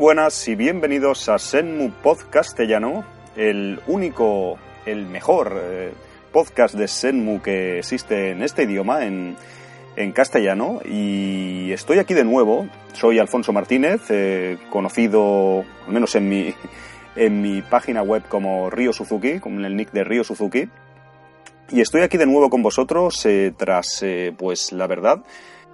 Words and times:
Buenas 0.00 0.48
y 0.48 0.54
bienvenidos 0.54 1.28
a 1.28 1.38
Senmu 1.38 1.90
Podcastellano, 1.90 3.04
el 3.36 3.80
único, 3.86 4.56
el 4.86 5.04
mejor 5.04 5.60
eh, 5.62 5.92
podcast 6.32 6.74
de 6.74 6.88
Senmu 6.88 7.42
que 7.42 7.80
existe 7.80 8.30
en 8.30 8.42
este 8.42 8.62
idioma, 8.62 9.04
en, 9.04 9.36
en 9.96 10.12
castellano. 10.12 10.80
Y 10.86 11.70
estoy 11.72 11.98
aquí 11.98 12.14
de 12.14 12.24
nuevo. 12.24 12.66
Soy 12.94 13.18
Alfonso 13.18 13.52
Martínez, 13.52 14.00
eh, 14.08 14.56
conocido, 14.70 15.66
al 15.86 15.92
menos 15.92 16.14
en 16.14 16.30
mi, 16.30 16.54
en 17.14 17.42
mi 17.42 17.60
página 17.60 18.00
web 18.00 18.22
como 18.26 18.70
Río 18.70 18.94
Suzuki, 18.94 19.38
con 19.38 19.62
el 19.62 19.76
nick 19.76 19.92
de 19.92 20.04
Río 20.04 20.24
Suzuki. 20.24 20.66
Y 21.72 21.82
estoy 21.82 22.00
aquí 22.00 22.16
de 22.16 22.24
nuevo 22.24 22.48
con 22.48 22.62
vosotros 22.62 23.26
eh, 23.26 23.52
tras, 23.54 24.02
pues 24.38 24.72
la 24.72 24.86
verdad, 24.86 25.22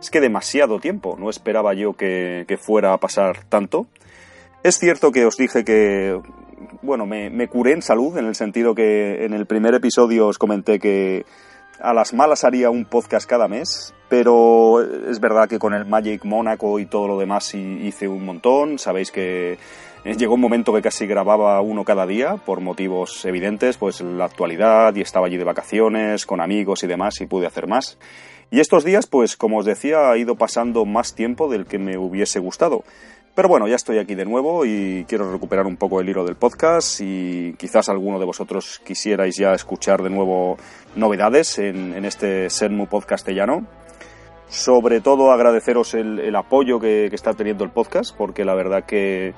es 0.00 0.10
que 0.10 0.20
demasiado 0.20 0.78
tiempo, 0.78 1.16
no 1.18 1.30
esperaba 1.30 1.74
yo 1.74 1.94
que, 1.94 2.58
fuera 2.60 2.92
a 2.92 2.98
pasar 2.98 3.44
tanto. 3.44 3.86
Es 4.66 4.80
cierto 4.80 5.12
que 5.12 5.24
os 5.24 5.36
dije 5.36 5.64
que, 5.64 6.20
bueno, 6.82 7.06
me, 7.06 7.46
curé 7.46 7.70
en 7.70 7.82
salud, 7.82 8.18
en 8.18 8.26
el 8.26 8.34
sentido 8.34 8.74
que 8.74 9.24
en 9.24 9.32
el 9.32 9.46
primer 9.46 9.74
episodio 9.74 10.26
os 10.26 10.38
comenté 10.38 10.80
que 10.80 11.24
a 11.78 11.94
las 11.94 12.12
malas 12.12 12.42
haría 12.42 12.68
un 12.68 12.84
podcast 12.84 13.30
cada 13.30 13.46
mes, 13.46 13.94
pero 14.08 14.82
es 14.82 15.20
verdad 15.20 15.48
que 15.48 15.60
con 15.60 15.72
el 15.72 15.86
Magic 15.86 16.24
Mónaco 16.24 16.80
y 16.80 16.86
todo 16.86 17.06
lo 17.06 17.16
demás 17.16 17.54
hice 17.54 18.08
un 18.08 18.24
montón. 18.24 18.80
Sabéis 18.80 19.12
que 19.12 19.56
llegó 20.04 20.34
un 20.34 20.40
momento 20.40 20.74
que 20.74 20.82
casi 20.82 21.06
grababa 21.06 21.60
uno 21.60 21.84
cada 21.84 22.04
día 22.04 22.34
por 22.34 22.60
motivos 22.60 23.24
evidentes, 23.24 23.76
pues 23.76 24.00
la 24.00 24.24
actualidad 24.24 24.96
y 24.96 25.00
estaba 25.00 25.28
allí 25.28 25.36
de 25.36 25.44
vacaciones 25.44 26.26
con 26.26 26.40
amigos 26.40 26.82
y 26.82 26.88
demás 26.88 27.20
y 27.20 27.26
pude 27.26 27.46
hacer 27.46 27.68
más. 27.68 27.98
Y 28.50 28.58
estos 28.58 28.84
días, 28.84 29.06
pues 29.06 29.36
como 29.36 29.58
os 29.58 29.64
decía, 29.64 30.10
ha 30.10 30.18
ido 30.18 30.36
pasando 30.36 30.84
más 30.84 31.14
tiempo 31.14 31.48
del 31.48 31.66
que 31.66 31.78
me 31.78 31.98
hubiese 31.98 32.40
gustado. 32.40 32.84
Pero 33.36 33.50
bueno, 33.50 33.68
ya 33.68 33.76
estoy 33.76 33.98
aquí 33.98 34.14
de 34.14 34.24
nuevo 34.24 34.64
y 34.64 35.04
quiero 35.06 35.30
recuperar 35.30 35.66
un 35.66 35.76
poco 35.76 36.00
el 36.00 36.08
hilo 36.08 36.24
del 36.24 36.36
podcast 36.36 37.02
y 37.02 37.52
quizás 37.58 37.90
alguno 37.90 38.18
de 38.18 38.24
vosotros 38.24 38.80
quisierais 38.82 39.36
ya 39.36 39.52
escuchar 39.52 40.02
de 40.02 40.08
nuevo 40.08 40.56
novedades 40.94 41.58
en, 41.58 42.02
este 42.06 42.48
Sermu 42.48 42.86
podcastellano. 42.86 43.66
Sobre 44.48 45.02
todo 45.02 45.32
agradeceros 45.32 45.92
el, 45.92 46.34
apoyo 46.34 46.80
que, 46.80 47.10
está 47.12 47.34
teniendo 47.34 47.62
el 47.62 47.68
podcast, 47.68 48.16
porque 48.16 48.46
la 48.46 48.54
verdad 48.54 48.84
que, 48.84 49.34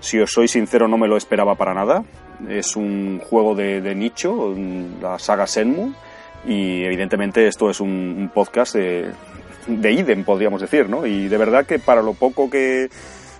si 0.00 0.20
os 0.20 0.30
soy 0.30 0.46
sincero, 0.46 0.86
no 0.86 0.98
me 0.98 1.08
lo 1.08 1.16
esperaba 1.16 1.54
para 1.54 1.72
nada. 1.72 2.04
Es 2.50 2.76
un 2.76 3.18
juego 3.18 3.54
de, 3.54 3.94
nicho, 3.94 4.54
la 5.00 5.18
saga 5.18 5.46
Senmu, 5.46 5.94
y 6.46 6.84
evidentemente 6.84 7.46
esto 7.46 7.70
es 7.70 7.80
un, 7.80 8.30
podcast 8.34 8.74
de, 8.74 9.10
de 9.68 9.92
idem, 9.92 10.22
podríamos 10.24 10.60
decir, 10.60 10.90
¿no? 10.90 11.06
Y 11.06 11.28
de 11.28 11.38
verdad 11.38 11.64
que 11.64 11.78
para 11.78 12.02
lo 12.02 12.12
poco 12.12 12.50
que 12.50 12.90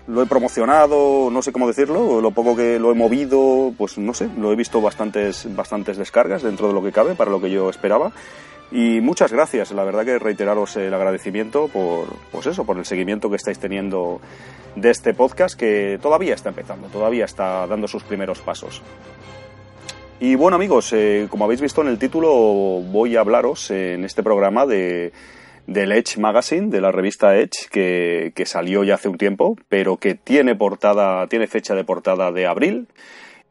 lo 0.08 0.22
he 0.22 0.26
promocionado, 0.26 1.30
no 1.30 1.42
sé 1.42 1.52
cómo 1.52 1.68
decirlo, 1.68 2.20
lo 2.20 2.30
poco 2.30 2.56
que 2.56 2.78
lo 2.78 2.90
he 2.90 2.94
movido, 2.94 3.72
pues 3.76 3.98
no 3.98 4.14
sé, 4.14 4.28
lo 4.38 4.50
he 4.52 4.56
visto 4.56 4.80
bastantes, 4.80 5.46
bastantes 5.54 5.98
descargas 5.98 6.42
dentro 6.42 6.66
de 6.66 6.72
lo 6.72 6.82
que 6.82 6.92
cabe, 6.92 7.14
para 7.14 7.30
lo 7.30 7.40
que 7.40 7.50
yo 7.50 7.68
esperaba. 7.68 8.10
Y 8.70 9.00
muchas 9.00 9.32
gracias, 9.32 9.70
la 9.72 9.84
verdad 9.84 10.04
que 10.04 10.18
reiteraros 10.18 10.76
el 10.76 10.92
agradecimiento 10.92 11.68
por, 11.68 12.06
pues 12.32 12.46
eso, 12.46 12.64
por 12.64 12.78
el 12.78 12.86
seguimiento 12.86 13.28
que 13.28 13.36
estáis 13.36 13.58
teniendo 13.58 14.20
de 14.76 14.90
este 14.90 15.12
podcast 15.12 15.58
que 15.58 15.98
todavía 16.00 16.34
está 16.34 16.50
empezando, 16.50 16.88
todavía 16.88 17.26
está 17.26 17.66
dando 17.66 17.86
sus 17.86 18.02
primeros 18.02 18.40
pasos. 18.40 18.82
Y 20.20 20.34
bueno 20.34 20.56
amigos, 20.56 20.92
eh, 20.94 21.28
como 21.30 21.44
habéis 21.44 21.60
visto 21.60 21.82
en 21.82 21.88
el 21.88 21.98
título, 21.98 22.30
voy 22.30 23.16
a 23.16 23.20
hablaros 23.20 23.70
en 23.70 24.04
este 24.04 24.22
programa 24.22 24.66
de, 24.66 25.12
del 25.68 25.92
Edge 25.92 26.18
Magazine, 26.18 26.68
de 26.68 26.80
la 26.80 26.90
revista 26.90 27.36
Edge, 27.36 27.68
que, 27.70 28.32
que, 28.34 28.46
salió 28.46 28.84
ya 28.84 28.94
hace 28.94 29.10
un 29.10 29.18
tiempo, 29.18 29.54
pero 29.68 29.98
que 29.98 30.14
tiene 30.14 30.56
portada, 30.56 31.26
tiene 31.26 31.46
fecha 31.46 31.74
de 31.74 31.84
portada 31.84 32.32
de 32.32 32.46
abril. 32.46 32.88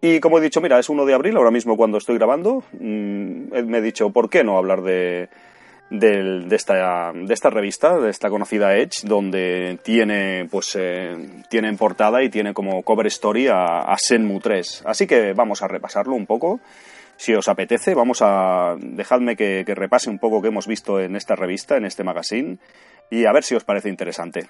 Y 0.01 0.19
como 0.19 0.39
he 0.39 0.41
dicho, 0.41 0.59
mira, 0.59 0.79
es 0.79 0.89
1 0.89 1.05
de 1.05 1.13
abril, 1.13 1.37
ahora 1.37 1.51
mismo 1.51 1.77
cuando 1.77 1.99
estoy 1.99 2.17
grabando, 2.17 2.63
mm, 2.73 3.65
me 3.65 3.77
he 3.77 3.81
dicho, 3.81 4.09
¿por 4.09 4.31
qué 4.31 4.43
no 4.43 4.57
hablar 4.57 4.81
de, 4.81 5.29
de, 5.91 6.55
esta, 6.55 7.13
de 7.13 7.33
esta 7.33 7.51
revista, 7.51 7.99
de 7.99 8.09
esta 8.09 8.31
conocida 8.31 8.75
Edge, 8.75 9.03
donde 9.03 9.77
tiene, 9.83 10.47
pues, 10.49 10.75
eh, 10.75 11.15
tiene 11.51 11.69
en 11.69 11.77
portada 11.77 12.23
y 12.23 12.29
tiene 12.29 12.51
como 12.55 12.81
cover 12.81 13.05
story 13.07 13.47
a, 13.47 13.81
a 13.81 13.95
Senmu 13.95 14.39
3. 14.39 14.83
Así 14.85 15.05
que 15.05 15.33
vamos 15.33 15.61
a 15.61 15.67
repasarlo 15.67 16.15
un 16.15 16.25
poco. 16.25 16.59
Si 17.17 17.33
os 17.33 17.47
apetece, 17.47 17.95
vamos 17.95 18.21
a 18.21 18.75
dejadme 18.79 19.35
que, 19.35 19.65
repase 19.75 20.09
un 20.09 20.19
poco 20.19 20.41
que 20.41 20.49
hemos 20.49 20.67
visto 20.67 20.99
en 20.99 21.15
esta 21.15 21.35
revista, 21.35 21.75
en 21.75 21.85
este 21.85 22.03
magazine, 22.03 22.59
y 23.09 23.25
a 23.25 23.33
ver 23.33 23.43
si 23.43 23.55
os 23.55 23.63
parece 23.63 23.89
interesante. 23.89 24.47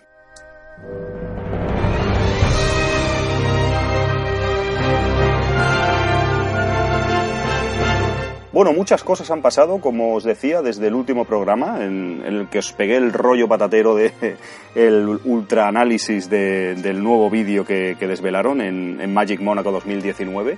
Bueno, 8.52 8.74
muchas 8.74 9.04
cosas 9.04 9.30
han 9.32 9.42
pasado, 9.42 9.80
como 9.80 10.16
os 10.16 10.24
decía, 10.24 10.62
desde 10.62 10.88
el 10.88 10.96
último 10.96 11.26
programa, 11.26 11.86
en, 11.86 12.24
el 12.26 12.50
que 12.50 12.60
os 12.60 12.74
pegué 12.74 12.98
el 12.98 13.14
rollo 13.14 13.48
patatero 13.48 13.96
de 13.96 14.12
el 14.76 15.08
ultra 15.24 15.70
análisis 15.70 16.30
del 16.30 17.02
nuevo 17.02 17.30
vídeo 17.30 17.64
que, 17.66 17.96
desvelaron 18.00 18.60
en, 18.60 19.00
en 19.00 19.14
Magic 19.14 19.40
Monaco 19.40 19.72
2019. 19.72 20.58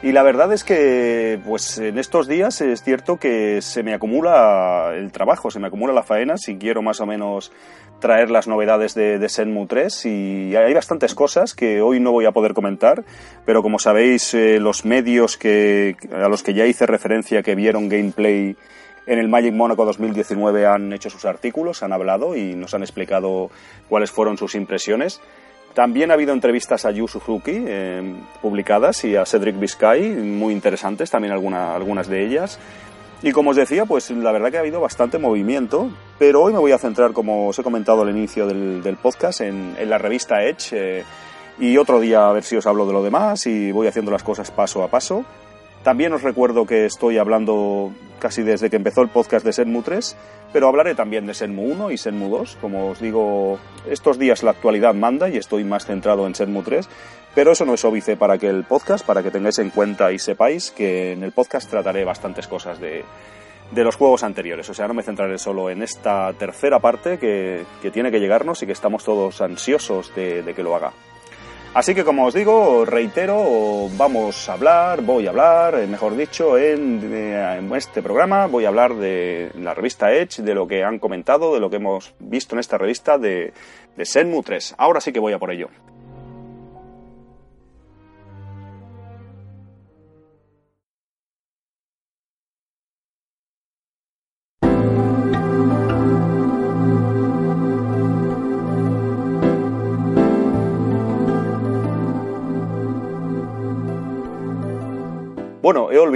Y 0.00 0.12
la 0.12 0.22
verdad 0.22 0.52
es 0.52 0.62
que, 0.62 1.40
pues 1.44 1.78
en 1.78 1.98
estos 1.98 2.28
días 2.28 2.60
es 2.60 2.84
cierto 2.84 3.16
que 3.16 3.60
se 3.60 3.82
me 3.82 3.94
acumula 3.94 4.92
el 4.94 5.10
trabajo, 5.10 5.50
se 5.50 5.58
me 5.58 5.66
acumula 5.66 5.92
la 5.92 6.04
faena 6.04 6.36
si 6.36 6.56
quiero 6.56 6.82
más 6.82 7.00
o 7.00 7.06
menos 7.06 7.50
traer 7.98 8.30
las 8.30 8.46
novedades 8.46 8.94
de, 8.94 9.18
de 9.18 9.28
Senmu 9.28 9.66
3 9.66 10.06
y 10.06 10.56
hay 10.56 10.72
bastantes 10.72 11.16
cosas 11.16 11.52
que 11.52 11.82
hoy 11.82 11.98
no 11.98 12.12
voy 12.12 12.26
a 12.26 12.32
poder 12.32 12.54
comentar, 12.54 13.04
pero 13.44 13.60
como 13.60 13.80
sabéis 13.80 14.34
eh, 14.34 14.60
los 14.60 14.84
medios 14.84 15.36
que, 15.36 15.96
a 16.12 16.28
los 16.28 16.44
que 16.44 16.54
ya 16.54 16.64
hice 16.64 16.86
referencia 16.86 17.42
que 17.42 17.56
vieron 17.56 17.88
gameplay 17.88 18.56
en 19.06 19.18
el 19.18 19.28
Magic 19.28 19.54
Monaco 19.54 19.84
2019 19.84 20.66
han 20.66 20.92
hecho 20.92 21.10
sus 21.10 21.24
artículos, 21.24 21.82
han 21.82 21.92
hablado 21.92 22.36
y 22.36 22.54
nos 22.54 22.72
han 22.74 22.82
explicado 22.82 23.50
cuáles 23.88 24.12
fueron 24.12 24.38
sus 24.38 24.54
impresiones. 24.54 25.20
También 25.78 26.10
ha 26.10 26.14
habido 26.14 26.32
entrevistas 26.32 26.84
a 26.86 26.90
Yu 26.90 27.06
Suzuki 27.06 27.52
eh, 27.54 28.02
publicadas 28.42 29.04
y 29.04 29.14
a 29.14 29.24
Cedric 29.24 29.60
Biscay, 29.60 30.10
muy 30.10 30.52
interesantes 30.52 31.08
también 31.08 31.32
algunas 31.32 32.08
de 32.08 32.26
ellas. 32.26 32.58
Y 33.22 33.30
como 33.30 33.50
os 33.50 33.56
decía, 33.56 33.86
pues 33.86 34.10
la 34.10 34.32
verdad 34.32 34.50
que 34.50 34.56
ha 34.56 34.60
habido 34.60 34.80
bastante 34.80 35.18
movimiento, 35.18 35.88
pero 36.18 36.42
hoy 36.42 36.52
me 36.52 36.58
voy 36.58 36.72
a 36.72 36.78
centrar, 36.78 37.12
como 37.12 37.46
os 37.46 37.60
he 37.60 37.62
comentado 37.62 38.02
al 38.02 38.10
inicio 38.10 38.48
del, 38.48 38.98
podcast, 39.00 39.40
en, 39.40 39.76
la 39.88 39.98
revista 39.98 40.42
Edge. 40.42 40.70
Eh, 40.72 41.04
y 41.60 41.76
otro 41.76 42.00
día 42.00 42.28
a 42.28 42.32
ver 42.32 42.42
si 42.42 42.56
os 42.56 42.66
hablo 42.66 42.84
de 42.84 42.92
lo 42.92 43.04
demás 43.04 43.46
y 43.46 43.70
voy 43.70 43.86
haciendo 43.86 44.10
las 44.10 44.24
cosas 44.24 44.50
paso 44.50 44.82
a 44.82 44.88
paso. 44.88 45.24
También 45.82 46.12
os 46.12 46.22
recuerdo 46.22 46.66
que 46.66 46.84
estoy 46.84 47.18
hablando 47.18 47.92
casi 48.18 48.42
desde 48.42 48.68
que 48.68 48.76
empezó 48.76 49.02
el 49.02 49.08
podcast 49.08 49.44
de 49.44 49.52
Senmu 49.52 49.82
3, 49.82 50.16
pero 50.52 50.68
hablaré 50.68 50.94
también 50.94 51.26
de 51.26 51.34
Senmu 51.34 51.62
1 51.72 51.90
y 51.92 51.98
Senmu 51.98 52.28
2. 52.28 52.58
Como 52.60 52.90
os 52.90 53.00
digo, 53.00 53.58
estos 53.88 54.18
días 54.18 54.42
la 54.42 54.50
actualidad 54.50 54.94
manda 54.94 55.28
y 55.28 55.36
estoy 55.36 55.64
más 55.64 55.86
centrado 55.86 56.26
en 56.26 56.34
Senmu 56.34 56.62
3, 56.62 56.88
pero 57.34 57.52
eso 57.52 57.64
no 57.64 57.74
es 57.74 57.84
óbice 57.84 58.16
para 58.16 58.38
que 58.38 58.48
el 58.48 58.64
podcast, 58.64 59.06
para 59.06 59.22
que 59.22 59.30
tengáis 59.30 59.58
en 59.60 59.70
cuenta 59.70 60.10
y 60.12 60.18
sepáis 60.18 60.72
que 60.72 61.12
en 61.12 61.22
el 61.22 61.32
podcast 61.32 61.70
trataré 61.70 62.04
bastantes 62.04 62.48
cosas 62.48 62.80
de, 62.80 63.04
los 63.72 63.96
juegos 63.96 64.24
anteriores. 64.24 64.68
O 64.68 64.74
sea, 64.74 64.88
no 64.88 64.94
me 64.94 65.02
centraré 65.02 65.38
solo 65.38 65.70
en 65.70 65.82
esta 65.82 66.32
tercera 66.32 66.80
parte 66.80 67.18
que, 67.18 67.64
tiene 67.92 68.10
que 68.10 68.18
llegarnos 68.18 68.62
y 68.62 68.66
que 68.66 68.72
estamos 68.72 69.04
todos 69.04 69.40
ansiosos 69.40 70.12
de 70.14 70.52
que 70.56 70.62
lo 70.62 70.74
haga. 70.74 70.92
Así 71.74 71.94
que 71.94 72.02
como 72.02 72.24
os 72.24 72.34
digo, 72.34 72.84
reitero, 72.84 73.88
vamos 73.96 74.48
a 74.48 74.54
hablar, 74.54 75.02
voy 75.02 75.26
a 75.26 75.30
hablar, 75.30 75.74
eh, 75.78 75.86
mejor 75.86 76.16
dicho, 76.16 76.56
en, 76.58 77.00
en, 77.12 77.72
este 77.74 78.02
programa 78.02 78.46
voy 78.46 78.64
a 78.64 78.68
hablar 78.68 78.94
de 78.94 79.52
la 79.54 79.74
revista 79.74 80.12
Edge, 80.12 80.42
de 80.42 80.54
lo 80.54 80.66
que 80.66 80.82
han 80.82 80.98
comentado, 80.98 81.54
de 81.54 81.60
lo 81.60 81.70
que 81.70 81.76
hemos 81.76 82.14
visto 82.18 82.56
en 82.56 82.60
esta 82.60 82.78
revista 82.78 83.18
de, 83.18 83.52
de 83.96 84.04
Senmu 84.04 84.42
3. 84.42 84.74
Ahora 84.78 85.00
sí 85.00 85.12
que 85.12 85.20
voy 85.20 85.34
a 85.34 85.38
por 85.38 85.52
ello. 85.52 85.68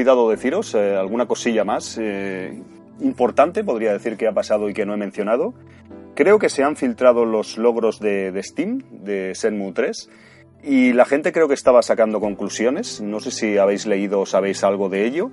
Olvidado 0.02 0.28
deciros 0.28 0.74
eh, 0.74 0.96
alguna 0.96 1.26
cosilla 1.26 1.62
más 1.62 1.96
eh, 1.96 2.60
importante, 2.98 3.62
podría 3.62 3.92
decir 3.92 4.16
que 4.16 4.26
ha 4.26 4.32
pasado 4.32 4.68
y 4.68 4.74
que 4.74 4.84
no 4.84 4.94
he 4.94 4.96
mencionado. 4.96 5.54
Creo 6.16 6.40
que 6.40 6.48
se 6.48 6.64
han 6.64 6.74
filtrado 6.74 7.24
los 7.24 7.56
logros 7.56 8.00
de, 8.00 8.36
Steam, 8.42 8.82
de 8.90 9.32
Senmu 9.36 9.72
3, 9.72 10.10
y 10.64 10.92
la 10.92 11.04
gente 11.04 11.30
creo 11.30 11.46
que 11.46 11.54
estaba 11.54 11.82
sacando 11.82 12.18
conclusiones. 12.18 13.00
No 13.00 13.20
sé 13.20 13.30
si 13.30 13.58
habéis 13.58 13.86
leído 13.86 14.20
o 14.20 14.26
sabéis 14.26 14.64
algo 14.64 14.88
de 14.88 15.06
ello. 15.06 15.30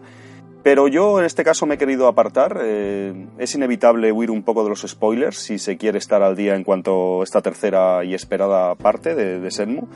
Pero 0.62 0.88
yo 0.88 1.19
en 1.19 1.25
este 1.25 1.44
caso 1.44 1.66
me 1.66 1.75
he 1.75 1.77
querido 1.80 2.07
apartar. 2.07 2.60
Eh, 2.62 3.27
es 3.39 3.56
inevitable 3.56 4.12
huir 4.12 4.30
un 4.30 4.44
poco 4.44 4.63
de 4.63 4.69
los 4.69 4.81
spoilers 4.81 5.38
si 5.38 5.57
se 5.57 5.77
quiere 5.77 5.98
estar 5.98 6.21
al 6.21 6.36
día 6.36 6.56
en 6.56 6.63
cuanto 6.63 7.21
a 7.21 7.24
esta 7.24 7.42
tercera 7.42 8.04
y 8.04 8.13
esperada 8.13 8.75
parte 8.75 9.16
de, 9.16 9.39
de 9.39 9.50
Senmu. 9.50 9.88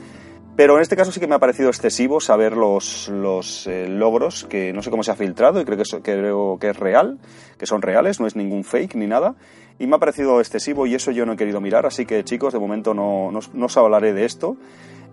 Pero 0.56 0.76
en 0.76 0.82
este 0.82 0.94
caso 0.94 1.10
sí 1.10 1.18
que 1.18 1.26
me 1.26 1.34
ha 1.34 1.40
parecido 1.40 1.68
excesivo 1.68 2.20
saber 2.20 2.56
los, 2.56 3.08
los 3.08 3.66
eh, 3.66 3.88
logros, 3.88 4.44
que 4.44 4.72
no 4.72 4.82
sé 4.82 4.90
cómo 4.90 5.02
se 5.02 5.10
ha 5.10 5.16
filtrado 5.16 5.60
y 5.60 5.64
creo 5.64 5.76
que, 5.76 5.84
creo 6.02 6.58
que 6.60 6.70
es 6.70 6.76
real, 6.76 7.18
que 7.58 7.66
son 7.66 7.82
reales, 7.82 8.20
no 8.20 8.28
es 8.28 8.36
ningún 8.36 8.62
fake 8.62 8.94
ni 8.94 9.08
nada. 9.08 9.34
Y 9.80 9.88
me 9.88 9.96
ha 9.96 9.98
parecido 9.98 10.38
excesivo 10.38 10.86
y 10.86 10.94
eso 10.94 11.10
yo 11.10 11.26
no 11.26 11.32
he 11.32 11.36
querido 11.36 11.60
mirar, 11.60 11.86
así 11.86 12.06
que 12.06 12.22
chicos, 12.22 12.52
de 12.52 12.60
momento 12.60 12.94
no, 12.94 13.32
no, 13.32 13.40
no 13.52 13.66
os 13.66 13.76
hablaré 13.76 14.12
de 14.12 14.24
esto. 14.24 14.56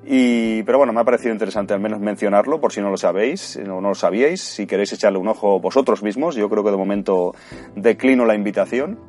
Y, 0.06 0.62
pero 0.64 0.78
bueno, 0.78 0.94
me 0.94 1.02
ha 1.02 1.04
parecido 1.04 1.32
interesante 1.32 1.74
al 1.74 1.80
menos 1.80 2.00
mencionarlo, 2.00 2.60
por 2.60 2.72
si 2.72 2.82
no 2.82 2.92
lo 2.92 2.98
sabéis, 2.98 3.60
no, 3.66 3.82
no 3.82 3.90
lo 3.90 3.96
sabíais. 3.96 4.42
Si 4.42 4.68
queréis 4.68 4.94
echarle 4.94 5.18
un 5.18 5.28
ojo 5.28 5.60
vosotros 5.60 6.04
mismos, 6.04 6.36
yo 6.36 6.50
creo 6.50 6.64
que 6.64 6.72
de 6.72 6.78
momento 6.78 7.34
declino 7.76 8.26
la 8.26 8.36
invitación. 8.36 9.00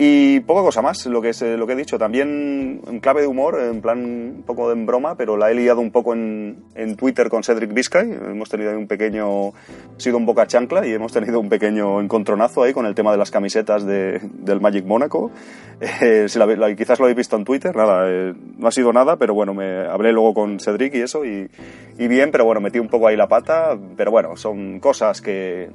Y 0.00 0.38
poca 0.40 0.62
cosa 0.62 0.80
más, 0.80 1.04
lo 1.06 1.20
que, 1.20 1.30
es, 1.30 1.42
lo 1.42 1.66
que 1.66 1.72
he 1.72 1.76
dicho, 1.76 1.98
también 1.98 2.80
en 2.86 3.00
clave 3.00 3.22
de 3.22 3.26
humor, 3.26 3.58
en 3.60 3.80
plan 3.80 4.04
un 4.04 4.44
poco 4.46 4.70
en 4.70 4.86
broma, 4.86 5.16
pero 5.16 5.36
la 5.36 5.50
he 5.50 5.54
liado 5.54 5.80
un 5.80 5.90
poco 5.90 6.14
en, 6.14 6.62
en 6.76 6.94
Twitter 6.94 7.28
con 7.28 7.42
Cedric 7.42 7.72
Vizcay. 7.74 8.08
Hemos 8.12 8.48
tenido 8.48 8.78
un 8.78 8.86
pequeño, 8.86 9.52
sido 9.96 10.16
un 10.16 10.24
boca 10.24 10.46
chancla 10.46 10.86
y 10.86 10.92
hemos 10.92 11.12
tenido 11.12 11.40
un 11.40 11.48
pequeño 11.48 12.00
encontronazo 12.00 12.62
ahí 12.62 12.72
con 12.72 12.86
el 12.86 12.94
tema 12.94 13.10
de 13.10 13.18
las 13.18 13.32
camisetas 13.32 13.84
de, 13.84 14.20
del 14.22 14.60
Magic 14.60 14.84
Mónaco. 14.84 15.32
Eh, 15.80 16.26
si 16.28 16.38
la, 16.38 16.46
la, 16.46 16.76
quizás 16.76 17.00
lo 17.00 17.06
habéis 17.06 17.16
visto 17.16 17.34
en 17.34 17.44
Twitter, 17.44 17.74
nada, 17.74 18.08
eh, 18.08 18.34
no 18.56 18.68
ha 18.68 18.70
sido 18.70 18.92
nada, 18.92 19.16
pero 19.16 19.34
bueno, 19.34 19.52
me 19.52 19.84
hablé 19.84 20.12
luego 20.12 20.32
con 20.32 20.60
Cedric 20.60 20.94
y 20.94 21.00
eso, 21.00 21.24
y, 21.24 21.50
y 21.98 22.06
bien, 22.06 22.30
pero 22.30 22.44
bueno, 22.44 22.60
metí 22.60 22.78
un 22.78 22.88
poco 22.88 23.08
ahí 23.08 23.16
la 23.16 23.26
pata, 23.26 23.76
pero 23.96 24.12
bueno, 24.12 24.36
son 24.36 24.78
cosas 24.78 25.20
que 25.20 25.70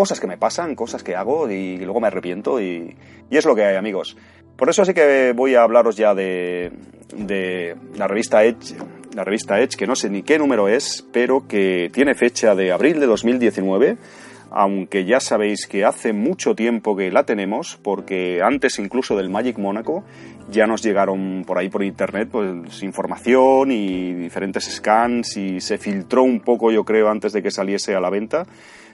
cosas 0.00 0.18
que 0.18 0.26
me 0.26 0.38
pasan, 0.38 0.74
cosas 0.74 1.02
que 1.02 1.14
hago 1.14 1.50
y 1.50 1.76
luego 1.76 2.00
me 2.00 2.06
arrepiento 2.06 2.58
y, 2.58 2.96
y 3.28 3.36
es 3.36 3.44
lo 3.44 3.54
que 3.54 3.66
hay, 3.66 3.76
amigos. 3.76 4.16
Por 4.56 4.70
eso 4.70 4.82
sí 4.82 4.94
que 4.94 5.34
voy 5.36 5.56
a 5.56 5.62
hablaros 5.62 5.94
ya 5.94 6.14
de, 6.14 6.72
de 7.14 7.76
la 7.98 8.08
revista 8.08 8.42
Edge, 8.42 8.76
la 9.14 9.24
revista 9.24 9.60
Edge, 9.60 9.76
que 9.76 9.86
no 9.86 9.94
sé 9.94 10.08
ni 10.08 10.22
qué 10.22 10.38
número 10.38 10.68
es, 10.68 11.04
pero 11.12 11.46
que 11.46 11.90
tiene 11.92 12.14
fecha 12.14 12.54
de 12.54 12.72
abril 12.72 12.98
de 12.98 13.04
2019 13.04 13.98
aunque 14.52 15.04
ya 15.04 15.20
sabéis 15.20 15.68
que 15.68 15.84
hace 15.84 16.12
mucho 16.12 16.56
tiempo 16.56 16.96
que 16.96 17.12
la 17.12 17.22
tenemos, 17.22 17.78
porque 17.84 18.40
antes 18.42 18.80
incluso 18.80 19.16
del 19.16 19.30
Magic 19.30 19.58
Mónaco 19.58 20.02
ya 20.50 20.66
nos 20.66 20.82
llegaron 20.82 21.44
por 21.46 21.56
ahí 21.58 21.68
por 21.68 21.84
internet 21.84 22.30
pues 22.32 22.82
información 22.82 23.70
y 23.70 24.12
diferentes 24.14 24.64
scans 24.64 25.36
y 25.36 25.60
se 25.60 25.78
filtró 25.78 26.24
un 26.24 26.40
poco 26.40 26.72
yo 26.72 26.84
creo 26.84 27.10
antes 27.10 27.32
de 27.32 27.44
que 27.44 27.52
saliese 27.52 27.94
a 27.94 28.00
la 28.00 28.10
venta 28.10 28.44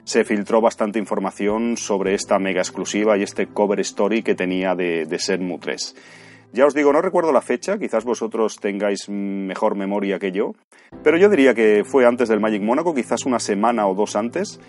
se 0.07 0.23
filtró 0.23 0.61
bastante 0.61 1.01
información 1.01 1.77
sobre 1.77 2.15
esta 2.15 2.39
mega 2.39 2.61
exclusiva 2.61 3.19
y 3.19 3.25
este 3.25 3.49
cover 3.49 3.81
story 3.81 4.23
que 4.23 4.37
tenía 4.37 4.77
de, 4.77 5.05
de 5.05 5.19
Senmu 5.19 5.59
3. 5.59 5.97
Ya 6.53 6.65
os 6.65 6.75
digo, 6.75 6.93
no 6.93 7.03
recuerdo 7.03 7.33
la 7.33 7.41
fecha, 7.41 7.77
quizás 7.77 8.05
vosotros 8.05 8.59
tengáis 8.61 9.09
mejor 9.09 9.75
memoria 9.75 10.21
que 10.21 10.31
yo, 10.31 10.53
pero 11.03 11.19
yo 11.19 11.29
diría 11.29 11.55
que 11.55 11.83
fue 11.85 12.07
antes 12.07 12.29
del 12.29 12.39
Magic 12.39 12.63
Mónaco, 12.63 12.95
quizás 12.95 13.27
una 13.27 13.41
semana 13.41 13.89
o 13.89 13.97
dos 13.97 14.15
antes, 14.15 14.61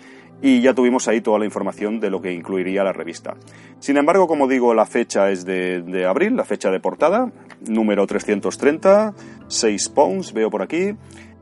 y 0.42 0.60
ya 0.60 0.74
tuvimos 0.74 1.06
ahí 1.06 1.20
toda 1.20 1.38
la 1.38 1.44
información 1.44 2.00
de 2.00 2.10
lo 2.10 2.20
que 2.20 2.32
incluiría 2.32 2.82
la 2.82 2.92
revista. 2.92 3.36
Sin 3.78 3.96
embargo, 3.96 4.26
como 4.26 4.48
digo, 4.48 4.74
la 4.74 4.86
fecha 4.86 5.30
es 5.30 5.44
de, 5.44 5.82
de 5.82 6.04
abril, 6.04 6.34
la 6.34 6.44
fecha 6.44 6.70
de 6.72 6.80
portada, 6.80 7.30
número 7.68 8.08
330, 8.08 9.14
6 9.46 9.88
pounds, 9.90 10.32
veo 10.32 10.50
por 10.50 10.62
aquí, 10.62 10.94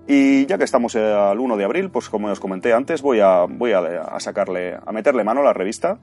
y 0.09 0.47
ya 0.47 0.57
que 0.57 0.65
estamos 0.65 0.95
al 0.95 1.39
1 1.39 1.57
de 1.57 1.65
abril, 1.65 1.91
pues 1.91 2.09
como 2.09 2.29
os 2.29 2.39
comenté 2.39 2.73
antes, 2.73 3.03
voy 3.03 3.21
a, 3.21 3.45
voy 3.49 3.73
a, 3.73 4.21
sacarle, 4.21 4.75
a 4.75 4.93
meterle 4.93 5.25
mano 5.25 5.41
a 5.41 5.45
la 5.45 5.53
revista. 5.53 5.99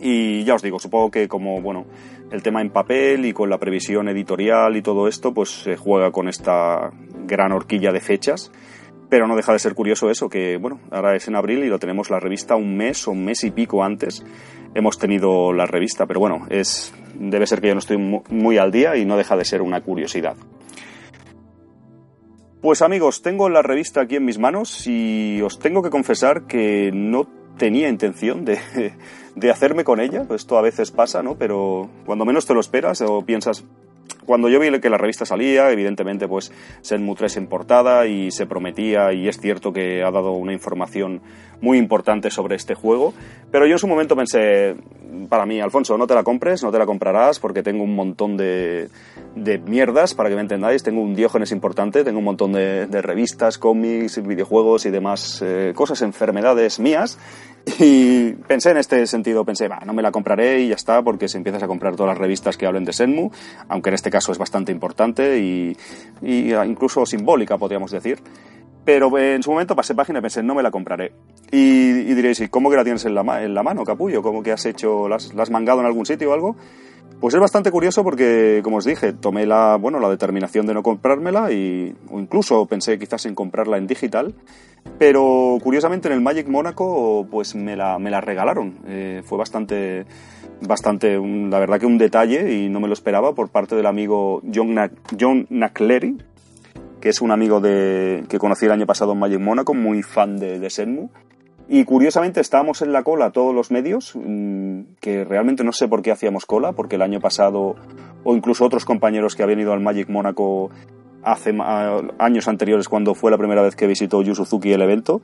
Y 0.00 0.42
ya 0.44 0.54
os 0.54 0.62
digo, 0.62 0.78
supongo 0.78 1.10
que 1.10 1.28
como, 1.28 1.60
bueno, 1.60 1.84
el 2.30 2.42
tema 2.42 2.62
en 2.62 2.70
papel 2.70 3.26
y 3.26 3.32
con 3.32 3.50
la 3.50 3.58
previsión 3.58 4.08
editorial 4.08 4.76
y 4.76 4.82
todo 4.82 5.06
esto, 5.06 5.34
pues 5.34 5.50
se 5.50 5.76
juega 5.76 6.10
con 6.12 6.28
esta 6.28 6.90
gran 7.26 7.52
horquilla 7.52 7.92
de 7.92 8.00
fechas. 8.00 8.50
Pero 9.10 9.28
no 9.28 9.36
deja 9.36 9.52
de 9.52 9.58
ser 9.58 9.74
curioso 9.74 10.10
eso, 10.10 10.30
que 10.30 10.56
bueno, 10.56 10.80
ahora 10.90 11.14
es 11.14 11.28
en 11.28 11.36
abril 11.36 11.62
y 11.62 11.68
lo 11.68 11.78
tenemos 11.78 12.08
la 12.08 12.20
revista 12.20 12.56
un 12.56 12.74
mes 12.74 13.06
o 13.06 13.10
un 13.10 13.22
mes 13.22 13.44
y 13.44 13.50
pico 13.50 13.84
antes. 13.84 14.24
Hemos 14.74 14.98
tenido 14.98 15.52
la 15.52 15.66
revista, 15.66 16.06
pero 16.06 16.20
bueno, 16.20 16.46
es, 16.48 16.92
debe 17.14 17.46
ser 17.46 17.60
que 17.60 17.68
yo 17.68 17.74
no 17.74 17.80
estoy 17.80 17.98
muy 17.98 18.56
al 18.56 18.72
día 18.72 18.96
y 18.96 19.04
no 19.04 19.18
deja 19.18 19.36
de 19.36 19.44
ser 19.44 19.60
una 19.60 19.82
curiosidad. 19.82 20.36
Pues 22.64 22.80
amigos, 22.80 23.20
tengo 23.20 23.50
la 23.50 23.60
revista 23.60 24.00
aquí 24.00 24.16
en 24.16 24.24
mis 24.24 24.38
manos 24.38 24.86
y 24.86 25.42
os 25.42 25.58
tengo 25.58 25.82
que 25.82 25.90
confesar 25.90 26.46
que 26.46 26.90
no 26.94 27.28
tenía 27.58 27.90
intención 27.90 28.46
de, 28.46 28.58
hacerme 29.52 29.84
con 29.84 30.00
ella. 30.00 30.24
Esto 30.30 30.56
a 30.56 30.62
veces 30.62 30.90
pasa, 30.90 31.22
¿no? 31.22 31.36
Pero 31.36 31.90
cuando 32.06 32.24
menos 32.24 32.46
te 32.46 32.54
lo 32.54 32.60
esperas 32.60 33.02
o 33.02 33.20
piensas, 33.20 33.66
cuando 34.26 34.48
yo 34.48 34.60
vi 34.60 34.78
que 34.80 34.90
la 34.90 34.98
revista 34.98 35.24
salía, 35.24 35.70
evidentemente 35.70 36.26
pues 36.28 36.52
Senmu 36.80 37.14
3 37.14 37.36
en 37.38 37.46
portada 37.46 38.06
y 38.06 38.30
se 38.30 38.46
prometía 38.46 39.12
y 39.12 39.28
es 39.28 39.38
cierto 39.38 39.72
que 39.72 40.02
ha 40.02 40.10
dado 40.10 40.32
una 40.32 40.52
información 40.52 41.20
muy 41.60 41.78
importante 41.78 42.30
sobre 42.30 42.56
este 42.56 42.74
juego, 42.74 43.14
pero 43.50 43.66
yo 43.66 43.72
en 43.72 43.78
su 43.78 43.86
momento 43.86 44.16
pensé, 44.16 44.76
para 45.28 45.46
mí, 45.46 45.60
Alfonso, 45.60 45.96
no 45.96 46.06
te 46.06 46.14
la 46.14 46.22
compres, 46.22 46.62
no 46.62 46.70
te 46.70 46.78
la 46.78 46.86
comprarás 46.86 47.38
porque 47.38 47.62
tengo 47.62 47.84
un 47.84 47.94
montón 47.94 48.36
de, 48.36 48.88
mierdas, 49.66 50.14
para 50.14 50.28
que 50.28 50.34
me 50.34 50.42
entendáis, 50.42 50.82
tengo 50.82 51.00
un 51.00 51.14
diógenes 51.14 51.52
importante, 51.52 52.04
tengo 52.04 52.18
un 52.18 52.24
montón 52.24 52.52
de, 52.52 52.86
de 52.86 53.02
revistas, 53.02 53.58
cómics, 53.58 54.22
videojuegos 54.26 54.84
y 54.86 54.90
demás 54.90 55.42
eh, 55.42 55.72
cosas, 55.74 56.02
enfermedades 56.02 56.80
mías 56.80 57.18
y 57.78 58.32
pensé 58.32 58.70
en 58.70 58.76
este 58.76 59.06
sentido, 59.06 59.44
pensé, 59.44 59.68
va, 59.68 59.80
no 59.86 59.92
me 59.92 60.02
la 60.02 60.12
compraré 60.12 60.60
y 60.60 60.68
ya 60.68 60.74
está, 60.74 61.02
porque 61.02 61.28
si 61.28 61.38
empiezas 61.38 61.62
a 61.62 61.66
comprar 61.66 61.96
todas 61.96 62.10
las 62.10 62.18
revistas 62.18 62.56
que 62.56 62.66
hablen 62.66 62.84
de 62.84 62.92
Senmu, 62.92 63.30
aunque 63.68 63.90
en 63.90 63.94
este 63.94 64.10
caso 64.10 64.32
es 64.32 64.38
bastante 64.38 64.72
importante 64.72 65.38
y, 65.38 65.76
y 66.22 66.54
incluso 66.54 67.06
simbólica, 67.06 67.56
podríamos 67.58 67.90
decir. 67.90 68.18
Pero 68.84 69.16
en 69.18 69.42
su 69.42 69.50
momento 69.50 69.74
pasé 69.74 69.94
página 69.94 70.18
y 70.18 70.22
pensé, 70.22 70.42
no 70.42 70.54
me 70.54 70.62
la 70.62 70.70
compraré. 70.70 71.12
Y, 71.50 71.90
y 72.00 72.14
diréis, 72.14 72.40
¿y 72.40 72.48
cómo 72.48 72.68
que 72.68 72.76
la 72.76 72.84
tienes 72.84 73.04
en 73.06 73.14
la, 73.14 73.22
mano, 73.22 73.84
capullo? 73.84 74.22
¿Cómo 74.22 74.42
que 74.42 74.52
has 74.52 74.66
hecho, 74.66 75.08
la 75.08 75.16
has 75.16 75.50
mangado 75.50 75.80
en 75.80 75.86
algún 75.86 76.04
sitio 76.04 76.30
o 76.30 76.34
algo? 76.34 76.56
Pues 77.20 77.32
es 77.34 77.40
bastante 77.40 77.70
curioso 77.70 78.04
porque, 78.04 78.60
como 78.62 78.78
os 78.78 78.84
dije, 78.84 79.12
tomé 79.12 79.46
la, 79.46 79.76
bueno, 79.76 79.98
la 79.98 80.10
determinación 80.10 80.66
de 80.66 80.74
no 80.74 80.82
comprármela 80.82 81.52
y, 81.52 81.94
o 82.10 82.20
incluso 82.20 82.66
pensé 82.66 82.98
quizás 82.98 83.24
en 83.24 83.34
comprarla 83.34 83.78
en 83.78 83.86
digital, 83.86 84.34
pero 84.98 85.58
curiosamente 85.62 86.08
en 86.08 86.14
el 86.14 86.20
Magic 86.20 86.48
Mónaco 86.48 87.26
pues 87.30 87.54
me 87.54 87.76
la, 87.76 87.98
me 87.98 88.10
la 88.10 88.20
regalaron. 88.20 88.74
Eh, 88.86 89.22
fue 89.24 89.38
bastante, 89.38 90.04
bastante, 90.60 91.18
la 91.18 91.58
verdad 91.58 91.80
que 91.80 91.86
un 91.86 91.98
detalle 91.98 92.52
y 92.52 92.68
no 92.68 92.80
me 92.80 92.88
lo 92.88 92.92
esperaba 92.92 93.34
por 93.34 93.48
parte 93.48 93.74
del 93.74 93.86
amigo 93.86 94.42
John, 94.52 94.74
Na 94.74 94.90
John 95.18 95.46
Naclery, 95.48 96.18
que 97.00 97.08
es 97.08 97.22
un 97.22 97.30
amigo 97.30 97.60
de, 97.60 98.24
que 98.28 98.38
conocí 98.38 98.66
el 98.66 98.72
año 98.72 98.86
pasado 98.86 99.12
en 99.12 99.20
Magic 99.20 99.40
Mónaco, 99.40 99.72
muy 99.72 100.02
fan 100.02 100.38
de, 100.38 100.58
de 100.58 100.68
Senmu 100.68 101.08
y 101.68 101.84
curiosamente 101.84 102.40
estábamos 102.40 102.82
en 102.82 102.92
la 102.92 103.02
cola 103.02 103.30
todos 103.30 103.54
los 103.54 103.70
medios, 103.70 104.12
mm, 104.14 104.80
que 105.00 105.24
realmente 105.24 105.64
no 105.64 105.72
sé 105.72 105.88
por 105.88 106.02
qué 106.02 106.10
hacíamos 106.10 106.46
cola, 106.46 106.72
porque 106.72 106.96
el 106.96 107.02
año 107.02 107.20
pasado, 107.20 107.76
o 108.22 108.36
incluso 108.36 108.64
otros 108.64 108.84
compañeros 108.84 109.34
que 109.34 109.42
habían 109.42 109.60
ido 109.60 109.72
al 109.72 109.80
Magic 109.80 110.08
Mónaco 110.08 110.70
hace 111.24 111.56
años 112.18 112.48
anteriores, 112.48 112.88
cuando 112.88 113.14
fue 113.14 113.30
la 113.30 113.38
primera 113.38 113.62
vez 113.62 113.76
que 113.76 113.86
visitó 113.86 114.22
Yu 114.22 114.34
Suzuki 114.34 114.72
el 114.72 114.82
evento, 114.82 115.22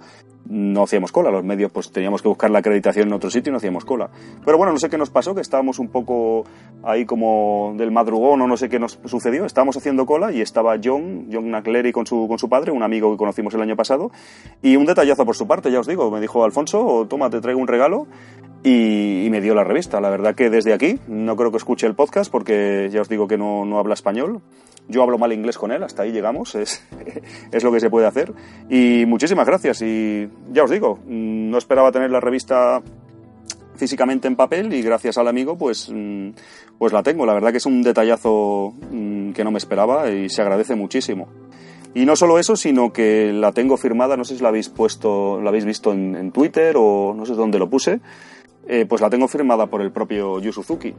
no 0.48 0.82
hacíamos 0.82 1.12
cola. 1.12 1.30
Los 1.30 1.44
medios, 1.44 1.70
pues 1.70 1.92
teníamos 1.92 2.22
que 2.22 2.28
buscar 2.28 2.50
la 2.50 2.60
acreditación 2.60 3.08
en 3.08 3.14
otro 3.14 3.30
sitio 3.30 3.50
y 3.50 3.52
no 3.52 3.58
hacíamos 3.58 3.84
cola. 3.84 4.10
Pero 4.44 4.58
bueno, 4.58 4.72
no 4.72 4.78
sé 4.78 4.88
qué 4.88 4.98
nos 4.98 5.10
pasó, 5.10 5.34
que 5.34 5.40
estábamos 5.40 5.78
un 5.78 5.88
poco 5.88 6.44
ahí 6.82 7.04
como 7.04 7.74
del 7.76 7.90
madrugón 7.90 8.40
o 8.42 8.46
no 8.46 8.56
sé 8.56 8.68
qué 8.68 8.78
nos 8.78 8.98
sucedió. 9.04 9.44
Estábamos 9.44 9.76
haciendo 9.76 10.06
cola 10.06 10.32
y 10.32 10.40
estaba 10.40 10.76
John, 10.82 11.28
John 11.30 11.50
Naclery 11.50 11.92
con 11.92 12.06
su, 12.06 12.26
con 12.26 12.38
su 12.38 12.48
padre, 12.48 12.72
un 12.72 12.82
amigo 12.82 13.10
que 13.10 13.16
conocimos 13.16 13.54
el 13.54 13.62
año 13.62 13.76
pasado. 13.76 14.10
Y 14.62 14.76
un 14.76 14.86
detallazo 14.86 15.24
por 15.24 15.36
su 15.36 15.46
parte, 15.46 15.70
ya 15.70 15.80
os 15.80 15.86
digo, 15.86 16.10
me 16.10 16.20
dijo 16.20 16.44
Alfonso, 16.44 17.06
toma, 17.08 17.30
te 17.30 17.40
traigo 17.40 17.60
un 17.60 17.68
regalo. 17.68 18.06
Y, 18.62 19.24
y, 19.24 19.30
me 19.30 19.40
dio 19.40 19.54
la 19.54 19.64
revista. 19.64 20.00
La 20.00 20.10
verdad 20.10 20.34
que 20.34 20.50
desde 20.50 20.74
aquí, 20.74 20.98
no 21.08 21.34
creo 21.36 21.50
que 21.50 21.56
escuche 21.56 21.86
el 21.86 21.94
podcast 21.94 22.30
porque 22.30 22.88
ya 22.92 23.00
os 23.00 23.08
digo 23.08 23.26
que 23.26 23.38
no, 23.38 23.64
no 23.64 23.78
habla 23.78 23.94
español. 23.94 24.42
Yo 24.88 25.02
hablo 25.02 25.18
mal 25.18 25.32
inglés 25.32 25.56
con 25.56 25.70
él, 25.70 25.82
hasta 25.82 26.02
ahí 26.02 26.10
llegamos, 26.10 26.56
es, 26.56 26.84
es 27.52 27.64
lo 27.64 27.72
que 27.72 27.80
se 27.80 27.90
puede 27.90 28.06
hacer. 28.06 28.32
Y 28.68 29.04
muchísimas 29.06 29.46
gracias. 29.46 29.80
Y 29.82 30.28
ya 30.52 30.64
os 30.64 30.70
digo, 30.70 30.98
no 31.06 31.56
esperaba 31.56 31.92
tener 31.92 32.10
la 32.10 32.20
revista 32.20 32.82
físicamente 33.80 34.28
en 34.28 34.36
papel 34.36 34.74
y 34.74 34.82
gracias 34.82 35.16
al 35.16 35.26
amigo 35.26 35.56
pues, 35.56 35.90
pues 36.78 36.92
la 36.92 37.02
tengo. 37.02 37.24
La 37.24 37.32
verdad 37.32 37.50
que 37.50 37.56
es 37.56 37.66
un 37.66 37.82
detallazo 37.82 38.74
que 39.34 39.42
no 39.42 39.50
me 39.50 39.58
esperaba 39.58 40.10
y 40.10 40.28
se 40.28 40.42
agradece 40.42 40.74
muchísimo. 40.74 41.28
Y 41.94 42.04
no 42.04 42.14
solo 42.14 42.38
eso, 42.38 42.54
sino 42.54 42.92
que 42.92 43.32
la 43.32 43.50
tengo 43.52 43.76
firmada, 43.76 44.16
no 44.16 44.24
sé 44.24 44.36
si 44.36 44.42
la 44.42 44.50
habéis 44.50 44.68
puesto, 44.68 45.40
la 45.40 45.48
habéis 45.48 45.64
visto 45.64 45.92
en, 45.92 46.14
en 46.14 46.30
Twitter 46.30 46.76
o 46.78 47.14
no 47.16 47.26
sé 47.26 47.34
dónde 47.34 47.58
lo 47.58 47.68
puse, 47.68 48.00
eh, 48.72 48.86
pues 48.86 49.02
la 49.02 49.10
tengo 49.10 49.26
firmada 49.26 49.66
por 49.66 49.82
el 49.82 49.90
propio 49.90 50.38
Yu 50.38 50.52
Suzuki. 50.52 50.94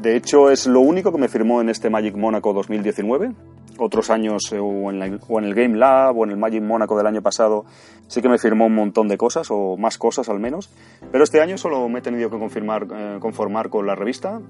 De 0.00 0.14
hecho, 0.14 0.48
es 0.48 0.68
lo 0.68 0.78
único 0.78 1.10
que 1.10 1.18
me 1.18 1.26
firmó 1.26 1.60
en 1.60 1.68
este 1.68 1.90
Magic 1.90 2.14
Mónaco 2.16 2.52
2019. 2.52 3.32
otros 3.78 4.10
años 4.10 4.52
o 4.52 4.90
en, 4.92 5.02
el 5.02 5.54
Game 5.54 5.76
Lab 5.76 6.16
o 6.16 6.24
en 6.24 6.30
el 6.30 6.36
Magic 6.36 6.62
Mónaco 6.62 6.96
del 6.96 7.06
año 7.06 7.20
pasado 7.20 7.64
sí 8.06 8.22
que 8.22 8.28
me 8.28 8.38
firmó 8.38 8.66
un 8.66 8.74
montón 8.74 9.08
de 9.08 9.16
cosas 9.16 9.48
o 9.50 9.76
más 9.76 9.98
cosas 9.98 10.28
al 10.28 10.38
menos, 10.38 10.70
pero 11.10 11.24
este 11.24 11.40
año 11.40 11.56
solo 11.58 11.88
me 11.88 11.98
he 11.98 12.02
tenido 12.02 12.30
que 12.30 12.38
confirmar, 12.38 12.86
conformar 13.20 13.70
con 13.70 13.86
la 13.86 13.94
revista, 13.94 14.40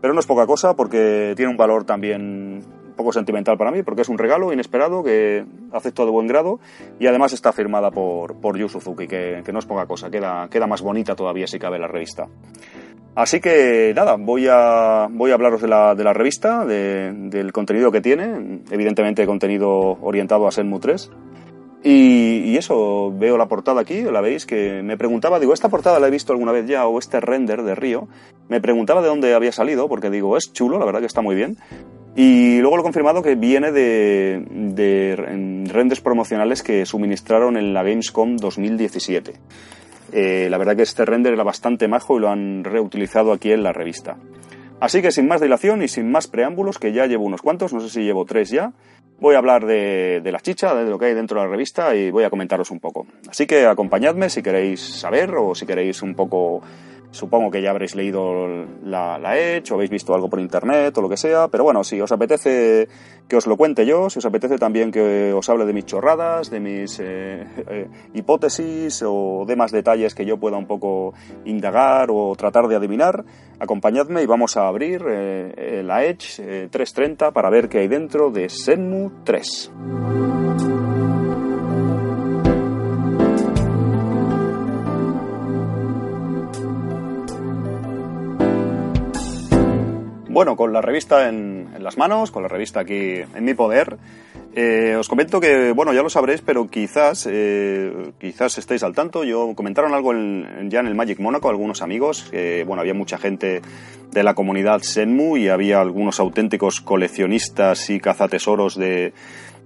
pero 0.00 0.14
no 0.14 0.20
es 0.20 0.26
poca 0.26 0.46
cosa 0.46 0.74
porque 0.74 1.34
tiene 1.36 1.50
un 1.50 1.58
valor 1.58 1.84
también 1.84 2.64
poco 3.00 3.12
sentimental 3.12 3.56
para 3.56 3.70
mí, 3.70 3.82
porque 3.82 4.02
es 4.02 4.10
un 4.10 4.18
regalo 4.18 4.52
inesperado 4.52 5.02
que 5.02 5.42
acepto 5.72 6.04
de 6.04 6.10
buen 6.10 6.26
grado 6.26 6.60
y 6.98 7.06
además 7.06 7.32
está 7.32 7.50
firmada 7.50 7.90
por, 7.90 8.38
por 8.40 8.58
Yu 8.58 8.68
Suzuki, 8.68 9.08
que, 9.08 9.42
no 9.50 9.58
es 9.58 9.64
poca 9.64 9.86
cosa, 9.86 10.10
queda, 10.10 10.48
queda 10.50 10.66
más 10.66 10.82
bonita 10.82 11.16
todavía 11.16 11.46
si 11.46 11.58
cabe 11.58 11.78
la 11.78 11.88
revista. 11.88 12.28
Así 13.14 13.40
que 13.40 13.94
nada, 13.96 14.16
voy 14.18 14.48
a, 14.50 15.08
voy 15.10 15.30
a 15.30 15.34
hablaros 15.34 15.62
de 15.62 15.68
la, 15.68 15.94
de 15.94 16.04
la 16.04 16.12
revista, 16.12 16.66
del 16.66 17.52
contenido 17.52 17.90
que 17.90 18.02
tiene, 18.02 18.60
evidentemente 18.70 19.26
contenido 19.26 19.96
orientado 20.02 20.46
a 20.46 20.52
Senmu 20.52 20.78
3. 20.78 21.10
Y, 21.82 22.42
y, 22.44 22.56
eso, 22.58 23.10
veo 23.10 23.38
la 23.38 23.48
portada 23.48 23.80
aquí, 23.80 24.02
la 24.02 24.20
veis, 24.20 24.44
que 24.44 24.82
me 24.82 24.98
preguntaba, 24.98 25.40
digo, 25.40 25.54
esta 25.54 25.70
portada 25.70 25.98
la 25.98 26.08
he 26.08 26.10
visto 26.10 26.34
alguna 26.34 26.52
vez 26.52 26.66
ya, 26.66 26.86
o 26.86 26.98
este 26.98 27.20
render 27.20 27.62
de 27.62 27.74
Río, 27.74 28.06
me 28.50 28.60
preguntaba 28.60 29.00
de 29.00 29.08
dónde 29.08 29.32
había 29.32 29.50
salido, 29.50 29.88
porque 29.88 30.10
digo, 30.10 30.36
es 30.36 30.52
chulo, 30.52 30.78
la 30.78 30.84
verdad 30.84 31.00
que 31.00 31.06
está 31.06 31.22
muy 31.22 31.34
bien, 31.34 31.56
y 32.16 32.58
luego 32.60 32.76
lo 32.76 32.82
he 32.82 32.84
confirmado 32.84 33.22
que 33.22 33.36
viene 33.36 33.70
de, 33.72 34.44
de 34.50 35.16
renders 35.70 36.00
promocionales 36.00 36.62
que 36.62 36.84
suministraron 36.84 37.56
en 37.56 37.72
la 37.72 37.82
Gamescom 37.82 38.36
2017. 38.36 39.34
Eh, 40.12 40.48
la 40.50 40.58
verdad 40.58 40.76
que 40.76 40.82
este 40.82 41.04
render 41.04 41.34
era 41.34 41.44
bastante 41.44 41.86
majo 41.86 42.16
y 42.16 42.20
lo 42.20 42.28
han 42.28 42.64
reutilizado 42.64 43.32
aquí 43.32 43.52
en 43.52 43.62
la 43.62 43.72
revista. 43.72 44.16
Así 44.80 45.02
que 45.02 45.12
sin 45.12 45.28
más 45.28 45.40
dilación 45.40 45.82
y 45.82 45.88
sin 45.88 46.10
más 46.10 46.26
preámbulos, 46.26 46.78
que 46.78 46.92
ya 46.92 47.06
llevo 47.06 47.24
unos 47.24 47.42
cuantos, 47.42 47.72
no 47.72 47.80
sé 47.80 47.90
si 47.90 48.02
llevo 48.02 48.24
tres 48.24 48.50
ya, 48.50 48.72
voy 49.20 49.34
a 49.34 49.38
hablar 49.38 49.66
de, 49.66 50.20
de 50.22 50.32
la 50.32 50.40
chicha, 50.40 50.74
de 50.74 50.88
lo 50.88 50.98
que 50.98 51.06
hay 51.06 51.14
dentro 51.14 51.38
de 51.38 51.46
la 51.46 51.52
revista 51.52 51.94
y 51.94 52.10
voy 52.10 52.24
a 52.24 52.30
comentaros 52.30 52.70
un 52.70 52.80
poco. 52.80 53.06
Así 53.28 53.46
que 53.46 53.66
acompañadme 53.66 54.30
si 54.30 54.42
queréis 54.42 54.80
saber 54.80 55.34
o 55.36 55.54
si 55.54 55.66
queréis 55.66 56.02
un 56.02 56.14
poco 56.14 56.62
Supongo 57.10 57.50
que 57.50 57.60
ya 57.60 57.70
habréis 57.70 57.94
leído 57.96 58.46
la, 58.84 59.18
la 59.18 59.36
Edge 59.36 59.72
o 59.72 59.74
habéis 59.74 59.90
visto 59.90 60.14
algo 60.14 60.30
por 60.30 60.38
internet 60.38 60.96
o 60.96 61.02
lo 61.02 61.08
que 61.08 61.16
sea, 61.16 61.48
pero 61.48 61.64
bueno, 61.64 61.82
si 61.82 62.00
os 62.00 62.12
apetece 62.12 62.88
que 63.28 63.36
os 63.36 63.46
lo 63.46 63.56
cuente 63.56 63.86
yo, 63.86 64.10
si 64.10 64.18
os 64.18 64.26
apetece 64.26 64.58
también 64.58 64.90
que 64.90 65.32
os 65.32 65.48
hable 65.48 65.64
de 65.64 65.72
mis 65.72 65.86
chorradas, 65.86 66.50
de 66.50 66.60
mis 66.60 67.00
eh, 67.00 67.46
eh, 67.68 67.88
hipótesis 68.14 69.02
o 69.06 69.44
demás 69.46 69.72
detalles 69.72 70.14
que 70.14 70.24
yo 70.24 70.38
pueda 70.38 70.56
un 70.56 70.66
poco 70.66 71.14
indagar 71.44 72.10
o 72.10 72.34
tratar 72.36 72.68
de 72.68 72.76
adivinar, 72.76 73.24
acompañadme 73.58 74.22
y 74.22 74.26
vamos 74.26 74.56
a 74.56 74.68
abrir 74.68 75.04
eh, 75.08 75.82
la 75.84 76.04
Edge 76.04 76.68
330 76.70 77.32
para 77.32 77.50
ver 77.50 77.68
qué 77.68 77.78
hay 77.78 77.88
dentro 77.88 78.30
de 78.30 78.48
Senmu 78.48 79.22
3. 79.24 80.69
Bueno, 90.40 90.56
con 90.56 90.72
la 90.72 90.80
revista 90.80 91.28
en, 91.28 91.68
las 91.80 91.98
manos, 91.98 92.30
con 92.30 92.42
la 92.42 92.48
revista 92.48 92.80
aquí 92.80 93.16
en 93.34 93.44
mi 93.44 93.52
poder, 93.52 93.98
eh, 94.56 94.96
os 94.98 95.06
comento 95.06 95.38
que, 95.38 95.72
bueno, 95.72 95.92
ya 95.92 96.02
lo 96.02 96.08
sabréis, 96.08 96.40
pero 96.40 96.66
quizás, 96.66 97.28
eh, 97.30 98.12
quizás 98.18 98.56
estéis 98.56 98.82
al 98.82 98.94
tanto. 98.94 99.22
Yo 99.22 99.52
comentaron 99.54 99.92
algo 99.92 100.14
ya 100.14 100.80
en 100.80 100.86
el 100.86 100.94
Magic 100.94 101.18
Mónaco, 101.18 101.50
algunos 101.50 101.82
amigos, 101.82 102.26
que, 102.30 102.64
bueno, 102.64 102.80
había 102.80 102.94
mucha 102.94 103.18
gente 103.18 103.60
de 104.12 104.22
la 104.22 104.32
comunidad 104.32 104.80
Senmu 104.80 105.36
y 105.36 105.50
había 105.50 105.78
algunos 105.82 106.18
auténticos 106.20 106.80
coleccionistas 106.80 107.90
y 107.90 108.00
cazatesoros 108.00 108.76
de, 108.76 109.12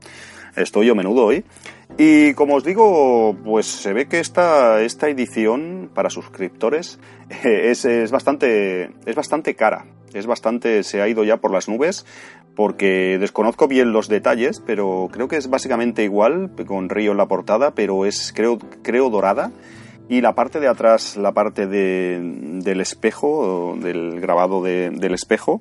Estoy 0.56 0.86
yo 0.86 0.94
menudo 0.94 1.26
hoy. 1.26 1.44
Y 1.98 2.32
como 2.34 2.54
os 2.54 2.64
digo, 2.64 3.36
pues 3.44 3.66
se 3.66 3.92
ve 3.92 4.06
que 4.06 4.20
esta, 4.20 4.80
esta 4.82 5.08
edición 5.08 5.90
para 5.92 6.08
suscriptores 6.10 6.98
es, 7.44 7.84
es, 7.84 8.10
bastante, 8.10 8.90
es 9.06 9.14
bastante 9.14 9.54
cara. 9.54 9.84
Es 10.14 10.26
bastante, 10.26 10.82
se 10.84 11.02
ha 11.02 11.08
ido 11.08 11.22
ya 11.24 11.36
por 11.36 11.52
las 11.52 11.68
nubes 11.68 12.06
porque 12.58 13.18
desconozco 13.20 13.68
bien 13.68 13.92
los 13.92 14.08
detalles, 14.08 14.60
pero 14.66 15.08
creo 15.12 15.28
que 15.28 15.36
es 15.36 15.48
básicamente 15.48 16.02
igual, 16.02 16.50
con 16.66 16.88
Río 16.88 17.12
en 17.12 17.16
la 17.16 17.28
portada, 17.28 17.70
pero 17.70 18.04
es, 18.04 18.32
creo, 18.34 18.58
creo 18.82 19.10
dorada. 19.10 19.52
Y 20.08 20.22
la 20.22 20.34
parte 20.34 20.58
de 20.58 20.66
atrás, 20.66 21.16
la 21.16 21.30
parte 21.30 21.68
de, 21.68 22.18
del 22.20 22.80
espejo, 22.80 23.78
del 23.80 24.20
grabado 24.20 24.60
del 24.60 25.14
espejo, 25.14 25.60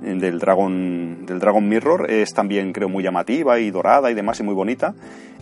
del 0.00 0.40
Dragon, 0.40 1.24
del 1.24 1.38
Dragon 1.38 1.68
Mirror, 1.68 2.10
es 2.10 2.34
también 2.34 2.72
creo 2.72 2.88
muy 2.88 3.04
llamativa 3.04 3.60
y 3.60 3.70
dorada 3.70 4.10
y 4.10 4.14
demás 4.14 4.40
y 4.40 4.42
muy 4.42 4.54
bonita. 4.54 4.92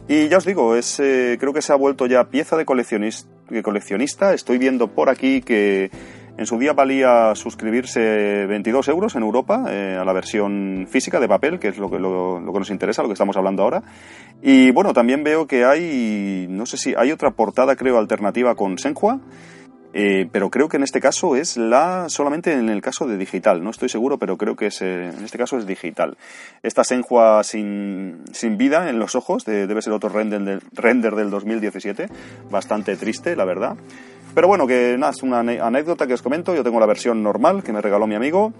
Y 0.08 0.28
ya 0.28 0.36
os 0.36 0.44
digo, 0.44 0.76
es, 0.76 1.00
eh, 1.00 1.38
creo 1.40 1.54
que 1.54 1.62
se 1.62 1.72
ha 1.72 1.76
vuelto 1.76 2.04
ya 2.04 2.28
pieza 2.28 2.58
de 2.58 2.66
coleccionista. 2.66 4.34
Estoy 4.34 4.58
viendo 4.58 4.88
por 4.88 5.08
aquí 5.08 5.40
que 5.40 5.90
en 6.36 6.46
su 6.46 6.58
día 6.58 6.72
valía 6.72 7.34
suscribirse 7.34 8.46
22 8.46 8.88
euros 8.88 9.14
en 9.16 9.22
Europa 9.22 9.64
eh, 9.68 9.98
a 10.00 10.04
la 10.04 10.12
versión 10.12 10.86
física 10.88 11.20
de 11.20 11.28
papel, 11.28 11.58
que 11.58 11.68
es 11.68 11.78
lo 11.78 11.90
que, 11.90 11.98
lo, 11.98 12.42
que 12.44 12.58
nos 12.58 12.70
interesa, 12.70 13.02
lo 13.02 13.08
que 13.08 13.14
estamos 13.14 13.36
hablando 13.36 13.62
ahora. 13.62 13.82
Y 14.40 14.70
bueno, 14.70 14.94
también 14.94 15.24
veo 15.24 15.46
que 15.46 15.64
hay, 15.64 16.46
no 16.48 16.64
sé 16.64 16.78
si 16.78 16.94
hay 16.96 17.12
otra 17.12 17.32
portada, 17.32 17.76
creo, 17.76 17.98
alternativa 17.98 18.54
con 18.54 18.78
Senhua. 18.78 19.20
Eh, 19.94 20.26
pero 20.32 20.48
creo 20.48 20.70
que 20.70 20.78
en 20.78 20.84
este 20.84 21.00
caso 21.00 21.36
es 21.36 21.58
la 21.58 22.08
solamente 22.08 22.54
en 22.54 22.70
el 22.70 22.80
caso 22.80 23.06
de 23.06 23.18
digital, 23.18 23.62
no 23.62 23.68
estoy 23.68 23.90
seguro, 23.90 24.16
pero 24.16 24.38
creo 24.38 24.56
que 24.56 24.68
es, 24.68 24.80
eh, 24.80 25.10
en 25.10 25.22
este 25.22 25.36
caso 25.36 25.58
es 25.58 25.66
digital. 25.66 26.16
Esta 26.62 26.82
Senhua 26.82 27.44
sin, 27.44 28.22
sin 28.32 28.56
vida 28.56 28.88
en 28.88 28.98
los 28.98 29.14
ojos, 29.14 29.44
debe 29.44 29.82
ser 29.82 29.92
otro 29.92 30.08
render 30.08 30.40
del, 30.40 30.62
render 30.72 31.14
del 31.14 31.28
2017, 31.28 32.06
bastante 32.50 32.96
triste, 32.96 33.36
la 33.36 33.44
verdad. 33.44 33.76
Pero 34.34 34.48
bueno, 34.48 34.66
que 34.66 34.96
nada, 34.98 35.12
es 35.12 35.22
una 35.22 35.40
anécdota 35.40 36.06
que 36.06 36.14
os 36.14 36.22
comento. 36.22 36.54
Yo 36.54 36.64
tengo 36.64 36.80
la 36.80 36.86
versión 36.86 37.22
normal 37.22 37.62
que 37.62 37.72
me 37.72 37.80
regaló 37.80 38.06
mi 38.06 38.14
amigo. 38.14 38.52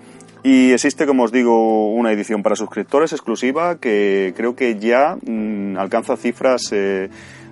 Y 0.43 0.73
existe, 0.73 1.07
como 1.07 1.23
os 1.23 1.33
digo, 1.33 1.93
una 1.93 2.13
edición 2.13 2.43
para 2.43 2.57
suscriptores 2.57 3.13
exclusiva 3.13 3.79
que 3.79 4.35
creo 4.37 4.55
que 4.55 4.79
ya 4.79 5.17
mm, 5.25 5.77
alcanza 5.79 6.17
cifras 6.17 6.71
eh, 6.73 7.09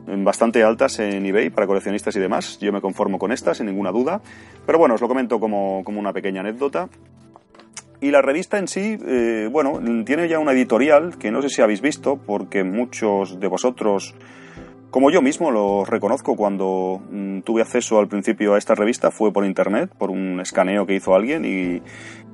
bastante 0.07 0.63
altas 0.63 0.99
en 0.99 1.25
eBay 1.25 1.51
para 1.51 1.67
coleccionistas 1.67 2.15
y 2.17 2.21
demás. 2.21 2.59
Yo 2.61 2.73
me 2.73 2.81
conformo 2.81 3.19
con 3.19 3.33
esta, 3.33 3.55
sin 3.55 3.67
ninguna 3.67 3.91
duda. 3.91 4.21
Pero 4.67 4.79
bueno, 4.79 4.97
os 4.97 5.01
lo 5.01 5.09
comento 5.09 5.41
como, 5.41 5.83
como 5.85 6.01
una 6.01 6.13
pequeña 6.13 6.41
anécdota. 6.41 6.89
Y 8.03 8.11
la 8.11 8.23
revista 8.23 8.59
en 8.59 8.67
sí, 8.67 8.99
eh, 9.07 9.49
bueno, 9.51 9.79
tiene 10.05 10.27
ya 10.27 10.39
una 10.39 10.53
editorial 10.53 11.19
que 11.19 11.31
no 11.31 11.43
sé 11.43 11.51
si 11.51 11.61
habéis 11.63 11.83
visto, 11.83 12.17
porque 12.17 12.65
muchos 12.65 13.39
de 13.39 13.47
vosotros 13.47 14.15
como 14.91 15.11
yo 15.11 15.23
mismo 15.23 15.51
lo 15.51 15.85
reconozco 15.85 16.37
cuando 16.37 17.01
mm, 17.11 17.41
tuve 17.41 17.63
acceso 17.63 17.99
al 17.99 18.09
principio 18.09 18.55
a 18.55 18.59
esta 18.59 18.75
revista 18.75 19.11
fue 19.11 19.33
por 19.33 19.45
internet, 19.45 19.91
por 19.97 20.11
un 20.11 20.41
escaneo 20.41 20.87
que 20.87 20.95
hizo 20.95 21.15
alguien 21.15 21.45
y, 21.45 21.83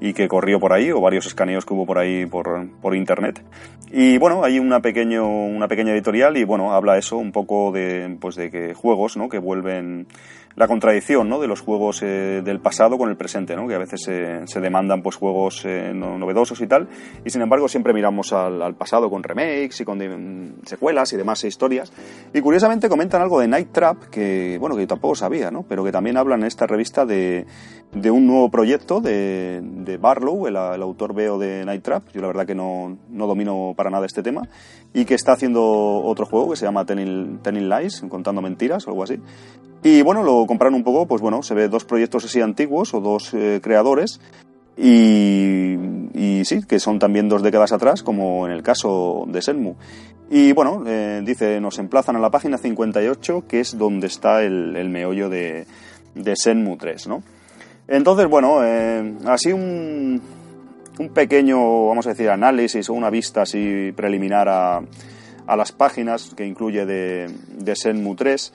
y 0.01 0.13
que 0.13 0.29
corrió 0.29 0.59
por 0.61 0.73
ahí, 0.73 0.91
o 0.91 1.01
varios 1.01 1.27
escaneos 1.27 1.65
que 1.65 1.75
hubo 1.75 1.87
por 1.87 1.99
ahí 1.99 2.27
por, 2.27 2.69
por 2.81 2.95
internet. 2.95 3.43
Y 3.91 4.19
bueno, 4.19 4.45
hay 4.45 4.59
una, 4.59 4.81
pequeño, 4.81 5.27
una 5.27 5.69
pequeña 5.69 5.93
editorial 5.93 6.37
y 6.37 6.45
bueno, 6.45 6.73
habla 6.73 6.99
eso 6.99 7.17
un 7.17 7.33
poco 7.33 7.73
de, 7.73 8.17
pues 8.21 8.37
de 8.37 8.51
que 8.51 8.75
juegos, 8.75 9.17
¿no? 9.17 9.29
Que 9.29 9.39
vuelven 9.39 10.07
la 10.57 10.67
contradicción 10.67 11.29
¿no? 11.29 11.39
de 11.39 11.47
los 11.47 11.61
juegos 11.61 12.03
eh, 12.03 12.41
del 12.43 12.61
pasado 12.61 12.97
con 12.99 13.11
el 13.11 13.17
presente, 13.17 13.55
¿no? 13.55 13.69
que 13.69 13.75
a 13.75 13.79
veces 13.79 14.03
se 14.03 14.61
demandan 14.61 15.03
pues, 15.03 15.17
juegos 15.17 15.63
eh, 15.65 15.93
novedosos 15.95 16.61
y 16.63 16.67
tal, 16.67 16.89
y 17.25 17.31
sin 17.31 17.43
embargo 17.43 17.69
siempre 17.69 17.93
miramos 17.93 18.33
al, 18.33 18.75
pasado 18.75 19.11
con 19.11 19.23
remakes 19.23 19.81
y 19.81 19.85
con 19.85 19.99
mm, 19.99 20.65
secuelas 20.65 21.13
y 21.13 21.17
demás 21.17 21.45
historias. 21.45 21.93
Y 22.33 22.41
curiosamente 22.41 22.89
comentan 22.89 23.21
algo 23.21 23.41
de 23.41 23.49
Night 23.49 23.69
Trap, 23.71 24.05
que 24.11 24.57
bueno, 24.59 24.75
que 24.77 24.83
yo 24.83 24.89
tampoco 24.89 25.15
sabía, 25.15 25.51
¿no? 25.51 25.63
pero 25.63 25.85
que 25.85 25.93
también 25.93 26.17
hablan 26.17 26.41
en 26.41 26.47
esta 26.47 26.67
revista 26.67 27.05
de, 27.05 27.47
de 27.93 28.11
un 28.11 28.27
nuevo 28.27 28.51
proyecto 28.51 29.01
de, 29.01 29.61
de 29.63 29.97
Barlow, 29.99 30.47
el, 30.47 30.57
autor 30.57 31.15
veo 31.15 31.39
de 31.39 31.65
Night 31.65 31.83
Trap, 31.83 32.05
yo 32.13 32.21
la 32.21 32.27
verdad 32.29 32.47
que 32.47 32.55
no, 32.55 32.97
no, 33.11 33.27
domino 33.27 33.75
para 33.77 33.91
nada 33.91 34.07
este 34.07 34.23
tema, 34.23 34.49
y 34.97 35.05
que 35.05 35.15
está 35.15 35.33
haciendo 35.33 35.63
otro 35.63 36.25
juego 36.25 36.49
que 36.49 36.57
se 36.57 36.65
llama 36.65 36.87
Telling, 36.87 37.69
Lies, 37.69 38.03
contando 38.09 38.41
mentiras 38.41 38.87
o 38.87 38.91
algo 38.91 39.03
así, 39.03 39.21
y 39.83 40.01
bueno, 40.01 40.23
lo 40.23 40.47
compraron 40.47 40.75
un 40.75 40.85
poco, 40.85 41.07
pues 41.07 41.21
bueno, 41.21 41.43
se 41.43 41.53
ve 41.53 41.69
dos 41.69 41.85
proyectos 41.85 42.25
así 42.25 42.41
antiguos 42.41 42.95
o 42.95 43.01
dos 43.03 43.35
eh, 43.35 43.61
creadores 43.63 44.21
y, 44.75 45.77
sí, 46.45 46.63
que 46.67 46.81
son 46.81 46.99
también 46.99 47.29
dos 47.29 47.43
décadas 47.43 47.73
atrás, 47.73 48.03
como 48.03 48.47
en 48.47 48.53
el 48.53 48.63
caso 48.63 49.27
de 49.29 49.43
Senmu. 49.43 49.75
Y 50.31 50.53
bueno, 50.53 50.83
eh, 50.87 51.21
dice, 51.23 51.61
nos 51.61 51.79
emplazan 51.79 52.17
a 52.17 52.19
la 52.19 52.31
página 52.31 52.57
58, 52.57 53.45
que 53.47 53.61
es 53.61 53.77
donde 53.77 54.07
está 54.07 54.43
el, 54.43 54.89
meollo 54.89 55.29
de, 55.29 55.67
de, 56.15 56.35
Senmu 56.37 56.79
3, 56.79 57.07
¿no? 57.09 57.23
Entonces, 57.87 58.29
bueno, 58.29 58.65
eh, 58.65 59.15
así 59.27 59.53
un, 59.53 60.23
un 60.99 61.11
pequeño, 61.11 61.89
vamos 61.89 62.07
a 62.07 62.11
decir, 62.11 62.31
análisis 62.31 62.89
o 62.89 62.95
una 62.95 63.11
vista 63.11 63.43
así 63.43 63.93
preliminar 63.95 64.49
a 64.49 65.57
las 65.57 65.73
páginas 65.73 66.33
que 66.37 66.47
incluye 66.47 66.87
de, 66.87 67.31
de 67.59 67.77
Senmu 67.77 68.15
3. 68.15 68.53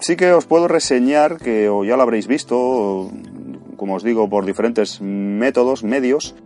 Sí 0.00 0.16
que 0.16 0.32
os 0.32 0.46
puedo 0.46 0.68
reseñar, 0.68 1.38
que 1.38 1.68
o 1.68 1.84
ya 1.84 1.96
lo 1.96 2.02
habréis 2.02 2.28
visto, 2.28 3.10
como 3.76 3.94
os 3.94 4.04
digo, 4.04 4.30
por 4.30 4.46
diferentes 4.46 5.00
métodos, 5.00 5.82
medios, 5.82 6.36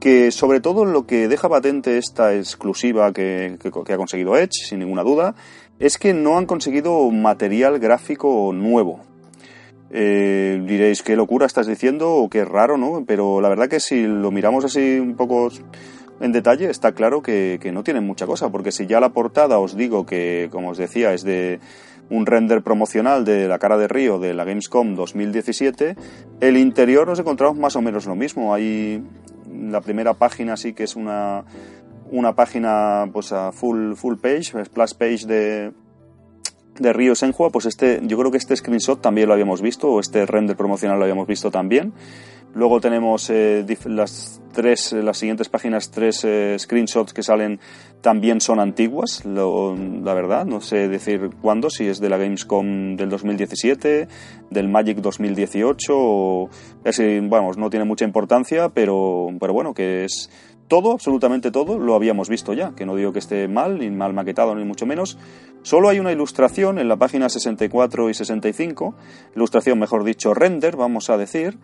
que 0.00 0.30
sobre 0.30 0.60
todo 0.60 0.84
lo 0.84 1.06
que 1.06 1.28
deja 1.28 1.48
patente 1.48 1.98
esta 1.98 2.34
exclusiva 2.34 3.12
que, 3.12 3.58
ha 3.62 3.96
conseguido 3.96 4.36
Edge, 4.36 4.66
sin 4.66 4.80
ninguna 4.80 5.02
duda, 5.02 5.34
es 5.78 5.98
que 5.98 6.14
no 6.14 6.38
han 6.38 6.46
conseguido 6.46 7.10
material 7.10 7.78
gráfico 7.78 8.52
nuevo. 8.54 9.00
Eh, 9.96 10.60
diréis, 10.66 11.04
qué 11.04 11.14
locura 11.14 11.46
estás 11.46 11.68
diciendo 11.68 12.10
o 12.10 12.28
qué 12.28 12.44
raro, 12.44 12.76
¿no? 12.76 13.04
Pero 13.06 13.40
la 13.40 13.48
verdad 13.48 13.68
que 13.68 13.78
si 13.78 14.02
lo 14.02 14.32
miramos 14.32 14.64
así 14.64 14.98
un 14.98 15.14
poco 15.14 15.50
en 16.20 16.32
detalle, 16.32 16.68
está 16.68 16.92
claro 16.92 17.22
que, 17.22 17.60
que 17.62 17.70
no 17.70 17.84
tienen 17.84 18.04
mucha 18.04 18.26
cosa, 18.26 18.50
porque 18.50 18.72
si 18.72 18.88
ya 18.88 18.98
la 18.98 19.10
portada 19.10 19.60
os 19.60 19.76
digo 19.76 20.04
que, 20.04 20.48
como 20.50 20.70
os 20.70 20.78
decía, 20.78 21.14
es 21.14 21.22
de 21.22 21.60
un 22.10 22.26
render 22.26 22.62
promocional 22.62 23.24
de 23.24 23.46
la 23.46 23.60
cara 23.60 23.78
de 23.78 23.86
Río 23.86 24.18
de 24.18 24.34
la 24.34 24.42
Gamescom 24.42 24.96
2017, 24.96 25.94
el 26.40 26.56
interior 26.56 27.06
nos 27.06 27.20
encontramos 27.20 27.56
más 27.56 27.76
o 27.76 27.80
menos 27.80 28.06
lo 28.06 28.16
mismo. 28.16 28.52
Hay 28.52 29.00
la 29.48 29.80
primera 29.80 30.14
página 30.14 30.56
sí 30.56 30.72
que 30.72 30.82
es 30.82 30.96
una, 30.96 31.44
una 32.10 32.34
página 32.34 33.08
pues 33.12 33.32
a 33.32 33.52
full, 33.52 33.94
full 33.94 34.16
page, 34.16 34.64
splash 34.64 34.94
page 34.94 35.26
de, 35.26 35.72
de 36.78 36.92
Río 36.92 37.14
Senhua, 37.14 37.50
pues 37.50 37.66
este, 37.66 38.00
yo 38.02 38.18
creo 38.18 38.30
que 38.30 38.38
este 38.38 38.56
screenshot 38.56 39.00
también 39.00 39.28
lo 39.28 39.34
habíamos 39.34 39.62
visto, 39.62 39.88
o 39.90 40.00
este 40.00 40.26
render 40.26 40.56
promocional 40.56 40.98
lo 40.98 41.04
habíamos 41.04 41.26
visto 41.26 41.50
también. 41.50 41.92
Luego 42.54 42.80
tenemos 42.80 43.30
eh, 43.30 43.66
las 43.86 44.40
tres, 44.52 44.92
las 44.92 45.18
siguientes 45.18 45.48
páginas, 45.48 45.90
tres 45.90 46.24
eh, 46.24 46.56
screenshots 46.56 47.12
que 47.12 47.24
salen 47.24 47.58
también 48.00 48.40
son 48.40 48.60
antiguas, 48.60 49.24
la 49.24 50.14
verdad, 50.14 50.44
no 50.44 50.60
sé 50.60 50.88
decir 50.88 51.30
cuándo, 51.40 51.70
si 51.70 51.88
es 51.88 52.00
de 52.00 52.10
la 52.10 52.18
Gamescom 52.18 52.96
del 52.96 53.08
2017, 53.08 54.06
del 54.50 54.68
Magic 54.68 54.98
2018, 54.98 55.92
o 55.96 56.50
es, 56.84 57.00
vamos, 57.22 57.56
no 57.56 57.70
tiene 57.70 57.86
mucha 57.86 58.04
importancia, 58.04 58.68
pero, 58.68 59.30
pero 59.40 59.52
bueno, 59.52 59.74
que 59.74 60.04
es 60.04 60.30
todo, 60.68 60.92
absolutamente 60.92 61.50
todo, 61.50 61.78
lo 61.78 61.94
habíamos 61.94 62.28
visto 62.28 62.52
ya, 62.52 62.72
que 62.74 62.86
no 62.86 62.96
digo 62.96 63.12
que 63.12 63.18
esté 63.18 63.48
mal, 63.48 63.78
ni 63.78 63.90
mal 63.90 64.12
maquetado, 64.12 64.54
ni 64.54 64.64
mucho 64.64 64.86
menos. 64.86 65.18
Solo 65.62 65.88
hay 65.88 65.98
una 65.98 66.12
ilustración 66.12 66.78
en 66.78 66.88
la 66.88 66.96
página 66.96 67.28
64 67.28 68.10
y 68.10 68.14
65, 68.14 68.94
ilustración, 69.36 69.78
mejor 69.78 70.04
dicho, 70.04 70.34
render, 70.34 70.76
vamos 70.76 71.10
a 71.10 71.16
decir, 71.16 71.58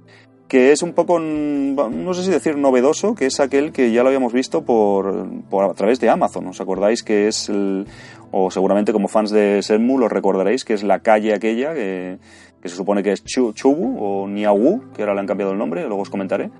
que 0.50 0.72
es 0.72 0.82
un 0.82 0.94
poco, 0.94 1.20
no 1.20 2.12
sé 2.12 2.24
si 2.24 2.30
decir 2.30 2.58
novedoso, 2.58 3.14
que 3.14 3.26
es 3.26 3.38
aquel 3.38 3.70
que 3.70 3.92
ya 3.92 4.02
lo 4.02 4.08
habíamos 4.08 4.32
visto 4.32 4.64
por, 4.64 5.28
por 5.48 5.64
a 5.64 5.74
través 5.74 6.00
de 6.00 6.10
Amazon. 6.10 6.48
¿Os 6.48 6.60
acordáis 6.60 7.04
que 7.04 7.28
es, 7.28 7.48
el, 7.48 7.86
o 8.32 8.50
seguramente 8.50 8.92
como 8.92 9.06
fans 9.06 9.30
de 9.30 9.62
Senmu 9.62 9.96
lo 9.96 10.08
recordaréis, 10.08 10.64
que 10.64 10.74
es 10.74 10.82
la 10.82 10.98
calle 11.00 11.34
aquella 11.34 11.72
que, 11.72 12.18
que 12.60 12.68
se 12.68 12.74
supone 12.74 13.02
que 13.02 13.12
es 13.12 13.22
Chubu 13.24 13.96
o 13.98 14.28
Niawu, 14.28 14.90
que 14.92 15.02
ahora 15.02 15.14
le 15.14 15.20
han 15.20 15.26
cambiado 15.26 15.52
el 15.52 15.58
nombre, 15.58 15.86
luego 15.86 16.02
os 16.02 16.10
comentaré. 16.10 16.50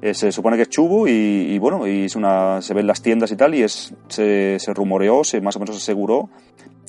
Eh, 0.00 0.14
se 0.14 0.30
supone 0.30 0.56
que 0.56 0.62
es 0.62 0.68
Chubu 0.68 1.08
y, 1.08 1.58
bueno, 1.58 1.86
y 1.86 2.04
es 2.04 2.14
una, 2.14 2.62
se 2.62 2.72
ven 2.72 2.86
las 2.86 3.02
tiendas 3.02 3.32
y 3.32 3.36
tal 3.36 3.54
y 3.54 3.62
es, 3.62 3.92
se, 4.08 4.58
se 4.60 4.74
rumoreó, 4.74 5.24
se 5.24 5.40
más 5.40 5.56
o 5.56 5.60
menos 5.60 5.76
aseguró 5.76 6.28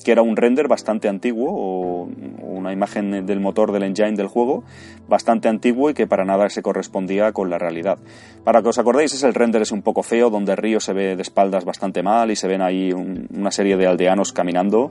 que 0.02 0.12
era 0.12 0.22
un 0.22 0.36
render 0.36 0.68
bastante 0.68 1.08
antiguo 1.08 1.50
o 1.52 2.08
una 2.42 2.72
imagen 2.72 3.26
del 3.26 3.40
motor 3.40 3.72
del 3.72 3.84
engine 3.84 4.16
del 4.16 4.26
juego 4.26 4.64
bastante 5.08 5.48
antiguo 5.48 5.90
y 5.90 5.94
que 5.94 6.06
para 6.06 6.24
nada 6.24 6.48
se 6.48 6.62
correspondía 6.62 7.32
con 7.32 7.50
la 7.50 7.58
realidad. 7.58 7.98
Para 8.44 8.62
que 8.62 8.68
os 8.68 8.78
acordéis, 8.78 9.12
es 9.12 9.22
el 9.22 9.34
render 9.34 9.62
es 9.62 9.72
un 9.72 9.82
poco 9.82 10.02
feo, 10.02 10.30
donde 10.30 10.56
río 10.56 10.80
se 10.80 10.92
ve 10.92 11.16
de 11.16 11.22
espaldas 11.22 11.64
bastante 11.64 12.02
mal 12.02 12.30
y 12.30 12.36
se 12.36 12.48
ven 12.48 12.62
ahí 12.62 12.92
una 12.92 13.50
serie 13.50 13.76
de 13.76 13.86
aldeanos 13.86 14.32
caminando 14.32 14.90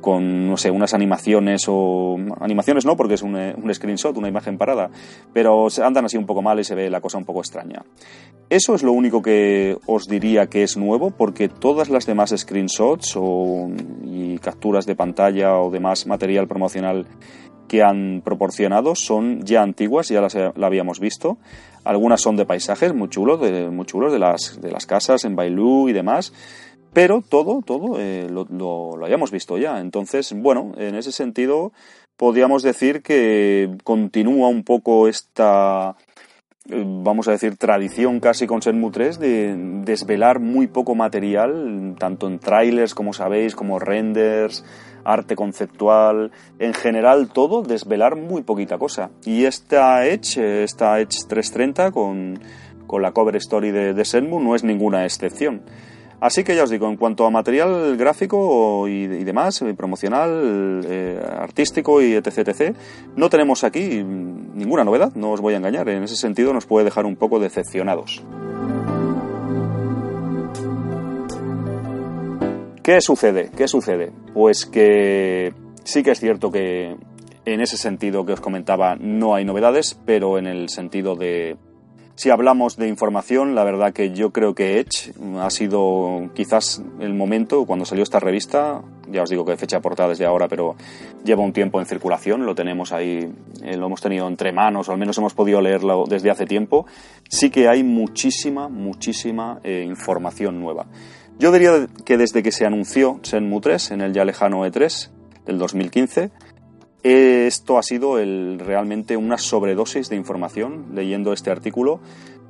con, 0.00 0.48
no 0.48 0.56
sé, 0.56 0.70
unas 0.70 0.94
animaciones 0.94 1.64
o... 1.68 2.16
Animaciones 2.40 2.84
no, 2.86 2.96
porque 2.96 3.14
es 3.14 3.22
un, 3.22 3.34
un 3.36 3.74
screenshot, 3.74 4.16
una 4.16 4.28
imagen 4.28 4.58
parada, 4.58 4.90
pero 5.32 5.68
andan 5.82 6.06
así 6.06 6.16
un 6.16 6.26
poco 6.26 6.42
mal 6.42 6.58
y 6.60 6.64
se 6.64 6.74
ve 6.74 6.90
la 6.90 7.00
cosa 7.00 7.18
un 7.18 7.24
poco 7.24 7.40
extraña. 7.40 7.84
Eso 8.50 8.74
es 8.74 8.82
lo 8.82 8.92
único 8.92 9.20
que 9.20 9.76
os 9.86 10.08
diría 10.08 10.46
que 10.46 10.62
es 10.62 10.76
nuevo, 10.76 11.10
porque 11.10 11.48
todas 11.48 11.90
las 11.90 12.06
demás 12.06 12.34
screenshots 12.36 13.14
o, 13.16 13.70
y 14.04 14.38
capturas 14.38 14.57
de 14.60 14.96
pantalla 14.96 15.58
o 15.58 15.70
demás 15.70 16.06
material 16.06 16.46
promocional 16.48 17.06
que 17.68 17.82
han 17.82 18.22
proporcionado 18.24 18.94
son 18.94 19.42
ya 19.44 19.62
antiguas, 19.62 20.08
ya 20.08 20.20
las 20.20 20.34
la 20.34 20.66
habíamos 20.66 21.00
visto. 21.00 21.38
Algunas 21.84 22.20
son 22.20 22.36
de 22.36 22.46
paisajes 22.46 22.94
muy 22.94 23.08
chulos, 23.08 23.40
de, 23.40 23.68
muy 23.70 23.86
chulos 23.86 24.12
de 24.12 24.18
las, 24.18 24.60
de 24.60 24.70
las 24.70 24.86
casas 24.86 25.24
en 25.24 25.36
Bailú 25.36 25.88
y 25.88 25.92
demás. 25.92 26.32
Pero 26.92 27.22
todo, 27.26 27.62
todo 27.64 28.00
eh, 28.00 28.26
lo, 28.30 28.46
lo, 28.50 28.96
lo 28.96 29.04
habíamos 29.04 29.30
visto 29.30 29.58
ya. 29.58 29.80
Entonces, 29.80 30.32
bueno, 30.34 30.72
en 30.78 30.94
ese 30.94 31.12
sentido, 31.12 31.72
podríamos 32.16 32.62
decir 32.62 33.02
que 33.02 33.70
continúa 33.84 34.48
un 34.48 34.64
poco 34.64 35.06
esta, 35.06 35.96
vamos 36.68 37.28
a 37.28 37.32
decir, 37.32 37.56
tradición 37.56 38.20
casi 38.20 38.46
con 38.46 38.62
Senmu 38.62 38.90
3 38.90 39.18
de 39.18 39.54
desvelar 39.84 40.38
muy 40.38 40.66
poco 40.66 40.94
material, 40.94 41.96
tanto 41.98 42.26
en 42.26 42.38
trailers, 42.38 42.94
como 42.94 43.12
sabéis, 43.12 43.56
como 43.56 43.78
renders, 43.78 44.64
arte 45.04 45.34
conceptual, 45.34 46.30
en 46.58 46.74
general 46.74 47.30
todo, 47.32 47.62
desvelar 47.62 48.16
muy 48.16 48.42
poquita 48.42 48.78
cosa. 48.78 49.10
Y 49.24 49.44
esta 49.44 50.06
Edge, 50.06 50.62
esta 50.62 51.00
Edge 51.00 51.26
330 51.26 51.90
con, 51.90 52.38
con 52.86 53.02
la 53.02 53.12
cover 53.12 53.36
story 53.36 53.70
de, 53.70 53.94
de 53.94 54.04
Senmu 54.04 54.40
no 54.40 54.54
es 54.54 54.64
ninguna 54.64 55.04
excepción. 55.04 55.62
Así 56.20 56.42
que 56.42 56.56
ya 56.56 56.64
os 56.64 56.70
digo, 56.70 56.88
en 56.88 56.96
cuanto 56.96 57.26
a 57.26 57.30
material 57.30 57.96
gráfico 57.96 58.88
y, 58.88 59.06
demás, 59.06 59.62
eh, 59.62 59.72
promocional, 59.74 60.84
eh, 60.84 61.20
artístico 61.38 62.02
y 62.02 62.14
etc, 62.14 62.74
no 63.14 63.30
tenemos 63.30 63.62
aquí 63.62 64.02
ninguna 64.02 64.82
novedad, 64.82 65.12
no 65.14 65.30
os 65.30 65.40
voy 65.40 65.54
a 65.54 65.58
engañar. 65.58 65.88
En 65.88 66.02
ese 66.02 66.16
sentido 66.16 66.52
nos 66.52 66.66
puede 66.66 66.84
dejar 66.84 67.06
un 67.06 67.14
poco 67.14 67.38
decepcionados. 67.38 68.22
¿Qué 72.82 73.00
sucede? 73.00 73.50
¿Qué 73.56 73.68
sucede? 73.68 74.12
Pues 74.34 74.66
que 74.66 75.52
sí 75.84 76.02
que 76.02 76.12
es 76.12 76.20
cierto 76.20 76.50
que 76.50 76.96
en 77.44 77.60
ese 77.60 77.76
sentido 77.76 78.26
que 78.26 78.32
os 78.32 78.40
comentaba 78.40 78.96
no 78.96 79.34
hay 79.34 79.44
novedades, 79.44 80.00
pero 80.04 80.38
en 80.38 80.46
el 80.46 80.68
sentido 80.68 81.14
de 81.14 81.56
si 82.18 82.30
hablamos 82.30 82.76
de 82.76 82.88
información, 82.88 83.54
la 83.54 83.62
verdad 83.62 83.92
que 83.92 84.10
yo 84.10 84.32
creo 84.32 84.52
que 84.52 84.80
Edge 84.80 85.12
ha 85.38 85.50
sido 85.50 86.30
quizás 86.34 86.82
el 86.98 87.14
momento 87.14 87.64
cuando 87.64 87.84
salió 87.84 88.02
esta 88.02 88.18
revista, 88.18 88.82
ya 89.08 89.22
os 89.22 89.30
digo 89.30 89.44
que 89.44 89.56
fecha 89.56 89.78
portada 89.78 90.08
desde 90.08 90.26
ahora, 90.26 90.48
pero 90.48 90.74
lleva 91.22 91.44
un 91.44 91.52
tiempo 91.52 91.78
en 91.78 91.86
circulación, 91.86 92.44
lo 92.44 92.56
tenemos 92.56 92.90
ahí, 92.90 93.32
eh, 93.62 93.76
lo 93.76 93.86
hemos 93.86 94.00
tenido 94.00 94.26
entre 94.26 94.50
manos, 94.50 94.88
o 94.88 94.92
al 94.92 94.98
menos 94.98 95.16
hemos 95.18 95.32
podido 95.32 95.60
leerlo 95.60 96.06
desde 96.08 96.28
hace 96.28 96.44
tiempo, 96.44 96.86
sí 97.28 97.50
que 97.50 97.68
hay 97.68 97.84
muchísima, 97.84 98.68
muchísima 98.68 99.60
eh, 99.62 99.84
información 99.86 100.60
nueva. 100.60 100.86
Yo 101.38 101.52
diría 101.52 101.86
que 102.04 102.16
desde 102.16 102.42
que 102.42 102.50
se 102.50 102.66
anunció 102.66 103.20
Senmu 103.22 103.60
3 103.60 103.92
en 103.92 104.00
el 104.00 104.12
ya 104.12 104.24
lejano 104.24 104.66
E3 104.66 105.10
del 105.46 105.58
2015, 105.58 106.32
esto 107.08 107.78
ha 107.78 107.82
sido 107.82 108.18
el, 108.18 108.58
realmente 108.58 109.16
una 109.16 109.38
sobredosis 109.38 110.08
de 110.08 110.16
información. 110.16 110.86
Leyendo 110.94 111.32
este 111.32 111.50
artículo 111.50 112.00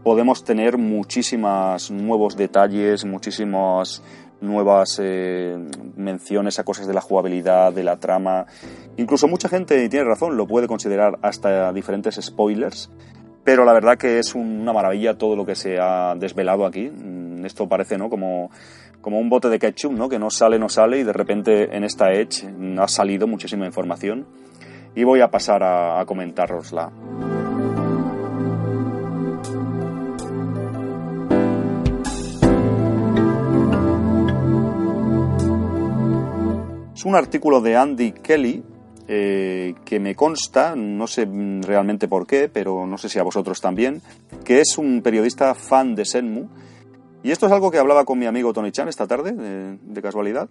podemos 0.03 0.45
tener 0.45 0.79
muchísimos 0.79 1.91
nuevos 1.91 2.37
detalles, 2.37 3.05
muchísimas 3.05 4.03
nuevas 4.41 5.01
eh, 5.03 5.57
menciones 5.97 6.59
a 6.59 6.65
cosas 6.65 6.87
de 6.87 6.95
la 6.95 7.01
jugabilidad, 7.01 7.73
de 7.73 7.85
la 7.85 7.99
trama. 7.99 8.47
Incluso 8.97 9.29
mucha 9.29 9.49
gente, 9.49 9.85
y 9.85 9.89
tiene 9.89 10.07
razón, 10.07 10.37
lo 10.37 10.47
puede 10.47 10.67
considerar 10.67 11.19
hasta 11.23 11.73
diferentes 11.73 12.19
spoilers. 12.21 12.91
Pero 13.45 13.65
la 13.65 13.73
verdad 13.73 13.97
que 13.97 14.19
es 14.19 14.35
una 14.35 14.73
maravilla 14.73 15.19
todo 15.19 15.37
lo 15.37 15.45
que 15.45 15.55
se 15.55 15.79
ha 15.81 16.15
desvelado 16.17 16.67
aquí. 16.67 16.91
Mm, 16.91 17.45
esto 17.45 17.69
parece 17.69 17.99
¿no? 17.99 18.09
como 18.09 18.51
como 19.01 19.21
un 19.21 19.29
bote 19.29 19.49
de 19.49 19.59
ketchup, 19.59 19.93
¿no? 19.93 20.09
Que 20.09 20.19
no 20.19 20.29
sale, 20.31 20.59
no 20.59 20.69
sale 20.69 20.99
y 20.99 21.05
de 21.05 21.13
repente 21.13 21.77
en 21.77 21.85
esta 21.85 22.13
Edge 22.13 22.49
ha 22.79 22.89
salido 22.89 23.27
muchísima 23.27 23.65
información 23.65 24.27
y 24.95 25.05
voy 25.05 25.21
a 25.21 25.31
pasar 25.31 25.63
a, 25.63 26.01
a 26.01 26.07
comentárosla. 26.07 26.91
Es 36.99 37.05
un 37.05 37.15
artículo 37.15 37.61
de 37.61 37.77
Andy 37.77 38.11
Kelly 38.11 38.65
eh, 39.07 39.75
que 39.85 40.01
me 40.01 40.15
consta, 40.15 40.75
no 40.77 41.07
sé 41.07 41.27
realmente 41.63 42.09
por 42.09 42.27
qué, 42.27 42.51
pero 42.53 42.87
no 42.87 42.99
sé 42.99 43.09
si 43.09 43.19
a 43.19 43.23
vosotros 43.23 43.61
también, 43.61 44.03
que 44.45 44.61
es 44.61 44.77
un 44.77 45.01
periodista 45.01 45.55
fan 45.55 45.95
de 45.95 46.05
Senmu 46.05 46.49
y 47.29 47.31
esto 47.31 47.45
es 47.45 47.53
algo 47.53 47.71
que 47.71 47.77
hablaba 47.77 48.07
con 48.07 48.19
mi 48.19 48.25
amigo 48.25 48.55
Tony 48.55 48.73
Chan 48.73 48.89
esta 48.89 49.07
tarde, 49.07 49.33
de, 49.33 50.01
casualidad, 50.01 50.49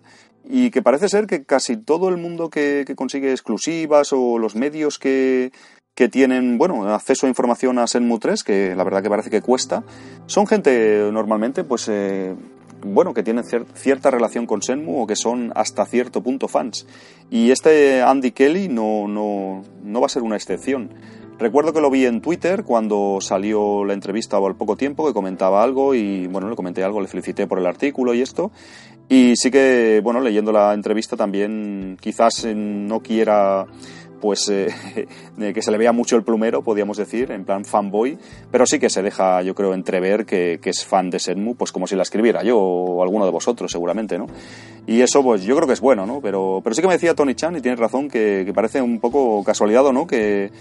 y 0.47 0.69
que 0.69 0.83
parece 0.83 1.09
ser 1.09 1.25
que 1.25 1.43
casi 1.43 1.75
todo 1.75 2.07
el 2.09 2.17
mundo 2.17 2.51
que, 2.51 2.85
consigue 2.95 3.31
exclusivas 3.31 4.13
o 4.13 4.37
los 4.37 4.55
medios 4.55 4.99
que, 4.99 5.51
que 5.95 6.07
tienen 6.07 6.59
bueno 6.59 6.93
acceso 6.93 7.25
a 7.25 7.29
información 7.29 7.79
a 7.79 7.87
Senmu 7.87 8.19
3, 8.19 8.43
que 8.43 8.75
la 8.75 8.83
verdad 8.83 9.01
que 9.01 9.09
parece 9.09 9.31
que 9.31 9.41
cuesta, 9.41 9.85
son 10.27 10.45
gente 10.45 11.09
normalmente 11.11 11.63
pues 11.63 11.87
eh, 11.89 12.35
bueno, 12.85 13.11
que 13.15 13.23
tienen 13.23 13.43
cierta 13.73 14.11
relación 14.11 14.45
con 14.45 14.61
Senmu 14.61 15.01
o 15.01 15.07
que 15.07 15.15
son 15.15 15.51
hasta 15.55 15.83
cierto 15.83 16.21
punto 16.21 16.47
fans. 16.47 16.85
Y 17.31 17.49
este 17.49 18.03
Andy 18.03 18.33
Kelly 18.33 18.67
no, 18.67 19.07
no, 19.07 19.63
no 19.81 19.99
va 19.99 20.05
a 20.05 20.09
ser 20.09 20.21
una 20.21 20.35
excepción. 20.35 20.91
Recuerdo 21.39 21.71
que 21.71 21.81
lo 21.81 21.91
vi 21.91 22.05
en 22.05 22.19
Twitter 22.21 22.63
cuando 22.63 23.19
salió 23.21 23.85
la 23.85 23.93
entrevista 23.93 24.37
al 24.37 24.55
poco 24.55 24.75
tiempo, 24.75 25.05
que 25.05 25.13
comentaba 25.13 25.63
algo 25.63 25.93
y 25.93 26.25
bueno, 26.25 26.49
le 26.49 26.55
comenté 26.55 26.83
algo, 26.83 26.99
le 26.99 27.07
felicité 27.07 27.45
por 27.45 27.59
el 27.59 27.67
artículo 27.67 28.15
y 28.15 28.21
esto. 28.21 28.51
Y 29.07 29.35
sí 29.35 29.51
que, 29.51 30.01
bueno, 30.03 30.19
leyendo 30.19 30.51
la 30.51 30.73
entrevista 30.73 31.15
también 31.15 31.95
quizás 32.01 32.43
no 32.45 33.01
quiera 33.01 33.67
pues 34.19 34.49
eh, 34.49 34.67
que 35.53 35.61
se 35.61 35.71
le 35.71 35.77
vea 35.77 35.91
mucho 35.91 36.15
el 36.15 36.23
plumero, 36.23 36.61
podríamos 36.61 36.97
decir, 36.97 37.31
en 37.31 37.45
plan 37.45 37.65
fanboy, 37.65 38.17
pero 38.51 38.65
sí 38.65 38.79
que 38.79 38.89
se 38.89 39.01
deja, 39.01 39.41
yo 39.41 39.55
creo, 39.55 39.73
entrever 39.73 40.25
que, 40.25 40.59
es 40.63 40.85
fan 40.85 41.09
de 41.09 41.19
Senmu, 41.19 41.55
pues 41.55 41.71
como 41.71 41.87
si 41.87 41.95
la 41.95 42.03
escribiera 42.03 42.43
yo 42.43 42.59
o 42.59 43.01
alguno 43.01 43.25
de 43.25 43.31
vosotros, 43.31 43.71
seguramente, 43.71 44.17
¿no? 44.17 44.27
Y 44.85 45.01
eso, 45.01 45.23
pues 45.23 45.43
yo 45.43 45.55
creo 45.55 45.67
que 45.67 45.73
es 45.73 45.81
bueno, 45.81 46.05
¿no? 46.05 46.19
Pero, 46.21 46.61
pero 46.63 46.73
sí 46.73 46.81
que 46.81 46.87
me 46.87 46.93
decía 46.93 47.15
Tony 47.15 47.35
Chan, 47.35 47.55
y 47.55 47.61
tienes 47.61 47.79
razón, 47.79 48.09
que, 48.09 48.43
que 48.45 48.53
parece 48.53 48.81
un 48.81 48.99
poco 48.99 49.43
casualidad 49.43 49.85
o 49.85 49.93
no, 49.93 50.07
que 50.07 50.51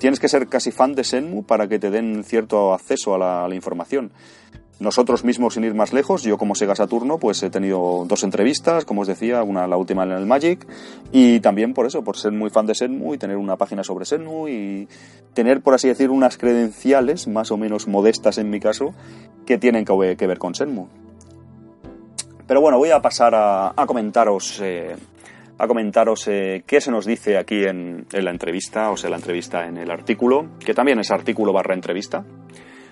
tienes 0.00 0.18
que 0.18 0.28
ser 0.28 0.48
casi 0.48 0.72
fan 0.72 0.94
de 0.94 1.04
Senmu 1.04 1.44
para 1.44 1.68
que 1.68 1.78
te 1.78 1.90
den 1.90 2.24
cierto 2.24 2.72
acceso 2.72 3.14
a 3.14 3.48
la, 3.48 3.54
información. 3.54 4.10
Nosotros 4.80 5.24
mismos, 5.24 5.54
sin 5.54 5.64
ir 5.64 5.74
más 5.74 5.92
lejos, 5.92 6.22
yo 6.22 6.38
como 6.38 6.54
Sega 6.54 6.74
Saturno, 6.74 7.18
pues 7.18 7.42
he 7.42 7.50
tenido 7.50 8.04
dos 8.08 8.24
entrevistas, 8.24 8.86
como 8.86 9.02
os 9.02 9.08
decía, 9.08 9.42
una 9.42 9.66
la 9.66 9.76
última 9.76 10.04
en 10.04 10.12
el 10.12 10.26
Magic, 10.26 10.66
y 11.12 11.40
también 11.40 11.74
por 11.74 11.86
eso, 11.86 12.02
por 12.02 12.16
ser 12.16 12.32
muy 12.32 12.48
fan 12.48 12.64
de 12.66 12.74
Senmu 12.74 13.14
y 13.14 13.18
tener 13.18 13.36
una 13.36 13.56
página 13.56 13.84
sobre 13.84 14.06
Senmu 14.06 14.48
y 14.48 14.88
tener, 15.34 15.60
por 15.60 15.74
así 15.74 15.86
decir, 15.86 16.10
unas 16.10 16.38
credenciales 16.38 17.28
más 17.28 17.50
o 17.50 17.58
menos 17.58 17.88
modestas 17.88 18.38
en 18.38 18.48
mi 18.48 18.58
caso, 18.58 18.94
que 19.44 19.58
tienen 19.58 19.84
que 19.84 20.26
ver 20.26 20.38
con 20.38 20.54
Senmu. 20.54 20.88
Pero 22.50 22.60
bueno, 22.60 22.78
voy 22.78 22.90
a 22.90 23.00
pasar 23.00 23.32
a, 23.32 23.72
comentaros 23.86 24.60
eh, 24.60 24.96
a 25.56 25.68
comentaros 25.68 26.26
eh, 26.26 26.64
qué 26.66 26.80
se 26.80 26.90
nos 26.90 27.06
dice 27.06 27.38
aquí 27.38 27.64
en, 27.64 28.06
la 28.10 28.30
entrevista, 28.30 28.90
o 28.90 28.96
sea, 28.96 29.08
la 29.08 29.18
entrevista 29.18 29.66
en 29.66 29.76
el 29.76 29.88
artículo, 29.88 30.48
que 30.58 30.74
también 30.74 30.98
es 30.98 31.12
artículo 31.12 31.52
barra 31.52 31.74
entrevista, 31.74 32.24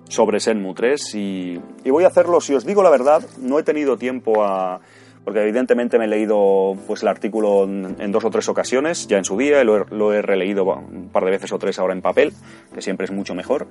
sobre 0.08 0.40
Senmu 0.40 0.74
3. 0.74 1.14
Y, 1.14 1.60
voy 1.90 2.04
a 2.04 2.08
hacerlo, 2.08 2.40
si 2.40 2.54
os 2.54 2.64
digo 2.64 2.82
la 2.82 2.90
verdad, 2.90 3.22
no 3.40 3.58
he 3.58 3.62
tenido 3.62 3.96
tiempo 3.96 4.44
a... 4.44 4.80
Porque 5.24 5.42
evidentemente 5.42 5.98
me 5.98 6.06
he 6.06 6.08
leído 6.08 6.74
pues, 6.86 7.02
el 7.02 7.08
artículo 7.08 7.64
en, 7.64 8.12
dos 8.12 8.24
o 8.24 8.30
tres 8.30 8.48
ocasiones, 8.48 9.06
ya 9.08 9.18
en 9.18 9.24
su 9.24 9.36
día, 9.36 9.62
lo 9.62 9.84
lo 9.90 10.14
he 10.14 10.22
releído 10.22 10.64
un 10.64 11.10
par 11.12 11.26
de 11.26 11.32
veces 11.32 11.52
o 11.52 11.58
tres 11.58 11.78
ahora 11.78 11.92
en 11.92 12.00
papel, 12.00 12.32
que 12.72 12.80
siempre 12.80 13.04
es 13.04 13.10
mucho 13.10 13.34
mejor. 13.34 13.66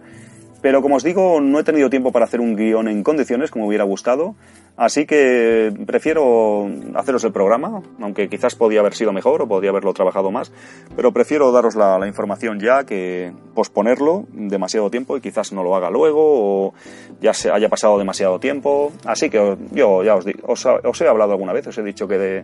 Pero 0.67 0.81
como 0.81 0.97
os 0.97 1.03
digo, 1.03 1.39
no 1.39 1.61
he 1.61 1.63
tenido 1.63 1.89
tiempo 1.89 2.11
para 2.11 2.25
hacer 2.25 2.41
un 2.41 2.57
guion 2.57 2.89
en 2.89 3.01
condiciones 3.01 3.51
como 3.51 3.67
hubiera 3.67 3.85
gustado, 3.85 4.35
así 4.75 5.05
que 5.05 5.71
prefiero 5.85 6.69
haceros 6.93 7.23
el 7.23 7.31
programa, 7.31 7.81
aunque 8.01 8.27
quizás 8.27 8.55
podía 8.55 8.81
haber 8.81 8.93
sido 8.93 9.13
mejor 9.13 9.41
o 9.41 9.47
podría 9.47 9.69
haberlo 9.69 9.93
trabajado 9.93 10.29
más, 10.29 10.51
pero 10.93 11.13
prefiero 11.13 11.53
daros 11.53 11.77
la, 11.77 12.05
información 12.05 12.59
ya 12.59 12.83
que 12.83 13.31
posponerlo 13.55 14.25
demasiado 14.33 14.91
tiempo 14.91 15.15
y 15.15 15.21
quizás 15.21 15.53
no 15.53 15.63
lo 15.63 15.73
haga 15.73 15.89
luego 15.89 16.19
o 16.21 16.73
ya 17.21 17.33
se 17.33 17.49
haya 17.49 17.69
pasado 17.69 17.97
demasiado 17.97 18.37
tiempo. 18.41 18.91
Así 19.05 19.29
que 19.29 19.55
yo 19.71 20.03
ya 20.03 20.15
os, 20.15 20.65
os, 20.65 21.01
he 21.01 21.07
hablado 21.07 21.31
alguna 21.31 21.53
vez, 21.53 21.65
os 21.67 21.77
he 21.77 21.83
dicho 21.83 22.09
que 22.09 22.43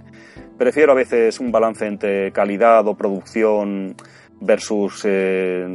prefiero 0.58 0.94
a 0.94 0.96
veces 0.96 1.42
un 1.42 1.52
balance 1.52 1.86
entre 1.86 2.32
calidad 2.32 2.88
o 2.88 2.96
producción 2.96 3.98
versus 4.40 5.04
eh, 5.06 5.66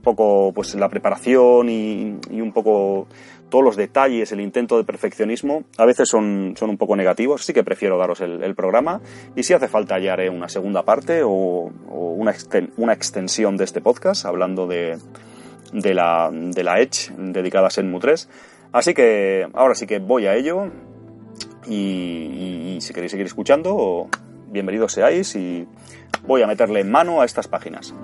poco 0.00 0.52
pues 0.54 0.74
la 0.74 0.88
preparación 0.88 1.68
y, 1.68 2.18
un 2.40 2.52
poco 2.52 3.06
todos 3.48 3.64
los 3.64 3.76
detalles, 3.76 4.30
el 4.32 4.40
intento 4.40 4.76
de 4.76 4.84
perfeccionismo, 4.84 5.64
a 5.76 5.84
veces 5.84 6.08
son, 6.08 6.54
son 6.56 6.70
un 6.70 6.78
poco 6.78 6.94
negativos, 6.94 7.40
así 7.40 7.52
que 7.52 7.64
prefiero 7.64 7.98
daros 7.98 8.20
el, 8.20 8.54
programa 8.54 9.00
y 9.34 9.42
si 9.42 9.54
hace 9.54 9.66
falta 9.66 9.98
ya 9.98 10.12
haré 10.12 10.30
una 10.30 10.48
segunda 10.48 10.84
parte 10.84 11.22
o, 11.24 11.30
una, 11.30 12.32
una, 12.76 12.92
extensión 12.92 13.56
de 13.56 13.64
este 13.64 13.80
podcast 13.80 14.24
hablando 14.24 14.66
de, 14.66 14.98
de, 15.72 15.94
la, 15.94 16.30
de 16.32 16.62
la 16.62 16.80
Edge 16.80 17.12
dedicada 17.16 17.68
a 17.68 17.70
Senmu 17.70 17.98
3. 17.98 18.28
Así 18.72 18.94
que 18.94 19.48
ahora 19.52 19.74
sí 19.74 19.86
que 19.86 19.98
voy 19.98 20.26
a 20.26 20.36
ello 20.36 20.70
y, 21.66 22.76
y 22.76 22.80
si 22.80 22.94
queréis 22.94 23.10
seguir 23.10 23.26
escuchando, 23.26 24.08
bienvenidos 24.48 24.92
seáis 24.92 25.34
y 25.34 25.66
voy 26.26 26.42
a 26.42 26.46
meterle 26.46 26.84
mano 26.84 27.20
a 27.20 27.24
estas 27.24 27.48
páginas. 27.48 27.94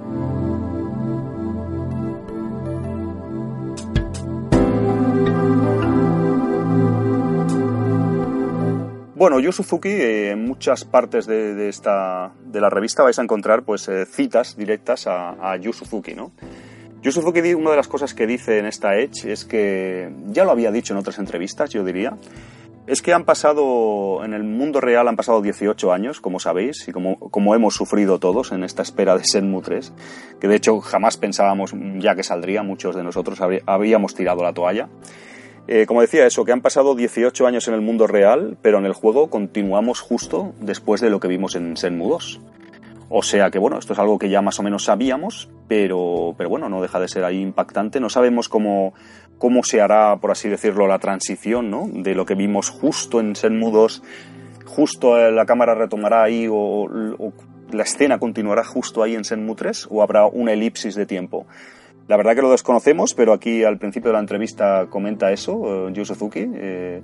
Bueno, 9.16 9.40
Yu 9.40 9.50
eh, 9.84 10.30
en 10.32 10.44
muchas 10.44 10.84
partes 10.84 11.26
de, 11.26 11.70
esta, 11.70 12.32
de 12.44 12.60
la 12.60 12.68
revista 12.68 13.02
vais 13.02 13.18
a 13.18 13.22
encontrar 13.22 13.62
pues, 13.62 13.88
eh, 13.88 14.04
citas 14.04 14.58
directas 14.58 15.06
a, 15.06 15.52
a 15.52 15.56
Yu 15.56 15.70
¿no? 16.14 16.32
Yu 17.02 17.58
una 17.58 17.70
de 17.70 17.76
las 17.76 17.88
cosas 17.88 18.12
que 18.12 18.26
dice 18.26 18.58
en 18.58 18.66
esta 18.66 18.98
Edge 18.98 19.32
es 19.32 19.46
que, 19.46 20.12
ya 20.26 20.44
lo 20.44 20.50
había 20.50 20.70
dicho 20.70 20.92
en 20.92 20.98
otras 20.98 21.18
entrevistas, 21.18 21.70
yo 21.70 21.82
diría, 21.82 22.18
es 22.86 23.00
que 23.00 23.14
han 23.14 23.24
pasado, 23.24 24.22
en 24.22 24.34
el 24.34 24.44
mundo 24.44 24.82
real 24.82 25.08
han 25.08 25.16
pasado 25.16 25.40
18 25.40 25.94
años, 25.94 26.20
como 26.20 26.38
sabéis, 26.38 26.86
y 26.86 26.92
como, 26.92 27.18
como 27.18 27.54
hemos 27.54 27.74
sufrido 27.74 28.18
todos 28.18 28.52
en 28.52 28.64
esta 28.64 28.82
espera 28.82 29.16
de 29.16 29.24
Senmu 29.24 29.62
3, 29.62 29.94
que 30.38 30.46
de 30.46 30.56
hecho 30.56 30.78
jamás 30.80 31.16
pensábamos 31.16 31.72
ya 32.00 32.14
que 32.14 32.22
saldría, 32.22 32.62
muchos 32.62 32.94
de 32.94 33.02
nosotros 33.02 33.40
habíamos 33.64 34.14
tirado 34.14 34.42
la 34.42 34.52
toalla. 34.52 34.90
Eh, 35.68 35.86
como 35.86 36.00
decía 36.00 36.26
eso, 36.26 36.44
que 36.44 36.52
han 36.52 36.60
pasado 36.60 36.94
18 36.94 37.46
años 37.46 37.66
en 37.66 37.74
el 37.74 37.80
mundo 37.80 38.06
real, 38.06 38.56
pero 38.62 38.78
en 38.78 38.86
el 38.86 38.92
juego 38.92 39.30
continuamos 39.30 40.00
justo 40.00 40.54
después 40.60 41.00
de 41.00 41.10
lo 41.10 41.18
que 41.18 41.28
vimos 41.28 41.56
en 41.56 41.76
Senmu 41.76 42.08
2. 42.08 42.40
O 43.08 43.22
sea 43.22 43.50
que 43.50 43.58
bueno, 43.58 43.78
esto 43.78 43.92
es 43.92 43.98
algo 43.98 44.18
que 44.18 44.28
ya 44.28 44.42
más 44.42 44.58
o 44.58 44.62
menos 44.62 44.84
sabíamos, 44.84 45.48
pero, 45.68 46.34
pero 46.36 46.50
bueno, 46.50 46.68
no 46.68 46.82
deja 46.82 46.98
de 47.00 47.08
ser 47.08 47.24
ahí 47.24 47.40
impactante. 47.40 48.00
No 48.00 48.10
sabemos 48.10 48.48
cómo, 48.48 48.94
cómo 49.38 49.62
se 49.62 49.80
hará, 49.80 50.16
por 50.16 50.30
así 50.30 50.48
decirlo, 50.48 50.86
la 50.86 50.98
transición, 50.98 51.70
¿no? 51.70 51.88
De 51.92 52.14
lo 52.14 52.26
que 52.26 52.34
vimos 52.34 52.70
justo 52.70 53.20
en 53.20 53.36
Senmu 53.36 53.70
2, 53.70 54.02
justo 54.66 55.18
eh, 55.18 55.30
la 55.32 55.46
cámara 55.46 55.74
retomará 55.74 56.24
ahí 56.24 56.46
o, 56.50 56.88
la 57.72 57.82
escena 57.82 58.18
continuará 58.18 58.64
justo 58.64 59.02
ahí 59.02 59.14
en 59.14 59.24
Senmu 59.24 59.54
3 59.54 59.88
o 59.90 60.02
habrá 60.02 60.26
una 60.26 60.52
elipsis 60.52 60.94
de 60.94 61.06
tiempo. 61.06 61.46
La 62.08 62.16
verdad 62.16 62.34
que 62.34 62.42
lo 62.42 62.50
desconocemos, 62.50 63.14
pero 63.14 63.32
aquí 63.32 63.64
al 63.64 63.78
principio 63.78 64.10
de 64.10 64.14
la 64.14 64.20
entrevista 64.20 64.86
comenta 64.88 65.32
eso, 65.32 65.56
uh, 65.56 66.04
Suzuki, 66.04 66.46
eh, 66.54 67.02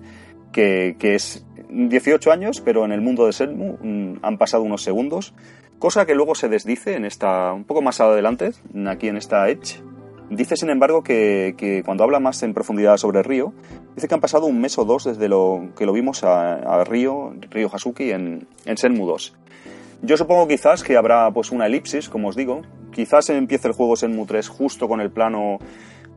que, 0.52 0.96
que, 0.98 1.14
es 1.14 1.44
18 1.70 2.30
años, 2.30 2.60
pero 2.60 2.84
en 2.84 2.92
el 2.92 3.00
mundo 3.00 3.26
de 3.26 3.32
Senmu 3.32 3.78
mm, 3.82 4.18
han 4.22 4.38
pasado 4.38 4.62
unos 4.62 4.82
segundos, 4.82 5.34
cosa 5.78 6.06
que 6.06 6.14
luego 6.14 6.34
se 6.34 6.48
desdice 6.48 6.94
en 6.94 7.04
esta, 7.04 7.52
un 7.52 7.64
poco 7.64 7.82
más 7.82 8.00
adelante, 8.00 8.52
aquí 8.86 9.08
en 9.08 9.16
esta 9.16 9.48
Edge, 9.48 9.82
Dice, 10.32 10.56
sin 10.56 10.70
embargo, 10.70 11.02
que, 11.02 11.82
cuando 11.84 12.04
habla 12.04 12.18
más 12.18 12.42
en 12.42 12.54
profundidad 12.54 12.96
sobre 12.96 13.22
Río, 13.22 13.52
dice 13.94 14.08
que 14.08 14.14
han 14.14 14.20
pasado 14.22 14.46
un 14.46 14.62
mes 14.62 14.78
o 14.78 14.86
dos 14.86 15.04
desde 15.04 15.28
lo 15.28 15.68
que 15.76 15.84
lo 15.84 15.92
vimos 15.92 16.24
a, 16.24 16.82
Río, 16.84 17.34
Río 17.50 17.68
Hasuki, 17.70 18.12
en, 18.12 18.46
en 18.64 18.76
Senmu 18.78 19.06
2. 19.06 19.34
Yo 20.00 20.16
supongo 20.16 20.48
quizás 20.48 20.82
que 20.82 20.96
habrá 20.96 21.30
pues 21.32 21.52
una 21.52 21.66
elipsis, 21.66 22.08
como 22.08 22.28
os 22.28 22.36
digo. 22.36 22.62
Quizás 22.92 23.30
empiece 23.30 23.68
el 23.68 23.74
juego 23.74 23.96
Senmu 23.96 24.26
3 24.26 24.48
justo 24.48 24.88
con 24.88 25.00
el 25.00 25.10
plano 25.10 25.58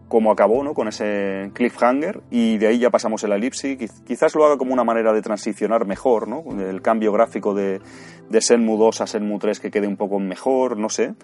como 0.07 0.31
acabó, 0.31 0.63
¿no? 0.63 0.73
Con 0.73 0.87
ese 0.87 1.49
cliffhanger 1.53 2.21
y 2.29 2.57
de 2.57 2.67
ahí 2.67 2.79
ya 2.79 2.89
pasamos 2.89 3.23
el 3.23 3.31
elipsis. 3.31 3.91
Quizás 4.05 4.35
lo 4.35 4.45
haga 4.45 4.57
como 4.57 4.73
una 4.73 4.83
manera 4.83 5.13
de 5.13 5.21
transicionar 5.21 5.85
mejor, 5.85 6.27
¿no? 6.27 6.43
El 6.59 6.81
cambio 6.81 7.11
gráfico 7.11 7.53
de, 7.55 7.81
de 8.29 8.41
Senmu 8.41 8.77
2 8.77 9.01
a 9.01 9.07
Senmu 9.07 9.39
3 9.39 9.59
que 9.59 9.71
quede 9.71 9.87
un 9.87 9.97
poco 9.97 10.19
mejor, 10.19 10.77
no 10.77 10.89
sé. 10.89 11.15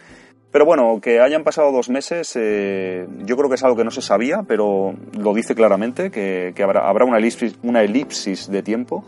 Pero 0.52 0.66
bueno, 0.66 1.00
que 1.02 1.22
hayan 1.22 1.46
pasado 1.46 1.72
dos 1.72 1.90
meses, 1.90 2.34
eh, 2.36 3.08
yo 3.26 3.38
creo 3.38 3.48
que 3.48 3.56
es 3.56 3.64
algo 3.64 3.78
que 3.78 3.86
no 3.86 3.92
se 3.92 4.02
sabía, 4.02 4.44
pero 4.46 4.94
lo 5.18 5.34
dice 5.34 5.56
claramente, 5.56 6.12
que, 6.12 6.54
habrá, 6.62 7.06
una, 7.06 7.20
elipsis, 7.20 7.58
una 7.64 7.84
elipsis 7.84 8.52
de 8.52 8.62
tiempo 8.62 9.06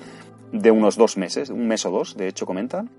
de 0.53 0.71
unos 0.71 0.95
dos 0.95 1.17
meses, 1.17 1.49
un 1.49 1.67
mes 1.67 1.85
o 1.85 1.91
dos, 1.91 2.15
de 2.15 2.29
hecho 2.29 2.45
comentan. 2.45 2.89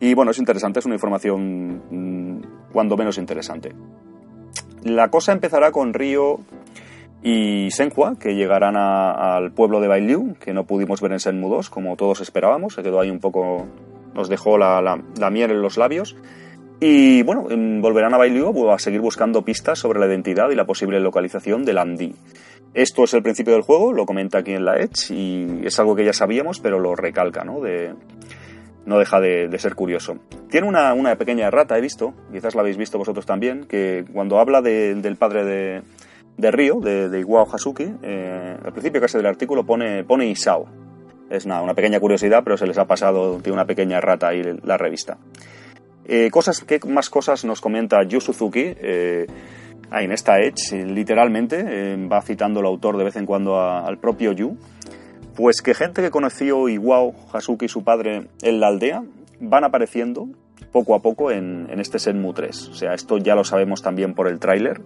Y 0.00 0.14
bueno, 0.14 0.30
es 0.32 0.38
interesante, 0.38 0.80
es 0.80 0.86
una 0.86 0.94
información 0.94 1.82
mm, 1.90 2.72
cuando 2.72 2.96
menos 2.96 3.18
interesante. 3.18 3.72
La 4.82 5.08
cosa 5.08 5.32
empezará 5.32 5.72
con 5.72 5.94
Río 5.94 6.40
y 7.22 7.70
Senhua, 7.70 8.16
que 8.20 8.34
llegarán 8.34 8.76
al 8.76 9.50
pueblo 9.52 9.80
de 9.80 9.88
Bailiu, 9.88 10.34
que 10.38 10.52
no 10.52 10.64
pudimos 10.64 11.00
ver 11.00 11.12
en 11.12 11.20
Senmu 11.20 11.48
2, 11.48 11.70
como 11.70 11.96
todos 11.96 12.20
esperábamos, 12.20 12.74
se 12.74 12.82
quedó 12.82 13.00
ahí 13.00 13.08
un 13.08 13.18
poco, 13.18 13.66
nos 14.14 14.28
dejó 14.28 14.58
la, 14.58 14.82
la, 14.82 15.30
miel 15.30 15.52
en 15.52 15.62
los 15.62 15.78
labios. 15.78 16.16
Y 16.80 17.22
bueno, 17.22 17.46
volverán 17.80 18.12
a 18.12 18.18
Bailiu 18.18 18.70
a 18.70 18.78
seguir 18.78 19.00
buscando 19.00 19.42
pistas 19.42 19.78
sobre 19.78 20.00
la 20.00 20.06
identidad 20.06 20.50
y 20.50 20.54
la 20.54 20.66
posible 20.66 21.00
localización 21.00 21.64
de 21.64 21.72
Landy. 21.72 22.14
Esto 22.74 23.04
es 23.04 23.14
el 23.14 23.22
principio 23.22 23.54
del 23.54 23.62
juego, 23.62 23.94
lo 23.94 24.04
comenta 24.04 24.38
aquí 24.38 24.52
en 24.52 24.66
la 24.66 24.76
Edge 24.76 25.14
y 25.14 25.60
es 25.64 25.78
algo 25.78 25.96
que 25.96 26.04
ya 26.04 26.12
sabíamos, 26.12 26.60
pero 26.60 26.78
lo 26.78 26.94
recalca, 26.94 27.42
¿no? 27.42 27.60
De, 27.60 27.94
no 28.86 28.98
deja 28.98 29.20
de, 29.20 29.58
ser 29.58 29.74
curioso. 29.74 30.16
Tiene 30.50 30.68
una, 30.68 31.16
pequeña 31.16 31.50
rata, 31.50 31.76
he 31.78 31.80
visto, 31.80 32.14
quizás 32.32 32.54
la 32.54 32.60
habéis 32.60 32.76
visto 32.76 32.98
vosotros 32.98 33.26
también, 33.26 33.64
que 33.64 34.04
cuando 34.12 34.38
habla 34.38 34.60
del 34.62 35.16
padre 35.16 35.44
de, 35.44 35.82
de 36.36 36.50
Río, 36.50 36.80
de, 36.80 37.08
de 37.08 37.20
Iwao 37.20 37.46
Hasuki. 37.50 37.86
Eh, 38.02 38.56
al 38.64 38.72
principio 38.72 39.00
casi 39.00 39.16
del 39.16 39.26
artículo 39.26 39.64
pone, 39.64 40.04
pone 40.04 40.26
Isao. 40.26 40.66
Es 41.30 41.46
nada, 41.46 41.62
una 41.62 41.74
pequeña 41.74 42.00
curiosidad, 42.00 42.42
pero 42.44 42.56
se 42.56 42.66
les 42.66 42.78
ha 42.78 42.86
pasado 42.86 43.38
de 43.38 43.50
una 43.50 43.64
pequeña 43.64 44.00
rata 44.00 44.28
ahí 44.28 44.42
la 44.62 44.76
revista. 44.76 45.18
Eh, 46.04 46.30
cosas, 46.30 46.62
¿Qué 46.62 46.78
más 46.86 47.08
cosas 47.08 47.44
nos 47.44 47.60
comenta 47.60 48.02
Yu 48.02 48.20
Suzuki? 48.20 48.74
Eh, 48.76 49.26
en 49.90 50.12
esta 50.12 50.40
Edge, 50.40 50.84
literalmente, 50.84 51.96
va 52.10 52.20
citando 52.20 52.60
el 52.60 52.66
autor 52.66 52.96
de 52.96 53.04
vez 53.04 53.16
en 53.16 53.26
cuando 53.26 53.60
al 53.60 53.98
propio 53.98 54.32
Yu. 54.32 54.56
Pues 55.36 55.62
que 55.62 55.74
gente 55.74 56.00
que 56.00 56.10
conoció 56.10 56.68
Iwao 56.68 57.12
Hasuki, 57.32 57.68
su 57.68 57.82
padre, 57.82 58.28
en 58.42 58.60
la 58.60 58.68
aldea, 58.68 59.02
van 59.40 59.64
apareciendo 59.64 60.28
poco 60.70 60.94
a 60.94 61.02
poco 61.02 61.30
en, 61.30 61.68
en 61.70 61.80
este 61.80 61.98
Senmu 61.98 62.32
3. 62.32 62.68
O 62.68 62.74
sea, 62.74 62.94
esto 62.94 63.18
ya 63.18 63.34
lo 63.34 63.44
sabemos 63.44 63.82
también 63.82 64.14
por 64.14 64.28
el 64.28 64.38
tráiler. 64.38 64.80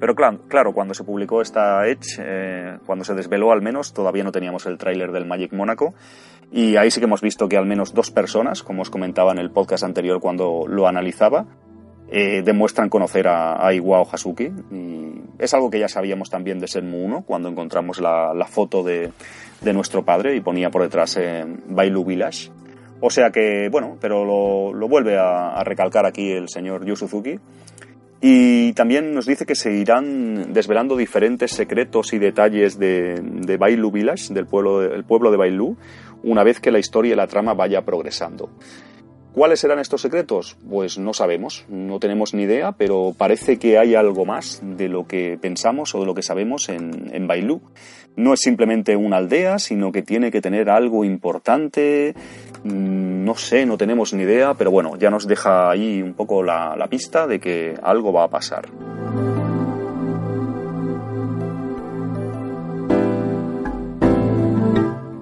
Pero 0.00 0.14
claro, 0.14 0.38
claro, 0.46 0.72
cuando 0.72 0.94
se 0.94 1.02
publicó 1.02 1.42
esta 1.42 1.86
Edge, 1.88 2.20
eh, 2.20 2.78
cuando 2.86 3.04
se 3.04 3.14
desveló 3.14 3.50
al 3.50 3.62
menos, 3.62 3.92
todavía 3.92 4.22
no 4.22 4.30
teníamos 4.30 4.66
el 4.66 4.78
tráiler 4.78 5.10
del 5.10 5.26
Magic 5.26 5.52
Mónaco. 5.52 5.94
Y 6.52 6.76
ahí 6.76 6.90
sí 6.90 7.00
que 7.00 7.06
hemos 7.06 7.20
visto 7.20 7.48
que 7.48 7.56
al 7.56 7.66
menos 7.66 7.92
dos 7.92 8.10
personas, 8.10 8.62
como 8.62 8.82
os 8.82 8.90
comentaba 8.90 9.32
en 9.32 9.38
el 9.38 9.50
podcast 9.50 9.82
anterior 9.82 10.20
cuando 10.20 10.66
lo 10.68 10.86
analizaba, 10.86 11.46
eh, 12.10 12.42
demuestran 12.42 12.88
conocer 12.88 13.28
a, 13.28 13.66
a, 13.66 13.74
Iwao 13.74 14.08
Hasuki. 14.10 14.50
Y 14.70 15.20
es 15.38 15.52
algo 15.52 15.70
que 15.70 15.78
ya 15.78 15.88
sabíamos 15.88 16.30
también 16.30 16.58
de 16.58 16.66
Senmu 16.66 17.04
1, 17.04 17.22
cuando 17.26 17.48
encontramos 17.48 18.00
la, 18.00 18.32
la 18.34 18.46
foto 18.46 18.82
de, 18.82 19.12
de, 19.60 19.72
nuestro 19.72 20.04
padre 20.04 20.34
y 20.34 20.40
ponía 20.40 20.70
por 20.70 20.82
detrás 20.82 21.16
eh, 21.18 21.44
Bailu 21.66 22.04
Village. 22.04 22.50
O 23.00 23.10
sea 23.10 23.30
que, 23.30 23.68
bueno, 23.70 23.98
pero 24.00 24.24
lo, 24.24 24.72
lo 24.72 24.88
vuelve 24.88 25.18
a, 25.18 25.50
a, 25.50 25.64
recalcar 25.64 26.06
aquí 26.06 26.32
el 26.32 26.48
señor 26.48 26.84
Yu 26.84 26.96
Suzuki. 26.96 27.38
Y 28.20 28.72
también 28.72 29.14
nos 29.14 29.26
dice 29.26 29.46
que 29.46 29.54
se 29.54 29.72
irán 29.72 30.52
desvelando 30.52 30.96
diferentes 30.96 31.52
secretos 31.52 32.12
y 32.12 32.18
detalles 32.18 32.78
de, 32.78 33.20
de 33.22 33.56
Bailu 33.56 33.92
Village, 33.92 34.34
del 34.34 34.46
pueblo, 34.46 34.82
el 34.82 35.04
pueblo 35.04 35.30
de 35.30 35.36
Bailu, 35.36 35.76
una 36.24 36.42
vez 36.42 36.58
que 36.58 36.72
la 36.72 36.80
historia 36.80 37.12
y 37.12 37.16
la 37.16 37.28
trama 37.28 37.54
vaya 37.54 37.82
progresando. 37.82 38.50
¿Cuáles 39.32 39.60
serán 39.60 39.78
estos 39.78 40.00
secretos? 40.00 40.56
Pues 40.68 40.98
no 40.98 41.12
sabemos, 41.12 41.64
no 41.68 42.00
tenemos 42.00 42.34
ni 42.34 42.42
idea, 42.42 42.72
pero 42.72 43.14
parece 43.16 43.58
que 43.58 43.78
hay 43.78 43.94
algo 43.94 44.24
más 44.24 44.60
de 44.62 44.88
lo 44.88 45.06
que 45.06 45.38
pensamos 45.40 45.94
o 45.94 46.00
de 46.00 46.06
lo 46.06 46.14
que 46.14 46.22
sabemos 46.22 46.68
en, 46.68 47.10
en 47.12 47.26
Bailú. 47.26 47.60
No 48.16 48.34
es 48.34 48.40
simplemente 48.40 48.96
una 48.96 49.18
aldea, 49.18 49.60
sino 49.60 49.92
que 49.92 50.02
tiene 50.02 50.32
que 50.32 50.40
tener 50.40 50.70
algo 50.70 51.04
importante. 51.04 52.14
No 52.64 53.36
sé, 53.36 53.64
no 53.64 53.78
tenemos 53.78 54.12
ni 54.12 54.24
idea, 54.24 54.54
pero 54.54 54.72
bueno, 54.72 54.96
ya 54.96 55.10
nos 55.10 55.28
deja 55.28 55.70
ahí 55.70 56.02
un 56.02 56.14
poco 56.14 56.42
la, 56.42 56.74
la 56.76 56.88
pista 56.88 57.28
de 57.28 57.38
que 57.38 57.74
algo 57.80 58.12
va 58.12 58.24
a 58.24 58.28
pasar. 58.28 58.68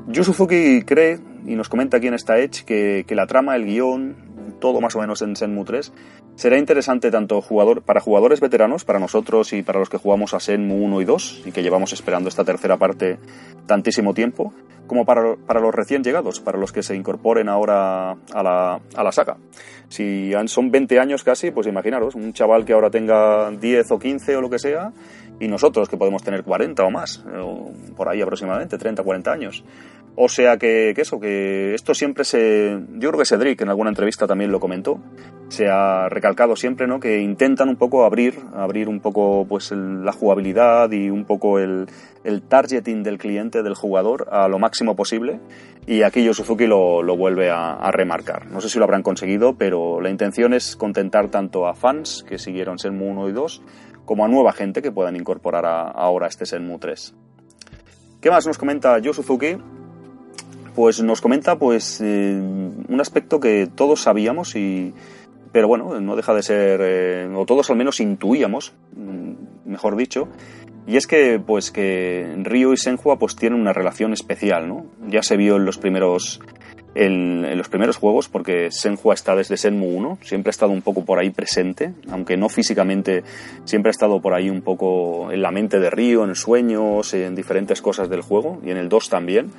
Yu 0.08 0.24
Suzuki 0.24 0.82
cree 0.86 1.18
y 1.46 1.54
nos 1.54 1.68
comenta 1.68 1.96
aquí 1.98 2.08
en 2.08 2.14
esta 2.14 2.38
Edge 2.38 2.64
que, 2.64 3.04
que, 3.06 3.14
la 3.14 3.26
trama, 3.26 3.56
el 3.56 3.64
guion, 3.64 4.16
todo 4.60 4.80
más 4.80 4.96
o 4.96 5.00
menos 5.00 5.22
en 5.22 5.36
Senmu 5.36 5.64
3, 5.64 5.92
será 6.34 6.58
interesante 6.58 7.10
tanto 7.10 7.40
jugador, 7.40 7.82
para 7.82 8.00
jugadores 8.00 8.40
veteranos, 8.40 8.84
para 8.84 8.98
nosotros 8.98 9.52
y 9.52 9.62
para 9.62 9.78
los 9.78 9.88
que 9.88 9.96
jugamos 9.96 10.34
a 10.34 10.40
Senmu 10.40 10.84
1 10.84 11.00
y 11.00 11.04
2 11.04 11.42
y 11.46 11.52
que 11.52 11.62
llevamos 11.62 11.92
esperando 11.92 12.28
esta 12.28 12.44
tercera 12.44 12.76
parte 12.76 13.18
tantísimo 13.66 14.14
tiempo, 14.14 14.52
como 14.86 15.04
para, 15.04 15.36
para 15.36 15.60
los 15.60 15.74
recién 15.74 16.02
llegados, 16.02 16.40
para 16.40 16.58
los 16.58 16.72
que 16.72 16.82
se 16.82 16.94
incorporen 16.94 17.48
ahora 17.48 18.12
a 18.32 18.42
la, 18.42 18.80
a 18.94 19.02
la 19.02 19.12
saga. 19.12 19.36
Si 19.88 20.32
son 20.46 20.70
20 20.70 20.98
años 20.98 21.24
casi, 21.24 21.50
pues 21.50 21.66
imaginaros, 21.66 22.14
un 22.14 22.32
chaval 22.32 22.64
que 22.64 22.72
ahora 22.72 22.90
tenga 22.90 23.50
10 23.50 23.90
o 23.90 23.98
15 23.98 24.36
o 24.36 24.40
lo 24.40 24.50
que 24.50 24.58
sea, 24.58 24.92
y 25.38 25.48
nosotros 25.48 25.88
que 25.88 25.96
podemos 25.96 26.22
tener 26.22 26.42
40 26.42 26.82
o 26.84 26.90
más, 26.90 27.24
o 27.38 27.72
por 27.96 28.08
ahí 28.08 28.22
aproximadamente, 28.22 28.78
30, 28.78 29.02
40 29.02 29.32
años. 29.32 29.64
O 30.18 30.30
sea 30.30 30.56
que, 30.56 30.92
que, 30.96 31.02
eso, 31.02 31.20
que 31.20 31.74
esto 31.74 31.94
siempre 31.94 32.24
se... 32.24 32.80
Yo 32.94 33.10
creo 33.10 33.18
que 33.18 33.26
Cedric 33.26 33.60
en 33.60 33.68
alguna 33.68 33.90
entrevista 33.90 34.26
también 34.26 34.50
lo 34.50 34.60
comentó. 34.60 34.98
Se 35.48 35.68
ha 35.68 36.08
recalcado 36.08 36.56
siempre, 36.56 36.86
¿no? 36.86 36.98
Que 36.98 37.20
intentan 37.20 37.68
un 37.68 37.76
poco 37.76 38.02
abrir, 38.06 38.40
abrir 38.54 38.88
un 38.88 39.00
poco 39.00 39.44
pues 39.46 39.72
el, 39.72 40.06
la 40.06 40.12
jugabilidad 40.12 40.90
y 40.90 41.10
un 41.10 41.26
poco 41.26 41.58
el, 41.58 41.86
el, 42.24 42.40
targeting 42.40 43.02
del 43.02 43.18
cliente, 43.18 43.62
del 43.62 43.74
jugador, 43.74 44.28
a 44.32 44.48
lo 44.48 44.58
máximo 44.58 44.96
posible. 44.96 45.38
Y 45.86 46.02
aquí 46.02 46.24
Yo 46.24 46.32
Suzuki 46.32 46.66
lo, 46.66 47.02
lo 47.02 47.14
vuelve 47.18 47.50
a, 47.50 47.74
a, 47.74 47.90
remarcar. 47.90 48.46
No 48.46 48.62
sé 48.62 48.70
si 48.70 48.78
lo 48.78 48.84
habrán 48.84 49.02
conseguido, 49.02 49.54
pero 49.58 50.00
la 50.00 50.08
intención 50.08 50.54
es 50.54 50.76
contentar 50.76 51.28
tanto 51.28 51.66
a 51.66 51.74
fans 51.74 52.24
que 52.26 52.38
siguieron 52.38 52.78
Senmu 52.78 53.10
1 53.10 53.28
y 53.28 53.32
2, 53.32 53.62
como 54.06 54.24
a 54.24 54.28
nueva 54.28 54.54
gente 54.54 54.80
que 54.80 54.90
puedan 54.90 55.16
incorporar 55.16 55.66
ahora 55.66 56.26
este 56.26 56.46
Senmu 56.46 56.78
3. 56.78 57.14
¿Qué 58.22 58.30
más 58.30 58.46
nos 58.46 58.56
comenta 58.56 58.98
Yo 58.98 59.12
Suzuki? 59.12 59.58
pues 60.76 61.02
nos 61.02 61.22
comenta 61.22 61.58
pues 61.58 62.02
eh, 62.02 62.38
un 62.38 63.00
aspecto 63.00 63.40
que 63.40 63.66
todos 63.74 64.02
sabíamos 64.02 64.54
y 64.56 64.92
pero 65.50 65.68
bueno 65.68 65.98
no 66.00 66.16
deja 66.16 66.34
de 66.34 66.42
ser 66.42 66.80
eh, 66.82 67.28
o 67.34 67.46
todos 67.46 67.70
al 67.70 67.78
menos 67.78 67.98
intuíamos 67.98 68.74
mm, 68.94 69.70
mejor 69.70 69.96
dicho 69.96 70.28
y 70.86 70.98
es 70.98 71.06
que 71.06 71.40
pues 71.40 71.70
que 71.70 72.30
Ryo 72.42 72.74
y 72.74 72.76
Senhua 72.76 73.18
pues 73.18 73.36
tienen 73.36 73.58
una 73.58 73.72
relación 73.72 74.12
especial 74.12 74.68
no 74.68 74.84
ya 75.08 75.22
se 75.22 75.38
vio 75.38 75.56
en 75.56 75.64
los 75.64 75.78
primeros 75.78 76.40
en, 76.96 77.44
en, 77.44 77.58
los 77.58 77.68
primeros 77.68 77.96
juegos, 77.96 78.28
porque 78.28 78.70
Senhua 78.70 79.14
está 79.14 79.36
desde 79.36 79.56
Senmu 79.56 79.86
1, 79.86 80.18
siempre 80.22 80.48
ha 80.48 80.50
estado 80.50 80.72
un 80.72 80.82
poco 80.82 81.04
por 81.04 81.18
ahí 81.18 81.30
presente, 81.30 81.92
aunque 82.10 82.36
no 82.36 82.48
físicamente, 82.48 83.22
siempre 83.64 83.90
ha 83.90 83.92
estado 83.92 84.20
por 84.20 84.34
ahí 84.34 84.50
un 84.50 84.62
poco 84.62 85.30
en 85.30 85.42
la 85.42 85.50
mente 85.50 85.78
de 85.78 85.90
Ryo, 85.90 86.24
en 86.24 86.34
sueños, 86.34 87.12
en 87.14 87.34
diferentes 87.34 87.82
cosas 87.82 88.08
del 88.08 88.22
juego, 88.22 88.60
y 88.64 88.70
en 88.70 88.76
el 88.76 88.88
2 88.88 89.08
también. 89.10 89.50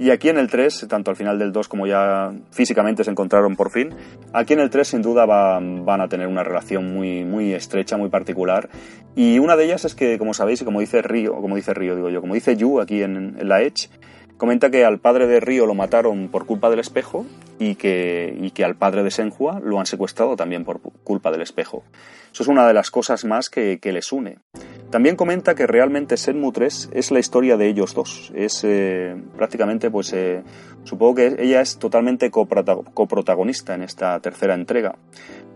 Y 0.00 0.10
aquí 0.10 0.28
en 0.28 0.38
el 0.38 0.48
3, 0.48 0.86
tanto 0.88 1.10
al 1.10 1.16
final 1.16 1.40
del 1.40 1.50
2 1.50 1.66
como 1.66 1.86
ya 1.86 2.32
físicamente 2.52 3.02
se 3.02 3.10
encontraron 3.10 3.56
por 3.56 3.70
fin, 3.70 3.90
aquí 4.32 4.52
en 4.52 4.60
el 4.60 4.70
3 4.70 4.86
sin 4.86 5.02
duda 5.02 5.26
va, 5.26 5.58
van 5.60 6.00
a 6.00 6.08
tener 6.08 6.28
una 6.28 6.44
relación 6.44 6.92
muy, 6.94 7.24
muy 7.24 7.52
estrecha, 7.52 7.96
muy 7.96 8.08
particular. 8.08 8.68
Y 9.16 9.40
una 9.40 9.56
de 9.56 9.64
ellas 9.64 9.84
es 9.84 9.96
que, 9.96 10.16
como 10.16 10.34
sabéis, 10.34 10.62
y 10.62 10.64
como 10.64 10.78
dice 10.78 11.02
Río, 11.02 11.34
como 11.40 11.56
dice 11.56 11.74
Río, 11.74 11.96
digo 11.96 12.10
yo, 12.10 12.20
como 12.20 12.34
dice 12.34 12.56
Yu 12.56 12.80
aquí 12.80 13.02
en, 13.02 13.36
en 13.40 13.48
la 13.48 13.62
Edge, 13.62 13.88
comenta 14.38 14.70
que 14.70 14.84
al 14.84 14.98
padre 14.98 15.26
de 15.26 15.40
Río 15.40 15.66
lo 15.66 15.74
mataron 15.74 16.28
por 16.28 16.46
culpa 16.46 16.70
del 16.70 16.78
espejo 16.78 17.26
y 17.58 17.74
que, 17.74 18.34
y 18.40 18.52
que 18.52 18.64
al 18.64 18.76
padre 18.76 19.02
de 19.02 19.10
Senhua 19.10 19.60
lo 19.62 19.78
han 19.78 19.86
secuestrado 19.86 20.36
también 20.36 20.64
por 20.64 20.80
culpa 20.80 21.30
del 21.30 21.42
espejo. 21.42 21.84
Eso 22.32 22.42
es 22.44 22.48
una 22.48 22.66
de 22.66 22.72
las 22.72 22.90
cosas 22.90 23.24
más 23.24 23.50
que, 23.50 23.78
que 23.80 23.92
les 23.92 24.12
une. 24.12 24.38
También 24.90 25.16
comenta 25.16 25.54
que 25.54 25.66
realmente 25.66 26.16
Senmu 26.16 26.52
3 26.52 26.90
es 26.92 27.10
la 27.10 27.18
historia 27.18 27.58
de 27.58 27.68
ellos 27.68 27.94
dos. 27.94 28.32
Es 28.34 28.62
eh, 28.64 29.14
prácticamente, 29.36 29.90
pues, 29.90 30.12
eh, 30.14 30.42
supongo 30.84 31.16
que 31.16 31.36
ella 31.38 31.60
es 31.60 31.78
totalmente 31.78 32.30
coprotagonista 32.30 33.74
en 33.74 33.82
esta 33.82 34.18
tercera 34.20 34.54
entrega. 34.54 34.96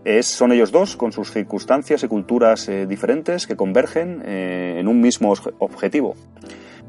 Es, 0.05 0.27
son 0.27 0.51
ellos 0.51 0.71
dos, 0.71 0.97
con 0.97 1.13
sus 1.13 1.31
circunstancias 1.31 2.03
y 2.03 2.07
culturas 2.07 2.67
eh, 2.69 2.85
diferentes, 2.85 3.47
que 3.47 3.55
convergen 3.55 4.21
eh, 4.25 4.75
en 4.77 4.87
un 4.87 4.99
mismo 4.99 5.33
objetivo. 5.59 6.15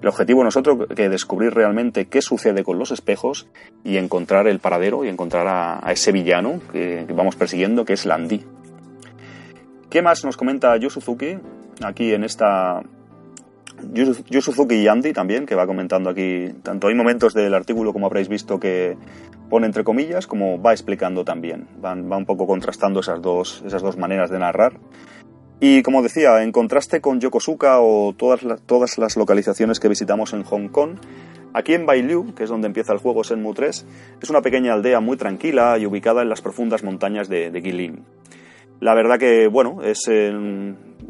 El 0.05 0.09
objetivo 0.09 0.43
no 0.43 0.51
es 0.51 0.57
otro 0.59 0.87
que 0.87 1.09
descubrir 1.09 1.55
realmente 1.55 2.09
qué 2.09 2.21
sucede 2.21 2.63
con 2.63 2.79
los 2.79 2.91
espejos 2.91 3.49
y 3.85 3.97
encontrar 3.97 4.47
el 4.47 4.59
paradero 4.59 5.03
y 5.03 5.09
encontrar 5.09 5.47
a, 5.47 5.81
a 5.83 5.93
ese 5.93 6.13
villano 6.13 6.61
que, 6.71 7.05
que, 7.07 7.15
vamos 7.15 7.37
persiguiendo, 7.37 7.87
que 7.87 7.95
es 7.95 8.05
Landy. 8.05 8.45
¿Qué 9.89 10.03
más 10.03 10.23
nos 10.23 10.37
comenta 10.37 10.77
Yu 10.77 10.91
Suzuki? 10.91 11.39
aquí 11.83 12.13
en 12.13 12.23
esta 12.23 12.83
Yu 13.95 14.13
y 14.69 14.89
Andy 14.89 15.15
también, 15.15 15.47
que 15.47 15.55
va 15.55 15.67
comentando 15.67 16.11
aquí, 16.11 16.51
tanto 16.63 16.89
hay 16.89 16.95
momentos 16.95 17.33
del 17.33 17.55
artículo 17.55 17.95
como 17.95 18.05
habréis 18.05 18.29
visto 18.29 18.61
que 18.61 18.99
pone 19.49 19.65
entre 19.65 19.85
comillas, 19.85 20.27
como 20.27 20.61
va 20.61 20.73
explicando 20.73 21.25
también. 21.25 21.67
Va 21.83 21.95
un 21.95 22.27
poco 22.27 22.47
contrastando 22.47 23.01
esas 23.01 23.23
dos, 23.23 23.63
esas 23.67 23.81
dos 23.81 23.97
maneras 23.97 24.29
de 24.29 24.39
narrar. 24.39 24.75
Y 25.61 25.83
como 25.83 26.03
decía, 26.03 26.43
en 26.43 26.53
contraste 26.53 27.01
con 27.01 27.21
Yokosuka 27.21 27.81
o 27.81 28.13
todas, 28.13 28.41
todas 28.67 28.99
las 28.99 29.17
localizaciones 29.17 29.81
que 29.81 29.89
visitamos 29.89 30.33
en 30.33 30.43
Hong 30.43 30.69
Kong, 30.69 30.97
aquí 31.53 31.75
en 31.75 31.87
Bailu, 31.87 32.35
que 32.35 32.45
es 32.45 32.51
donde 32.51 32.67
empieza 32.67 32.93
el 32.93 32.99
juego 32.99 33.25
Senmu 33.25 33.55
3, 33.55 33.87
es 34.21 34.31
una 34.31 34.43
pequeña 34.43 34.75
aldea 34.75 35.01
muy 35.01 35.17
tranquila 35.17 35.79
y 35.79 35.87
ubicada 35.87 36.23
en 36.23 36.29
las 36.29 36.43
profundas 36.43 36.83
montañas 36.83 37.29
de, 37.29 37.51
de 37.51 37.61
Guilin. 37.61 38.05
La 38.81 38.95
verdad 38.95 39.19
que, 39.19 39.47
bueno, 39.47 39.81
es, 39.83 40.01
eh, 40.09 40.33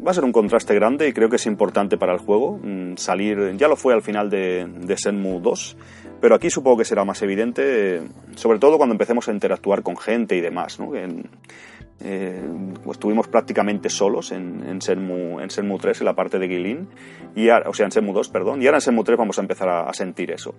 va 0.05 0.11
a 0.11 0.13
ser 0.13 0.23
un 0.23 0.31
contraste 0.31 0.75
grande 0.75 1.07
y 1.07 1.13
creo 1.13 1.29
que 1.29 1.35
es 1.37 1.45
importante 1.47 1.97
para 1.97 2.13
el 2.13 2.19
juego 2.19 2.59
mm, 2.63 2.95
salir, 2.95 3.57
ya 3.57 3.67
lo 3.67 3.75
fue 3.75 3.93
al 3.93 4.03
final 4.03 4.29
de, 4.29 4.65
de 4.65 4.97
Senmu 4.97 5.41
2, 5.41 5.77
pero 6.21 6.35
aquí 6.35 6.49
supongo 6.49 6.77
que 6.77 6.85
será 6.85 7.03
más 7.03 7.21
evidente, 7.23 8.03
sobre 8.35 8.59
todo 8.59 8.77
cuando 8.77 8.93
empecemos 8.93 9.27
a 9.27 9.31
interactuar 9.31 9.81
con 9.81 9.97
gente 9.97 10.35
y 10.35 10.41
demás, 10.41 10.79
¿no? 10.79 10.91
Eh, 11.99 12.41
pues 12.83 12.97
estuvimos 12.97 13.27
prácticamente 13.27 13.89
solos 13.89 14.31
en, 14.31 14.63
en, 14.67 14.81
Senmu, 14.81 15.39
en 15.39 15.49
Senmu 15.49 15.77
3, 15.77 16.01
en 16.01 16.05
la 16.05 16.15
parte 16.15 16.39
de 16.39 16.47
Guilin, 16.47 16.87
y 17.35 17.49
ahora, 17.49 17.69
o 17.69 17.73
sea, 17.73 17.85
en 17.85 17.91
Senmu 17.91 18.13
2, 18.13 18.29
perdón, 18.29 18.61
y 18.61 18.65
ahora 18.65 18.77
en 18.77 18.81
Senmu 18.81 19.03
3 19.03 19.17
vamos 19.17 19.37
a 19.37 19.41
empezar 19.41 19.69
a, 19.69 19.89
a 19.89 19.93
sentir 19.93 20.31
eso. 20.31 20.55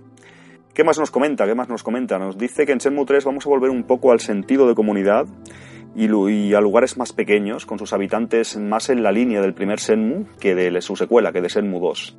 ¿Qué 0.75 0.85
más 0.85 0.99
nos 0.99 1.11
comenta? 1.11 1.47
¿Qué 1.47 1.55
más 1.55 1.69
nos 1.69 1.83
comenta? 1.83 2.19
Nos 2.19 2.37
dice 2.37 2.67
que 2.67 2.73
en 2.73 2.81
Senmu 2.81 3.07
3 3.07 3.25
vamos 3.25 3.47
a 3.47 3.49
volver 3.49 3.71
un 3.71 3.85
poco 3.85 4.13
al 4.13 4.21
sentido 4.21 4.69
de 4.69 4.75
comunidad 4.75 5.27
y, 5.97 6.53
a 6.53 6.61
lugares 6.61 6.99
más 6.99 7.13
pequeños, 7.13 7.65
con 7.65 7.79
sus 7.79 7.95
habitantes 7.95 8.59
más 8.59 8.91
en 8.91 9.03
la 9.03 9.13
línea 9.13 9.41
del 9.41 9.55
primer 9.55 9.81
Senmu 9.81 10.27
que 10.39 10.55
de 10.55 10.81
su 10.83 10.95
secuela, 10.95 11.33
que 11.33 11.41
de 11.41 11.49
Senmu 11.49 11.81
2. 11.81 12.19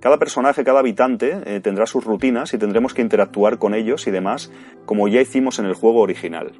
Cada 0.00 0.18
personaje, 0.18 0.64
cada 0.64 0.80
habitante 0.80 1.38
eh, 1.46 1.60
tendrá 1.60 1.86
sus 1.86 2.04
rutinas 2.04 2.52
y 2.52 2.58
tendremos 2.58 2.92
que 2.92 3.02
interactuar 3.02 3.58
con 3.58 3.74
ellos 3.74 4.06
y 4.08 4.10
demás, 4.10 4.52
como 4.84 5.06
ya 5.08 5.20
hicimos 5.20 5.60
en 5.60 5.66
el 5.66 5.74
juego 5.74 6.00
original. 6.00 6.52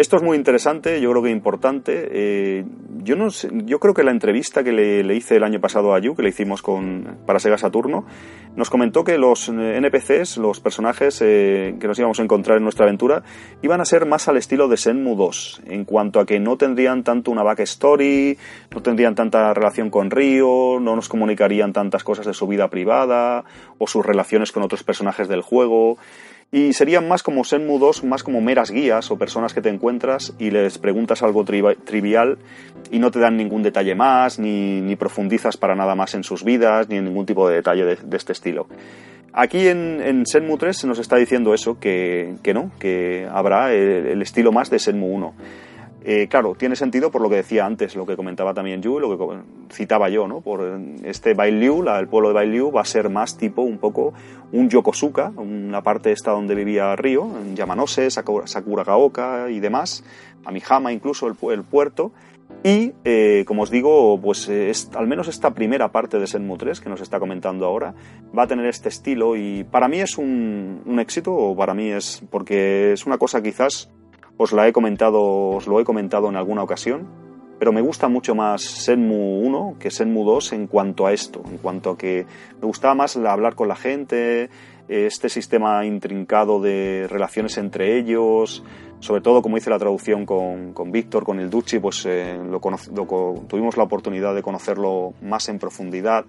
Esto 0.00 0.16
es 0.16 0.22
muy 0.22 0.38
interesante, 0.38 0.98
yo 1.02 1.10
creo 1.10 1.22
que 1.22 1.28
importante. 1.28 2.08
Eh, 2.10 2.64
yo, 3.02 3.16
no 3.16 3.28
yo 3.28 3.78
creo 3.78 3.92
que 3.92 4.02
la 4.02 4.12
entrevista 4.12 4.64
que 4.64 4.72
le, 4.72 5.14
hice 5.14 5.36
el 5.36 5.44
año 5.44 5.60
pasado 5.60 5.94
a 5.94 5.98
Yu, 5.98 6.16
que 6.16 6.22
le 6.22 6.30
hicimos 6.30 6.62
con, 6.62 7.18
para 7.26 7.38
Sega 7.38 7.58
Saturno, 7.58 8.06
nos 8.56 8.70
comentó 8.70 9.04
que 9.04 9.18
los 9.18 9.50
eh, 9.50 9.76
NPCs, 9.76 10.38
los 10.38 10.58
personajes 10.60 11.20
eh, 11.20 11.74
que 11.78 11.86
nos 11.86 11.98
íbamos 11.98 12.18
a 12.18 12.22
encontrar 12.22 12.56
en 12.56 12.62
nuestra 12.62 12.86
aventura, 12.86 13.24
iban 13.60 13.82
a 13.82 13.84
ser 13.84 14.06
más 14.06 14.26
al 14.26 14.38
estilo 14.38 14.68
de 14.68 14.78
Senmu 14.78 15.16
2, 15.16 15.64
en 15.66 15.84
cuanto 15.84 16.18
a 16.18 16.24
que 16.24 16.40
no 16.40 16.56
tendrían 16.56 17.04
tanto 17.04 17.30
una 17.30 17.42
backstory, 17.42 18.38
no 18.70 18.80
tendrían 18.80 19.14
tanta 19.14 19.52
relación 19.52 19.90
con 19.90 20.10
Ryo, 20.10 20.80
no 20.80 20.96
nos 20.96 21.10
comunicarían 21.10 21.74
tantas 21.74 22.04
cosas 22.04 22.24
de 22.24 22.32
su 22.32 22.46
vida 22.46 22.70
privada 22.70 23.44
o 23.76 23.86
sus 23.86 24.06
relaciones 24.06 24.50
con 24.50 24.62
otros 24.62 24.82
personajes 24.82 25.28
del 25.28 25.42
juego. 25.42 25.98
Y 26.52 26.72
serían 26.72 27.06
más 27.06 27.22
como 27.22 27.44
Senmu 27.44 27.78
2, 27.78 28.02
más 28.04 28.24
como 28.24 28.40
meras 28.40 28.72
guías 28.72 29.10
o 29.12 29.16
personas 29.16 29.54
que 29.54 29.60
te 29.60 29.68
encuentras 29.68 30.32
y 30.38 30.50
les 30.50 30.78
preguntas 30.78 31.22
algo 31.22 31.44
trivial 31.44 32.38
y 32.90 32.98
no 32.98 33.12
te 33.12 33.20
dan 33.20 33.36
ningún 33.36 33.62
detalle 33.62 33.94
más, 33.94 34.40
ni, 34.40 34.96
profundizas 34.96 35.56
para 35.56 35.76
nada 35.76 35.94
más 35.94 36.14
en 36.14 36.24
sus 36.24 36.42
vidas, 36.42 36.88
ni 36.88 36.96
en 36.96 37.04
ningún 37.04 37.24
tipo 37.24 37.48
de 37.48 37.56
detalle 37.56 37.84
de, 37.84 38.16
este 38.16 38.32
estilo. 38.32 38.66
Aquí 39.32 39.68
en, 39.68 40.00
en, 40.02 40.26
Senmu 40.26 40.58
3 40.58 40.76
se 40.76 40.86
nos 40.88 40.98
está 40.98 41.16
diciendo 41.16 41.54
eso, 41.54 41.78
que, 41.78 42.34
no, 42.52 42.72
que 42.80 43.28
habrá 43.30 43.72
el, 43.72 44.06
el 44.06 44.22
estilo 44.22 44.50
más 44.50 44.70
de 44.70 44.80
Senmu 44.80 45.06
1. 45.06 45.34
Eh, 46.02 46.28
claro, 46.30 46.54
tiene 46.54 46.76
sentido 46.76 47.10
por 47.10 47.20
lo 47.20 47.28
que 47.28 47.36
decía 47.36 47.66
antes, 47.66 47.94
lo 47.94 48.06
que 48.06 48.16
comentaba 48.16 48.54
también 48.54 48.80
Yu, 48.80 48.98
lo 48.98 49.18
que 49.18 49.36
citaba 49.70 50.08
yo, 50.08 50.26
¿no? 50.26 50.40
Por 50.40 50.80
este 51.04 51.34
Bailiu, 51.34 51.86
el 51.86 52.08
pueblo 52.08 52.28
de 52.28 52.34
Bailiu 52.34 52.72
va 52.72 52.80
a 52.80 52.86
ser 52.86 53.10
más 53.10 53.36
tipo 53.36 53.62
un 53.62 53.76
poco 53.76 54.14
un 54.52 54.70
Yokosuka, 54.70 55.32
una 55.36 55.82
parte 55.82 56.12
esta 56.12 56.30
donde 56.30 56.54
vivía 56.54 56.96
Río, 56.96 57.28
en 57.42 57.54
Yamanose, 57.54 58.10
Sakuragaoka 58.10 59.50
y 59.50 59.60
demás, 59.60 60.02
Amihama 60.44 60.90
incluso, 60.90 61.26
el, 61.26 61.64
puerto. 61.64 62.12
Y, 62.64 62.92
eh, 63.04 63.44
como 63.46 63.62
os 63.62 63.70
digo, 63.70 64.18
pues 64.20 64.48
es, 64.48 64.90
al 64.94 65.06
menos 65.06 65.28
esta 65.28 65.52
primera 65.52 65.92
parte 65.92 66.18
de 66.18 66.26
Senmu 66.26 66.56
3 66.56 66.80
que 66.80 66.88
nos 66.88 67.00
está 67.00 67.20
comentando 67.20 67.64
ahora 67.66 67.94
va 68.36 68.44
a 68.44 68.46
tener 68.46 68.66
este 68.66 68.88
estilo 68.88 69.36
y 69.36 69.64
para 69.64 69.86
mí 69.86 70.00
es 70.00 70.18
un, 70.18 70.82
un 70.84 70.98
éxito, 70.98 71.32
o 71.32 71.54
para 71.54 71.74
mí 71.74 71.90
es 71.90 72.22
porque 72.30 72.92
es 72.92 73.06
una 73.06 73.18
cosa 73.18 73.42
quizás 73.42 73.90
os 74.42 74.52
la 74.52 74.66
he 74.66 74.72
comentado, 74.72 75.20
os 75.50 75.66
lo 75.66 75.80
he 75.80 75.84
comentado 75.84 76.30
en 76.30 76.36
alguna 76.36 76.62
ocasión, 76.62 77.06
pero 77.58 77.72
me 77.72 77.82
gusta 77.82 78.08
mucho 78.08 78.34
más 78.34 78.62
Senmu 78.62 79.42
1 79.44 79.76
que 79.78 79.90
Senmu 79.90 80.24
2 80.24 80.54
en 80.54 80.66
cuanto 80.66 81.06
a 81.06 81.12
esto, 81.12 81.42
en 81.44 81.58
cuanto 81.58 81.90
a 81.90 81.98
que 81.98 82.24
me 82.58 82.66
gustaba 82.66 82.94
más 82.94 83.18
hablar 83.18 83.54
con 83.54 83.68
la 83.68 83.76
gente, 83.76 84.48
este 84.88 85.28
sistema 85.28 85.84
intrincado 85.84 86.58
de 86.58 87.06
relaciones 87.06 87.58
entre 87.58 87.98
ellos, 87.98 88.64
sobre 89.00 89.20
todo 89.20 89.42
como 89.42 89.58
hice 89.58 89.68
la 89.68 89.78
traducción 89.78 90.24
con, 90.24 90.72
con 90.72 90.90
Víctor, 90.90 91.22
con 91.22 91.38
el 91.38 91.50
Ducci, 91.50 91.78
pues 91.78 92.06
eh, 92.06 92.38
lo, 92.42 92.60
tuvimos 93.46 93.76
la 93.76 93.84
oportunidad 93.84 94.34
de 94.34 94.40
conocerlo 94.40 95.12
más 95.20 95.50
en 95.50 95.58
profundidad 95.58 96.24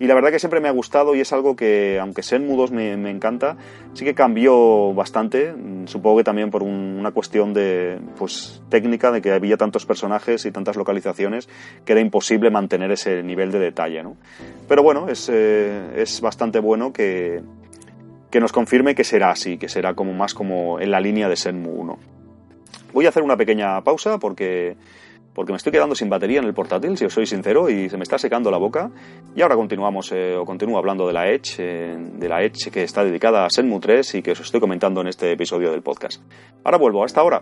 y 0.00 0.06
la 0.06 0.14
verdad 0.14 0.30
que 0.30 0.38
siempre 0.38 0.60
me 0.60 0.68
ha 0.68 0.72
gustado 0.72 1.14
y 1.16 1.20
es 1.20 1.32
algo 1.32 1.56
que, 1.56 1.98
aunque 2.00 2.22
Senmu 2.22 2.56
2 2.56 2.70
me, 2.70 2.96
me 2.96 3.10
encanta, 3.10 3.56
sí 3.94 4.04
que 4.04 4.14
cambió 4.14 4.94
bastante. 4.94 5.52
Supongo 5.86 6.18
que 6.18 6.24
también 6.24 6.50
por 6.50 6.62
una 6.62 7.10
cuestión 7.10 7.52
de 7.52 7.98
pues, 8.16 8.62
técnica, 8.68 9.10
de 9.10 9.20
que 9.20 9.32
había 9.32 9.56
tantos 9.56 9.86
personajes 9.86 10.46
y 10.46 10.52
tantas 10.52 10.76
localizaciones 10.76 11.48
que 11.84 11.92
era 11.92 12.00
imposible 12.00 12.50
mantener 12.50 12.92
ese 12.92 13.24
nivel 13.24 13.50
de 13.50 13.58
detalle. 13.58 14.02
¿no? 14.04 14.16
Pero 14.68 14.84
bueno, 14.84 15.08
es, 15.08 15.28
eh, 15.32 15.90
es 15.96 16.20
bastante 16.20 16.60
bueno 16.60 16.92
que, 16.92 17.42
que 18.30 18.38
nos 18.38 18.52
confirme 18.52 18.94
que 18.94 19.02
será 19.04 19.30
así, 19.30 19.58
que 19.58 19.68
será 19.68 19.94
como 19.94 20.12
más 20.12 20.32
como 20.32 20.78
en 20.78 20.92
la 20.92 21.00
línea 21.00 21.28
de 21.28 21.36
Senmu 21.36 21.70
1. 21.70 21.98
Voy 22.92 23.06
a 23.06 23.08
hacer 23.08 23.22
una 23.22 23.36
pequeña 23.36 23.82
pausa 23.82 24.18
porque 24.18 24.76
porque 25.38 25.52
me 25.52 25.56
estoy 25.56 25.70
quedando 25.70 25.94
sin 25.94 26.08
batería 26.08 26.40
en 26.40 26.46
el 26.46 26.52
portátil, 26.52 26.98
si 26.98 27.04
os 27.04 27.12
soy 27.12 27.24
sincero, 27.24 27.70
y 27.70 27.88
se 27.88 27.96
me 27.96 28.02
está 28.02 28.18
secando 28.18 28.50
la 28.50 28.58
boca. 28.58 28.90
Y 29.36 29.42
ahora 29.42 29.54
continuamos, 29.54 30.10
eh, 30.10 30.34
o 30.36 30.44
continúo 30.44 30.76
hablando 30.78 31.06
de 31.06 31.12
la 31.12 31.30
Edge, 31.30 31.54
eh, 31.60 31.96
de 31.96 32.28
la 32.28 32.42
Edge 32.42 32.72
que 32.72 32.82
está 32.82 33.04
dedicada 33.04 33.44
a 33.44 33.48
Senmu 33.48 33.78
3 33.78 34.16
y 34.16 34.22
que 34.22 34.32
os 34.32 34.40
estoy 34.40 34.58
comentando 34.58 35.00
en 35.00 35.06
este 35.06 35.30
episodio 35.30 35.70
del 35.70 35.82
podcast. 35.82 36.20
Ahora 36.64 36.78
vuelvo, 36.78 37.04
hasta 37.04 37.20
ahora. 37.20 37.40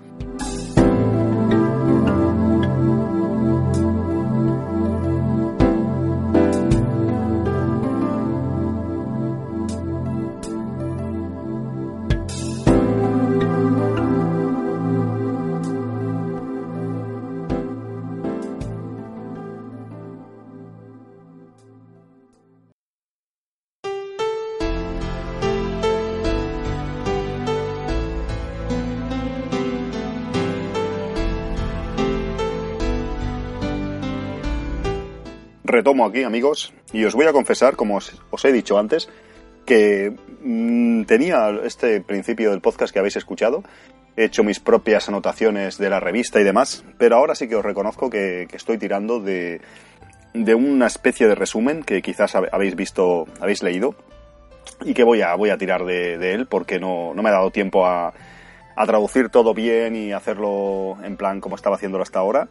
Retomo 35.77 36.07
aquí, 36.07 36.23
amigos, 36.23 36.73
y 36.91 37.05
os 37.05 37.15
voy 37.15 37.27
a 37.27 37.33
confesar, 37.35 37.77
como 37.77 37.97
os, 37.97 38.45
he 38.47 38.51
dicho 38.51 38.79
antes, 38.79 39.11
que 39.67 40.11
mm, 40.41 41.03
tenía 41.03 41.51
este 41.65 42.01
principio 42.01 42.51
del 42.51 42.63
podcast 42.63 42.95
que 42.95 42.99
habéis 42.99 43.17
escuchado, 43.17 43.63
he 44.17 44.25
hecho 44.25 44.43
mis 44.43 44.59
propias 44.59 45.07
anotaciones 45.11 45.77
de 45.77 45.91
la 45.91 46.01
revista 46.01 46.41
y 46.41 46.45
demás, 46.45 46.83
pero 46.97 47.17
ahora 47.17 47.35
sí 47.35 47.47
que 47.47 47.57
os 47.57 47.65
reconozco 47.65 48.09
que, 48.09 48.49
estoy 48.55 48.79
tirando 48.79 49.21
de, 49.21 49.61
de, 50.33 50.55
una 50.55 50.87
especie 50.87 51.29
de 51.29 51.35
resumen 51.35 51.83
que 51.83 52.01
quizás 52.01 52.35
habéis 52.35 52.75
visto, 52.75 53.27
habéis 53.39 53.63
leído, 53.63 53.95
y 54.83 54.95
que 54.95 55.05
voy 55.05 55.21
a, 55.21 55.35
voy 55.35 55.51
a 55.51 55.59
tirar 55.59 55.85
de, 55.85 56.33
él 56.33 56.47
porque 56.47 56.81
no, 56.81 57.13
no, 57.13 57.23
me 57.23 57.29
ha 57.29 57.33
dado 57.33 57.51
tiempo 57.51 57.85
a, 57.85 58.15
a 58.77 58.87
traducir 58.87 59.29
todo 59.29 59.53
bien 59.53 59.95
y 59.95 60.13
hacerlo 60.13 60.97
en 61.05 61.19
plan 61.19 61.43
como 61.43 61.55
estaba 61.55 61.77
haciéndolo 61.77 62.03
hasta 62.03 62.21
ahora. 62.21 62.49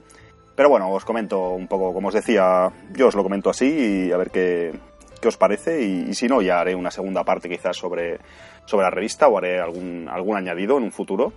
Pero 0.55 0.69
bueno, 0.69 0.89
os 0.91 1.03
comento 1.03 1.51
un 1.51 1.67
poco, 1.67 1.93
como 1.93 2.07
os 2.07 2.13
decía, 2.13 2.71
yo 2.93 3.07
os 3.07 3.15
lo 3.15 3.23
comento 3.23 3.49
así 3.49 4.07
y 4.07 4.11
a 4.11 4.17
ver 4.17 4.31
qué, 4.31 4.71
qué 5.21 5.27
os 5.27 5.37
parece 5.37 5.81
y, 5.83 6.13
si 6.13 6.27
no, 6.27 6.41
ya 6.41 6.59
haré 6.59 6.75
una 6.75 6.91
segunda 6.91 7.23
parte 7.23 7.49
quizás 7.49 7.75
sobre, 7.75 8.19
sobre 8.65 8.83
la 8.83 8.89
revista 8.89 9.27
o 9.27 9.37
haré 9.37 9.59
algún, 9.59 10.07
algún 10.09 10.37
añadido 10.37 10.77
en 10.77 10.83
un 10.83 10.91
futuro. 10.91 11.33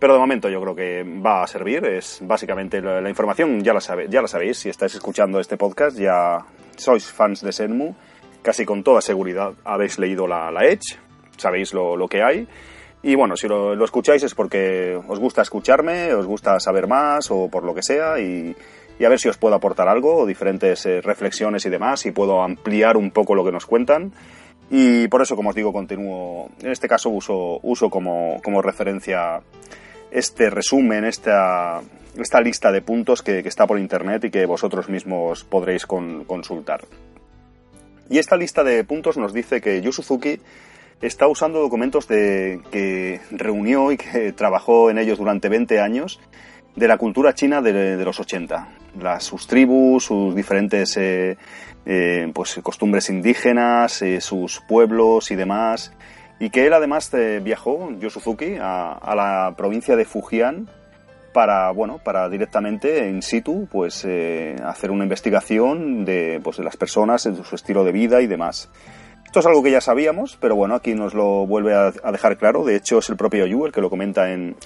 Pero 0.00 0.14
de 0.14 0.18
momento 0.18 0.48
yo 0.48 0.60
creo 0.62 0.74
que 0.74 1.04
va 1.04 1.42
a 1.42 1.46
servir. 1.46 1.84
Es 1.84 2.20
básicamente 2.22 2.80
la, 2.80 3.08
información, 3.08 3.62
ya 3.62 3.74
la, 3.74 3.82
sabe, 3.82 4.06
ya 4.08 4.22
la 4.22 4.28
sabéis. 4.28 4.58
Si 4.58 4.70
estáis 4.70 4.94
escuchando 4.94 5.38
este 5.38 5.58
podcast, 5.58 5.98
ya 5.98 6.38
sois 6.76 7.04
fans 7.12 7.42
de 7.42 7.52
Senmu. 7.52 7.94
Casi 8.40 8.64
con 8.64 8.82
toda 8.82 9.02
seguridad 9.02 9.52
habéis 9.62 9.98
leído 9.98 10.26
la, 10.26 10.50
la 10.50 10.64
Edge. 10.64 10.98
Sabéis 11.36 11.74
lo, 11.74 11.96
lo 11.96 12.08
que 12.08 12.22
hay. 12.22 12.48
Y 13.02 13.14
bueno, 13.14 13.36
si 13.36 13.48
lo, 13.48 13.82
escucháis 13.82 14.22
es 14.22 14.34
porque 14.34 14.98
os 15.08 15.18
gusta 15.18 15.42
escucharme, 15.42 16.12
os 16.12 16.26
gusta 16.26 16.60
saber 16.60 16.86
más 16.86 17.30
o 17.30 17.48
por 17.48 17.64
lo 17.64 17.74
que 17.74 17.82
sea 17.82 18.20
y, 18.20 18.54
a 19.04 19.08
ver 19.08 19.18
si 19.18 19.28
os 19.28 19.38
puedo 19.38 19.54
aportar 19.54 19.88
algo, 19.88 20.26
diferentes 20.26 20.84
eh, 20.84 21.00
reflexiones 21.00 21.64
y 21.64 21.70
demás, 21.70 22.04
y 22.04 22.10
puedo 22.10 22.42
ampliar 22.42 22.98
un 22.98 23.10
poco 23.10 23.34
lo 23.34 23.44
que 23.44 23.52
nos 23.52 23.64
cuentan. 23.64 24.12
Y 24.70 25.08
por 25.08 25.22
eso, 25.22 25.34
como 25.34 25.48
os 25.48 25.56
digo, 25.56 25.72
continúo, 25.72 26.50
en 26.60 26.70
este 26.70 26.86
caso 26.86 27.08
uso, 27.08 27.58
uso 27.62 27.88
como, 27.88 28.40
referencia 28.62 29.40
este 30.10 30.50
resumen, 30.50 31.04
esta, 31.04 31.80
esta 32.16 32.40
lista 32.40 32.70
de 32.70 32.82
puntos 32.82 33.22
que, 33.22 33.38
está 33.40 33.66
por 33.66 33.78
internet 33.78 34.24
y 34.24 34.30
que 34.30 34.44
vosotros 34.44 34.90
mismos 34.90 35.42
podréis 35.44 35.86
consultar. 35.86 36.82
Y 38.10 38.18
esta 38.18 38.36
lista 38.36 38.62
de 38.62 38.84
puntos 38.84 39.16
nos 39.16 39.32
dice 39.32 39.60
que 39.60 39.80
Yu 39.80 39.92
Suzuki 39.92 40.40
está 41.00 41.28
usando 41.28 41.60
documentos 41.60 42.06
de, 42.08 42.60
que 42.70 43.20
reunió 43.30 43.92
y 43.92 43.96
que 43.96 44.32
trabajó 44.36 44.90
en 44.90 44.98
ellos 44.98 45.18
durante 45.18 45.48
20 45.48 45.80
años 45.80 46.20
de 46.76 46.88
la 46.88 46.98
cultura 46.98 47.34
china 47.34 47.62
de, 47.62 48.02
los 48.04 48.20
80. 48.20 48.68
Las, 49.00 49.24
sus 49.24 49.46
tribus, 49.46 50.04
sus 50.04 50.34
diferentes 50.34 50.96
eh, 50.96 51.36
eh, 51.86 52.30
pues, 52.34 52.58
costumbres 52.62 53.10
indígenas, 53.10 54.02
eh, 54.02 54.20
sus 54.20 54.60
pueblos 54.60 55.30
y 55.30 55.36
demás. 55.36 55.92
Y 56.38 56.50
que 56.50 56.66
él 56.66 56.72
además 56.72 57.12
viajó, 57.42 57.90
Yo 57.98 58.08
Suzuki, 58.08 58.56
a, 58.58 58.92
a, 58.92 59.14
la 59.14 59.54
provincia 59.58 59.94
de 59.94 60.06
Fujian 60.06 60.70
para, 61.34 61.70
bueno, 61.70 61.98
para 62.02 62.30
directamente 62.30 63.10
in 63.10 63.20
situ 63.20 63.68
pues, 63.70 64.06
hacer 64.64 64.90
una 64.90 65.04
investigación 65.04 66.06
de, 66.06 66.40
pues, 66.42 66.56
de 66.56 66.64
las 66.64 66.78
personas, 66.78 67.24
de 67.24 67.44
su 67.44 67.54
estilo 67.54 67.84
de 67.84 67.92
vida 67.92 68.22
y 68.22 68.26
demás. 68.26 68.70
Esto 69.30 69.38
es 69.38 69.46
algo 69.46 69.62
que 69.62 69.70
ya 69.70 69.80
sabíamos, 69.80 70.36
pero 70.40 70.56
bueno, 70.56 70.74
aquí 70.74 70.92
nos 70.92 71.14
lo 71.14 71.46
vuelve 71.46 71.72
a, 71.72 71.92
dejar 72.10 72.36
claro. 72.36 72.64
De 72.64 72.74
hecho, 72.74 72.98
es 72.98 73.08
el 73.10 73.16
propio 73.16 73.46
Yu 73.46 73.64
el 73.64 73.70
que 73.70 73.80
lo 73.80 73.88
comenta 73.88 74.32
en, 74.32 74.56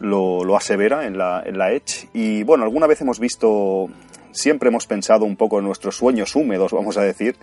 lo, 0.00 0.54
asevera 0.54 1.06
en 1.06 1.16
la, 1.16 1.42
en 1.46 1.56
la 1.56 1.72
Edge. 1.72 2.10
Y 2.12 2.42
bueno, 2.42 2.64
alguna 2.64 2.86
vez 2.86 3.00
hemos 3.00 3.18
visto 3.18 3.88
siempre 4.30 4.68
hemos 4.68 4.86
pensado 4.86 5.24
un 5.24 5.36
poco 5.36 5.60
en 5.60 5.64
nuestros 5.64 5.96
sueños 5.96 6.36
húmedos, 6.36 6.72
vamos 6.72 6.98
a 6.98 7.02
decir, 7.02 7.36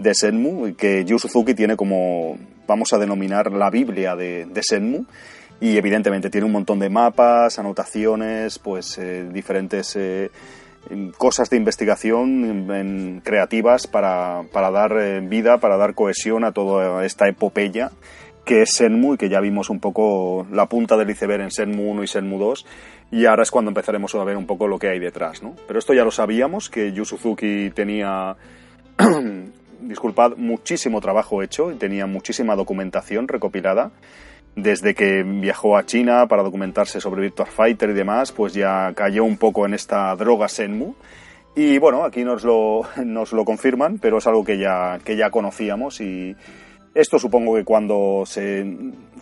de 0.00 0.16
Senmu, 0.16 0.74
que 0.74 1.04
Yu 1.04 1.16
Suzuki 1.16 1.54
tiene 1.54 1.76
como, 1.76 2.36
vamos 2.66 2.92
a 2.92 2.98
denominar, 2.98 3.52
la 3.52 3.70
Biblia 3.70 4.16
de, 4.16 4.46
de 4.46 4.62
Senmu. 4.64 5.04
Y 5.60 5.76
evidentemente 5.76 6.28
tiene 6.28 6.44
un 6.44 6.52
montón 6.52 6.80
de 6.80 6.90
mapas, 6.90 7.60
anotaciones, 7.60 8.58
pues 8.58 8.98
eh, 8.98 9.28
diferentes 9.32 9.94
eh, 9.94 10.32
cosas 11.16 11.50
de 11.50 11.56
investigación 11.56 13.20
creativas 13.24 13.86
para, 13.86 14.42
para 14.52 14.70
dar 14.70 14.96
eh, 14.98 15.20
vida, 15.20 15.58
para 15.58 15.76
dar 15.76 15.94
cohesión 15.94 16.44
a 16.44 16.52
toda 16.52 17.04
esta 17.04 17.28
epopeya 17.28 17.90
que 18.44 18.62
es 18.62 18.74
Senmu 18.74 19.14
y 19.14 19.16
que 19.16 19.28
ya 19.28 19.40
vimos 19.40 19.70
un 19.70 19.80
poco 19.80 20.46
la 20.52 20.66
punta 20.66 20.96
del 20.96 21.10
iceberg 21.10 21.42
en 21.42 21.50
Senmu 21.50 21.90
1 21.90 22.04
y 22.04 22.06
Senmu 22.06 22.38
2 22.38 22.66
y 23.10 23.26
ahora 23.26 23.42
es 23.42 23.50
cuando 23.50 23.70
empezaremos 23.70 24.14
a 24.14 24.24
ver 24.24 24.36
un 24.36 24.46
poco 24.46 24.68
lo 24.68 24.78
que 24.78 24.88
hay 24.88 24.98
detrás, 24.98 25.42
¿no? 25.42 25.54
Pero 25.66 25.78
esto 25.78 25.94
ya 25.94 26.04
lo 26.04 26.10
sabíamos, 26.10 26.70
que 26.70 26.92
Yu 26.92 27.04
Suzuki 27.04 27.70
tenía, 27.70 28.36
disculpad, 29.80 30.36
muchísimo 30.36 31.00
trabajo 31.00 31.42
hecho 31.42 31.70
y 31.70 31.74
tenía 31.74 32.06
muchísima 32.06 32.56
documentación 32.56 33.28
recopilada. 33.28 33.90
Desde 34.56 34.94
que 34.94 35.22
viajó 35.22 35.76
a 35.76 35.86
China 35.86 36.26
para 36.26 36.42
documentarse 36.42 37.00
sobre 37.00 37.20
Virtua 37.20 37.46
Fighter 37.46 37.90
y 37.90 37.94
demás, 37.94 38.32
pues 38.32 38.54
ya 38.54 38.92
cayó 38.94 39.22
un 39.22 39.36
poco 39.36 39.66
en 39.66 39.74
esta 39.74 40.16
droga 40.16 40.48
Senmu. 40.48 40.94
Y 41.54 41.78
bueno, 41.78 42.04
aquí 42.04 42.24
nos 42.24 42.42
lo, 42.42 42.82
nos 43.04 43.32
lo 43.32 43.44
confirman, 43.44 43.98
pero 43.98 44.18
es 44.18 44.26
algo 44.26 44.44
que 44.44 44.58
ya, 44.58 44.98
que 45.04 45.16
ya 45.16 45.30
conocíamos 45.30 46.00
y, 46.00 46.34
esto 46.96 47.18
supongo 47.18 47.56
que 47.56 47.64
cuando, 47.64 48.22
se, 48.24 48.64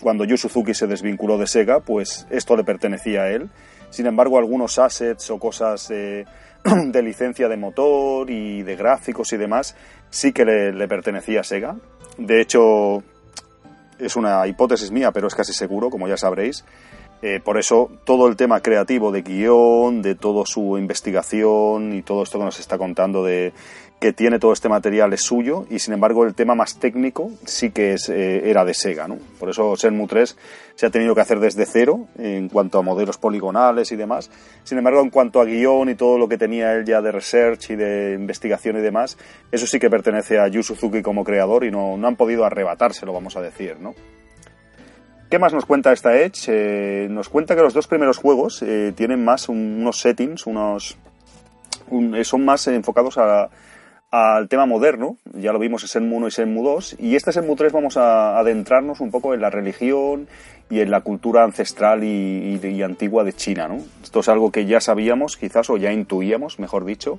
cuando 0.01 0.24
Yu 0.24 0.37
Suzuki 0.37 0.74
se 0.74 0.87
desvinculó 0.87 1.39
de 1.39 1.49
Sega, 1.49 1.80
pues 1.80 2.24
esto 2.30 2.57
le 2.57 2.62
pertenecía 2.62 3.22
a 3.22 3.30
él. 3.30 3.51
Sin 3.91 4.07
embargo, 4.07 4.39
algunos 4.39 4.78
assets 4.78 5.28
o 5.32 5.41
cosas 5.41 5.89
de 5.89 7.03
licencia 7.03 7.49
de 7.49 7.57
motor 7.57 8.30
y 8.30 8.62
de 8.62 8.76
gráficos 8.76 9.32
y 9.32 9.39
demás 9.39 9.74
sí 10.09 10.32
que 10.32 10.45
le, 10.45 10.87
pertenecía 10.87 11.41
a 11.41 11.43
Sega. 11.43 11.74
De 12.16 12.41
hecho, 12.41 13.03
es 13.99 14.16
una 14.16 14.47
hipótesis 14.47 14.90
mía, 14.90 15.12
pero 15.12 15.26
es 15.28 15.34
casi 15.34 15.53
seguro, 15.53 15.90
como 15.90 16.09
ya 16.09 16.16
sabréis. 16.16 16.64
Eh, 17.22 17.40
por 17.42 17.59
eso 17.59 17.90
todo 18.05 18.28
el 18.28 18.36
tema 18.36 18.61
creativo 18.61 19.11
de 19.11 19.22
guion, 19.22 20.03
de 20.03 20.14
toda 20.14 20.45
su 20.45 20.76
investigación 20.76 21.95
y 21.95 22.03
todo 22.03 22.22
esto 22.22 22.38
que 22.38 22.45
nos 22.45 22.61
está 22.61 22.76
contando 22.76 23.24
de 23.24 23.55
que 24.01 24.12
tiene 24.12 24.38
todo 24.38 24.53
este 24.53 24.68
material 24.68 25.12
es 25.14 25.22
suyo 25.22 25.64
y 25.70 25.78
sin 25.78 25.95
embargo 25.95 26.24
el 26.24 26.34
tema 26.34 26.55
más 26.55 26.78
técnico 26.78 27.30
sí 27.47 27.70
que 27.70 27.95
es, 27.95 28.09
eh, 28.09 28.51
era 28.51 28.64
de 28.64 28.74
Sega. 28.74 29.09
¿no? 29.09 29.16
Por 29.38 29.49
eso 29.49 29.74
Shenmue 29.76 30.07
3 30.07 30.36
se 30.74 30.86
ha 30.86 30.90
tenido 30.90 31.14
que 31.14 31.20
hacer 31.20 31.40
desde 31.40 31.64
cero 31.64 32.07
en 32.18 32.49
cuanto 32.49 32.78
a 32.78 32.82
modelos 32.82 33.16
poligonales 33.16 33.92
y 33.92 33.97
demás. 33.97 34.30
Sin 34.64 34.76
embargo, 34.76 35.01
en 35.01 35.11
cuanto 35.11 35.40
a 35.40 35.45
guion 35.45 35.88
y 35.88 35.95
todo 35.95 36.18
lo 36.18 36.28
que 36.28 36.36
tenía 36.36 36.74
él 36.74 36.84
ya 36.84 37.01
de 37.01 37.12
research 37.12 37.70
y 37.70 37.76
de 37.76 38.14
investigación 38.14 38.76
y 38.76 38.80
demás, 38.80 39.16
eso 39.51 39.66
sí 39.66 39.78
que 39.78 39.88
pertenece 39.88 40.38
a 40.38 40.49
Yu 40.49 40.62
Suzuki 40.62 41.01
como 41.01 41.24
creador 41.24 41.64
y 41.64 41.70
no, 41.70 41.97
no 41.97 42.07
han 42.07 42.16
podido 42.16 42.45
arrebatárselo, 42.45 43.12
vamos 43.12 43.36
a 43.36 43.40
decir. 43.40 43.76
¿no? 43.80 43.95
¿Qué 45.30 45.38
más 45.38 45.53
nos 45.53 45.64
cuenta 45.64 45.92
esta 45.92 46.14
Edge? 46.16 46.47
Eh, 46.49 47.09
nos 47.11 47.28
cuenta 47.28 47.57
que 47.57 47.62
los 47.62 47.74
dos 47.74 47.86
primeros 47.86 48.18
juegos 48.18 48.62
eh, 48.62 48.92
tienen 48.95 49.24
más 49.24 49.49
unos 49.49 49.99
settings, 49.99 50.47
unos 50.47 50.97
son 52.22 52.45
más 52.45 52.66
enfocados 52.68 53.18
a, 53.18 53.49
al 54.14 54.48
tema 54.48 54.64
moderno, 54.64 55.16
ya 55.32 55.52
lo 55.52 55.58
vimos 55.58 55.82
en 55.82 55.88
Senmu 55.88 56.18
1 56.18 56.28
y 56.28 56.30
Senmu 56.30 56.62
2, 56.62 56.96
y 57.00 57.16
este 57.16 57.32
Senmu 57.32 57.56
3 57.56 57.72
vamos 57.72 57.96
a 57.96 58.38
adentrarnos 58.38 59.00
un 59.00 59.10
poco 59.10 59.34
en 59.34 59.40
la 59.40 59.50
religión 59.50 60.28
y 60.70 60.78
en 60.78 60.92
la 60.92 61.00
cultura 61.00 61.42
ancestral 61.42 62.04
y, 62.04 62.80
antigua 62.84 63.24
de 63.24 63.32
China, 63.32 63.66
¿no? 63.66 63.78
Esto 64.04 64.20
es 64.20 64.28
algo 64.28 64.52
que 64.52 64.66
ya 64.66 64.78
sabíamos, 64.80 65.36
quizás, 65.36 65.68
o 65.68 65.78
ya 65.78 65.92
intuíamos, 65.92 66.60
mejor 66.60 66.84
dicho, 66.84 67.18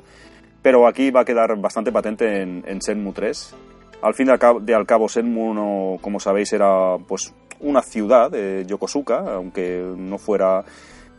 pero 0.62 0.88
aquí 0.88 1.12
va 1.12 1.22
a 1.22 1.26
quedar 1.26 1.58
bastante 1.58 1.92
patente 1.92 2.42
en, 2.42 2.64
en 2.66 2.82
Senmu 2.82 3.12
3. 3.12 3.56
Al 4.02 4.14
fin 4.14 4.28
de 4.62 4.74
al 4.74 4.86
cabo, 4.86 5.10
Senmu 5.10 5.50
1, 5.50 5.98
como 6.00 6.22
sabéis, 6.22 6.54
era 6.54 6.96
pues 7.06 7.34
una 7.60 7.82
ciudad, 7.82 8.32
de 8.32 8.64
Yokosuka, 8.66 9.36
aunque 9.36 9.84
no 9.98 10.18
fuera 10.18 10.64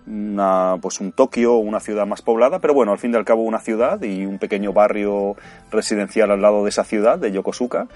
una, 0.07 0.77
pues 0.81 1.01
un 1.01 1.13
Tokio 1.13 1.57
una 1.57 1.81
ciudad 1.81 2.07
más 2.07 2.23
poblada, 2.23 2.59
pero 2.59 2.75
bueno, 2.75 2.93
al 2.93 2.99
fin 2.99 3.13
y 3.13 3.17
al 3.17 3.25
cabo 3.25 3.43
una 3.43 3.61
ciudad 3.61 4.03
y 4.03 4.25
un 4.25 4.39
pequeño 4.39 4.73
barrio 4.73 5.37
residencial 5.71 6.31
al 6.31 6.43
lado 6.43 6.65
de 6.65 6.71
esa 6.71 6.85
ciudad, 6.85 7.19
de 7.19 7.33
Yokosuka. 7.33 7.89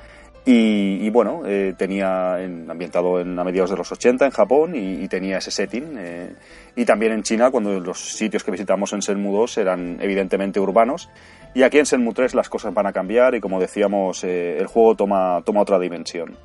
Y, 0.46 1.08
bueno, 1.10 1.42
eh, 1.46 1.74
tenía 1.76 2.40
en, 2.40 2.68
ambientado 2.70 3.20
en, 3.20 3.38
a 3.38 3.44
mediados 3.44 3.70
de 3.70 3.76
los 3.76 3.92
80 3.92 4.24
en 4.24 4.30
Japón 4.30 4.74
y, 4.74 5.06
tenía 5.06 5.38
ese 5.38 5.50
setting. 5.50 5.94
Eh, 5.98 6.34
y 6.76 6.84
también 6.84 7.12
en 7.12 7.22
China, 7.22 7.50
cuando 7.50 7.78
los 7.78 8.00
sitios 8.00 8.42
que 8.42 8.50
visitamos 8.50 8.92
en 8.94 9.02
Senmu 9.02 9.32
2 9.32 9.58
eran 9.58 9.98
evidentemente 10.00 10.58
urbanos. 10.58 11.10
Y 11.54 11.62
aquí 11.62 11.78
en 11.78 11.86
Senmu 11.86 12.14
3 12.14 12.34
las 12.34 12.48
cosas 12.48 12.72
van 12.72 12.86
a 12.86 12.92
cambiar 12.92 13.34
y 13.34 13.40
como 13.40 13.60
decíamos, 13.60 14.24
eh, 14.24 14.56
el 14.58 14.66
juego 14.66 14.96
toma, 14.96 15.42
toma 15.44 15.60
otra 15.60 15.78
dimensión. 15.78 16.36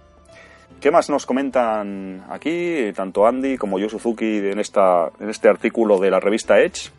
¿Qué 0.85 0.91
más 0.91 1.09
nos 1.09 1.25
comentan 1.25 2.23
aquí, 2.29 2.93
tanto 2.95 3.25
Andy 3.25 3.57
como 3.57 3.79
Yu 3.79 3.89
Suzuki, 3.89 4.37
en, 4.37 4.59
esta, 4.59 5.09
en 5.19 5.31
este 5.31 5.49
artículo 5.49 5.97
de 5.97 6.11
la 6.11 6.19
revista 6.19 6.59
Edge? 6.59 6.91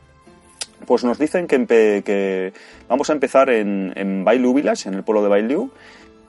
Pues 0.86 1.04
nos 1.04 1.20
dicen 1.20 1.46
que, 1.46 2.52
vamos 2.88 3.10
a 3.10 3.12
empezar 3.12 3.48
en, 3.48 3.92
en 3.94 4.24
Bailu 4.24 4.54
Village, 4.54 4.88
en 4.88 4.96
el 4.96 5.04
pueblo 5.04 5.22
de 5.22 5.28
Bailu, 5.28 5.70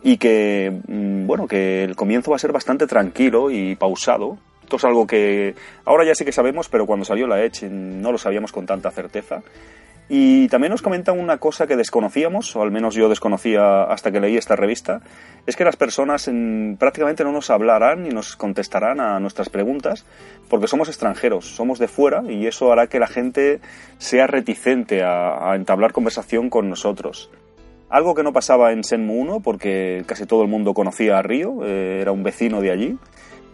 y 0.03 0.17
que, 0.17 0.71
mm, 0.87 1.25
bueno, 1.25 1.47
que 1.47 1.83
el 1.83 1.95
comienzo 1.95 2.29
va 2.29 2.35
a 2.35 2.39
ser 2.39 2.51
bastante 2.51 2.85
tranquilo 2.85 3.49
y 3.49 3.75
pausado. 3.75 4.37
Esto 4.68 4.76
es 4.76 4.84
algo 4.84 5.07
que 5.07 5.55
ahora 5.86 6.03
ya 6.03 6.13
sí 6.13 6.26
que 6.26 6.34
sabemos, 6.34 6.68
pero 6.68 6.86
cuando 6.86 7.05
salió 7.05 7.26
la 7.26 7.41
Edge 7.41 7.70
no 7.70 8.11
lo 8.11 8.18
sabíamos 8.18 8.51
con 8.51 8.65
tanta 8.65 8.91
certeza. 8.91 9.41
Y 10.09 10.49
también 10.49 10.72
nos 10.72 10.82
comentan 10.82 11.18
una 11.18 11.38
cosa 11.38 11.68
que 11.68 11.78
desconocíamos, 11.78 12.53
o 12.53 12.61
al 12.61 12.70
menos 12.70 12.93
yo 12.93 13.07
desconocía 13.07 13.84
hasta 13.84 14.11
que 14.11 14.20
leí 14.20 14.36
esta 14.36 14.57
revista, 14.57 14.99
es 15.45 15.55
que 15.55 15.63
las 15.63 15.78
personas 15.78 16.30
prácticamente 16.78 17.24
no 17.24 17.32
nos 17.32 17.49
hablarán 17.49 18.03
ni 18.03 18.09
nos 18.09 18.36
contestarán 18.36 18.99
a 18.99 19.22
nuestras 19.22 19.47
preguntas 19.47 20.05
porque 20.49 20.68
somos 20.68 20.89
extranjeros, 20.89 21.45
somos 21.45 21.80
de 21.80 21.88
fuera 21.88 22.24
y 22.28 22.45
eso 22.45 22.70
hará 22.74 22.88
que 22.88 22.99
la 22.99 23.07
gente 23.07 23.61
sea 23.99 24.28
reticente 24.28 25.01
a, 25.01 25.55
entablar 25.55 25.93
conversación 25.93 26.49
con 26.49 26.70
nosotros. 26.70 27.32
Algo 27.89 28.15
que 28.15 28.24
no 28.24 28.34
pasaba 28.34 28.74
en 28.74 28.84
Senmu 28.84 29.13
1 29.13 29.39
porque 29.39 30.03
casi 30.07 30.26
todo 30.26 30.41
el 30.41 30.49
mundo 30.49 30.74
conocía 30.74 31.18
a 31.20 31.22
Río, 31.22 31.63
eh, 31.63 31.99
era 32.01 32.11
un 32.11 32.24
vecino 32.24 32.59
de 32.59 32.72
allí 32.72 32.97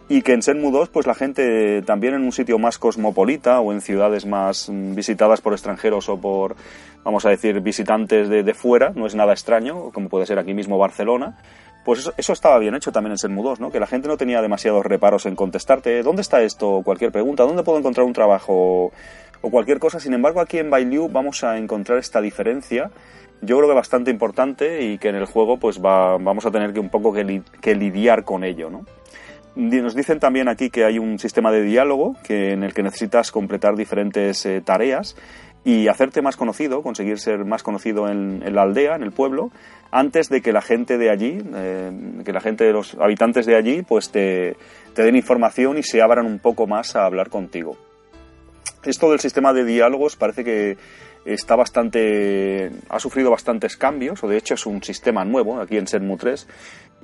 y 0.08 0.22
que 0.22 0.32
en 0.32 0.42
Senmu 0.42 0.70
2 0.70 0.88
pues 0.90 1.06
la 1.06 1.14
gente 1.14 1.82
también 1.82 2.14
en 2.14 2.22
un 2.22 2.32
sitio 2.32 2.58
más 2.58 2.78
cosmopolita 2.78 3.60
o 3.60 3.72
en 3.72 3.80
ciudades 3.80 4.26
más 4.26 4.68
mm, 4.68 4.94
visitadas 4.94 5.40
por 5.40 5.52
extranjeros 5.52 6.08
o 6.08 6.20
por 6.20 6.56
vamos 7.04 7.24
a 7.24 7.30
decir 7.30 7.60
visitantes 7.60 8.28
de, 8.28 8.42
de 8.42 8.54
fuera 8.54 8.92
no 8.94 9.06
es 9.06 9.14
nada 9.14 9.32
extraño 9.32 9.90
como 9.92 10.08
puede 10.08 10.26
ser 10.26 10.38
aquí 10.38 10.54
mismo 10.54 10.78
Barcelona 10.78 11.38
pues 11.84 12.00
eso, 12.00 12.14
eso, 12.16 12.32
estaba 12.32 12.58
bien 12.58 12.74
hecho 12.74 12.92
también 12.92 13.12
en 13.12 13.18
Senmu 13.18 13.42
2, 13.42 13.60
¿no? 13.60 13.70
Que 13.70 13.78
la 13.78 13.86
gente 13.86 14.08
no 14.08 14.16
tenía 14.16 14.40
demasiados 14.40 14.86
reparos 14.86 15.26
en 15.26 15.36
contestarte 15.36 16.02
¿dónde 16.02 16.22
está 16.22 16.42
esto? 16.42 16.80
cualquier 16.82 17.12
pregunta, 17.12 17.42
¿dónde 17.42 17.62
puedo 17.62 17.78
encontrar 17.78 18.06
un 18.06 18.14
trabajo? 18.14 18.90
o 19.44 19.50
cualquier 19.50 19.78
cosa. 19.78 20.00
Sin 20.00 20.14
embargo, 20.14 20.40
aquí 20.40 20.56
en 20.56 20.70
Bailu 20.70 21.10
vamos 21.10 21.44
a 21.44 21.58
encontrar 21.58 21.98
esta 21.98 22.22
diferencia 22.22 22.90
yo 23.44 23.56
creo 23.58 23.68
que 23.68 23.74
bastante 23.74 24.10
importante 24.10 24.82
y 24.82 24.98
que 24.98 25.08
en 25.08 25.16
el 25.16 25.26
juego 25.26 25.58
pues 25.58 25.82
va, 25.84 26.16
vamos 26.18 26.46
a 26.46 26.50
tener 26.50 26.72
que 26.72 26.80
un 26.80 26.88
poco 26.88 27.12
que, 27.12 27.42
que 27.60 27.74
lidiar 27.74 28.24
con 28.24 28.44
ello, 28.44 28.70
¿no? 28.70 28.86
Nos 29.56 29.94
dicen 29.94 30.18
también 30.18 30.48
aquí 30.48 30.68
que 30.68 30.84
hay 30.84 30.98
un 30.98 31.18
sistema 31.18 31.52
de 31.52 31.62
diálogo 31.62 32.16
que, 32.24 32.52
en 32.52 32.64
el 32.64 32.74
que 32.74 32.82
necesitas 32.82 33.30
completar 33.30 33.76
diferentes 33.76 34.44
eh, 34.46 34.60
tareas 34.60 35.16
y 35.64 35.86
hacerte 35.86 36.22
más 36.22 36.36
conocido, 36.36 36.82
conseguir 36.82 37.18
ser 37.18 37.44
más 37.44 37.62
conocido 37.62 38.08
en, 38.08 38.42
la 38.54 38.62
aldea, 38.62 38.96
en 38.96 39.02
el 39.02 39.12
pueblo, 39.12 39.50
antes 39.92 40.28
de 40.28 40.42
que 40.42 40.52
la 40.52 40.60
gente 40.60 40.98
de 40.98 41.08
allí, 41.08 41.38
eh, 41.54 41.90
que 42.24 42.32
la 42.32 42.40
gente 42.40 42.64
de 42.64 42.72
los 42.72 42.94
habitantes 42.94 43.46
de 43.46 43.56
allí, 43.56 43.82
pues 43.82 44.10
te, 44.10 44.56
te 44.92 45.02
den 45.04 45.16
información 45.16 45.78
y 45.78 45.84
se 45.84 46.02
abran 46.02 46.26
un 46.26 46.40
poco 46.40 46.66
más 46.66 46.96
a 46.96 47.06
hablar 47.06 47.30
contigo. 47.30 47.76
Esto 48.84 49.10
del 49.10 49.20
sistema 49.20 49.52
de 49.52 49.64
diálogos 49.64 50.16
parece 50.16 50.44
que 50.44 50.76
está 51.24 51.56
bastante 51.56 52.70
ha 52.88 53.00
sufrido 53.00 53.30
bastantes 53.30 53.76
cambios 53.76 54.22
o 54.22 54.28
de 54.28 54.36
hecho 54.36 54.54
es 54.54 54.66
un 54.66 54.82
sistema 54.82 55.24
nuevo 55.24 55.58
aquí 55.60 55.76
en 55.76 55.86
Senmu 55.86 56.16
3 56.16 56.46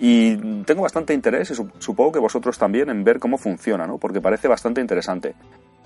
y 0.01 0.65
tengo 0.65 0.83
bastante 0.83 1.13
interés 1.13 1.51
y 1.51 1.55
supongo 1.55 2.11
que 2.11 2.19
vosotros 2.19 2.59
también 2.59 2.89
en 2.89 3.05
ver 3.05 3.19
cómo 3.19 3.37
funciona 3.37 3.87
¿no? 3.87 3.99
porque 3.99 4.21
parece 4.21 4.49
bastante 4.49 4.81
interesante 4.81 5.35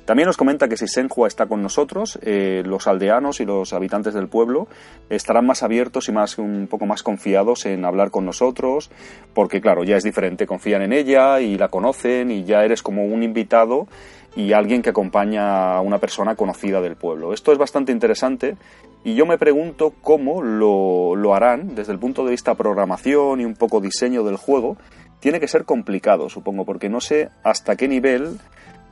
también 0.04 0.26
nos 0.26 0.36
comenta 0.36 0.68
que 0.68 0.76
si 0.76 0.86
Senhua 0.86 1.28
está 1.28 1.46
con 1.46 1.62
nosotros, 1.62 2.18
eh, 2.22 2.62
los 2.66 2.86
aldeanos 2.86 3.40
y 3.40 3.46
los 3.46 3.72
habitantes 3.72 4.12
del 4.12 4.28
pueblo 4.28 4.68
estarán 5.08 5.46
más 5.46 5.62
abiertos 5.62 6.10
y 6.10 6.12
más 6.12 6.36
un 6.36 6.66
poco 6.68 6.84
más 6.84 7.02
confiados 7.02 7.64
en 7.64 7.86
hablar 7.86 8.10
con 8.10 8.26
nosotros, 8.26 8.90
porque 9.32 9.62
claro, 9.62 9.82
ya 9.82 9.96
es 9.96 10.04
diferente, 10.04 10.46
confían 10.46 10.82
en 10.82 10.92
ella 10.92 11.40
y 11.40 11.56
la 11.56 11.68
conocen 11.68 12.30
y 12.30 12.44
ya 12.44 12.64
eres 12.64 12.82
como 12.82 13.06
un 13.06 13.22
invitado 13.22 13.86
y 14.36 14.52
alguien 14.52 14.82
que 14.82 14.90
acompaña 14.90 15.74
a 15.74 15.80
una 15.80 15.98
persona 15.98 16.34
conocida 16.34 16.82
del 16.82 16.96
pueblo. 16.96 17.32
Esto 17.32 17.52
es 17.52 17.58
bastante 17.58 17.90
interesante 17.90 18.56
y 19.04 19.14
yo 19.14 19.26
me 19.26 19.38
pregunto 19.38 19.92
cómo 20.00 20.42
lo, 20.42 21.14
lo, 21.14 21.34
harán 21.34 21.74
desde 21.74 21.92
el 21.92 21.98
punto 21.98 22.24
de 22.24 22.30
vista 22.30 22.54
programación 22.54 23.40
y 23.40 23.44
un 23.44 23.54
poco 23.54 23.80
diseño 23.80 24.24
del 24.24 24.36
juego. 24.36 24.78
Tiene 25.20 25.40
que 25.40 25.48
ser 25.48 25.64
complicado, 25.64 26.28
supongo, 26.30 26.64
porque 26.64 26.88
no 26.88 27.00
sé 27.00 27.28
hasta 27.42 27.76
qué 27.76 27.86
nivel 27.86 28.38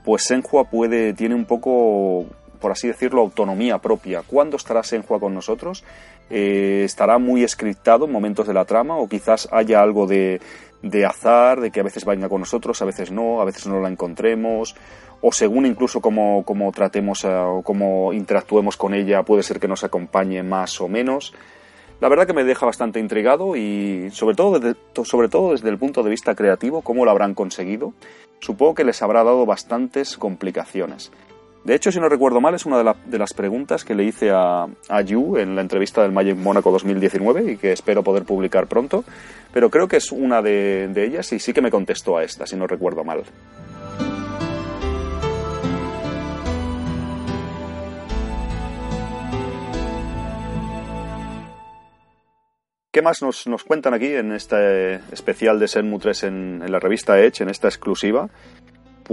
pues 0.05 0.25
Senhua 0.25 0.65
puede, 0.65 1.15
tiene 1.15 1.35
un 1.35 1.45
poco, 1.45 2.27
por 2.61 2.73
así 2.73 2.89
decirlo, 2.89 3.21
autonomía 3.21 3.79
propia. 3.79 4.23
¿Cuándo 4.23 4.57
estará 4.57 4.83
Senhua 4.83 5.21
con 5.21 5.35
nosotros? 5.35 5.85
Eh, 6.31 6.83
¿Estará 6.85 7.19
muy 7.19 7.45
escriptado 7.45 8.07
en 8.07 8.13
momentos 8.13 8.47
de 8.47 8.55
la 8.55 8.65
trama 8.65 8.97
o 8.97 9.09
quizás 9.09 9.49
haya 9.53 9.81
algo 9.81 10.07
de, 10.07 10.41
de 10.83 11.07
azar, 11.07 11.61
de 11.61 11.71
que 11.71 11.81
a 11.81 11.85
veces 11.85 12.05
venga 12.05 12.29
con 12.29 12.41
nosotros, 12.41 12.83
a 12.83 12.85
veces 12.85 13.11
no, 13.11 13.41
a 13.41 13.45
veces 13.45 13.67
no 13.67 13.81
la 13.81 13.89
encontremos, 13.89 14.75
o 15.21 15.33
según 15.33 15.67
incluso 15.67 16.01
cómo, 16.01 16.45
cómo 16.45 16.73
tratemos 16.73 17.25
o 17.25 17.63
cómo 17.65 18.13
interactuemos 18.13 18.77
con 18.77 18.93
ella, 18.93 19.23
puede 19.23 19.43
ser 19.43 19.61
que 19.61 19.69
nos 19.69 19.85
acompañe 19.85 20.43
más 20.43 20.81
o 20.81 20.89
menos. 20.89 21.33
La 22.01 22.09
verdad 22.09 22.27
que 22.27 22.33
me 22.33 22.43
deja 22.43 22.67
bastante 22.67 22.99
intrigado 22.99 23.55
y 23.55 24.11
sobre 24.11 24.35
todo, 24.35 24.59
desde, 24.59 24.77
sobre 25.05 25.29
todo 25.29 25.53
desde 25.53 25.69
el 25.69 25.79
punto 25.79 26.03
de 26.03 26.11
vista 26.11 26.35
creativo, 26.35 26.83
cómo 26.83 27.05
lo 27.05 27.13
habrán 27.13 27.35
conseguido. 27.35 27.93
Supongo 28.41 28.75
que 28.75 28.85
les 28.85 29.01
habrá 29.03 29.23
dado 29.23 29.47
bastantes 29.47 30.17
complicaciones. 30.17 31.13
De 31.65 31.77
hecho, 31.77 31.93
si 31.93 32.01
no 32.01 32.09
recuerdo 32.09 32.41
mal, 32.41 32.55
es 32.55 32.67
una 32.67 32.83
de, 32.83 33.19
las 33.19 33.35
preguntas 33.35 33.85
que 33.85 33.95
le 33.95 34.05
hice 34.05 34.31
a, 34.31 34.67
a, 34.89 35.01
Yu 35.03 35.37
en 35.37 35.55
la 35.55 35.63
entrevista 35.63 36.03
del 36.03 36.11
Magic 36.11 36.37
Mónaco 36.37 36.73
2019 36.73 37.53
y 37.53 37.57
que 37.57 37.73
espero 37.73 38.03
poder 38.03 38.25
publicar 38.25 38.67
pronto, 38.67 39.05
pero 39.53 39.71
creo 39.71 39.87
que 39.87 39.99
es 39.99 40.11
una 40.11 40.43
de 40.43 40.91
ellas 40.97 41.33
y 41.33 41.39
sí 41.39 41.53
que 41.53 41.63
me 41.63 41.71
contestó 41.71 42.17
a 42.17 42.25
esta, 42.25 42.47
si 42.47 42.57
no 42.57 42.67
recuerdo 42.67 43.05
mal. 43.05 43.23
¿Qué 52.93 53.01
más 53.01 53.23
nos, 53.23 53.47
nos, 53.47 53.65
cuentan 53.65 53.95
aquí 53.95 54.09
en 54.09 54.33
este 54.33 54.97
especial 55.13 55.59
de 55.59 55.67
Senmu 55.67 55.99
3 55.99 56.25
en, 56.25 56.71
la 56.71 56.79
revista 56.79 57.19
Edge, 57.19 57.43
en 57.43 57.49
esta 57.49 57.67
exclusiva? 57.67 58.29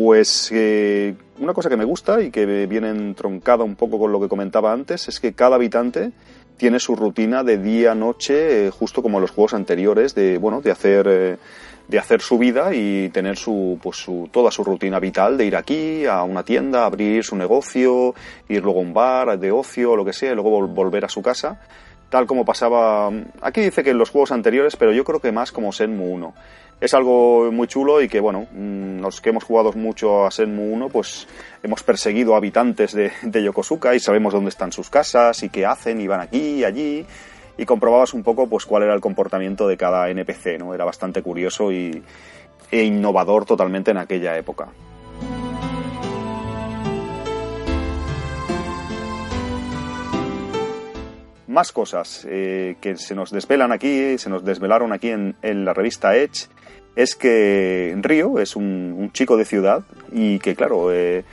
Pues 0.01 0.49
eh, 0.53 1.13
una 1.39 1.53
cosa 1.53 1.67
que 1.67 1.75
me 1.75 1.83
gusta 1.83 2.21
y 2.21 2.31
que 2.31 2.45
viene 2.67 2.89
entroncada 2.89 3.65
un 3.65 3.75
poco 3.75 3.99
con 3.99 4.13
lo 4.13 4.21
que 4.21 4.29
comentaba 4.29 4.71
antes 4.71 5.09
es 5.09 5.19
que 5.19 5.33
cada 5.33 5.57
habitante 5.57 6.13
tiene 6.55 6.79
su 6.79 6.95
rutina 6.95 7.43
de 7.43 7.57
día, 7.57 7.95
noche, 7.95 8.67
eh, 8.67 8.71
justo 8.71 9.03
como 9.03 9.19
los 9.19 9.31
juegos 9.31 9.53
anteriores, 9.53 10.15
de 10.15 10.37
bueno, 10.37 10.61
de 10.61 10.71
hacer 10.71 11.07
eh, 11.09 11.37
de 11.89 11.99
hacer 11.99 12.21
su 12.21 12.37
vida 12.37 12.73
y 12.73 13.09
tener 13.09 13.35
su, 13.35 13.77
pues 13.83 14.05
toda 14.31 14.51
su 14.51 14.63
rutina 14.63 15.01
vital, 15.01 15.37
de 15.37 15.47
ir 15.47 15.57
aquí 15.57 16.05
a 16.05 16.23
una 16.23 16.43
tienda, 16.43 16.85
abrir 16.85 17.25
su 17.25 17.35
negocio, 17.35 18.15
ir 18.47 18.63
luego 18.63 18.79
a 18.79 18.83
un 18.83 18.93
bar 18.93 19.37
de 19.37 19.51
ocio 19.51 19.97
lo 19.97 20.05
que 20.05 20.13
sea, 20.13 20.31
y 20.31 20.35
luego 20.35 20.65
volver 20.65 21.03
a 21.03 21.09
su 21.09 21.21
casa 21.21 21.59
tal 22.09 22.25
como 22.25 22.45
pasaba. 22.45 23.11
Aquí 23.41 23.61
dice 23.61 23.83
que 23.83 23.91
en 23.91 23.97
los 23.97 24.09
juegos 24.09 24.31
anteriores, 24.31 24.75
pero 24.75 24.91
yo 24.91 25.03
creo 25.03 25.19
que 25.19 25.31
más 25.31 25.51
como 25.51 25.71
Senmu 25.71 26.05
1. 26.05 26.33
Es 26.81 26.93
algo 26.93 27.51
muy 27.51 27.67
chulo 27.67 28.01
y 28.01 28.07
que, 28.07 28.21
bueno, 28.21 28.47
mm, 28.51 29.01
los 29.01 29.19
que 29.19 29.29
hemos 29.31 29.43
jugado 29.43 29.73
mucho 29.73 30.25
a 30.25 30.31
Senmu 30.31 30.73
1, 30.73 30.87
pues 30.89 31.27
hemos 31.61 31.83
perseguido 31.83 32.35
habitantes 32.35 32.93
de, 32.93 33.11
Yokosuka 33.43 33.95
y 33.95 33.99
sabemos 33.99 34.33
dónde 34.33 34.49
están 34.49 34.71
sus 34.71 34.89
casas 34.89 35.43
y 35.43 35.49
qué 35.49 35.65
hacen 35.65 35.99
y 35.99 36.07
van 36.07 36.21
aquí 36.21 36.59
y 36.59 36.63
allí. 36.63 37.05
Y 37.57 37.65
comprobabas 37.65 38.13
un 38.13 38.23
poco 38.23 38.47
pues 38.47 38.65
cuál 38.65 38.83
era 38.83 38.93
el 38.93 39.01
comportamiento 39.01 39.67
de 39.67 39.75
cada 39.75 40.09
NPC, 40.09 40.57
¿no? 40.57 40.73
Era 40.73 40.85
bastante 40.85 41.21
curioso 41.21 41.69
y, 41.73 42.01
e 42.71 42.83
innovador 42.83 43.45
totalmente 43.45 43.91
en 43.91 43.97
aquella 43.97 44.37
época. 44.37 44.69
Más 51.47 51.71
cosas 51.71 52.27
eh, 52.29 52.77
que 52.79 52.95
se 52.95 53.15
nos 53.15 53.31
desvelan 53.31 53.71
aquí, 53.71 54.17
se 54.19 54.29
nos 54.29 54.45
desvelaron 54.45 54.93
aquí 54.93 55.09
en, 55.09 55.35
la 55.41 55.73
revista 55.73 56.15
Edge, 56.15 56.47
es 56.95 57.15
que 57.15 57.95
Río 58.01 58.39
es 58.39 58.55
un, 58.55 59.09
chico 59.13 59.37
de 59.37 59.45
ciudad 59.45 59.83
y 60.11 60.39
que, 60.39 60.55
claro, 60.55 60.91
eh, 60.91 61.23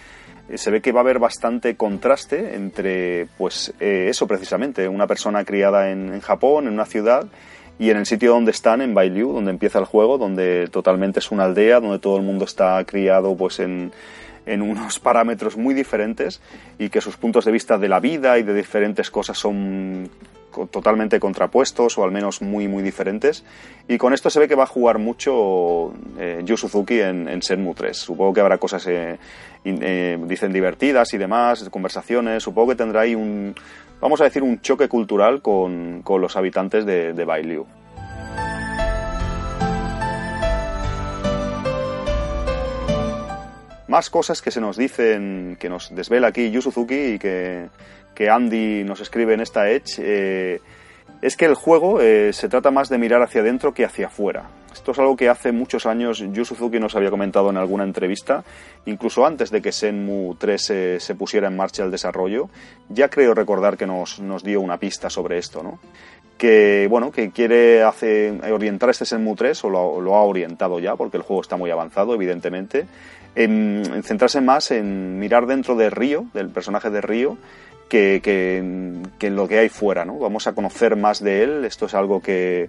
se 0.54 0.70
ve 0.70 0.80
que 0.80 0.92
va 0.92 1.00
a 1.00 1.02
haber 1.02 1.18
bastante 1.18 1.76
contraste 1.76 2.54
entre, 2.54 3.26
pues, 3.36 3.72
eh, 3.80 4.06
eso 4.08 4.26
precisamente, 4.26 4.88
una 4.88 5.06
persona 5.06 5.44
criada 5.44 5.90
en, 5.90 6.20
Japón, 6.20 6.66
en 6.66 6.74
una 6.74 6.86
ciudad, 6.86 7.26
y 7.78 7.90
en 7.90 7.98
el 7.98 8.06
sitio 8.06 8.30
donde 8.30 8.52
están, 8.52 8.80
en 8.80 8.94
Bailu, 8.94 9.32
donde 9.32 9.50
empieza 9.50 9.78
el 9.78 9.84
juego, 9.84 10.16
donde 10.16 10.68
totalmente 10.70 11.18
es 11.18 11.30
una 11.30 11.44
aldea, 11.44 11.80
donde 11.80 11.98
todo 11.98 12.16
el 12.16 12.22
mundo 12.22 12.44
está 12.44 12.82
criado, 12.84 13.36
pues, 13.36 13.60
en 13.60 13.92
en 14.46 14.62
unos 14.62 14.98
parámetros 15.00 15.56
muy 15.56 15.74
diferentes 15.74 16.40
y 16.78 16.88
que 16.88 17.00
sus 17.00 17.16
puntos 17.16 17.44
de 17.44 17.52
vista 17.52 17.76
de 17.76 17.88
la 17.88 18.00
vida 18.00 18.38
y 18.38 18.42
de 18.42 18.54
diferentes 18.54 19.10
cosas 19.10 19.36
son 19.36 20.08
totalmente 20.70 21.20
contrapuestos 21.20 21.98
o 21.98 22.04
al 22.04 22.10
menos 22.10 22.40
muy 22.40 22.68
muy 22.68 22.82
diferentes. 22.82 23.44
Y 23.88 23.98
con 23.98 24.14
esto 24.14 24.30
se 24.30 24.40
ve 24.40 24.48
que 24.48 24.54
va 24.54 24.64
a 24.64 24.66
jugar 24.66 24.98
mucho 24.98 25.92
eh, 26.18 26.40
Yu 26.44 26.56
Suzuki 26.56 27.00
en, 27.00 27.28
en 27.28 27.42
Senmu 27.42 27.74
3 27.74 27.96
supongo 27.96 28.32
que 28.32 28.40
habrá 28.40 28.58
cosas 28.58 28.86
eh, 28.86 29.18
eh, 29.64 30.18
dicen 30.26 30.52
divertidas 30.52 31.12
y 31.14 31.18
demás 31.18 31.68
conversaciones. 31.70 32.42
Supongo 32.42 32.68
que 32.68 32.76
tendrá 32.76 33.02
ahí 33.02 33.14
un 33.14 33.54
vamos 34.00 34.20
a 34.20 34.24
decir 34.24 34.42
un 34.42 34.60
choque 34.60 34.88
cultural 34.88 35.42
con, 35.42 36.02
con 36.02 36.20
los 36.20 36.36
habitantes 36.36 36.86
de, 36.86 37.12
de 37.12 37.24
Bailiu. 37.24 37.66
Más 43.88 44.10
cosas 44.10 44.42
que 44.42 44.50
se 44.50 44.60
nos 44.60 44.76
dicen, 44.76 45.56
que 45.60 45.68
nos 45.68 45.94
desvela 45.94 46.28
aquí 46.28 46.50
Yu 46.50 46.60
Suzuki 46.60 47.14
y 47.14 47.18
que, 47.20 47.68
que 48.16 48.30
Andy 48.30 48.82
nos 48.82 49.00
escribe 49.00 49.34
en 49.34 49.40
esta 49.40 49.70
Edge, 49.70 49.98
eh, 49.98 50.60
es 51.22 51.36
que 51.36 51.44
el 51.44 51.54
juego 51.54 52.00
eh, 52.00 52.32
se 52.32 52.48
trata 52.48 52.72
más 52.72 52.88
de 52.88 52.98
mirar 52.98 53.22
hacia 53.22 53.42
adentro 53.42 53.72
que 53.72 53.84
hacia 53.84 54.06
afuera. 54.06 54.48
Esto 54.72 54.92
es 54.92 54.98
algo 54.98 55.16
que 55.16 55.28
hace 55.28 55.52
muchos 55.52 55.86
años 55.86 56.18
Yu 56.32 56.44
Suzuki 56.44 56.78
nos 56.78 56.96
había 56.96 57.10
comentado 57.10 57.50
en 57.50 57.56
alguna 57.56 57.84
entrevista, 57.84 58.44
incluso 58.86 59.24
antes 59.24 59.50
de 59.50 59.62
que 59.62 59.72
Senmu 59.72 60.34
3 60.34 60.62
se 60.98 61.14
pusiera 61.14 61.48
en 61.48 61.56
marcha 61.56 61.84
el 61.84 61.90
desarrollo. 61.90 62.50
Ya 62.88 63.08
creo 63.08 63.34
recordar 63.34 63.76
que 63.76 63.86
nos, 63.86 64.20
nos 64.20 64.42
dio 64.42 64.60
una 64.60 64.78
pista 64.78 65.08
sobre 65.08 65.38
esto, 65.38 65.62
¿no? 65.62 65.78
que 66.36 66.86
bueno 66.90 67.10
que 67.10 67.30
quiere 67.30 67.82
hace, 67.82 68.38
orientar 68.52 68.90
este 68.90 69.06
Senmu 69.06 69.34
3 69.34 69.64
o 69.64 69.70
lo, 69.70 70.00
lo, 70.02 70.16
ha 70.16 70.22
orientado 70.22 70.78
ya 70.78 70.94
porque 70.94 71.16
el 71.16 71.22
juego 71.22 71.40
está 71.40 71.56
muy 71.56 71.70
avanzado 71.70 72.14
evidentemente 72.14 72.86
en, 73.36 74.02
centrarse 74.02 74.40
más 74.40 74.70
en 74.72 75.18
mirar 75.18 75.46
dentro 75.46 75.76
de 75.76 75.90
Río, 75.90 76.26
del 76.34 76.48
personaje 76.48 76.90
de 76.90 77.00
Río, 77.00 77.36
que, 77.88 78.20
que, 78.22 78.58
en 78.58 79.36
lo 79.36 79.48
que 79.48 79.58
hay 79.58 79.68
fuera, 79.68 80.04
¿no? 80.04 80.18
Vamos 80.18 80.46
a 80.46 80.54
conocer 80.54 80.96
más 80.96 81.22
de 81.22 81.42
él, 81.42 81.64
esto 81.64 81.86
es 81.86 81.94
algo 81.94 82.20
que 82.20 82.68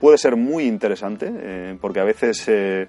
puede 0.00 0.18
ser 0.18 0.36
muy 0.36 0.64
interesante, 0.64 1.30
eh, 1.32 1.78
porque 1.80 2.00
a 2.00 2.04
veces 2.04 2.44
eh, 2.48 2.86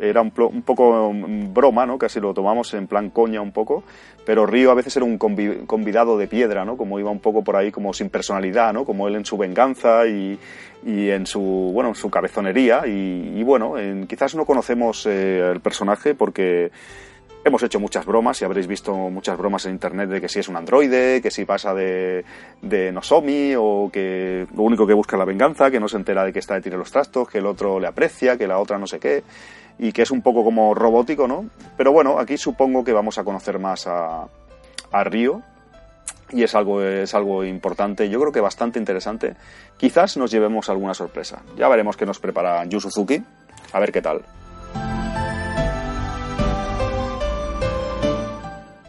era 0.00 0.20
un, 0.20 0.30
poco 0.30 1.12
broma, 1.52 1.86
¿no? 1.86 1.98
Casi 1.98 2.20
lo 2.20 2.34
tomamos 2.34 2.74
en 2.74 2.86
plan 2.86 3.10
coña 3.10 3.40
un 3.40 3.52
poco, 3.52 3.84
pero 4.26 4.46
Río 4.46 4.70
a 4.70 4.74
veces 4.74 4.96
era 4.96 5.04
un 5.04 5.18
convidado 5.18 6.18
de 6.18 6.26
piedra, 6.26 6.64
¿no? 6.64 6.76
Como 6.76 6.98
iba 6.98 7.10
un 7.10 7.20
poco 7.20 7.44
por 7.44 7.56
ahí 7.56 7.70
como 7.70 7.92
sin 7.92 8.10
personalidad, 8.10 8.72
¿no? 8.72 8.84
Como 8.84 9.06
él 9.08 9.16
en 9.16 9.24
su 9.24 9.36
venganza 9.36 10.06
y, 10.06 10.38
y 10.84 11.10
en 11.10 11.26
su, 11.26 11.40
bueno, 11.40 11.90
en 11.90 11.94
su 11.94 12.10
cabezonería 12.10 12.86
y, 12.86 13.42
bueno, 13.42 13.74
quizás 14.08 14.34
no 14.34 14.44
conocemos 14.44 15.06
eh, 15.06 15.50
el 15.52 15.60
personaje 15.60 16.14
porque 16.14 16.70
hemos 17.44 17.62
hecho 17.62 17.80
muchas 17.80 18.06
bromas 18.06 18.40
y 18.40 18.44
habréis 18.44 18.66
visto 18.66 18.94
muchas 18.94 19.36
bromas 19.36 19.66
en 19.66 19.72
internet 19.72 20.08
de 20.08 20.20
que 20.20 20.28
si 20.28 20.38
es 20.38 20.48
un 20.48 20.56
androide, 20.56 21.20
que 21.20 21.30
si 21.30 21.44
pasa 21.44 21.74
de, 21.74 22.24
de 22.60 22.92
Nozomi 22.92 23.54
o 23.56 23.90
que 23.92 24.46
lo 24.54 24.62
único 24.62 24.86
que 24.86 24.94
busca 24.94 25.16
es 25.16 25.18
la 25.18 25.24
venganza, 25.24 25.70
que 25.70 25.80
no 25.80 25.88
se 25.88 25.96
entera 25.96 26.24
de 26.24 26.32
que 26.32 26.38
está 26.38 26.54
de 26.54 26.62
tirar 26.62 26.78
los 26.78 26.90
trastos, 26.90 27.28
que 27.28 27.38
el 27.38 27.46
otro 27.46 27.80
le 27.80 27.88
aprecia, 27.88 28.36
que 28.36 28.46
la 28.46 28.58
otra 28.58 28.78
no 28.78 28.86
sé 28.86 28.98
qué 28.98 29.22
y 29.78 29.92
que 29.92 30.02
es 30.02 30.10
un 30.10 30.22
poco 30.22 30.44
como 30.44 30.74
robótico, 30.74 31.26
¿no? 31.26 31.46
Pero 31.76 31.92
bueno, 31.92 32.18
aquí 32.18 32.36
supongo 32.36 32.84
que 32.84 32.92
vamos 32.92 33.18
a 33.18 33.24
conocer 33.24 33.58
más 33.58 33.86
a, 33.86 34.28
a 34.92 35.04
Río 35.04 35.42
y 36.30 36.42
es 36.42 36.54
algo, 36.54 36.82
es 36.82 37.14
algo 37.14 37.44
importante, 37.44 38.08
yo 38.08 38.20
creo 38.20 38.32
que 38.32 38.40
bastante 38.40 38.78
interesante. 38.78 39.34
Quizás 39.76 40.16
nos 40.16 40.30
llevemos 40.30 40.68
alguna 40.68 40.94
sorpresa. 40.94 41.42
Ya 41.56 41.68
veremos 41.68 41.96
qué 41.96 42.06
nos 42.06 42.18
prepara 42.18 42.64
Yu 42.64 42.80
Suzuki, 42.80 43.22
a 43.72 43.80
ver 43.80 43.92
qué 43.92 44.02
tal. 44.02 44.22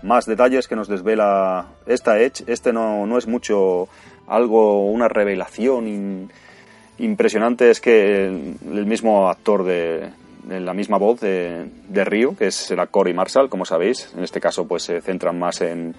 Más 0.03 0.25
detalles 0.25 0.67
que 0.67 0.75
nos 0.75 0.87
desvela 0.87 1.67
esta 1.85 2.19
Edge. 2.19 2.43
Este 2.47 2.73
no, 2.73 3.05
no 3.07 3.17
es 3.17 3.25
mucho 3.25 3.87
algo, 4.27 4.85
una 4.85 5.07
revelación 5.07 6.29
impresionante. 6.99 7.69
Es 7.69 7.79
que 7.79 8.25
el 8.25 8.85
mismo 8.85 9.29
actor 9.29 9.63
de, 9.63 10.09
la 10.47 10.73
misma 10.73 10.97
voz 10.97 11.21
de, 11.21 11.69
de 11.87 12.03
Ryu, 12.03 12.35
que 12.35 12.47
es 12.47 12.69
la 12.71 12.87
Cory 12.87 13.13
Marshall, 13.13 13.49
como 13.49 13.63
sabéis. 13.63 14.13
En 14.15 14.23
este 14.23 14.41
caso, 14.41 14.67
pues 14.67 14.83
se 14.83 15.01
centran 15.01 15.39
más 15.39 15.61
en, 15.61 15.95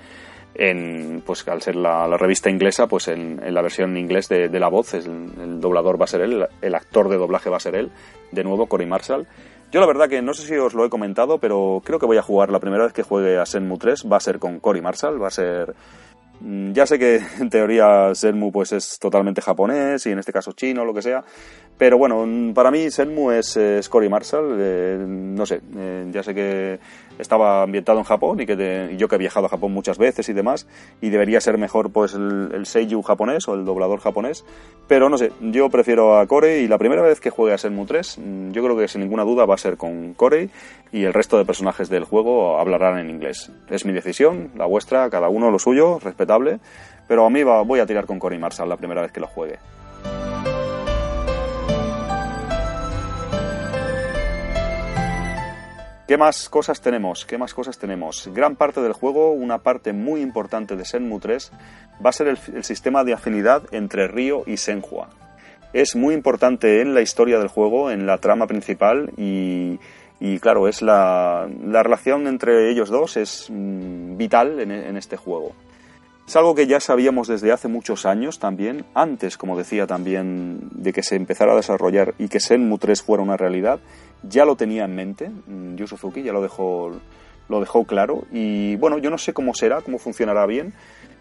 en 0.54 1.22
pues 1.24 1.46
al 1.48 1.62
ser 1.62 1.76
la, 1.76 2.06
revista 2.16 2.50
inglesa, 2.50 2.86
pues 2.86 3.08
en, 3.08 3.40
la 3.52 3.62
versión 3.62 3.90
en 3.90 3.96
inglés 3.98 4.28
de, 4.28 4.48
la 4.48 4.68
voz, 4.68 4.94
el, 4.94 5.60
doblador 5.60 6.00
va 6.00 6.04
a 6.04 6.08
ser 6.08 6.20
él, 6.22 6.46
el 6.62 6.74
actor 6.74 7.08
de 7.08 7.16
doblaje 7.16 7.50
va 7.50 7.56
a 7.56 7.60
ser 7.60 7.74
él, 7.74 7.90
de 8.30 8.44
nuevo, 8.44 8.66
Cory 8.66 8.86
Marshall. 8.86 9.26
Yo 9.74 9.80
la 9.80 9.86
verdad 9.86 10.08
que 10.08 10.22
no 10.22 10.34
sé 10.34 10.46
si 10.46 10.54
os 10.54 10.72
lo 10.72 10.84
he 10.84 10.88
comentado, 10.88 11.38
pero 11.38 11.82
creo 11.84 11.98
que 11.98 12.06
voy 12.06 12.16
a 12.16 12.22
jugar 12.22 12.52
la 12.52 12.60
primera 12.60 12.84
vez 12.84 12.92
que 12.92 13.02
juegue 13.02 13.38
a 13.38 13.44
Senmu 13.44 13.76
3, 13.76 14.04
va 14.04 14.18
a 14.18 14.20
ser 14.20 14.38
con 14.38 14.60
Cory 14.60 14.80
Marshall, 14.80 15.20
va 15.20 15.26
a 15.26 15.32
ser 15.32 15.74
ya 16.40 16.86
sé 16.86 16.98
que 16.98 17.20
en 17.40 17.50
teoría 17.50 18.14
Senmu 18.14 18.52
pues 18.52 18.72
es 18.72 18.98
totalmente 18.98 19.40
japonés 19.40 20.06
y 20.06 20.10
en 20.10 20.18
este 20.18 20.32
caso 20.32 20.52
chino, 20.52 20.84
lo 20.84 20.94
que 20.94 21.02
sea, 21.02 21.24
pero 21.76 21.98
bueno, 21.98 22.24
para 22.54 22.70
mí 22.70 22.90
Senmu 22.90 23.32
es, 23.32 23.56
es 23.56 23.88
Cory 23.88 24.08
Marshall, 24.08 24.56
eh, 24.58 25.04
no 25.06 25.44
sé, 25.44 25.60
eh, 25.76 26.06
ya 26.12 26.22
sé 26.22 26.34
que 26.34 26.78
estaba 27.18 27.62
ambientado 27.62 27.98
en 27.98 28.04
Japón 28.04 28.40
y 28.40 28.46
que 28.46 28.94
yo 28.96 29.08
que 29.08 29.16
he 29.16 29.18
viajado 29.18 29.46
a 29.46 29.48
Japón 29.48 29.72
muchas 29.72 29.98
veces 29.98 30.28
y 30.28 30.32
demás, 30.32 30.66
y 31.00 31.10
debería 31.10 31.40
ser 31.40 31.58
mejor 31.58 31.90
pues 31.90 32.14
el, 32.14 32.50
el 32.52 33.02
japonés 33.02 33.48
o 33.48 33.54
el 33.54 33.64
doblador 33.64 34.00
japonés, 34.00 34.44
pero 34.86 35.08
no 35.08 35.18
sé, 35.18 35.32
yo 35.40 35.68
prefiero 35.68 36.18
a 36.18 36.26
Corey 36.26 36.64
y 36.64 36.68
la 36.68 36.78
primera 36.78 37.02
vez 37.02 37.20
que 37.20 37.30
juegue 37.30 37.54
a 37.54 37.58
Senmu 37.58 37.86
3, 37.86 38.18
mm, 38.18 38.50
yo 38.52 38.62
creo 38.62 38.76
que 38.76 38.88
sin 38.88 39.00
ninguna 39.00 39.24
duda 39.24 39.44
va 39.44 39.54
a 39.54 39.58
ser 39.58 39.76
con 39.76 40.14
Corey 40.14 40.50
y 40.92 41.04
el 41.04 41.12
resto 41.12 41.38
de 41.38 41.44
personajes 41.44 41.88
del 41.88 42.04
juego 42.04 42.58
hablarán 42.58 42.98
en 42.98 43.10
inglés. 43.10 43.50
Es 43.68 43.84
mi 43.84 43.92
decisión, 43.92 44.50
la 44.56 44.66
vuestra, 44.66 45.10
cada 45.10 45.28
uno 45.28 45.50
lo 45.50 45.58
suyo, 45.58 45.98
pero 47.06 47.26
a 47.26 47.30
mí 47.30 47.42
voy 47.42 47.80
a 47.80 47.86
tirar 47.86 48.06
con 48.06 48.18
Cory 48.18 48.38
Marshall 48.38 48.68
la 48.68 48.76
primera 48.76 49.02
vez 49.02 49.12
que 49.12 49.20
lo 49.20 49.26
juegue. 49.26 49.58
¿Qué 56.06 56.18
más 56.18 56.50
cosas 56.50 56.82
tenemos? 56.82 57.24
¿Qué 57.24 57.38
más 57.38 57.54
cosas 57.54 57.78
tenemos? 57.78 58.28
Gran 58.34 58.56
parte 58.56 58.82
del 58.82 58.92
juego, 58.92 59.32
una 59.32 59.58
parte 59.58 59.94
muy 59.94 60.20
importante 60.20 60.76
de 60.76 60.84
Senmu 60.84 61.18
3, 61.18 61.50
va 62.04 62.10
a 62.10 62.12
ser 62.12 62.28
el, 62.28 62.62
sistema 62.62 63.04
de 63.04 63.14
afinidad 63.14 63.62
entre 63.72 64.06
Ryo 64.06 64.42
y 64.46 64.58
Senhua. 64.58 65.08
Es 65.72 65.96
muy 65.96 66.14
importante 66.14 66.82
en 66.82 66.92
la 66.92 67.00
historia 67.00 67.38
del 67.38 67.48
juego, 67.48 67.90
en 67.90 68.06
la 68.06 68.18
trama 68.18 68.46
principal 68.46 69.12
y, 69.16 69.78
claro, 70.40 70.68
es 70.68 70.82
la, 70.82 71.48
relación 71.48 72.26
entre 72.26 72.70
ellos 72.70 72.90
dos 72.90 73.16
es 73.16 73.46
mm, 73.48 74.18
vital 74.18 74.60
en 74.60 74.96
este 74.98 75.16
juego. 75.16 75.54
Es 76.26 76.36
algo 76.36 76.54
que 76.54 76.66
ya 76.66 76.80
sabíamos 76.80 77.28
desde 77.28 77.52
hace 77.52 77.68
muchos 77.68 78.06
años 78.06 78.38
también, 78.38 78.86
antes, 78.94 79.36
como 79.36 79.58
decía 79.58 79.86
también, 79.86 80.70
de 80.72 80.92
que 80.92 81.02
se 81.02 81.16
empezara 81.16 81.52
a 81.52 81.56
desarrollar 81.56 82.14
y 82.18 82.28
que 82.28 82.40
Senmu 82.40 82.78
3 82.78 83.02
fuera 83.02 83.22
una 83.22 83.36
realidad, 83.36 83.78
ya 84.22 84.46
lo 84.46 84.56
tenía 84.56 84.86
en 84.86 84.94
mente, 84.94 85.28
mm, 85.28 85.76
Yu 85.76 85.86
Suzuki 85.86 86.22
ya 86.22 86.32
lo 86.32 86.40
dejó, 86.40 86.92
lo 87.50 87.60
dejó 87.60 87.84
claro. 87.84 88.24
Y 88.32 88.76
bueno, 88.76 88.96
yo 88.96 89.10
no 89.10 89.18
sé 89.18 89.34
cómo 89.34 89.52
será, 89.52 89.82
cómo 89.82 89.98
funcionará 89.98 90.46
bien, 90.46 90.72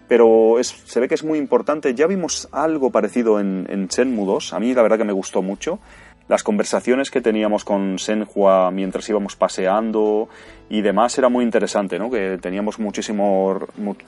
pero 0.07 0.55
se 0.61 0.99
ve 1.01 1.09
que 1.09 1.15
es 1.15 1.23
muy 1.25 1.37
importante. 1.37 1.93
Ya 1.95 2.07
vimos 2.07 2.47
algo 2.53 2.89
parecido 2.89 3.41
en, 3.41 3.67
en 3.69 3.87
Shenmue 3.87 4.25
2, 4.25 4.53
a 4.53 4.59
mí 4.59 4.73
la 4.73 4.83
verdad 4.83 4.97
que 4.97 5.03
me 5.03 5.13
gustó 5.13 5.41
mucho 5.41 5.79
las 6.27 6.43
conversaciones 6.43 7.11
que 7.11 7.21
teníamos 7.21 7.65
con 7.65 7.99
Senhua 7.99 8.71
mientras 8.71 9.07
íbamos 9.09 9.35
paseando 9.35 10.29
y 10.69 10.81
demás 10.81 11.17
era 11.17 11.29
muy 11.29 11.43
interesante, 11.43 11.99
¿no? 11.99 12.09
Que 12.09 12.37
teníamos 12.41 12.79
muchísimos, 12.79 13.63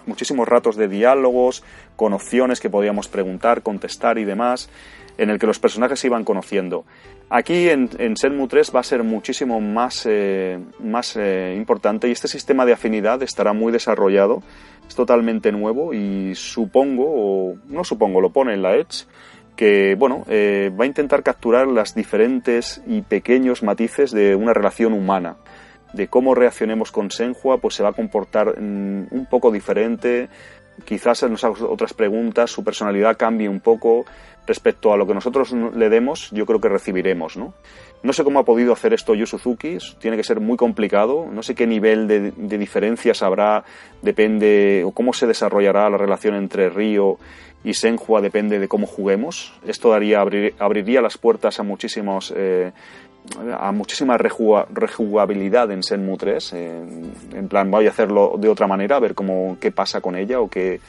muchísimos 0.05 0.47
ratos 0.47 0.78
de 0.78 0.88
diálogos, 0.88 1.63
con 1.95 2.13
opciones 2.13 2.59
que 2.59 2.70
podíamos 2.70 3.07
preguntar, 3.07 3.61
contestar 3.61 4.18
y 4.18 4.24
demás, 4.24 4.70
en 5.18 5.30
el 5.30 5.39
que 5.39 5.47
los 5.47 5.59
personajes 5.59 5.99
se 5.99 6.07
iban 6.07 6.24
conociendo. 6.24 6.86
Aquí 7.30 7.70
en, 7.70 7.89
en 7.97 8.16
Senmu 8.16 8.47
3 8.47 8.72
va 8.76 8.82
a 8.82 8.84
ser 8.84 9.03
muchísimo 9.03 9.59
más, 9.59 10.05
eh, 10.09 10.59
más 10.80 11.16
eh, 11.18 11.55
importante 11.57 12.07
y 12.07 12.11
este 12.11 12.28
sistema 12.28 12.66
de 12.66 12.74
afinidad 12.74 13.22
estará 13.24 13.53
muy 13.53 13.72
desarrollado, 13.72 14.43
es 14.88 14.95
totalmente 14.95 15.51
nuevo 15.51 15.93
y 15.93 16.36
supongo, 16.36 17.05
o 17.07 17.55
no 17.68 17.84
supongo, 17.84 18.22
lo 18.22 18.32
pone 18.32 18.53
en 18.53 18.61
la 18.61 18.76
Edge, 18.76 19.05
que 19.56 19.95
bueno, 19.95 20.24
eh, 20.28 20.72
va 20.80 20.84
a 20.84 20.88
intentar 20.88 21.24
capturar 21.24 21.68
las 21.68 21.95
diferentes 21.95 22.82
y 22.88 23.01
pequeños 23.01 23.64
matices 23.64 24.12
de 24.12 24.36
una 24.36 24.53
relación 24.53 24.93
humana. 24.93 25.38
De 25.93 26.08
cómo 26.08 26.36
reaccionemos 26.36 26.91
con 26.91 27.10
Senhua, 27.10 27.60
pues 27.60 27.76
se 27.76 27.84
va 27.84 27.89
a 27.89 27.93
comportar 27.93 28.60
mm, 28.60 29.08
un 29.12 29.28
poco 29.30 29.51
diferente. 29.51 30.28
Quizás 30.84 31.24
nos 31.24 31.43
haga 31.43 31.66
otras 31.68 31.93
preguntas, 31.93 32.51
su 32.51 32.64
personalidad 32.64 33.16
cambie 33.16 33.47
un 33.47 33.62
poco 33.62 34.06
respecto 34.45 34.93
a 34.93 34.97
lo 34.97 35.08
que 35.08 35.14
nosotros 35.14 35.53
le 35.53 35.89
demos, 35.89 36.30
yo 36.32 36.45
creo 36.45 36.60
que 36.60 36.70
recibiremos, 36.70 37.38
¿no? 37.38 37.53
No 38.03 38.14
sé 38.14 38.24
cómo 38.24 38.39
ha 38.39 38.45
podido 38.45 38.74
hacer 38.74 38.93
esto 38.93 39.16
Yu 39.16 39.26
Suzuki, 39.26 39.78
tiene 39.99 40.18
que 40.18 40.24
ser 40.24 40.39
muy 40.39 40.58
complicado, 40.58 41.28
no 41.32 41.41
sé 41.41 41.56
qué 41.56 41.66
nivel 41.66 42.08
de, 42.08 42.32
diferencias 42.58 43.24
habrá, 43.24 43.64
depende, 44.01 44.84
o 44.86 44.91
cómo 44.91 45.14
se 45.14 45.26
desarrollará 45.26 45.89
la 45.89 45.97
relación 45.97 46.36
entre 46.36 46.70
Ryo 46.70 47.18
y 47.66 47.74
Senhua 47.74 48.22
depende 48.22 48.59
de 48.59 48.68
cómo 48.68 48.86
juguemos. 48.86 49.53
Esto 49.66 49.89
daría, 49.89 50.22
abriría 50.22 51.01
las 51.01 51.18
puertas 51.18 51.59
a 51.59 51.63
muchísimos 51.63 52.32
eh, 52.38 52.72
a 53.59 53.72
muchísima 53.72 54.18
rejugabilidad 54.18 55.72
en 55.72 55.82
Senmu 55.82 56.16
3. 56.16 56.53
en 56.53 57.47
plan, 57.49 57.72
voy 57.72 57.88
a 57.88 57.89
hacerlo 57.89 58.36
de 58.38 58.49
otra 58.49 58.68
manera, 58.68 58.97
a 58.97 58.99
ver 58.99 59.16
cómo, 59.16 59.57
qué 59.59 59.72
pasa 59.72 59.99
con 59.99 60.16
ella 60.16 60.39
o 60.39 60.47
qué, 60.47 60.80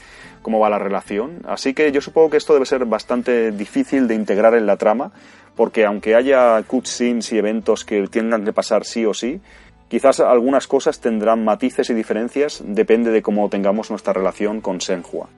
cómo 0.43 0.61
va 0.61 0.68
la 0.68 0.79
relación. 0.79 1.39
Así 1.47 1.72
que 1.72 1.91
yo 1.93 2.03
supongo 2.03 2.31
que 2.31 2.37
esto 2.37 2.53
debe 2.53 2.66
ser 2.66 2.85
bastante 2.85 3.53
difícil 3.53 4.07
de 4.07 4.14
integrar 4.14 4.55
en 4.55 4.66
la 4.66 4.77
trama, 4.77 5.12
porque 5.55 5.87
aunque 5.87 6.14
haya 6.14 6.62
cutscenes 6.64 7.33
y 7.33 7.39
eventos 7.39 7.87
que 7.87 8.07
tengan 8.09 8.45
que 8.45 8.53
pasar 8.53 8.85
sí 8.85 9.07
o 9.07 9.14
sí, 9.14 9.41
quizás 9.89 10.20
algunas 10.20 10.66
cosas 10.66 11.01
tendrán 11.01 11.43
matices 11.43 11.89
y 11.89 11.95
diferencias, 11.95 12.62
depende 12.66 13.11
de 13.11 13.22
cómo 13.22 13.49
tengamos 13.49 13.89
nuestra 13.91 14.12
relación 14.12 14.61
con 14.61 14.83
Senhua. 14.83 15.29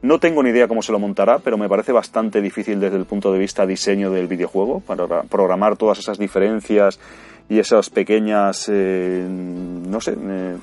No 0.00 0.20
tengo 0.20 0.44
ni 0.44 0.50
idea 0.50 0.68
cómo 0.68 0.80
se 0.80 0.92
lo 0.92 1.00
montará, 1.00 1.40
pero 1.40 1.58
me 1.58 1.68
parece 1.68 1.90
bastante 1.90 2.40
difícil 2.40 2.78
desde 2.78 2.96
el 2.96 3.04
punto 3.04 3.32
de 3.32 3.38
vista 3.38 3.66
diseño 3.66 4.12
del 4.12 4.28
videojuego, 4.28 4.80
para 4.80 5.22
programar 5.22 5.76
todas 5.76 5.98
esas 5.98 6.18
diferencias 6.18 7.00
y 7.48 7.58
esas 7.58 7.90
pequeñas, 7.90 8.68
eh, 8.72 9.26
no 9.28 10.00
sé, 10.00 10.14
eh, 10.16 10.56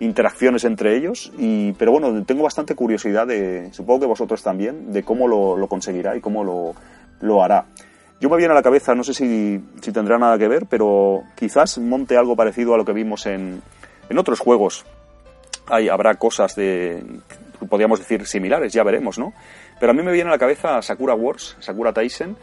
interacciones 0.00 0.64
entre 0.64 0.96
ellos. 0.96 1.30
Y, 1.36 1.72
pero 1.72 1.92
bueno, 1.92 2.24
tengo 2.24 2.44
bastante 2.44 2.74
curiosidad 2.74 3.26
de, 3.26 3.68
supongo 3.72 4.00
que 4.00 4.06
vosotros 4.06 4.42
también, 4.42 4.90
de 4.90 5.02
cómo 5.02 5.28
lo, 5.28 5.66
conseguirá 5.66 6.16
y 6.16 6.22
cómo 6.22 6.42
lo, 6.42 6.74
lo, 7.20 7.42
hará. 7.42 7.66
Yo 8.22 8.30
me 8.30 8.38
viene 8.38 8.52
a 8.52 8.56
la 8.56 8.62
cabeza, 8.62 8.94
no 8.94 9.04
sé 9.04 9.12
si, 9.12 9.60
si, 9.82 9.92
tendrá 9.92 10.16
nada 10.18 10.38
que 10.38 10.48
ver, 10.48 10.64
pero 10.66 11.24
quizás 11.36 11.76
monte 11.76 12.16
algo 12.16 12.36
parecido 12.36 12.72
a 12.72 12.78
lo 12.78 12.86
que 12.86 12.94
vimos 12.94 13.26
en, 13.26 13.60
en 14.08 14.18
otros 14.18 14.40
juegos. 14.40 14.86
Hay, 15.66 15.90
habrá 15.90 16.14
cosas 16.14 16.56
de 16.56 17.02
podríamos 17.68 17.98
decir 17.98 18.26
similares, 18.26 18.72
ya 18.72 18.82
veremos, 18.82 19.18
¿no? 19.18 19.32
Pero 19.80 19.92
a 19.92 19.94
mí 19.94 20.02
me 20.02 20.12
viene 20.12 20.28
a 20.28 20.32
la 20.32 20.38
cabeza 20.38 20.82
Sakura 20.82 21.14
Wars, 21.14 21.56
Sakura 21.60 21.92
Taisen, 21.92 22.36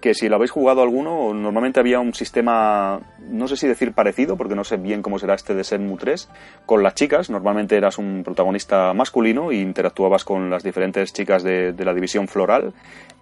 que 0.00 0.14
si 0.14 0.28
lo 0.28 0.36
habéis 0.36 0.50
jugado 0.50 0.82
alguno, 0.82 1.34
normalmente 1.34 1.80
había 1.80 1.98
un 1.98 2.14
sistema, 2.14 3.00
no 3.18 3.48
sé 3.48 3.56
si 3.56 3.66
decir 3.66 3.92
parecido, 3.92 4.36
porque 4.36 4.54
no 4.54 4.62
sé 4.64 4.76
bien 4.76 5.02
cómo 5.02 5.18
será 5.18 5.34
este 5.34 5.54
de 5.54 5.64
Senmu 5.64 5.96
3, 5.96 6.28
con 6.66 6.82
las 6.82 6.94
chicas, 6.94 7.30
normalmente 7.30 7.76
eras 7.76 7.98
un 7.98 8.22
protagonista 8.22 8.92
masculino 8.94 9.50
e 9.50 9.56
interactuabas 9.56 10.24
con 10.24 10.50
las 10.50 10.62
diferentes 10.62 11.12
chicas 11.12 11.42
de, 11.42 11.72
de 11.72 11.84
la 11.84 11.94
división 11.94 12.28
floral, 12.28 12.74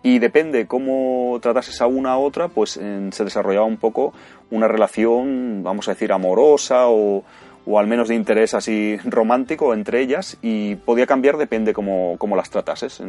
y 0.03 0.19
depende 0.19 0.67
cómo 0.67 1.39
tratases 1.41 1.81
a 1.81 1.87
una 1.87 2.13
a 2.13 2.19
otra, 2.19 2.49
pues 2.49 2.73
se 2.73 3.25
desarrollaba 3.25 3.67
un 3.67 3.79
poco 3.79 4.13
una 4.51 4.69
relación, 4.69 5.63
vamos 5.63 5.89
a 5.89 5.93
decir, 5.93 6.13
amorosa 6.13 6.89
o, 6.89 7.25
o 7.67 7.79
al 7.79 7.89
menos 7.89 8.09
de 8.09 8.15
interés 8.15 8.55
así 8.55 8.97
romántico 9.05 9.75
entre 9.75 10.01
ellas 10.01 10.39
y 10.41 10.77
podía 10.77 11.07
cambiar 11.07 11.37
depende 11.37 11.73
cómo, 11.73 12.17
cómo 12.19 12.37
las 12.37 12.49
tratases. 12.49 13.03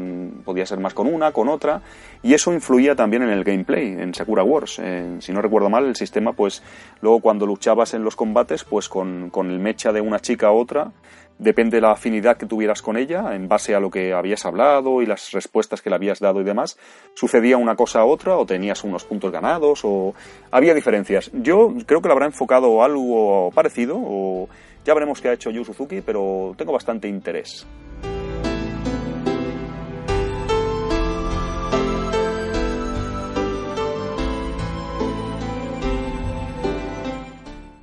Podía 0.43 0.65
ser 0.65 0.79
más 0.79 0.93
con 0.93 1.07
una, 1.07 1.31
con 1.31 1.47
otra 1.47 1.81
y 2.23 2.33
eso 2.33 2.51
influía 2.51 2.95
también 2.95 3.21
en 3.21 3.29
el 3.29 3.43
gameplay, 3.43 3.89
en 3.89 4.13
Sakura 4.13 4.43
Wars. 4.43 4.81
si 5.19 5.31
no 5.31 5.41
recuerdo 5.41 5.69
mal, 5.69 5.85
el 5.85 5.95
sistema 5.95 6.33
pues 6.33 6.63
luego 7.01 7.19
cuando 7.19 7.45
luchabas 7.45 7.93
en 7.93 8.03
los 8.03 8.15
combates 8.15 8.63
pues 8.63 8.89
con, 8.89 9.29
con 9.29 9.49
el 9.51 9.59
mecha 9.59 9.91
de 9.91 10.01
una 10.01 10.19
chica 10.19 10.47
a 10.47 10.51
otra 10.51 10.91
depende 11.39 11.77
de 11.77 11.81
la 11.81 11.91
afinidad 11.91 12.37
que 12.37 12.45
tuvieras 12.45 12.81
con 12.81 12.97
ella, 12.97 13.35
en 13.35 13.47
base 13.47 13.75
a 13.75 13.79
lo 13.79 13.89
que 13.89 14.13
habías 14.13 14.45
hablado 14.45 15.01
y 15.01 15.05
las 15.05 15.31
respuestas 15.31 15.81
que 15.81 15.89
le 15.89 15.95
habías 15.95 16.19
dado 16.19 16.41
y 16.41 16.43
demás, 16.43 16.77
sucedía 17.13 17.57
una 17.57 17.75
cosa 17.75 17.99
a 17.99 18.05
otra 18.05 18.37
o 18.37 18.45
tenías 18.45 18.83
unos 18.83 19.05
puntos 19.05 19.31
ganados 19.31 19.81
o 19.83 20.13
había 20.51 20.73
diferencias. 20.73 21.31
Yo 21.33 21.73
creo 21.85 22.01
que 22.01 22.07
lo 22.07 22.13
habrá 22.13 22.25
enfocado 22.25 22.83
algo 22.83 23.51
parecido 23.51 23.97
o 23.97 24.49
ya 24.85 24.93
veremos 24.93 25.21
qué 25.21 25.29
ha 25.29 25.33
hecho 25.33 25.51
Yu 25.51 25.65
Suzuki, 25.65 26.01
pero 26.01 26.53
tengo 26.57 26.71
bastante 26.71 27.07
interés. 27.07 27.67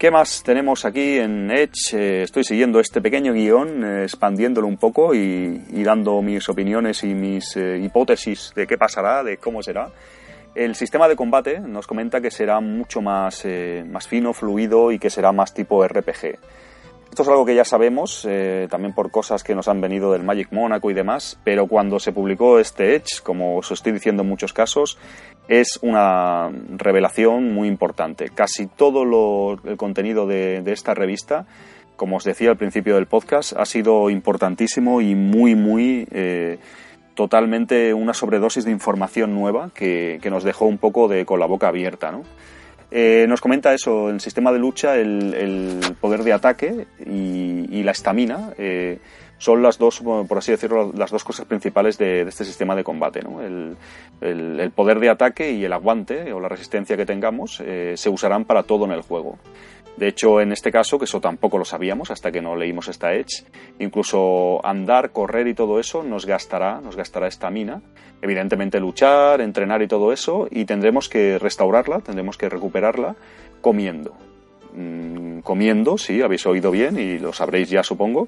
¿Qué 0.05 0.11
más 0.11 0.43
tenemos 0.43 0.85
aquí 0.85 1.17
en 1.17 1.51
Edge? 1.51 1.95
Eh, 1.95 2.23
estoy 2.25 2.45
siguiendo 2.45 2.79
este 2.79 3.01
pequeño 3.01 3.33
guion, 3.33 3.83
eh, 3.83 4.03
expandiéndolo 4.03 4.67
un 4.67 4.77
poco 4.77 5.15
y, 5.15 5.57
dando 5.83 6.21
mis 6.21 6.47
opiniones 6.51 7.05
y 7.05 7.15
mis 7.15 7.57
eh, 7.57 7.79
hipótesis 7.79 8.53
de 8.55 8.67
qué 8.67 8.77
pasará, 8.77 9.25
de 9.25 9.39
cómo 9.39 9.63
será. 9.63 9.89
El 10.55 10.75
sistema 10.75 11.09
de 11.09 11.17
combate 11.17 11.59
nos 11.59 11.87
comenta 11.87 12.21
que 12.21 12.31
será 12.31 12.61
mucho 12.61 13.01
más, 13.01 13.47
más 13.87 14.07
fino, 14.07 14.35
fluido 14.35 14.93
y 14.93 14.99
que 14.99 15.09
será 15.09 15.33
más 15.33 15.55
tipo 15.55 15.83
RPG. 15.83 16.37
Esto 17.15 17.23
es 17.23 17.29
algo 17.29 17.45
que 17.47 17.55
ya 17.55 17.65
sabemos, 17.65 18.29
también 18.69 18.93
por 18.93 19.13
cosas 19.13 19.45
que 19.45 19.55
nos 19.55 19.69
han 19.69 19.81
venido 19.81 20.11
del 20.11 20.25
Magic 20.25 20.49
Monaco 20.51 20.91
y 20.91 20.95
demás, 20.95 21.39
pero 21.45 21.69
cuando 21.69 22.01
se 22.01 22.11
publicó 22.11 22.59
este 22.59 22.97
Edge, 22.97 23.23
como 23.23 23.59
os 23.59 23.71
estoy 23.71 23.93
diciendo 23.93 24.25
en 24.25 24.29
muchos 24.29 24.53
casos, 24.53 24.99
es 25.47 25.79
una 25.81 26.51
revelación 26.71 27.55
muy 27.55 27.69
importante. 27.69 28.31
Casi 28.35 28.67
todo 28.67 29.05
el 29.63 29.77
contenido 29.77 30.27
de, 30.27 30.61
esta 30.67 30.93
revista 30.93 31.47
como 31.95 32.17
os 32.17 32.25
decía 32.25 32.51
al 32.51 32.57
principio 32.57 32.97
del 32.97 33.07
podcast, 33.07 33.53
ha 33.57 33.65
sido 33.65 34.11
importantísimo 34.11 35.01
y 35.01 35.15
muy, 35.15 35.55
muy 35.55 36.09
eh, 36.11 36.59
totalmente 37.15 37.95
una 37.95 38.13
sobredosis 38.13 38.65
de 38.65 38.73
información 38.73 39.37
nueva 39.37 39.71
que, 39.73 40.19
nos 40.29 40.43
dejó 40.43 40.65
un 40.65 40.79
poco 40.79 41.07
de 41.07 41.25
con 41.25 41.39
la 41.39 41.47
boca 41.47 41.69
abierta, 41.69 42.11
¿no? 42.11 42.25
Eh, 42.91 43.27
nos 43.29 43.41
comenta 43.41 43.75
eso, 43.75 44.11
el 44.11 44.21
sistema 44.21 44.53
de 44.53 44.59
lucha, 44.59 44.97
el, 44.97 45.81
poder 46.01 46.23
de 46.23 46.33
ataque 46.33 46.87
y, 47.05 47.83
la 47.83 47.91
estamina 47.91 48.51
eh, 48.57 48.99
son 49.37 49.63
las 49.63 49.77
dos, 49.77 50.01
por 50.01 50.39
así 50.39 50.53
decirlo, 50.53 50.91
las 50.97 51.11
dos 51.11 51.23
cosas 51.23 51.45
principales 51.45 51.99
de, 51.99 52.23
este 52.23 52.45
sistema 52.45 52.75
de 52.75 52.85
combate. 52.85 53.21
El, 53.21 53.77
poder 54.75 55.01
de 55.01 55.11
ataque 55.11 55.53
y 55.53 55.65
el 55.65 55.73
aguante 55.73 56.33
o 56.33 56.41
la 56.41 56.49
resistencia 56.49 56.97
que 56.97 57.05
tengamos 57.05 57.63
se 57.95 58.09
usarán 58.09 58.45
para 58.45 58.63
todo 58.63 58.87
en 58.87 58.93
el 58.93 59.03
juego. 59.03 59.39
De 59.97 60.09
hecho, 60.09 60.41
en 60.41 60.51
este 60.51 60.73
caso, 60.73 60.99
que 60.99 61.05
eso 61.05 61.21
tampoco 61.21 61.57
lo 61.57 61.65
sabíamos 61.65 62.11
hasta 62.11 62.33
que 62.33 62.41
no 62.41 62.57
leímos 62.57 62.89
esta 62.89 63.15
Edge, 63.15 63.45
incluso 63.79 64.65
andar, 64.67 65.11
correr 65.11 65.47
y 65.47 65.55
todo 65.55 65.79
eso 65.79 66.03
nos 66.03 66.27
gastará, 66.27 66.81
nos 66.81 66.97
gastará 66.97 67.29
estamina. 67.29 67.81
Evidentemente 68.21 68.81
luchar, 68.81 69.41
entrenar 69.41 69.83
y 69.83 69.89
todo 69.89 70.13
eso, 70.13 70.49
y 70.51 70.65
tendremos 70.65 71.09
que 71.09 71.39
restaurarla, 71.39 72.01
tendremos 72.01 72.37
que 72.37 72.49
recuperarla 72.49 73.15
comiendo. 73.61 74.15
Mm, 74.77 75.41
comiendo, 75.41 75.97
sí, 75.99 76.21
habéis 76.23 76.45
oído 76.47 76.73
bien 76.73 76.99
y 76.99 77.19
lo 77.19 77.33
sabréis 77.33 77.71
ya 77.71 77.85
supongo, 77.85 78.27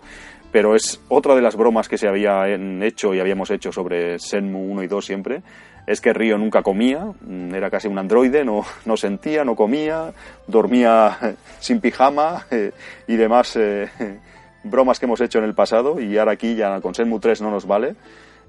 pero 0.52 0.76
es 0.76 1.00
otra 1.08 1.34
de 1.34 1.42
las 1.42 1.56
bromas 1.56 1.88
que 1.88 1.98
se 1.98 2.06
habían 2.06 2.82
hecho 2.84 3.12
y 3.14 3.20
habíamos 3.20 3.50
hecho 3.50 3.72
sobre 3.72 4.20
Senmu 4.20 4.70
1 4.70 4.84
y 4.84 4.86
2 4.86 5.04
siempre, 5.04 5.42
es 5.86 6.00
que 6.00 6.12
Río 6.12 6.36
nunca 6.36 6.62
comía, 6.62 7.12
mm, 7.20 7.54
era 7.54 7.70
casi 7.70 7.88
un 7.88 7.98
androide, 7.98 8.44
no, 8.44 8.64
no 8.84 8.96
sentía, 8.96 9.44
no 9.44 9.54
comía, 9.54 10.12
dormía 10.46 11.36
sin 11.60 11.80
pijama 11.80 12.46
eh, 12.50 12.72
y 13.06 13.16
demás 13.16 13.56
eh, 13.56 13.88
bromas 14.64 14.98
que 14.98 15.06
hemos 15.06 15.20
hecho 15.20 15.38
en 15.38 15.44
el 15.44 15.54
pasado 15.54 16.00
y 16.00 16.18
ahora 16.18 16.32
aquí 16.32 16.56
ya 16.56 16.80
con 16.80 16.94
Senmu 16.94 17.20
3 17.20 17.40
no 17.42 17.50
nos 17.50 17.66
vale. 17.66 17.94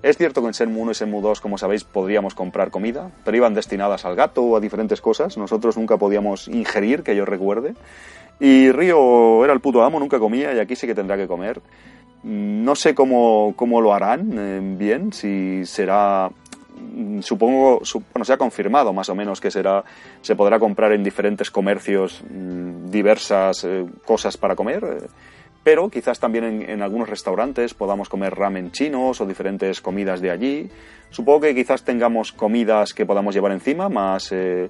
Es 0.04 0.16
cierto 0.18 0.42
que 0.42 0.48
en 0.48 0.54
Senmu 0.54 0.82
1 0.82 0.92
y 0.92 0.96
Senmu 0.96 1.22
2, 1.22 1.42
como 1.42 1.58
sabéis, 1.58 1.84
podríamos 1.84 2.36
comprar 2.36 2.70
comida, 2.70 3.10
pero 3.24 3.38
iban 3.38 3.56
destinadas 3.56 4.06
al 4.06 4.16
gato 4.16 4.44
o 4.44 4.56
a 4.56 4.60
diferentes 4.60 5.02
cosas. 5.02 5.38
Nosotros 5.40 5.76
nunca 5.76 5.98
podíamos 5.98 6.48
ingerir, 6.48 7.02
que 7.02 7.16
yo 7.16 7.26
recuerde. 7.26 7.74
Y 8.40 8.72
Río 8.72 9.44
era 9.44 9.54
el 9.54 9.60
puto 9.60 9.82
amo, 9.84 10.00
nunca 10.00 10.20
comía 10.20 10.54
y 10.54 10.60
aquí 10.60 10.76
sí 10.76 10.86
que 10.86 10.94
tendrá 10.94 11.18
que 11.18 11.28
comer. 11.28 11.62
Mm, 12.22 12.64
no 12.64 12.76
sé 12.76 12.94
cómo, 12.94 13.54
cómo 13.56 13.82
lo 13.82 13.92
harán 13.92 14.38
eh, 14.38 14.60
bien, 14.78 15.14
si 15.14 15.66
será 15.66 16.30
Mm, 16.80 17.20
supongo, 17.22 17.82
bueno, 18.14 18.26
se 18.26 18.34
ha 18.34 18.38
confirmado 18.38 18.94
más 18.94 19.10
o 19.10 19.16
menos 19.16 19.42
que 19.42 19.52
será, 19.52 19.84
se 20.22 20.36
podrá 20.36 20.60
comprar 20.60 20.92
en 20.94 21.04
diferentes 21.04 21.52
comercios 21.52 22.24
mm, 22.30 22.90
diversas 22.90 23.64
eh, 23.64 23.86
cosas 24.06 24.38
para 24.38 24.56
comer, 24.56 24.84
eh, 24.84 25.08
pero 25.64 25.90
quizás 25.90 26.20
también 26.20 26.64
en, 26.70 26.82
algunos 26.82 27.10
restaurantes 27.10 27.74
podamos 27.74 28.08
comer 28.08 28.34
ramen 28.34 28.72
chinos 28.72 29.20
o 29.20 29.26
diferentes 29.26 29.82
comidas 29.82 30.22
de 30.22 30.32
allí. 30.32 30.70
Supongo 31.10 31.42
que 31.42 31.56
quizás 31.56 31.84
tengamos 31.84 32.32
comidas 32.32 32.94
que 32.94 33.06
podamos 33.06 33.36
llevar 33.36 33.52
encima, 33.52 33.90
más 33.90 34.32
eh, 34.32 34.70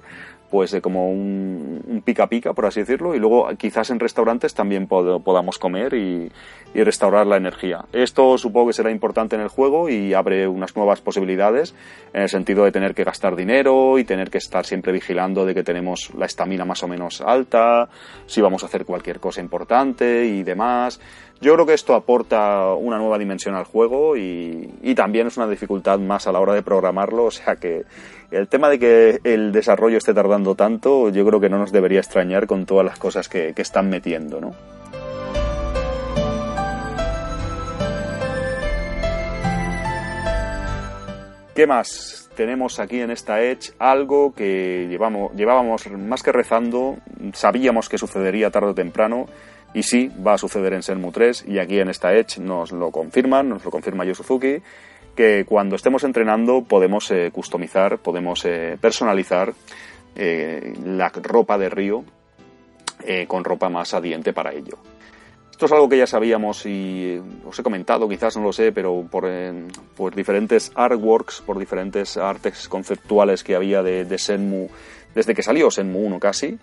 pues 0.50 0.70
de 0.70 0.80
como 0.80 1.10
un, 1.10 2.02
pica 2.04 2.26
pica, 2.26 2.52
por 2.52 2.66
así 2.66 2.80
decirlo, 2.80 3.14
y 3.14 3.18
luego 3.18 3.48
quizás 3.58 3.90
en 3.90 4.00
restaurantes 4.00 4.54
también 4.54 4.86
podamos 4.86 5.58
comer 5.58 5.94
y, 5.94 6.30
restaurar 6.74 7.26
la 7.26 7.36
energía. 7.36 7.86
Esto 7.92 8.38
supongo 8.38 8.68
que 8.68 8.72
será 8.72 8.90
importante 8.90 9.34
en 9.34 9.42
el 9.42 9.48
juego 9.48 9.88
y 9.88 10.14
abre 10.14 10.46
unas 10.46 10.76
nuevas 10.76 11.00
posibilidades 11.00 11.74
en 12.12 12.22
el 12.22 12.28
sentido 12.28 12.64
de 12.64 12.70
tener 12.70 12.94
que 12.94 13.04
gastar 13.04 13.34
dinero 13.34 13.98
y 13.98 14.04
tener 14.04 14.30
que 14.30 14.38
estar 14.38 14.64
siempre 14.64 14.92
vigilando 14.92 15.44
de 15.44 15.54
que 15.54 15.64
tenemos 15.64 16.12
la 16.14 16.26
estamina 16.26 16.64
más 16.64 16.82
o 16.82 16.88
menos 16.88 17.20
alta, 17.20 17.88
si 18.26 18.40
vamos 18.40 18.62
a 18.62 18.66
hacer 18.66 18.84
cualquier 18.84 19.18
cosa 19.18 19.40
importante 19.40 20.26
y 20.26 20.42
demás. 20.44 21.00
Yo 21.40 21.54
creo 21.54 21.66
que 21.66 21.74
esto 21.74 21.94
aporta 21.94 22.74
una 22.74 22.98
nueva 22.98 23.16
dimensión 23.16 23.54
al 23.54 23.64
juego 23.64 24.16
y, 24.16 24.74
y 24.82 24.94
también 24.96 25.28
es 25.28 25.36
una 25.36 25.46
dificultad 25.46 26.00
más 26.00 26.26
a 26.26 26.32
la 26.32 26.40
hora 26.40 26.52
de 26.52 26.62
programarlo, 26.62 27.26
o 27.26 27.30
sea 27.30 27.54
que 27.54 27.84
el 28.30 28.48
tema 28.48 28.68
de 28.68 28.78
que 28.78 29.20
el 29.24 29.52
desarrollo 29.52 29.98
esté 29.98 30.12
tardando 30.12 30.54
tanto, 30.54 31.08
yo 31.10 31.24
creo 31.24 31.40
que 31.40 31.48
no 31.48 31.58
nos 31.58 31.72
debería 31.72 32.00
extrañar 32.00 32.46
con 32.46 32.66
todas 32.66 32.84
las 32.84 32.98
cosas 32.98 33.28
que, 33.28 33.54
están 33.56 33.88
metiendo, 33.88 34.40
¿no? 34.40 34.54
¿Qué 41.54 41.66
más? 41.66 42.30
Tenemos 42.36 42.78
aquí 42.78 43.00
en 43.00 43.10
esta 43.10 43.42
Edge 43.42 43.72
algo 43.78 44.32
que 44.32 44.86
llevamos, 44.88 45.32
llevábamos 45.34 45.90
más 45.90 46.22
que 46.22 46.30
rezando, 46.30 46.98
sabíamos 47.32 47.88
que 47.88 47.98
sucedería 47.98 48.50
tarde 48.50 48.68
o 48.68 48.74
temprano, 48.74 49.26
y 49.78 49.84
sí, 49.84 50.10
va 50.26 50.34
a 50.34 50.38
suceder 50.38 50.72
en 50.72 50.82
Senmu 50.82 51.12
3, 51.12 51.44
y 51.46 51.60
aquí 51.60 51.78
en 51.78 51.88
esta 51.88 52.12
Edge 52.12 52.40
nos 52.40 52.72
lo 52.72 52.90
confirman, 52.90 53.48
nos 53.48 53.64
lo 53.64 53.70
confirma 53.70 54.04
Yu 54.04 54.12
que 55.14 55.44
cuando 55.44 55.76
estemos 55.76 56.02
entrenando 56.02 56.62
podemos 56.62 57.08
eh, 57.12 57.30
customizar, 57.32 57.98
podemos 57.98 58.44
eh, 58.44 58.76
personalizar 58.80 59.52
eh, 60.16 60.74
la 60.84 61.10
ropa 61.10 61.56
de 61.58 61.68
Río 61.68 62.04
con 63.28 63.44
ropa 63.44 63.68
más 63.68 63.94
adiente 63.94 64.32
para 64.32 64.52
ello. 64.52 64.76
Esto 65.52 65.66
es 65.66 65.72
algo 65.72 65.88
que 65.88 65.96
ya 65.96 66.06
sabíamos 66.06 66.66
y 66.66 67.22
os 67.46 67.56
he 67.56 67.62
comentado, 67.62 68.08
quizás 68.08 68.36
no 68.36 68.42
lo 68.42 68.52
sé, 68.52 68.72
pero 68.72 69.06
por, 69.08 69.24
por 69.96 70.14
diferentes 70.16 70.72
artworks, 70.74 71.40
por 71.40 71.58
diferentes 71.58 72.16
artes 72.16 72.68
conceptuales 72.68 73.44
que 73.44 73.54
había 73.54 73.84
de, 73.84 74.04
de 74.04 74.18
Senmu, 74.18 74.68
desde 75.14 75.34
que 75.34 75.44
salió 75.44 75.70
Senmu 75.70 76.00
1 76.00 76.18
casi, 76.18 76.58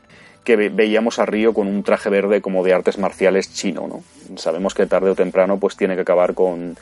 que 0.46 0.56
veíamos 0.56 1.20
a 1.20 1.26
Río 1.26 1.54
con 1.54 1.68
un 1.68 1.84
traje 1.84 2.10
verde 2.10 2.40
como 2.40 2.64
de 2.64 2.74
artes 2.74 2.98
marciales 2.98 3.54
chino, 3.54 3.88
¿no? 3.88 4.38
Sabemos 4.38 4.74
que 4.74 4.86
tarde 4.86 5.10
o 5.10 5.16
temprano 5.16 5.60
pues 5.60 5.76
tiene 5.76 5.96
que 5.96 6.02
acabar 6.02 6.34
con 6.34 6.78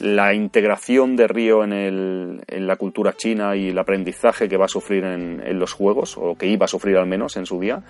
la 0.00 0.34
integración 0.34 1.16
de 1.16 1.28
Río 1.28 1.64
en, 1.64 1.72
el, 1.72 2.40
en, 2.48 2.66
la 2.66 2.76
cultura 2.76 3.14
china 3.16 3.56
y 3.56 3.68
el 3.68 3.78
aprendizaje 3.78 4.48
que 4.48 4.56
va 4.56 4.64
a 4.64 4.68
sufrir 4.68 5.04
en, 5.04 5.58
los 5.58 5.72
juegos, 5.72 6.18
o 6.18 6.34
que 6.34 6.46
iba 6.46 6.64
a 6.64 6.68
sufrir 6.68 6.96
al 6.96 7.06
menos 7.06 7.36
en 7.36 7.46
su 7.46 7.60
día, 7.60 7.82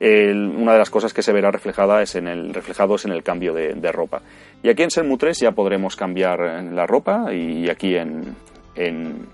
una 0.00 0.72
de 0.72 0.78
las 0.78 0.88
cosas 0.88 1.12
que 1.12 1.22
se 1.22 1.32
verá 1.32 1.50
reflejada 1.50 2.00
es 2.00 2.14
en 2.14 2.28
el, 2.28 2.54
reflejado 2.54 2.94
es 2.94 3.04
en 3.04 3.12
el 3.12 3.22
cambio 3.22 3.52
de, 3.52 3.92
ropa. 3.92 4.22
Y 4.62 4.70
aquí 4.70 4.84
en 4.84 4.90
Senmu 4.90 5.18
3 5.18 5.40
ya 5.40 5.50
podremos 5.50 5.96
cambiar 5.96 6.38
la 6.72 6.86
ropa 6.86 7.34
y 7.34 7.68
aquí 7.68 7.96
en, 7.96 8.36
en 8.76 9.26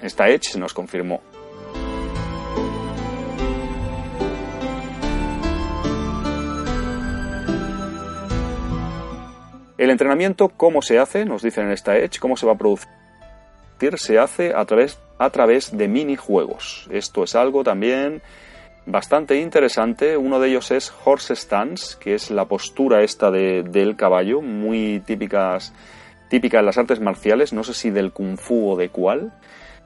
esta 0.00 0.28
Edge 0.28 0.56
nos 0.58 0.72
confirmó 0.72 1.20
El 9.76 9.90
entrenamiento, 9.90 10.50
¿cómo 10.50 10.82
se 10.82 11.00
hace? 11.00 11.24
Nos 11.24 11.42
dicen 11.42 11.66
en 11.66 11.72
esta 11.72 11.96
Edge, 11.96 12.20
¿cómo 12.20 12.36
se 12.36 12.46
va 12.46 12.52
a 12.52 12.58
producir? 12.58 12.88
Se 13.96 14.18
hace 14.18 14.54
a 14.54 14.64
través, 14.64 15.00
a 15.18 15.30
través 15.30 15.76
de 15.76 15.88
minijuegos. 15.88 16.88
Esto 16.92 17.24
es 17.24 17.34
algo 17.34 17.64
también 17.64 18.22
bastante 18.86 19.40
interesante. 19.40 20.16
Uno 20.16 20.38
de 20.38 20.50
ellos 20.50 20.70
es 20.70 20.94
horse 21.04 21.34
stance, 21.34 21.96
que 21.98 22.14
es 22.14 22.30
la 22.30 22.44
postura 22.44 23.02
esta 23.02 23.32
del 23.32 23.96
caballo, 23.96 24.40
muy 24.42 25.02
típicas, 25.04 25.74
típica 26.30 26.60
en 26.60 26.66
las 26.66 26.78
artes 26.78 27.00
marciales, 27.00 27.52
no 27.52 27.64
sé 27.64 27.74
si 27.74 27.90
del 27.90 28.12
kung 28.12 28.38
fu 28.38 28.70
o 28.70 28.76
de 28.76 28.90
cuál. 28.90 29.32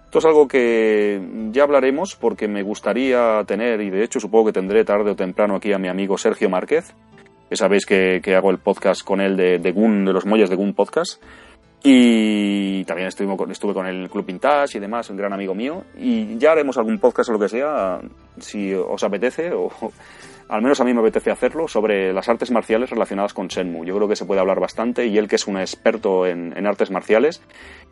Esto 0.05 0.18
es 0.18 0.24
algo 0.26 0.49
que 0.49 1.20
ya 1.51 1.62
hablaremos 1.62 2.14
porque 2.14 2.47
me 2.47 2.62
gustaría 2.62 3.43
tener, 3.47 3.80
y 3.80 3.91
de 3.91 4.05
hecho 4.05 4.20
supongo 4.20 4.47
que 4.47 4.53
tendré 4.53 4.84
tarde 4.84 5.11
o 5.11 5.16
temprano 5.16 5.57
aquí 5.57 5.72
a 5.72 5.78
mi 5.78 5.89
amigo 5.89 6.18
Sergio 6.18 6.51
Márquez, 6.51 6.95
que 7.49 7.57
sabéis 7.57 7.87
que, 7.87 8.21
hago 8.37 8.51
el 8.51 8.59
podcast 8.59 9.03
con 9.03 9.21
él 9.21 9.37
de, 9.37 9.59
de 9.59 9.73
Gun, 9.73 10.05
de 10.05 10.13
los 10.13 10.27
muelles 10.27 10.51
de 10.51 10.57
Gun 10.57 10.75
Podcast. 10.75 11.23
Y 11.83 12.85
también 12.85 13.09
estuve 13.09 13.37
con, 13.37 13.51
estuve 13.53 13.73
con 13.73 13.87
el 13.87 14.11
Club 14.11 14.27
Vintage 14.27 14.79
y 14.79 14.81
demás, 14.81 15.09
un 15.11 15.17
gran 15.17 15.33
amigo 15.33 15.55
mío. 15.55 15.85
Y 15.97 16.37
ya 16.37 16.53
haremos 16.53 16.77
algún 16.77 16.99
podcast 16.99 17.31
o 17.31 17.33
lo 17.33 17.39
que 17.39 17.49
sea, 17.49 18.01
si 18.39 18.75
os 18.75 19.03
apetece, 19.05 19.53
o 19.53 19.71
al 20.49 20.61
menos 20.61 20.81
a 20.81 20.85
mí 20.85 20.93
me 20.93 21.01
apetece 21.01 21.31
hacerlo, 21.31 21.69
sobre 21.69 22.13
las 22.13 22.29
artes 22.29 22.51
marciales 22.51 22.91
relacionadas 22.91 23.33
con 23.33 23.47
Shenmue. 23.47 23.87
Yo 23.87 23.95
creo 23.95 24.09
que 24.09 24.17
se 24.17 24.25
puede 24.25 24.41
hablar 24.41 24.59
bastante 24.59 25.07
y 25.07 25.19
él 25.19 25.29
que 25.29 25.37
es 25.37 25.47
un 25.47 25.57
experto 25.57 26.27
en, 26.27 26.67
artes 26.67 26.91
marciales, 26.91 27.43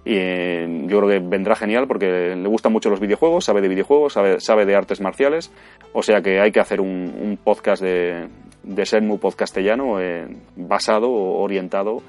y, 0.05 0.15
eh, 0.17 0.85
yo 0.87 0.99
creo 0.99 1.09
que 1.09 1.19
vendrá 1.21 1.55
genial 1.55 1.87
porque 1.87 2.35
le 2.35 2.49
gustan 2.49 2.73
mucho 2.73 2.91
los 2.91 2.99
videojuegos, 2.99 3.45
sabe 3.45 3.61
de 3.61 3.69
videojuegos, 3.69 4.15
sabe, 4.15 4.41
sabe 4.41 4.67
de 4.67 4.75
artes 4.75 5.01
marciales, 5.01 5.53
o 5.93 6.03
sea 6.03 6.23
que 6.23 6.41
hay 6.41 6.51
que 6.51 6.61
hacer 6.61 6.81
un 6.81 7.39
podcast 7.43 7.83
de, 7.83 8.27
de 8.67 8.85
Senmu 8.85 9.19
podcastellano 9.19 10.01
eh, 10.01 10.27
basado 10.57 11.11
orientado, 11.11 12.03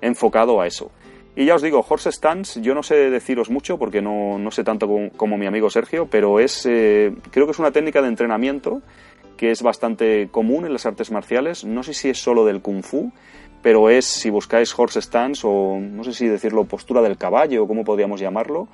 enfocado 0.00 0.60
a 0.60 0.66
eso. 0.66 0.90
Y 1.36 1.44
ya 1.44 1.54
os 1.54 1.62
digo, 1.62 1.84
horse 1.88 2.10
stance, 2.10 2.60
yo 2.60 2.74
no 2.74 2.82
sé 2.82 3.10
deciros 3.10 3.48
mucho 3.48 3.78
porque 3.78 4.02
no, 4.02 4.38
no 4.38 4.50
sé 4.50 4.64
tanto 4.64 4.88
como, 5.16 5.38
mi 5.38 5.46
amigo 5.46 5.70
Sergio, 5.70 6.08
pero 6.10 6.40
es, 6.40 6.66
eh, 6.66 7.14
creo 7.30 7.46
que 7.46 7.52
es 7.52 7.58
una 7.60 7.70
técnica 7.70 8.02
de 8.02 8.08
entrenamiento 8.08 8.82
que 9.36 9.52
es 9.52 9.62
bastante 9.62 10.28
común 10.32 10.66
en 10.66 10.72
las 10.72 10.84
artes 10.84 11.12
marciales. 11.12 11.64
No 11.64 11.84
sé 11.84 11.94
si 11.94 12.08
es 12.08 12.18
solo 12.18 12.44
del 12.44 12.60
kung 12.60 12.82
fu, 12.82 13.12
pero 13.62 13.88
es, 13.88 14.04
si 14.04 14.30
buscáis 14.30 14.76
horse 14.76 15.00
stance 15.00 15.46
o 15.46 15.78
no 15.78 16.02
sé 16.02 16.12
si 16.12 16.26
decirlo, 16.26 16.64
postura 16.64 17.02
del 17.02 17.16
caballo 17.16 17.62
o 17.62 17.68
cómo 17.68 17.84
podríamos 17.84 18.20
llamarlo, 18.20 18.66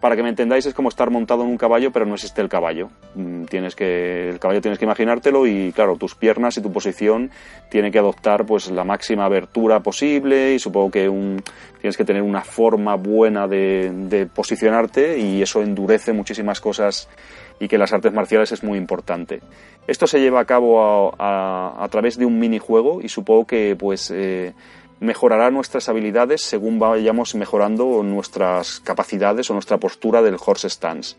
para 0.00 0.14
que 0.14 0.22
me 0.22 0.28
entendáis, 0.28 0.66
es 0.66 0.74
como 0.74 0.88
estar 0.88 1.10
montado 1.10 1.42
en 1.42 1.48
un 1.48 1.56
caballo, 1.56 1.90
pero 1.90 2.04
no 2.04 2.14
existe 2.14 2.42
el 2.42 2.48
caballo. 2.48 2.90
Mm, 3.14 3.44
tienes 3.44 3.74
que, 3.74 4.28
el 4.28 4.38
caballo 4.38 4.60
tienes 4.60 4.78
que 4.78 4.84
imaginártelo 4.84 5.46
y, 5.46 5.72
claro, 5.72 5.96
tus 5.96 6.14
piernas 6.14 6.56
y 6.58 6.62
tu 6.62 6.70
posición 6.70 7.30
tiene 7.70 7.90
que 7.90 7.98
adoptar 7.98 8.44
pues 8.44 8.70
la 8.70 8.84
máxima 8.84 9.24
abertura 9.24 9.80
posible 9.80 10.54
y 10.54 10.58
supongo 10.58 10.90
que 10.90 11.08
un, 11.08 11.42
tienes 11.80 11.96
que 11.96 12.04
tener 12.04 12.22
una 12.22 12.42
forma 12.42 12.96
buena 12.96 13.48
de, 13.48 14.28
posicionarte 14.34 15.18
y 15.18 15.40
eso 15.40 15.62
endurece 15.62 16.12
muchísimas 16.12 16.60
cosas 16.60 17.08
y 17.58 17.68
que 17.68 17.78
las 17.78 17.92
artes 17.92 18.12
marciales 18.12 18.52
es 18.52 18.62
muy 18.62 18.76
importante. 18.76 19.40
Esto 19.86 20.06
se 20.06 20.20
lleva 20.20 20.40
a 20.40 20.44
cabo 20.44 21.14
a, 21.18 21.86
través 21.90 22.18
de 22.18 22.26
un 22.26 22.38
minijuego 22.38 23.00
y 23.00 23.08
supongo 23.08 23.46
que 23.46 23.76
pues 23.78 24.10
eh, 24.14 24.52
mejorará 25.00 25.50
nuestras 25.50 25.88
habilidades 25.88 26.42
según 26.42 26.78
vayamos 26.78 27.34
mejorando 27.34 28.02
nuestras 28.02 28.80
capacidades 28.80 29.50
o 29.50 29.54
nuestra 29.54 29.78
postura 29.78 30.22
del 30.22 30.36
horse 30.44 30.70
stance. 30.70 31.16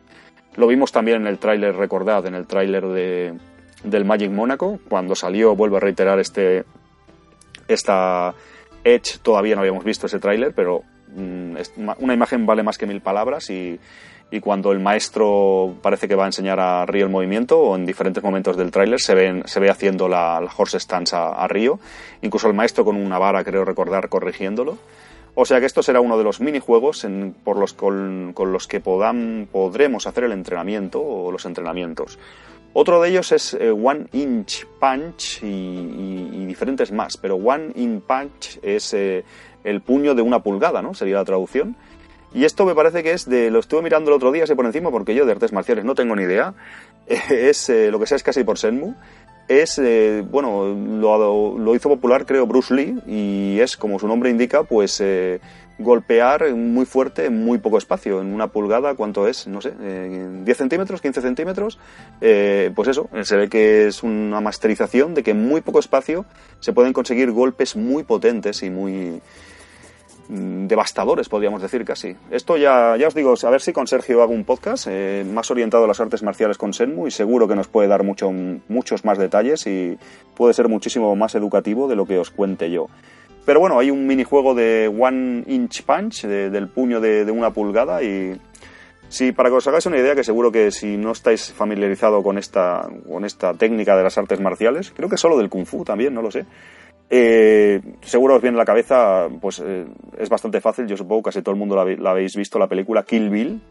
Lo 0.55 0.67
vimos 0.67 0.91
también 0.91 1.21
en 1.21 1.28
el 1.28 1.38
tráiler, 1.38 1.75
recordad, 1.75 2.25
en 2.25 2.34
el 2.34 2.47
tráiler 2.47 2.88
de, 2.88 3.38
del 3.84 4.05
Magic 4.05 4.32
Mónaco, 4.32 4.80
cuando 4.89 5.15
salió, 5.15 5.55
vuelvo 5.55 5.78
a 5.78 5.82
reiterar, 5.82 6.19
este 6.19 6.65
esta 7.67 8.34
Edge, 8.84 9.19
todavía 9.21 9.55
no 9.55 9.61
habíamos 9.61 9.84
visto 9.84 10.07
ese 10.07 10.19
tráiler, 10.19 10.53
pero 10.55 10.84
mm, 11.15 11.55
una 11.99 12.13
imagen 12.13 12.45
vale 12.45 12.63
más 12.63 12.78
que 12.78 12.88
mil 12.88 13.01
palabras 13.01 13.49
y 13.49 13.80
y 14.30 14.39
cuando 14.39 14.71
el 14.71 14.80
maestro 14.80 15.75
parece 15.82 16.07
que 16.07 16.15
va 16.15 16.23
a 16.23 16.28
enseñar 16.28 16.59
a 16.59 16.86
Río 16.86 17.05
el 17.05 17.11
movimiento 17.11 17.59
o 17.59 17.75
en 17.75 17.86
diferentes 17.86 18.21
momentos 18.21 18.57
del 18.57 18.71
tráiler 18.71 18.99
se, 18.99 19.43
se 19.45 19.59
ve 19.59 19.69
haciendo 19.69 20.09
la, 20.09 20.45
horse 20.57 20.80
stance 20.80 21.15
a, 21.15 21.47
Río, 21.47 21.80
incluso 22.21 22.47
el 22.47 22.53
maestro 22.53 22.84
con 22.84 22.97
una 22.97 23.17
vara, 23.17 23.43
creo 23.43 23.63
recordar, 23.63 24.09
corrigiéndolo. 24.09 24.78
O 25.39 25.45
sea 25.45 25.59
que 25.59 25.67
esto 25.67 25.84
será 25.84 26.01
uno 26.01 26.17
de 26.17 26.23
los 26.23 26.41
minijuegos 26.41 27.03
en, 27.03 27.36
por 27.43 27.57
los, 27.57 27.73
con, 27.73 28.34
los 28.36 28.67
que 28.67 28.80
podan, 28.80 29.47
podremos 29.51 30.07
hacer 30.07 30.23
el 30.23 30.32
entrenamiento 30.32 30.99
o 30.99 31.32
los 31.32 31.45
entrenamientos. 31.45 32.17
Otro 32.73 33.01
de 33.01 33.09
ellos 33.09 33.32
es 33.32 33.53
eh, 33.53 33.69
One 33.71 34.07
Inch 34.13 34.65
Punch 34.80 35.43
y, 35.43 36.45
diferentes 36.45 36.91
más, 36.91 37.17
pero 37.17 37.36
One 37.36 37.71
Inch 37.75 38.03
Punch 38.03 38.59
es 38.61 38.93
eh, 38.93 39.23
el 39.63 39.82
puño 39.82 40.15
de 40.15 40.21
una 40.21 40.41
pulgada, 40.41 40.82
¿no? 40.82 40.93
Sería 40.93 41.15
la 41.15 41.25
traducción 41.25 41.75
y 42.34 42.45
esto 42.45 42.65
me 42.65 42.75
parece 42.75 43.03
que 43.03 43.11
es 43.11 43.28
de. 43.28 43.49
Lo 43.49 43.59
estuve 43.59 43.82
mirando 43.82 44.09
el 44.09 44.15
otro 44.15 44.32
día, 44.32 44.43
así 44.43 44.53
por 44.53 44.65
encima, 44.65 44.91
porque 44.91 45.15
yo 45.15 45.25
de 45.25 45.32
artes 45.32 45.53
marciales 45.53 45.86
no 45.86 45.95
tengo 45.95 46.15
ni 46.15 46.23
idea. 46.23 46.53
Es 47.30 47.69
eh, 47.69 47.89
lo 47.89 47.99
que 47.99 48.05
sea 48.05 48.17
es 48.17 48.23
casi 48.23 48.43
por 48.43 48.57
Senmu. 48.57 48.93
Es, 49.47 49.80
eh, 49.80 50.25
bueno, 50.30 50.67
lo, 50.67 51.73
hizo 51.73 51.88
popular, 51.88 52.25
creo, 52.25 52.45
Bruce 52.45 52.73
Lee, 52.73 52.99
y 53.07 53.59
es, 53.61 53.78
como 53.78 53.97
su 53.97 54.05
nombre 54.05 54.30
indica, 54.30 54.63
pues 54.63 54.99
eh, 54.99 55.39
golpear 55.80 56.53
muy 56.53 56.86
fuerte 56.86 57.28
en 57.28 57.45
muy 57.45 57.57
poco 57.59 57.78
espacio. 57.78 58.19
En 58.19 58.34
una 58.34 58.47
pulgada, 58.47 58.95
¿cuánto 58.95 59.25
es? 59.25 59.47
No 59.47 59.61
sé, 59.61 59.71
10 59.71 60.57
centímetros, 60.57 61.01
15 61.01 61.21
centímetros. 61.21 61.80
pues 62.19 62.89
eso, 62.89 63.09
se 63.21 63.38
ve 63.38 63.47
que 63.47 63.88
es 63.88 64.03
una 64.03 64.41
masterización 64.41 65.13
de 65.13 65.23
que 65.23 65.32
en 65.32 65.47
muy 65.47 65.61
poco 65.61 65.80
espacio 65.80 66.25
se 66.59 66.73
pueden 66.73 66.91
conseguir 66.91 67.32
golpes 67.32 67.78
muy 67.78 68.03
potentes 68.03 68.63
y 68.63 68.69
muy 68.69 69.21
devastadores, 70.30 71.30
podríamos 71.30 71.61
decir 71.61 71.86
casi. 71.86 72.15
Esto 72.32 72.57
ya, 72.57 72.95
ya 72.97 73.07
os 73.07 73.13
digo, 73.13 73.34
a 73.41 73.49
ver 73.49 73.61
si 73.61 73.73
con 73.73 73.88
Sergio 73.88 74.21
hago 74.21 74.34
un 74.34 74.43
podcast 74.43 74.88
eh, 74.89 75.25
más 75.32 75.49
orientado 75.51 75.86
a 75.86 75.88
las 75.88 75.99
artes 75.99 76.23
marciales 76.23 76.57
con 76.57 76.73
Senmu 76.73 77.07
y 77.07 77.11
seguro 77.11 77.47
que 77.47 77.55
nos 77.55 77.67
puede 77.67 77.88
dar 77.88 78.03
mucho, 78.03 78.32
muchos 78.67 79.05
más 79.05 79.17
detalles 79.17 79.65
y 79.67 79.97
puede 80.36 80.53
ser 80.53 80.67
muchísimo 80.67 81.15
más 81.15 81.36
educativo 81.36 81.88
de 81.88 81.95
lo 81.95 82.05
que 82.05 82.17
os 82.17 82.30
cuente 82.30 82.69
yo. 82.69 82.88
Pero 83.45 83.61
bueno, 83.61 83.80
hay 83.80 83.91
un 83.91 84.05
minijuego 84.05 84.53
de 84.53 84.88
One 84.89 85.45
Inch 85.47 85.84
Punch, 85.84 86.23
del 86.25 86.67
puño 86.67 86.99
de, 86.99 87.32
una 87.32 87.51
pulgada 87.51 88.03
y 88.03 88.38
si 89.07 89.32
para 89.32 89.49
que 89.49 89.55
os 89.55 89.67
hagáis 89.67 89.86
una 89.86 89.97
idea, 89.97 90.15
que 90.15 90.25
seguro 90.25 90.51
que 90.51 90.69
si 90.69 90.97
no 90.97 91.13
estáis 91.13 91.53
familiarizado 91.53 92.21
con 92.21 92.38
esta, 92.38 92.89
con 93.07 93.23
esta 93.23 93.53
técnica 93.53 93.95
de 93.95 94.03
las 94.03 94.17
artes 94.17 94.41
marciales, 94.41 94.91
creo 94.93 95.07
que 95.07 95.15
solo 95.15 95.38
del 95.38 95.47
kung 95.47 95.65
fu 95.65 95.86
también, 95.86 96.13
no 96.13 96.21
lo 96.21 96.30
sé, 96.30 96.45
eh, 97.10 97.82
seguro 98.01 98.36
os 98.36 98.41
viene 98.41 98.58
la 98.58 98.66
cabeza, 98.66 99.28
pues 99.39 99.62
eh, 99.66 99.86
es 100.18 100.30
bastante 100.30 100.60
fácil, 100.60 100.88
yo 100.88 100.97
supongo 100.97 101.24
que 101.24 101.28
casi 101.30 101.41
todo 101.41 101.53
el 101.53 101.60
mundo 101.60 101.76
la, 101.76 102.12
habéis 102.12 102.36
visto, 102.36 102.60
la 102.60 102.68
película 102.68 103.03
Kill 103.03 103.30
Bill, 103.30 103.62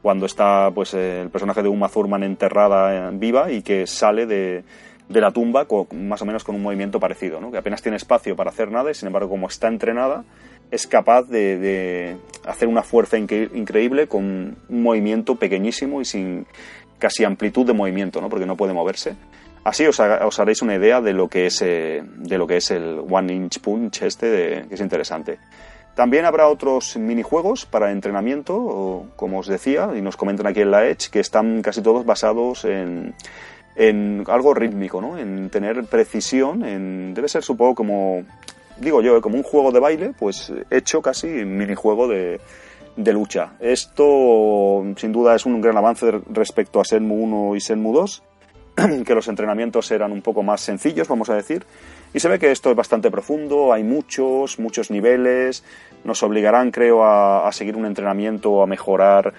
cuando 0.00 0.26
está 0.26 0.70
pues 0.74 0.94
eh, 0.94 1.22
el 1.22 1.30
personaje 1.30 1.62
de 1.62 1.68
Uma 1.68 1.88
Thurman 1.88 2.22
enterrada 2.22 3.10
viva 3.10 3.50
y 3.50 3.62
que 3.62 3.86
sale 3.86 4.24
de, 4.26 4.64
la 5.08 5.30
tumba 5.30 5.66
más 5.92 6.22
o 6.22 6.24
menos 6.24 6.42
con 6.42 6.54
un 6.54 6.62
movimiento 6.62 6.98
parecido, 6.98 7.40
¿no? 7.40 7.50
que 7.50 7.58
apenas 7.58 7.82
tiene 7.82 7.96
espacio 7.96 8.34
para 8.34 8.50
hacer 8.50 8.70
nada 8.70 8.90
y 8.90 8.94
sin 8.94 9.08
embargo 9.08 9.28
como 9.28 9.48
está 9.48 9.68
entrenada 9.68 10.24
es 10.70 10.86
capaz 10.86 11.22
de, 11.24 12.16
hacer 12.44 12.66
una 12.66 12.82
fuerza 12.82 13.18
increíble 13.18 14.08
con 14.08 14.56
un 14.68 14.82
movimiento 14.82 15.36
pequeñísimo 15.36 16.00
y 16.00 16.04
sin 16.04 16.46
casi 16.98 17.24
amplitud 17.24 17.66
de 17.66 17.72
movimiento, 17.72 18.20
¿no? 18.20 18.28
porque 18.28 18.46
no 18.46 18.56
puede 18.56 18.72
moverse. 18.72 19.16
Así 19.66 19.84
os, 19.84 19.98
haréis 19.98 20.62
una 20.62 20.76
idea 20.76 21.00
de 21.00 21.12
lo 21.12 21.26
que 21.26 21.46
es, 21.46 21.60
eh, 21.60 22.00
de 22.00 22.38
lo 22.38 22.46
que 22.46 22.58
es 22.58 22.70
el 22.70 23.00
One 23.10 23.34
Inch 23.34 23.58
Punch 23.58 24.02
este, 24.02 24.64
que 24.68 24.74
es 24.76 24.80
interesante. 24.80 25.40
También 25.96 26.24
habrá 26.24 26.46
otros 26.46 26.96
minijuegos 26.96 27.66
para 27.66 27.90
entrenamiento, 27.90 29.08
como 29.16 29.40
os 29.40 29.48
decía, 29.48 29.90
y 29.96 30.02
nos 30.02 30.16
comentan 30.16 30.46
aquí 30.46 30.60
en 30.60 30.70
la 30.70 30.86
Edge, 30.86 31.10
que 31.10 31.18
están 31.18 31.62
casi 31.62 31.82
todos 31.82 32.06
basados 32.06 32.64
en, 32.64 33.12
en 33.74 34.22
algo 34.28 34.54
rítmico, 34.54 35.00
¿no? 35.00 35.18
En 35.18 35.50
tener 35.50 35.82
precisión, 35.86 36.64
en, 36.64 37.12
debe 37.12 37.26
ser 37.26 37.42
supongo 37.42 37.74
como, 37.74 38.22
digo 38.78 39.02
yo, 39.02 39.20
como 39.20 39.36
un 39.36 39.42
juego 39.42 39.72
de 39.72 39.80
baile, 39.80 40.12
pues 40.16 40.52
hecho 40.70 41.02
casi 41.02 41.26
minijuego 41.26 42.06
de, 42.06 42.40
de 42.94 43.12
lucha. 43.12 43.54
Esto 43.58 44.84
sin 44.96 45.10
duda 45.10 45.34
es 45.34 45.44
un 45.44 45.60
gran 45.60 45.76
avance 45.76 46.08
respecto 46.30 46.78
a 46.78 46.84
Senmu 46.84 47.16
1 47.16 47.56
y 47.56 47.60
Senmu 47.60 47.92
2 47.92 48.22
que 49.06 49.14
los 49.14 49.28
entrenamientos 49.28 49.90
eran 49.90 50.12
un 50.12 50.22
poco 50.22 50.42
más 50.42 50.60
sencillos, 50.60 51.08
vamos 51.08 51.30
a 51.30 51.34
decir. 51.34 51.64
Y 52.12 52.20
se 52.20 52.28
ve 52.28 52.38
que 52.38 52.50
esto 52.50 52.70
es 52.70 52.76
bastante 52.76 53.10
profundo, 53.10 53.72
hay 53.72 53.82
muchos, 53.82 54.58
muchos 54.58 54.90
niveles, 54.90 55.64
nos 56.04 56.22
obligarán, 56.22 56.70
creo, 56.70 57.04
a, 57.04 57.50
seguir 57.52 57.76
un 57.76 57.86
entrenamiento 57.86 58.62
a 58.62 58.66
mejorar 58.66 59.32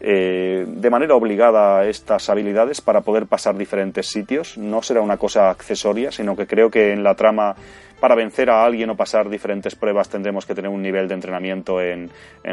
eh, 0.00 0.64
de 0.66 0.90
manera 0.90 1.14
obligada 1.14 1.86
estas 1.86 2.28
habilidades 2.28 2.80
para 2.80 3.00
poder 3.00 3.26
pasar 3.26 3.56
diferentes 3.56 4.08
sitios. 4.08 4.56
No 4.58 4.82
será 4.82 5.00
una 5.00 5.16
cosa 5.16 5.50
accesoria, 5.50 6.10
sino 6.10 6.36
que 6.36 6.46
creo 6.46 6.70
que 6.70 6.92
en 6.92 7.02
la 7.02 7.14
trama 7.14 7.56
para 8.04 8.16
vencer 8.16 8.50
a 8.50 8.62
alguien 8.62 8.90
o 8.90 8.96
pasar 8.96 9.30
diferentes 9.30 9.74
pruebas 9.74 10.10
tendremos 10.10 10.44
que 10.44 10.54
tener 10.54 10.70
un 10.70 10.82
nivel 10.82 11.08
de 11.08 11.14
entrenamiento 11.14 11.80
en, 11.80 12.10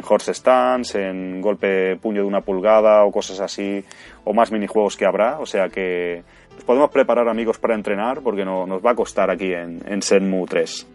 horse 0.07 0.33
stance, 0.33 0.97
en 1.05 1.41
golpe 1.41 1.97
puño 1.97 2.21
de 2.21 2.27
una 2.27 2.39
pulgada 2.39 3.03
o 3.03 3.11
cosas 3.11 3.41
así, 3.41 3.83
o 4.23 4.33
más 4.33 4.49
minijuegos 4.49 4.95
que 4.95 5.05
habrá. 5.05 5.39
O 5.39 5.45
sea 5.45 5.67
que 5.67 6.23
nos 6.55 6.63
podemos 6.63 6.89
preparar 6.89 7.27
amigos 7.27 7.59
para 7.59 7.75
entrenar 7.75 8.21
porque 8.21 8.45
no, 8.45 8.65
nos 8.65 8.81
va 8.81 8.91
a 8.91 8.95
costar 8.95 9.29
aquí 9.29 9.51
en, 9.51 9.83
en 9.85 10.01
Senmu 10.01 10.45
3. 10.45 10.87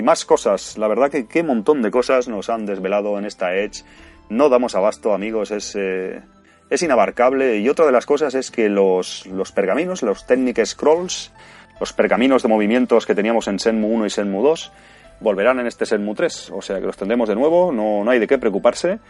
Más 0.00 0.24
cosas. 0.24 0.78
La 0.78 0.88
verdad 0.88 1.10
que 1.10 1.26
qué 1.26 1.42
montón 1.42 1.82
de 1.82 1.90
cosas 1.90 2.28
nos 2.28 2.48
han 2.48 2.64
desvelado 2.64 3.18
en 3.18 3.26
esta 3.26 3.54
Edge. 3.54 3.84
No 4.30 4.48
damos 4.48 4.74
abasto, 4.74 5.12
amigos, 5.12 5.50
es, 5.50 5.76
eh, 5.76 6.22
es 6.70 6.82
inabarcable. 6.82 7.58
Y 7.58 7.68
otra 7.68 7.84
de 7.84 7.92
las 7.92 8.06
cosas 8.06 8.34
es 8.34 8.50
que 8.50 8.68
los, 8.68 9.26
los 9.26 9.52
pergaminos, 9.52 10.02
los 10.02 10.26
Technic 10.26 10.64
Scrolls, 10.64 11.32
los 11.80 11.92
pergaminos 11.92 12.42
de 12.42 12.48
movimientos 12.48 13.04
que 13.04 13.14
teníamos 13.14 13.48
en 13.48 13.58
Senmu 13.58 13.88
1 13.88 14.06
y 14.06 14.10
Senmu 14.10 14.42
2, 14.42 14.72
volverán 15.20 15.60
en 15.60 15.66
este 15.66 15.84
Senmu 15.84 16.14
3. 16.14 16.50
O 16.52 16.62
sea 16.62 16.80
que 16.80 16.86
los 16.86 16.96
tendremos 16.96 17.28
de 17.28 17.34
nuevo, 17.34 17.72
no, 17.72 18.04
no 18.04 18.10
hay 18.10 18.18
de 18.18 18.26
qué 18.26 18.38
preocuparse. 18.38 19.00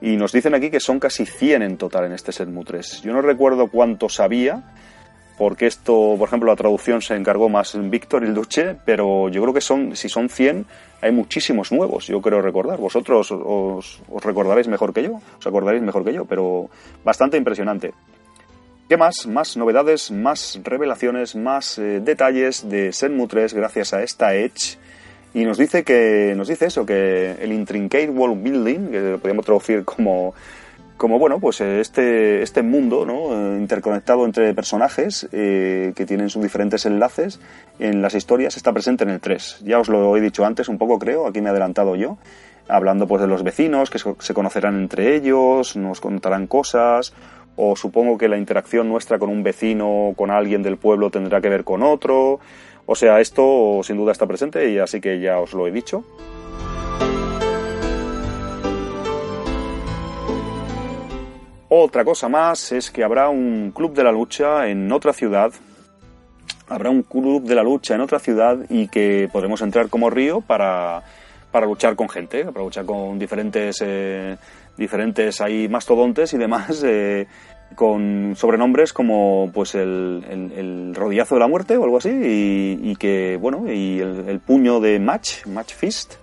Y 0.00 0.16
nos 0.16 0.32
dicen 0.32 0.54
aquí 0.54 0.70
que 0.70 0.80
son 0.80 0.98
casi 0.98 1.26
100 1.26 1.62
en 1.62 1.76
total 1.76 2.06
en 2.06 2.12
este 2.12 2.32
Senmu 2.32 2.64
3. 2.64 3.02
Yo 3.02 3.12
no 3.12 3.22
recuerdo 3.22 3.68
cuántos 3.68 4.18
había, 4.18 4.64
porque 5.38 5.66
esto, 5.66 6.14
por 6.18 6.28
ejemplo, 6.28 6.50
la 6.50 6.56
traducción 6.56 7.02
se 7.02 7.14
encargó 7.14 7.48
más 7.48 7.76
Víctor 7.90 8.24
el 8.24 8.34
Duce, 8.34 8.76
pero 8.84 9.28
yo 9.28 9.42
creo 9.42 9.54
que 9.54 9.60
son, 9.60 9.96
si 9.96 10.08
son 10.08 10.28
100, 10.28 10.66
hay 11.00 11.12
muchísimos 11.12 11.72
nuevos, 11.72 12.06
yo 12.06 12.20
creo 12.20 12.40
recordar. 12.40 12.78
Vosotros 12.78 13.30
os, 13.32 14.00
recordaréis 14.22 14.68
mejor 14.68 14.92
que 14.92 15.02
yo, 15.02 15.20
os 15.38 15.46
acordaréis 15.46 15.82
mejor 15.82 16.04
que 16.04 16.12
yo, 16.12 16.24
pero 16.24 16.70
bastante 17.04 17.36
impresionante. 17.36 17.92
¿Qué 18.88 18.96
más? 18.96 19.26
Más 19.26 19.56
novedades, 19.56 20.10
más 20.10 20.60
revelaciones, 20.62 21.34
más 21.34 21.78
eh, 21.78 22.00
detalles 22.00 22.68
de 22.68 22.92
Senmu 22.92 23.26
3 23.26 23.54
gracias 23.54 23.94
a 23.94 24.02
esta 24.02 24.34
Edge. 24.34 24.76
Y 25.34 25.44
nos 25.44 25.56
dice 25.56 25.82
que 25.82 26.34
nos 26.36 26.48
dice 26.48 26.66
eso, 26.66 26.84
que 26.84 27.32
el 27.40 27.52
Intrincate 27.52 28.10
World 28.10 28.42
Building, 28.42 28.90
que 28.90 29.00
lo 29.00 29.18
podríamos 29.18 29.46
traducir 29.46 29.84
como 29.84 30.34
como 31.02 31.18
bueno, 31.18 31.40
pues 31.40 31.60
eh, 31.60 31.80
este, 31.80 32.42
este 32.42 32.62
mundo 32.62 33.04
¿no? 33.04 33.34
Eh, 33.34 33.58
interconectado 33.58 34.24
entre 34.24 34.54
personajes 34.54 35.28
eh, 35.32 35.92
que 35.96 36.06
tienen 36.06 36.30
sus 36.30 36.40
diferentes 36.44 36.86
enlaces 36.86 37.40
en 37.80 38.02
las 38.02 38.14
historias 38.14 38.56
está 38.56 38.72
presente 38.72 39.02
en 39.02 39.10
el 39.10 39.18
3. 39.18 39.62
Ya 39.64 39.80
os 39.80 39.88
lo 39.88 40.16
he 40.16 40.20
dicho 40.20 40.44
antes 40.44 40.68
un 40.68 40.78
poco 40.78 41.00
creo, 41.00 41.26
aquí 41.26 41.40
me 41.40 41.48
he 41.48 41.50
adelantado 41.50 41.96
yo, 41.96 42.18
hablando 42.68 43.08
pues 43.08 43.20
de 43.20 43.26
los 43.26 43.42
vecinos 43.42 43.90
que 43.90 43.98
se 43.98 44.32
conocerán 44.32 44.76
entre 44.76 45.16
ellos, 45.16 45.74
nos 45.74 46.00
contarán 46.00 46.46
cosas, 46.46 47.12
o 47.56 47.74
supongo 47.74 48.16
que 48.16 48.28
la 48.28 48.38
interacción 48.38 48.88
nuestra 48.88 49.18
con 49.18 49.28
un 49.28 49.42
vecino, 49.42 50.14
con 50.16 50.30
alguien 50.30 50.62
del 50.62 50.76
pueblo 50.76 51.10
tendrá 51.10 51.40
que 51.40 51.48
ver 51.48 51.64
con 51.64 51.82
otro. 51.82 52.38
O 52.86 52.94
sea, 52.94 53.18
esto 53.20 53.80
sin 53.82 53.96
duda 53.96 54.12
está 54.12 54.28
presente 54.28 54.70
y 54.70 54.78
así 54.78 55.00
que 55.00 55.18
ya 55.18 55.40
os 55.40 55.52
lo 55.52 55.66
he 55.66 55.72
dicho. 55.72 56.04
Otra 61.74 62.04
cosa 62.04 62.28
más 62.28 62.70
es 62.72 62.90
que 62.90 63.02
habrá 63.02 63.30
un 63.30 63.72
club 63.74 63.94
de 63.94 64.04
la 64.04 64.12
lucha 64.12 64.68
en 64.68 64.92
otra 64.92 65.14
ciudad. 65.14 65.50
Habrá 66.68 66.90
un 66.90 67.02
club 67.02 67.44
de 67.44 67.54
la 67.54 67.62
lucha 67.62 67.94
en 67.94 68.02
otra 68.02 68.18
ciudad 68.18 68.58
y 68.68 68.88
que 68.88 69.30
podremos 69.32 69.62
entrar 69.62 69.88
como 69.88 70.10
río 70.10 70.42
para, 70.42 71.02
para 71.50 71.64
luchar 71.64 71.96
con 71.96 72.10
gente, 72.10 72.44
para 72.44 72.62
luchar 72.62 72.84
con 72.84 73.18
diferentes, 73.18 73.82
eh, 73.82 74.36
diferentes 74.76 75.40
ahí 75.40 75.66
mastodontes 75.66 76.34
y 76.34 76.36
demás, 76.36 76.82
eh, 76.84 77.26
con 77.74 78.34
sobrenombres 78.36 78.92
como 78.92 79.50
pues 79.54 79.74
el, 79.74 80.22
el, 80.54 80.94
rodillazo 80.94 81.36
de 81.36 81.40
la 81.40 81.48
muerte 81.48 81.78
o 81.78 81.84
algo 81.84 81.96
así, 81.96 82.10
y, 82.12 82.94
que, 82.96 83.38
bueno, 83.40 83.72
y 83.72 83.98
el, 83.98 84.28
el, 84.28 84.40
puño 84.40 84.78
de 84.78 84.98
Match, 84.98 85.46
Match 85.46 85.72
Fist, 85.72 86.16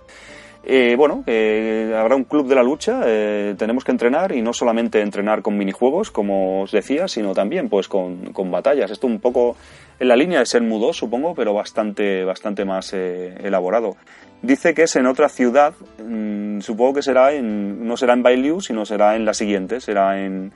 eh, 0.62 0.94
bueno, 0.96 1.24
eh, 1.26 1.94
habrá 1.96 2.16
un 2.16 2.24
club 2.24 2.46
de 2.46 2.54
la 2.54 2.62
lucha, 2.62 3.00
eh, 3.06 3.54
tenemos 3.56 3.82
que 3.82 3.92
entrenar 3.92 4.32
y 4.32 4.42
no 4.42 4.52
solamente 4.52 5.00
entrenar 5.00 5.40
con 5.40 5.56
minijuegos, 5.56 6.10
como 6.10 6.62
os 6.62 6.72
decía, 6.72 7.08
sino 7.08 7.34
también 7.34 7.68
pues 7.68 7.88
con, 7.88 8.32
batallas. 8.50 8.90
Esto 8.90 9.06
un 9.06 9.20
poco 9.20 9.56
en 9.98 10.08
la 10.08 10.16
línea 10.16 10.40
de 10.40 10.46
ser 10.46 10.62
2, 10.66 10.96
supongo, 10.96 11.34
pero 11.34 11.54
bastante, 11.54 12.24
bastante 12.24 12.64
más 12.64 12.92
elaborado. 12.92 13.96
Dice 14.42 14.74
que 14.74 14.82
es 14.82 14.96
en 14.96 15.06
otra 15.06 15.28
ciudad, 15.28 15.74
mm, 16.02 16.60
supongo 16.60 16.94
que 16.94 17.02
será 17.02 17.32
en, 17.32 17.86
no 17.86 17.96
será 17.96 18.14
en 18.14 18.22
Bailiu, 18.22 18.60
sino 18.60 18.84
será 18.84 19.16
en 19.16 19.24
la 19.24 19.34
siguiente, 19.34 19.80
será 19.80 20.22
en, 20.22 20.52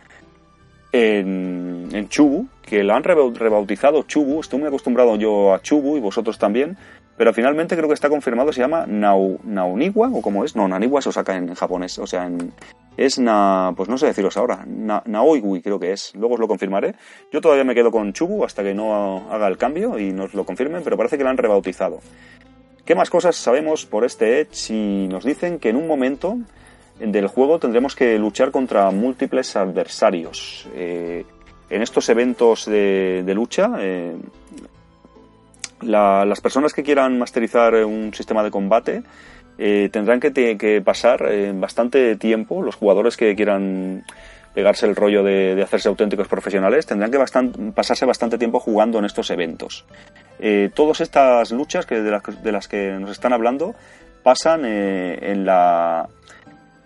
en, 0.95 1.89
en 1.93 2.09
Chubu, 2.09 2.47
que 2.63 2.85
la 2.85 2.95
han 2.95 3.03
rebautizado 3.03 4.05
Chubu, 4.05 4.41
estoy 4.41 4.61
muy 4.61 4.69
acostumbrado 4.69 5.17
yo 5.17 5.53
a 5.53 5.61
Chubu 5.61 5.97
y 5.97 6.01
vosotros 6.01 6.39
también, 6.39 6.77
pero 7.17 7.35
finalmente 7.35 7.75
creo 7.75 7.89
que 7.89 7.95
está 7.95 8.09
confirmado, 8.09 8.53
se 8.53 8.61
llama 8.61 8.87
Nau, 8.87 9.41
Nauniwa, 9.43 10.11
o 10.13 10.23
cómo 10.23 10.45
es. 10.45 10.55
No, 10.55 10.69
Naniwa 10.69 11.03
se 11.03 11.11
saca 11.11 11.37
en 11.37 11.53
japonés, 11.55 11.99
o 11.99 12.07
sea, 12.07 12.31
es 12.97 13.19
na, 13.19 13.73
pues 13.77 13.89
no 13.89 13.99
sé 13.99 14.07
deciros 14.07 14.37
ahora, 14.37 14.65
na, 14.69 15.03
Naoiwi 15.05 15.63
creo 15.63 15.81
que 15.81 15.91
es, 15.91 16.15
luego 16.15 16.35
os 16.35 16.41
lo 16.41 16.47
confirmaré. 16.47 16.95
Yo 17.33 17.41
todavía 17.41 17.65
me 17.65 17.75
quedo 17.75 17.91
con 17.91 18.13
Chubu 18.13 18.45
hasta 18.45 18.63
que 18.63 18.73
no 18.73 19.33
haga 19.33 19.49
el 19.49 19.59
cambio 19.59 19.99
y 19.99 20.13
nos 20.13 20.33
lo 20.33 20.45
confirmen, 20.45 20.83
pero 20.85 20.97
parece 20.97 21.19
que 21.19 21.25
lo 21.25 21.31
han 21.31 21.39
rebautizado. 21.39 21.99
¿Qué 22.85 22.95
más 22.95 23.11
cosas 23.11 23.35
sabemos 23.35 23.85
por 23.85 24.05
este 24.05 24.41
Edge? 24.41 24.71
Y 24.73 25.09
nos 25.09 25.25
dicen 25.25 25.59
que 25.59 25.71
en 25.71 25.77
un 25.77 25.89
momento 25.89 26.39
del 26.99 27.27
juego 27.29 27.59
tendremos 27.59 27.95
que 27.95 28.19
luchar 28.19 28.51
contra 28.51 28.91
múltiples 28.91 29.57
adversarios. 29.57 30.69
Eh, 30.75 31.25
en 31.71 31.83
estos 31.83 32.09
eventos 32.09 32.67
de, 32.67 33.33
lucha, 33.35 33.73
eh, 33.81 34.17
las 35.83 36.41
personas 36.41 36.73
que 36.73 36.83
quieran 36.83 37.19
masterizar 37.19 37.75
un 37.85 38.13
sistema 38.15 38.43
de 38.43 38.51
combate 38.51 39.03
eh, 39.57 39.89
tendrán 39.93 40.21
que, 40.21 40.83
pasar 40.85 41.27
eh, 41.31 41.53
bastante 41.55 42.17
tiempo, 42.17 42.63
los 42.63 42.75
jugadores 42.75 43.17
que 43.17 43.37
quieran 43.37 44.05
pegarse 44.53 44.87
el 44.87 44.97
rollo 44.97 45.23
de, 45.23 45.61
hacerse 45.63 45.89
auténticos 45.89 46.29
profesionales, 46.29 46.87
tendrán 46.87 47.11
que 47.11 47.19
pasarse 47.75 48.07
bastante 48.07 48.39
tiempo 48.39 48.61
jugando 48.61 48.99
en 48.99 49.05
estos 49.05 49.31
eventos. 49.31 49.85
Eh, 50.39 50.71
todas 50.75 51.01
estas 51.01 51.51
luchas 51.51 51.87
que, 51.87 52.01
de, 52.01 52.53
las, 52.53 52.69
que 52.69 52.93
nos 52.93 53.11
están 53.11 53.33
hablando 53.33 53.75
pasan 54.23 54.65
en 54.65 55.45
la... 55.45 56.09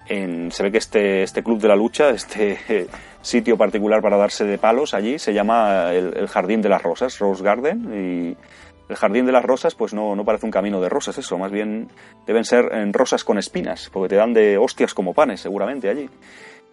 Se 0.08 0.62
ve 0.62 0.72
que 0.72 0.78
este, 0.78 1.22
este 1.22 1.42
club 1.42 1.60
de 1.60 1.68
la 1.68 1.76
lucha, 1.76 2.10
este 2.10 2.88
sitio 3.20 3.56
particular 3.56 4.00
para 4.00 4.16
darse 4.16 4.44
de 4.44 4.58
palos 4.58 4.94
allí, 4.94 5.18
se 5.18 5.34
llama 5.34 5.92
el, 5.92 6.16
el 6.16 6.28
Jardín 6.28 6.62
de 6.62 6.68
las 6.70 6.82
Rosas, 6.82 7.18
Rose 7.18 7.44
Garden, 7.44 7.92
y 7.92 8.36
el 8.88 8.96
jardín 8.96 9.26
de 9.26 9.32
las 9.32 9.44
rosas, 9.44 9.74
pues 9.74 9.92
no, 9.92 10.16
no 10.16 10.24
parece 10.24 10.46
un 10.46 10.52
camino 10.52 10.80
de 10.80 10.88
rosas 10.88 11.18
eso, 11.18 11.36
más 11.36 11.52
bien 11.52 11.88
deben 12.26 12.44
ser 12.44 12.72
en 12.72 12.92
rosas 12.92 13.22
con 13.22 13.38
espinas, 13.38 13.90
porque 13.92 14.08
te 14.08 14.16
dan 14.16 14.32
de 14.32 14.56
hostias 14.56 14.94
como 14.94 15.12
panes, 15.12 15.40
seguramente 15.40 15.90
allí. 15.90 16.08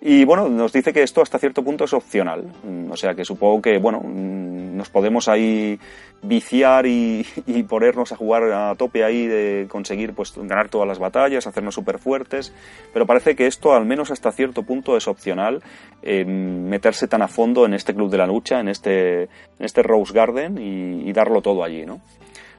Y 0.02 0.24
bueno, 0.26 0.50
nos 0.50 0.72
dice 0.72 0.93
que 0.93 1.02
esto 1.02 1.22
hasta 1.22 1.39
cierto 1.39 1.64
punto 1.64 1.86
es 1.86 1.93
opcional. 1.93 2.43
Mm, 2.64 2.91
o 2.91 2.96
sea 2.96 3.16
que 3.16 3.26
supongo 3.26 3.62
que, 3.62 3.78
bueno, 3.78 4.02
mm, 4.02 4.76
nos 4.76 4.89
podemos 4.89 5.28
ahí 5.28 5.80
viciar 6.22 6.86
y, 6.86 7.26
ponernos 7.70 8.12
a 8.12 8.16
jugar 8.16 8.43
a 8.52 8.76
tope 8.76 9.04
ahí 9.04 9.26
de 9.26 9.68
conseguir 9.70 10.14
pues 10.14 10.34
ganar 10.36 10.70
todas 10.70 10.88
las 10.88 11.00
batallas, 11.00 11.48
hacernos 11.48 11.76
súper 11.76 11.98
fuertes. 11.98 12.54
Pero 12.93 13.06
parece 13.06 13.36
que 13.36 13.48
esto, 13.48 13.74
al 13.74 13.86
menos 13.86 14.12
hasta 14.12 14.32
cierto 14.32 14.64
punto, 14.64 14.98
es 14.98 15.08
opcional. 15.08 15.64
Eh, 16.04 16.26
meterse 16.26 17.08
tan 17.08 17.22
a 17.22 17.28
fondo 17.28 17.66
en 17.66 17.74
este 17.74 17.96
club 17.96 18.12
de 18.12 18.18
la 18.18 18.28
lucha, 18.28 18.60
en 18.60 18.68
este, 18.68 19.24
en 19.24 19.30
este 19.60 19.82
Rose 19.82 20.14
Garden 20.14 20.58
y, 20.58 21.10
y 21.10 21.14
darlo 21.14 21.41
todo 21.41 21.64
allí, 21.64 21.86
¿no? 21.86 22.02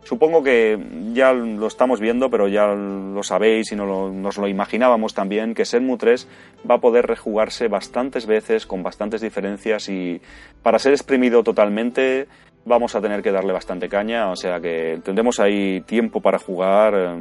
Supongo 0.06 0.44
que 0.44 0.78
ya 1.14 1.32
lo 1.32 1.66
estamos 1.66 1.98
viendo, 1.98 2.30
pero 2.30 2.46
ya 2.46 2.68
lo 2.68 3.24
sabéis 3.24 3.72
y 3.72 3.74
nos 3.74 4.38
lo 4.38 4.46
imaginábamos 4.46 5.14
también, 5.14 5.52
que 5.52 5.64
Senmu 5.64 5.96
3 5.96 6.28
va 6.70 6.76
a 6.76 6.80
poder 6.80 7.06
rejugarse 7.06 7.66
bastantes 7.66 8.24
veces, 8.24 8.66
con 8.66 8.84
bastantes 8.84 9.20
diferencias 9.20 9.88
y 9.88 10.20
para 10.62 10.78
ser 10.78 10.92
exprimido 10.92 11.42
totalmente 11.42 12.28
vamos 12.64 12.94
a 12.94 13.00
tener 13.00 13.20
que 13.20 13.32
darle 13.32 13.52
bastante 13.52 13.88
caña, 13.88 14.30
o 14.30 14.36
sea 14.36 14.60
que 14.60 15.00
tendremos 15.02 15.40
ahí 15.40 15.80
tiempo 15.80 16.20
para 16.20 16.38
jugar. 16.38 17.18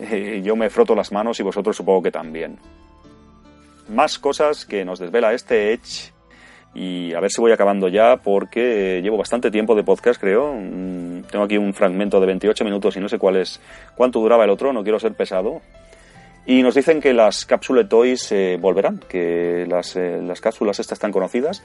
Eh, 0.00 0.42
yo 0.42 0.56
me 0.56 0.70
froto 0.70 0.96
las 0.96 1.12
manos 1.12 1.38
y 1.38 1.44
vosotros 1.44 1.76
supongo 1.76 2.02
que 2.02 2.10
también. 2.10 2.58
Más 3.90 4.18
cosas 4.18 4.66
que 4.66 4.84
nos 4.84 4.98
desvela 4.98 5.32
este 5.34 5.72
Edge 5.72 6.12
y 6.74 7.14
a 7.14 7.20
ver 7.20 7.30
si 7.30 7.40
voy 7.40 7.52
acabando 7.52 7.88
ya 7.88 8.16
porque 8.16 9.00
llevo 9.02 9.16
bastante 9.16 9.50
tiempo 9.50 9.74
de 9.74 9.84
podcast, 9.84 10.20
creo. 10.20 10.54
Mm, 10.54 11.22
tengo 11.30 11.44
aquí 11.44 11.56
un 11.56 11.74
fragmento 11.74 12.20
de 12.20 12.26
28 12.26 12.64
minutos 12.64 12.96
y 12.96 13.00
no 13.00 13.08
sé 13.08 13.18
cuál 13.18 13.36
es, 13.36 13.60
cuánto 13.94 14.20
duraba 14.20 14.44
el 14.44 14.50
otro, 14.50 14.72
no 14.72 14.82
quiero 14.82 14.98
ser 14.98 15.14
pesado. 15.14 15.60
Y 16.46 16.62
nos 16.62 16.74
dicen 16.74 17.02
que 17.02 17.12
las 17.12 17.44
cápsulas 17.44 17.90
Toys 17.90 18.32
eh, 18.32 18.56
volverán, 18.58 19.00
que 19.06 19.66
las, 19.68 19.96
eh, 19.96 20.20
las, 20.22 20.40
cápsulas 20.40 20.80
estas 20.80 20.98
tan 20.98 21.12
conocidas, 21.12 21.62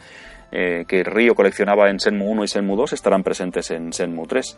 eh, 0.51 0.83
que 0.85 1.05
Río 1.05 1.35
coleccionaba 1.35 1.89
en 1.89 2.01
Senmu 2.01 2.29
1 2.29 2.43
y 2.43 2.47
Senmu 2.49 2.75
2, 2.75 2.91
estarán 2.91 3.23
presentes 3.23 3.71
en 3.71 3.93
Senmu 3.93 4.27
3. 4.27 4.57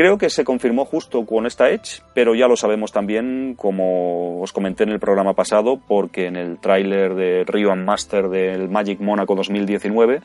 Creo 0.00 0.16
que 0.16 0.30
se 0.30 0.44
confirmó 0.44 0.86
justo 0.86 1.26
con 1.26 1.44
esta 1.44 1.68
Edge, 1.68 2.00
pero 2.14 2.34
ya 2.34 2.48
lo 2.48 2.56
sabemos 2.56 2.90
también, 2.90 3.52
como 3.54 4.40
os 4.40 4.50
comenté 4.50 4.84
en 4.84 4.88
el 4.88 4.98
programa 4.98 5.34
pasado, 5.34 5.78
porque 5.86 6.24
en 6.24 6.36
el 6.36 6.58
tráiler 6.58 7.14
de 7.14 7.44
Rio 7.44 7.76
Master 7.76 8.30
del 8.30 8.70
Magic 8.70 8.98
Monaco 9.00 9.34
2019, 9.34 10.22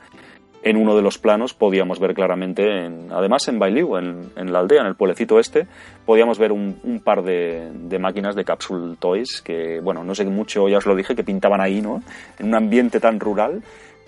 en 0.64 0.78
uno 0.78 0.96
de 0.96 1.02
los 1.02 1.18
planos 1.18 1.54
podíamos 1.54 2.00
ver 2.00 2.14
claramente, 2.14 2.90
además 3.12 3.50
en 3.50 3.60
Bailiu, 3.60 3.98
en, 3.98 4.54
la 4.54 4.60
aldea, 4.60 4.80
en 4.80 4.88
el 4.88 4.96
pueblecito 4.96 5.42
este, 5.42 5.68
podíamos 6.06 6.40
ver 6.40 6.54
un, 6.54 7.02
par 7.04 7.22
de, 7.24 7.70
de, 7.74 8.00
máquinas 8.00 8.34
de 8.34 8.46
Capsule 8.46 8.96
Toys 8.98 9.42
que, 9.42 9.82
bueno, 9.82 10.06
no 10.06 10.16
sé 10.16 10.24
mucho, 10.24 10.70
ya 10.70 10.78
os 10.78 10.86
lo 10.86 10.96
dije, 10.96 11.18
que 11.18 11.26
pintaban 11.26 11.60
ahí, 11.60 11.82
¿no? 11.82 12.02
En 12.40 12.48
un 12.48 12.56
ambiente 12.56 13.02
tan 13.02 13.20
rural 13.20 13.62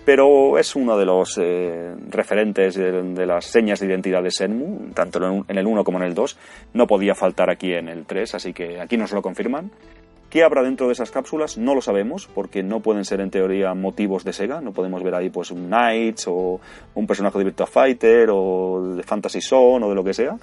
pero 0.04 0.58
es 0.58 0.74
uno 0.74 0.96
de 0.96 1.04
los 1.04 1.38
eh, 1.38 1.94
referentes 2.08 2.74
de, 2.74 3.26
las 3.26 3.44
señas 3.44 3.80
de 3.80 3.86
identidad 3.86 4.22
de 4.22 4.30
Senmu, 4.30 4.92
tanto 4.94 5.44
en 5.46 5.58
el 5.58 5.66
1 5.66 5.84
como 5.84 5.98
en 5.98 6.04
el 6.04 6.14
2. 6.14 6.36
No 6.74 6.86
podía 6.86 7.14
faltar 7.14 7.50
aquí 7.50 7.72
en 7.72 7.88
el 7.88 8.06
3, 8.06 8.34
así 8.34 8.52
que 8.52 8.80
aquí 8.80 8.96
nos 8.96 9.12
lo 9.12 9.22
confirman. 9.22 9.70
¿Qué 10.30 10.44
habrá 10.44 10.62
dentro 10.62 10.86
de 10.86 10.92
esas 10.92 11.10
cápsulas? 11.10 11.56
No 11.56 11.74
lo 11.74 11.80
sabemos, 11.80 12.28
porque 12.34 12.62
no 12.62 12.80
pueden 12.80 13.06
ser 13.06 13.20
en 13.22 13.30
teoría 13.30 13.72
motivos 13.72 14.24
de 14.24 14.34
Sega. 14.34 14.60
No 14.60 14.72
podemos 14.72 15.02
ver 15.02 15.14
ahí 15.14 15.30
pues 15.30 15.50
un 15.50 15.68
Knights 15.68 16.26
o 16.28 16.60
un 16.94 17.06
personaje 17.06 17.38
de 17.38 17.44
Virtua 17.44 17.66
Fighter 17.66 18.28
o 18.30 18.94
de 18.96 19.02
Fantasy 19.02 19.40
Zone 19.40 19.86
o 19.86 19.88
de 19.88 19.94
lo 19.94 20.04
que 20.04 20.12
sea. 20.12 20.36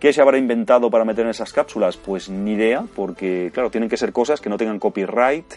¿Qué 0.00 0.12
se 0.12 0.22
habrá 0.22 0.38
inventado 0.38 0.90
para 0.90 1.04
meter 1.04 1.24
en 1.24 1.30
esas 1.30 1.52
cápsulas? 1.52 1.98
Pues 1.98 2.30
ni 2.30 2.52
idea, 2.52 2.84
porque 2.94 3.50
claro, 3.52 3.70
tienen 3.70 3.90
que 3.90 3.96
ser 3.96 4.12
cosas 4.12 4.40
que 4.40 4.48
no 4.48 4.56
tengan 4.56 4.78
copyright 4.78 5.54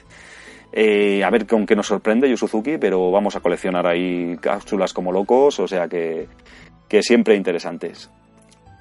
eh, 0.74 1.24
a 1.24 1.30
ver 1.30 1.46
con 1.46 1.66
qué 1.66 1.76
nos 1.76 1.88
sorprende 1.88 2.30
Yu 2.30 2.64
pero 2.80 3.12
vamos 3.12 3.36
a 3.36 3.42
coleccionar 3.42 3.86
ahí 3.86 4.38
cápsulas 4.40 4.94
como 4.94 5.12
locos, 5.12 5.60
o 5.60 5.68
sea 5.68 5.88
que, 5.88 6.28
siempre 7.02 7.36
interesantes. 7.36 8.10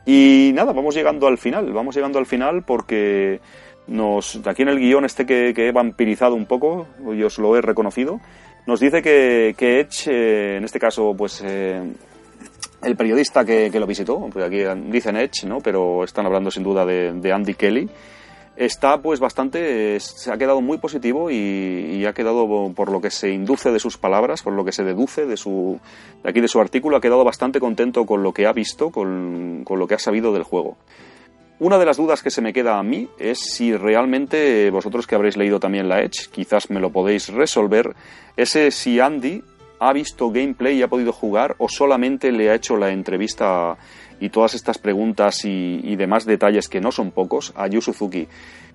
Y 0.07 0.53
nada, 0.55 0.73
vamos 0.73 0.95
llegando 0.95 1.27
al 1.27 1.39
final, 1.39 1.73
vamos 1.73 1.95
llegando 1.95 2.19
al 2.19 2.27
final 2.27 2.63
porque 2.65 3.41
nos, 3.87 4.41
aquí 4.47 4.63
en 4.63 4.69
el 4.69 4.79
guion 4.79 5.05
este 5.05 5.27
que, 5.27 5.51
he 5.51 5.73
vampirizado 5.73 6.35
un 6.35 6.47
poco, 6.47 6.87
yo 7.17 7.27
os 7.27 7.39
lo 7.39 7.57
he 7.57 7.61
reconocido, 7.61 8.21
nos 8.67 8.81
dice 8.81 9.03
que, 9.03 9.55
que 9.57 9.81
Edge, 9.81 10.11
eh, 10.11 10.57
en 10.59 10.65
este 10.65 10.79
caso, 10.79 11.15
pues 11.17 11.43
eh, 11.45 11.83
el 12.83 12.97
periodista 12.97 13.45
que, 13.45 13.71
lo 13.79 13.87
visitó, 13.87 14.29
pues 14.33 14.45
aquí 14.45 14.63
dicen 14.91 15.17
Edge, 15.17 15.47
¿no? 15.47 15.59
pero 15.61 16.05
están 16.05 16.27
hablando 16.27 16.51
sin 16.51 16.63
duda 16.63 16.85
de 16.87 17.33
Andy 17.33 17.55
Kelly, 17.55 17.89
está 18.61 19.01
pues 19.01 19.21
bastante, 19.21 19.99
se 20.01 20.31
ha 20.31 20.37
quedado 20.37 20.61
muy 20.61 20.77
positivo 20.77 21.31
y, 21.31 22.05
ha 22.05 22.13
quedado, 22.13 22.73
por 22.75 22.93
lo 22.93 23.01
que 23.01 23.11
se 23.11 23.31
induce 23.31 23.71
de 23.71 23.81
sus 23.81 23.97
palabras, 23.97 24.43
por 24.43 24.53
lo 24.53 24.67
que 24.67 24.73
se 24.73 24.85
deduce 24.85 25.25
de, 25.25 25.39
su, 25.39 25.81
de 26.23 26.29
aquí 26.29 26.43
de 26.43 26.49
su 26.49 26.61
artículo, 26.61 26.99
ha 26.99 27.01
quedado 27.01 27.25
bastante 27.25 27.59
contento 27.59 28.05
con 28.05 28.23
lo 28.23 28.35
que 28.35 28.47
ha 28.47 28.53
visto, 28.53 28.91
con, 28.91 29.63
con 29.65 29.79
lo 29.79 29.87
que 29.87 29.95
ha 29.95 29.99
sabido 29.99 30.35
del 30.35 30.43
juego. 30.43 30.77
Una 31.59 31.79
de 31.79 31.87
las 31.87 31.97
dudas 31.97 32.23
que 32.23 32.31
se 32.31 32.43
me 32.43 32.53
queda 32.53 32.79
a 32.79 32.83
mí 32.83 33.09
es 33.19 33.39
si 33.39 33.75
realmente 33.75 34.71
vosotros 34.71 35.07
que 35.07 35.15
habréis 35.15 35.39
leído 35.39 35.59
también 35.59 35.89
la 35.89 36.03
Edge, 36.03 36.29
quizás 36.31 36.69
me 36.69 36.81
lo 36.81 36.91
podéis 36.91 37.29
resolver, 37.29 37.95
ese 38.37 38.71
si 38.71 39.01
Andy 39.01 39.43
ha 39.79 39.95
visto 39.95 40.31
gameplay 40.31 40.77
y 40.77 40.83
ha 40.83 40.89
podido 40.89 41.15
jugar 41.15 41.55
o 41.57 41.69
solamente 41.71 42.31
le 42.31 42.51
ha 42.51 42.55
hecho 42.55 42.77
la 42.77 42.91
entrevista 42.91 43.79
y 44.21 44.29
todas 44.29 44.55
estas 44.55 44.79
preguntas 44.79 45.45
y, 45.45 45.97
demás 45.97 46.25
detalles 46.25 46.69
que 46.69 46.81
no 46.81 46.93
son 46.93 47.11
pocos 47.11 47.53
a 47.57 47.67
Yu 47.67 47.81
Suzuki. 47.81 48.29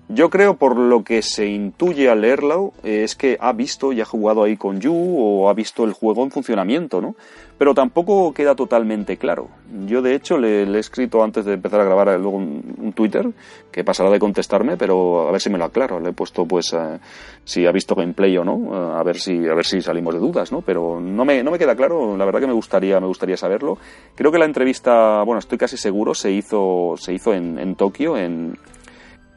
Yo 0.08 0.30
creo, 0.30 0.54
por 0.54 0.76
lo 0.76 1.02
que 1.02 1.20
se 1.20 1.48
intuye 1.48 2.08
al 2.08 2.20
leerlo, 2.20 2.72
eh, 2.84 3.02
es 3.02 3.16
que 3.16 3.36
ha 3.40 3.52
visto 3.52 3.92
y 3.92 4.00
ha 4.00 4.04
jugado 4.04 4.44
ahí 4.44 4.56
con 4.56 4.80
Yu 4.80 4.94
o 4.94 5.48
ha 5.48 5.52
visto 5.52 5.82
el 5.82 5.94
juego 5.94 6.22
en 6.22 6.30
funcionamiento, 6.30 7.00
¿no? 7.00 7.16
Pero 7.58 7.74
tampoco 7.74 8.32
queda 8.32 8.54
totalmente 8.54 9.16
claro. 9.16 9.48
Yo, 9.86 10.02
de 10.02 10.14
hecho, 10.14 10.38
le, 10.38 10.62
he 10.62 10.78
escrito 10.78 11.24
antes 11.24 11.44
de 11.44 11.54
empezar 11.54 11.80
a 11.80 11.84
grabar 11.84 12.08
eh, 12.10 12.18
luego 12.18 12.36
un, 12.36 12.92
Twitter, 12.94 13.28
que 13.72 13.82
pasará 13.82 14.08
de 14.10 14.20
contestarme, 14.20 14.76
pero 14.76 15.28
a 15.28 15.32
ver 15.32 15.40
si 15.40 15.50
me 15.50 15.58
lo 15.58 15.64
aclaro. 15.64 15.98
Le 15.98 16.10
he 16.10 16.12
puesto, 16.12 16.44
pues, 16.46 16.72
eh, 16.72 17.00
si 17.42 17.66
ha 17.66 17.72
visto 17.72 17.96
gameplay 17.96 18.38
o 18.38 18.44
no, 18.44 18.74
a 18.96 19.02
ver 19.02 19.18
si 19.18 19.48
a 19.48 19.54
ver 19.54 19.66
si 19.66 19.82
salimos 19.82 20.14
de 20.14 20.20
dudas, 20.20 20.52
¿no? 20.52 20.60
Pero 20.60 21.00
no 21.00 21.24
me, 21.24 21.42
no 21.42 21.50
me 21.50 21.58
queda 21.58 21.74
claro, 21.74 22.16
la 22.16 22.24
verdad 22.24 22.40
que 22.40 22.46
me 22.46 22.52
gustaría, 22.52 23.00
me 23.00 23.08
gustaría 23.08 23.36
saberlo. 23.36 23.76
Creo 24.14 24.30
que 24.30 24.38
la 24.38 24.44
entrevista, 24.44 25.24
bueno, 25.24 25.40
estoy 25.40 25.58
casi 25.58 25.76
seguro, 25.76 26.14
se 26.14 26.30
hizo, 26.30 26.94
se 26.96 27.12
hizo 27.12 27.34
en, 27.34 27.58
en 27.58 27.74
Tokio, 27.74 28.16
en 28.16 28.56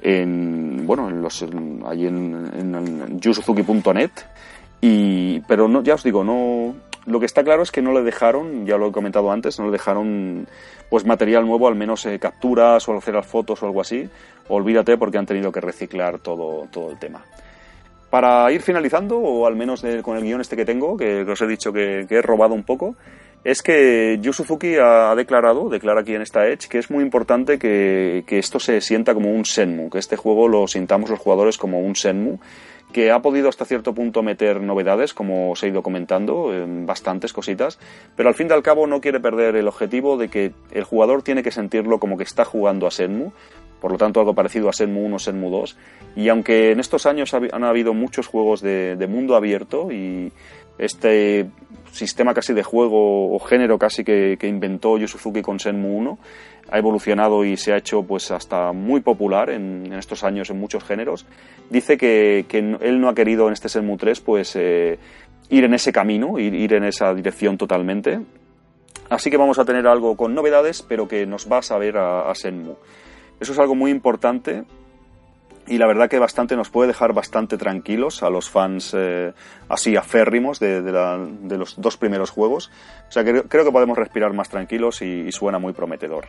en 0.01 0.85
bueno 0.85 1.09
en 1.09 1.21
los 1.21 1.45
allí 1.85 2.07
en, 2.07 2.51
en, 2.53 3.19
yusuzuki.net 3.19 4.11
y 4.81 5.41
pero 5.41 5.67
no 5.67 5.83
ya 5.83 5.95
os 5.95 6.03
digo 6.03 6.23
no 6.23 6.75
lo 7.05 7.19
que 7.19 7.25
está 7.25 7.43
claro 7.43 7.63
es 7.63 7.71
que 7.71 7.81
no 7.81 7.91
le 7.91 8.03
dejaron 8.03 8.65
ya 8.65 8.77
lo 8.77 8.87
he 8.87 8.91
comentado 8.91 9.31
antes 9.31 9.59
no 9.59 9.65
le 9.65 9.71
dejaron 9.71 10.47
pues 10.89 11.05
material 11.05 11.45
nuevo 11.45 11.67
al 11.67 11.75
menos 11.75 12.05
eh, 12.05 12.19
capturas 12.19 12.87
o 12.89 12.97
hacer 12.97 13.13
las 13.13 13.25
fotos 13.25 13.61
o 13.61 13.65
algo 13.65 13.81
así. 13.81 14.09
Olvídate 14.47 14.97
porque 14.97 15.17
han 15.17 15.25
tenido 15.25 15.51
que 15.51 15.61
reciclar 15.61 16.19
todo 16.19 16.67
todo 16.71 16.91
el 16.91 16.97
tema. 16.97 17.23
Para 18.09 18.51
ir 18.51 18.61
finalizando 18.63 19.19
o 19.19 19.45
al 19.45 19.55
menos 19.55 19.85
con 20.01 20.17
el 20.17 20.23
guion 20.23 20.41
este 20.41 20.55
que 20.55 20.65
tengo 20.65 20.97
que, 20.97 21.21
os 21.21 21.41
he 21.41 21.47
dicho 21.47 21.71
que 21.71 22.07
he 22.09 22.21
robado 22.23 22.55
un 22.55 22.63
poco 22.63 22.95
es 23.43 23.61
que 23.61 24.19
Yu 24.21 24.33
Suzuki 24.33 24.75
ha 24.75 25.13
declarado, 25.15 25.69
declara 25.69 26.01
aquí 26.01 26.13
en 26.13 26.21
esta 26.21 26.47
Edge, 26.47 26.67
que 26.67 26.77
es 26.77 26.91
muy 26.91 27.03
importante 27.03 27.57
que, 27.57 28.23
esto 28.27 28.59
se 28.59 28.81
sienta 28.81 29.13
como 29.13 29.31
un 29.31 29.45
Senmu, 29.45 29.89
que 29.89 29.99
este 29.99 30.17
juego 30.17 30.47
lo 30.47 30.67
sintamos 30.67 31.09
los 31.09 31.19
jugadores 31.19 31.57
como 31.57 31.79
un 31.79 31.95
Senmu, 31.95 32.39
que 32.91 33.11
ha 33.11 33.21
podido 33.21 33.49
hasta 33.49 33.65
cierto 33.65 33.93
punto 33.93 34.23
meter 34.23 34.61
novedades, 34.61 35.13
como 35.13 35.51
os 35.51 35.63
he 35.63 35.67
ido 35.67 35.83
comentando, 35.83 36.53
en 36.53 36.85
bastantes 36.85 37.33
cositas, 37.33 37.79
pero 38.15 38.29
al 38.29 38.35
fin 38.35 38.47
y 38.49 38.53
al 38.53 38.63
cabo 38.63 38.87
no 38.87 38.99
quiere 38.99 39.19
perder 39.19 39.55
el 39.55 39.67
objetivo 39.67 40.17
de 40.17 40.29
que 40.29 40.51
el 40.71 40.83
jugador 40.83 41.21
tiene 41.21 41.43
que 41.43 41.51
sentirlo 41.51 41.99
como 41.99 42.17
que 42.17 42.23
está 42.23 42.45
jugando 42.45 42.87
a 42.87 42.91
Senmu, 42.91 43.31
por 43.79 43.91
lo 43.91 43.97
tanto 43.97 44.19
algo 44.19 44.33
parecido 44.33 44.67
a 44.67 44.73
Senmu 44.73 45.05
1, 45.05 45.19
Senmu 45.19 45.49
2, 45.49 45.77
y 46.17 46.29
aunque 46.29 46.71
en 46.71 46.79
estos 46.79 47.05
años 47.05 47.33
han 47.33 47.63
habido 47.63 47.93
muchos 47.93 48.27
juegos 48.27 48.61
de, 48.61 48.97
de 48.97 49.07
mundo 49.07 49.35
abierto 49.35 49.91
y 49.91 50.33
este 50.79 51.47
sistema 51.91 52.33
casi 52.33 52.53
de 52.53 52.63
juego 52.63 53.33
o 53.33 53.39
género 53.39 53.77
casi 53.77 54.03
que, 54.03 54.37
inventó 54.43 54.97
Yu 54.97 55.07
con 55.41 55.59
Senmu 55.59 55.97
1 55.97 56.19
ha 56.71 56.77
evolucionado 56.77 57.43
y 57.45 57.57
se 57.57 57.73
ha 57.73 57.77
hecho 57.77 58.03
pues 58.03 58.29
hasta 58.31 58.71
muy 58.73 59.01
popular 59.01 59.49
en, 59.49 59.91
estos 59.93 60.23
años 60.23 60.49
en 60.49 60.59
muchos 60.59 60.83
géneros. 60.83 61.25
Dice 61.69 61.97
que, 61.97 62.45
él 62.81 63.01
no 63.01 63.09
ha 63.09 63.15
querido 63.15 63.47
en 63.47 63.53
este 63.53 63.69
Senmu 63.69 63.97
3 63.97 64.21
pues 64.21 64.55
eh, 64.55 64.99
ir 65.49 65.63
en 65.63 65.73
ese 65.73 65.91
camino, 65.91 66.37
ir, 66.37 66.53
ir 66.53 66.73
en 66.73 66.83
esa 66.83 67.13
dirección 67.13 67.57
totalmente. 67.57 68.19
Así 69.09 69.31
que 69.31 69.37
vamos 69.37 69.57
a 69.57 69.65
tener 69.65 69.87
algo 69.87 70.15
con 70.15 70.35
novedades, 70.35 70.83
pero 70.83 71.07
que 71.07 71.25
nos 71.25 71.51
va 71.51 71.59
a 71.59 71.63
saber 71.63 71.97
a 71.97 72.31
Senmu. 72.35 72.75
Eso 73.39 73.53
es 73.53 73.59
algo 73.59 73.73
muy 73.73 73.89
importante 73.89 74.63
y 75.69 75.77
la 75.77 75.85
verdad 75.85 76.09
que 76.09 76.17
bastante 76.17 76.55
nos 76.55 76.69
puede 76.69 76.87
dejar 76.87 77.13
bastante 77.13 77.57
tranquilos 77.57 78.23
a 78.23 78.29
los 78.29 78.49
fans 78.49 78.91
eh, 78.97 79.31
así 79.69 79.95
aférrimos 79.95 80.59
de, 80.59 80.81
de, 80.81 81.57
los 81.57 81.79
dos 81.79 81.95
primeros 81.95 82.31
juegos. 82.31 82.71
O 83.07 83.11
sea, 83.11 83.23
creo 83.23 83.65
que 83.65 83.71
podemos 83.71 83.97
respirar 83.97 84.33
más 84.33 84.49
tranquilos 84.49 85.01
y, 85.01 85.31
suena 85.31 85.59
muy 85.59 85.73
prometedor. 85.73 86.25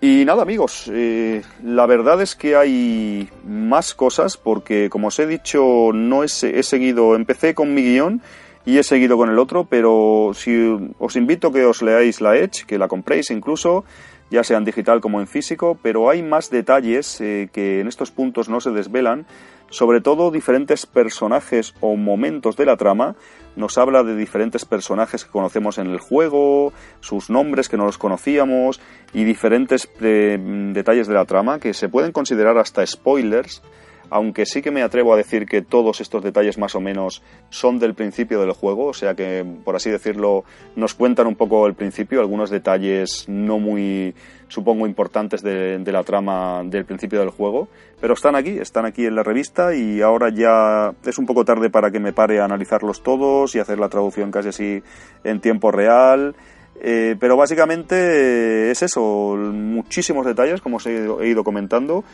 Y 0.00 0.24
nada 0.24 0.42
amigos, 0.42 0.90
eh, 0.92 1.42
la 1.64 1.86
verdad 1.86 2.22
es 2.22 2.36
que 2.36 2.56
hay 2.56 3.28
más 3.44 3.94
cosas 3.94 4.36
porque 4.36 4.88
como 4.90 5.08
os 5.08 5.18
he 5.18 5.26
dicho 5.26 5.90
no 5.92 6.22
he, 6.22 6.26
he 6.26 6.62
seguido, 6.62 7.16
empecé 7.16 7.54
con 7.54 7.74
mi 7.74 7.82
guion 7.82 8.22
y 8.66 8.78
he 8.78 8.82
seguido 8.82 9.16
con 9.16 9.30
el 9.30 9.38
otro, 9.38 9.64
pero 9.64 10.32
si 10.34 10.92
os 10.98 11.16
invito 11.16 11.52
que 11.52 11.66
os 11.66 11.82
leáis 11.82 12.20
la 12.20 12.36
Edge, 12.36 12.64
que 12.66 12.78
la 12.78 12.88
compréis 12.88 13.30
incluso, 13.30 13.84
ya 14.30 14.42
sea 14.42 14.58
en 14.58 14.64
digital 14.64 15.00
como 15.00 15.20
en 15.20 15.26
físico, 15.26 15.78
pero 15.82 16.08
hay 16.08 16.22
más 16.22 16.50
detalles 16.50 17.20
eh, 17.20 17.50
que 17.52 17.80
en 17.80 17.88
estos 17.88 18.10
puntos 18.10 18.48
no 18.48 18.60
se 18.60 18.70
desvelan, 18.70 19.26
sobre 19.68 20.00
todo 20.00 20.30
diferentes 20.30 20.86
personajes 20.86 21.74
o 21.80 21.96
momentos 21.96 22.56
de 22.56 22.66
la 22.66 22.76
trama. 22.76 23.16
Nos 23.56 23.76
habla 23.76 24.02
de 24.02 24.16
diferentes 24.16 24.64
personajes 24.64 25.24
que 25.24 25.30
conocemos 25.30 25.78
en 25.78 25.88
el 25.88 25.98
juego, 25.98 26.72
sus 27.00 27.28
nombres 27.28 27.68
que 27.68 27.76
no 27.76 27.84
los 27.84 27.98
conocíamos 27.98 28.80
y 29.12 29.24
diferentes 29.24 29.90
eh, 30.00 30.38
detalles 30.72 31.06
de 31.06 31.14
la 31.14 31.24
trama 31.26 31.58
que 31.58 31.74
se 31.74 31.88
pueden 31.88 32.12
considerar 32.12 32.56
hasta 32.56 32.86
spoilers 32.86 33.62
aunque 34.10 34.46
sí 34.46 34.62
que 34.62 34.70
me 34.70 34.82
atrevo 34.82 35.12
a 35.14 35.16
decir 35.16 35.46
que 35.46 35.62
todos 35.62 36.00
estos 36.00 36.22
detalles 36.22 36.58
más 36.58 36.74
o 36.74 36.80
menos 36.80 37.22
son 37.50 37.78
del 37.78 37.94
principio 37.94 38.40
del 38.40 38.52
juego, 38.52 38.86
o 38.86 38.94
sea 38.94 39.14
que, 39.14 39.44
por 39.64 39.76
así 39.76 39.90
decirlo, 39.90 40.44
nos 40.76 40.94
cuentan 40.94 41.26
un 41.26 41.36
poco 41.36 41.66
el 41.66 41.74
principio, 41.74 42.20
algunos 42.20 42.50
detalles 42.50 43.24
no 43.28 43.58
muy, 43.58 44.14
supongo, 44.48 44.86
importantes 44.86 45.42
de, 45.42 45.80
la 45.84 46.02
trama 46.02 46.62
del 46.64 46.84
principio 46.84 47.20
del 47.20 47.30
juego, 47.30 47.68
pero 48.00 48.14
están 48.14 48.36
aquí, 48.36 48.58
están 48.58 48.86
aquí 48.86 49.06
en 49.06 49.14
la 49.14 49.22
revista 49.22 49.74
y 49.74 50.00
ahora 50.00 50.30
ya 50.30 50.92
es 51.04 51.18
un 51.18 51.26
poco 51.26 51.44
tarde 51.44 51.70
para 51.70 51.90
que 51.90 52.00
me 52.00 52.12
pare 52.12 52.40
a 52.40 52.44
analizarlos 52.44 53.02
todos 53.02 53.54
y 53.54 53.58
hacer 53.58 53.78
la 53.78 53.88
traducción 53.88 54.30
casi 54.30 54.48
así 54.48 54.82
en 55.22 55.40
tiempo 55.40 55.70
real. 55.70 56.34
Eh, 56.80 57.14
pero 57.20 57.36
básicamente 57.36 58.72
es 58.72 58.82
eso, 58.82 59.36
muchísimos 59.36 60.26
detalles, 60.26 60.60
como 60.60 60.78
os 60.78 60.86
he 60.86 61.28
ido 61.28 61.44
comentando, 61.44 62.04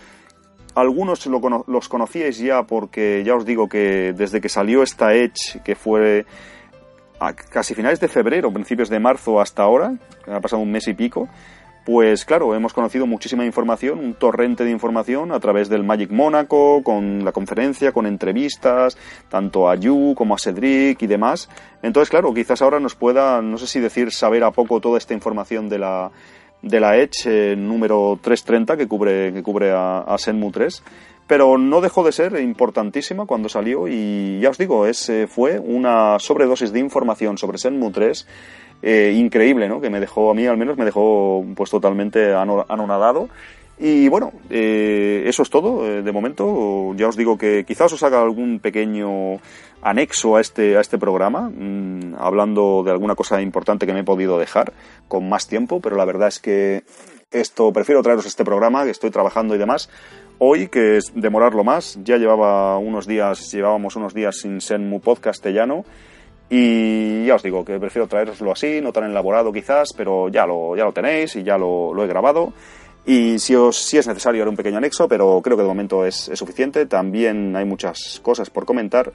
algunos 0.75 1.27
los 1.27 1.89
conocíais 1.89 2.39
ya 2.39 2.63
porque 2.65 3.23
ya 3.25 3.35
os 3.35 3.45
digo 3.45 3.69
que 3.69 4.13
desde 4.13 4.41
que 4.41 4.49
salió 4.49 4.83
esta 4.83 5.15
Edge, 5.15 5.61
que 5.65 5.75
fue 5.75 6.27
a 7.19 7.35
casi 7.35 7.75
finales 7.75 8.01
de 8.01 8.09
febrero, 8.09 8.53
principios 8.53 8.89
de 8.89 8.99
marzo 8.99 9.41
hasta 9.41 9.63
ahora, 9.63 9.95
ha 10.27 10.41
pasado 10.41 10.63
un 10.63 10.71
mes 10.71 10.89
y 10.89 10.95
pico, 10.95 11.29
pues 11.85 12.25
claro, 12.25 12.55
hemos 12.55 12.73
conocido 12.73 13.07
muchísima 13.07 13.45
información, 13.45 13.99
un 13.99 14.15
torrente 14.15 14.65
de 14.65 14.71
información 14.71 15.33
a 15.33 15.41
través 15.41 15.69
del 15.69 15.83
Magic 15.83 16.11
Mónaco, 16.11 16.83
con 16.83 17.25
la 17.25 17.33
conferencia, 17.33 17.93
con 17.93 18.07
entrevistas, 18.07 18.97
tanto 19.29 19.69
a 19.69 19.75
Yu 19.77 20.15
como 20.15 20.35
a 20.35 20.39
Cedric 20.39 21.03
y 21.03 21.07
demás. 21.07 21.49
Entonces, 21.83 22.11
claro, 22.11 22.33
quizás 22.35 22.63
ahora 22.63 22.81
nos 22.81 22.95
pueda, 22.95 23.41
no 23.43 23.59
sé 23.59 23.67
si 23.67 23.81
decir, 23.81 24.13
saber 24.13 24.45
a 24.45 24.51
poco 24.51 24.81
toda 24.81 24.99
esta 24.99 25.15
información 25.15 25.69
de 25.69 25.79
la, 25.79 26.11
de 26.63 26.81
la 26.81 26.97
Edge 26.97 27.27
eh, 27.27 27.57
número 27.57 28.19
330 28.21 28.77
que 28.77 28.89
cubre, 28.89 29.33
que 29.33 29.43
cubre 29.43 29.73
a, 29.73 30.01
a, 30.01 30.19
Senmu 30.19 30.51
3. 30.51 30.83
Pero 31.27 31.59
no 31.59 31.81
dejó 31.81 32.03
de 32.03 32.13
ser 32.13 32.41
importantísima 32.41 33.25
cuando 33.25 33.49
salió 33.49 33.87
y 33.87 34.41
ya 34.41 34.51
os 34.51 34.59
digo, 34.59 34.87
ese 34.87 35.29
fue 35.29 35.61
una 35.61 36.19
sobredosis 36.19 36.73
de 36.73 36.81
información 36.81 37.39
sobre 37.39 37.59
Senmu 37.59 37.93
3 37.93 38.27
eh, 38.83 39.13
increíble, 39.15 39.69
¿no? 39.69 39.81
Que 39.81 39.91
me 39.91 40.01
dejó, 40.01 40.31
a 40.31 40.35
mí 40.35 40.47
al 40.47 40.57
menos 40.57 40.79
me 40.79 40.85
dejó 40.85 41.45
pues 41.55 41.71
totalmente 41.71 42.33
anonadado. 42.33 43.29
Y 43.83 44.11
bueno, 44.11 44.33
eh, 44.51 45.25
eso 45.27 45.43
es 45.43 45.49
todo 45.49 46.03
de 46.03 46.13
momento. 46.13 46.93
Ya 46.97 47.09
os 47.09 47.17
digo 47.17 47.39
que 47.39 47.65
quizás 47.65 47.91
os 47.95 48.03
haga 48.03 48.21
algún 48.21 48.61
pequeño 48.61 49.41
anexo 49.81 50.37
a 50.37 50.43
este, 50.43 50.77
a 50.77 50.83
este 50.83 50.99
programa, 50.99 51.49
mm, 51.49 52.17
hablando 52.19 52.83
de 52.85 52.91
alguna 52.91 53.15
cosa 53.15 53.41
importante 53.41 53.87
que 53.87 53.95
me 53.95 54.01
he 54.01 54.05
podido 54.05 54.39
dejar 54.39 54.75
con 55.09 55.27
más 55.31 55.49
tiempo, 55.49 55.81
pero 55.81 55.97
la 55.97 56.05
verdad 56.05 56.29
es 56.29 56.41
que 56.41 56.83
esto 57.31 57.73
prefiero 57.73 58.03
traeros 58.03 58.27
este 58.27 58.45
programa 58.45 58.85
que 58.85 58.91
estoy 58.91 59.11
trabajando 59.11 59.55
y 59.55 59.59
demás 59.59 59.89
hoy 60.39 60.67
que 60.67 60.97
es 60.97 61.13
demorarlo 61.15 61.63
más 61.63 61.97
ya 62.03 62.17
llevaba 62.17 62.77
unos 62.79 63.07
días 63.07 63.53
llevábamos 63.53 63.95
unos 63.95 64.15
días 64.15 64.41
sin 64.41 64.61
Senmu 64.61 65.01
podcast 65.01 65.41
castellano 65.41 65.85
y 66.49 67.25
ya 67.27 67.37
os 67.37 67.43
digo 67.45 67.65
que 67.65 67.79
prefiero 67.79 68.09
traeroslo 68.09 68.51
así 68.51 68.81
no 68.81 68.93
tan 68.93 69.05
elaborado 69.05 69.53
quizás 69.53 69.93
pero 69.97 70.29
ya 70.29 70.45
lo 70.45 70.77
ya 70.77 70.85
lo 70.85 70.93
tenéis 70.93 71.37
y 71.37 71.45
ya 71.45 71.57
lo, 71.57 71.95
lo 71.95 72.03
he 72.03 72.09
grabado 72.09 72.53
y 73.07 73.39
si, 73.39 73.55
os, 73.55 73.77
si 73.77 73.99
es 73.99 74.07
necesario 74.07 74.43
haré 74.43 74.51
un 74.51 74.57
pequeño 74.57 74.79
anexo 74.79 75.09
pero 75.09 75.41
creo 75.43 75.57
que 75.57 75.63
de 75.63 75.69
momento 75.69 76.05
es, 76.05 76.29
es 76.29 76.39
suficiente 76.39 76.87
también 76.87 77.57
hay 77.57 77.65
muchas 77.65 78.21
cosas 78.23 78.51
por 78.51 78.65
comentar 78.65 79.13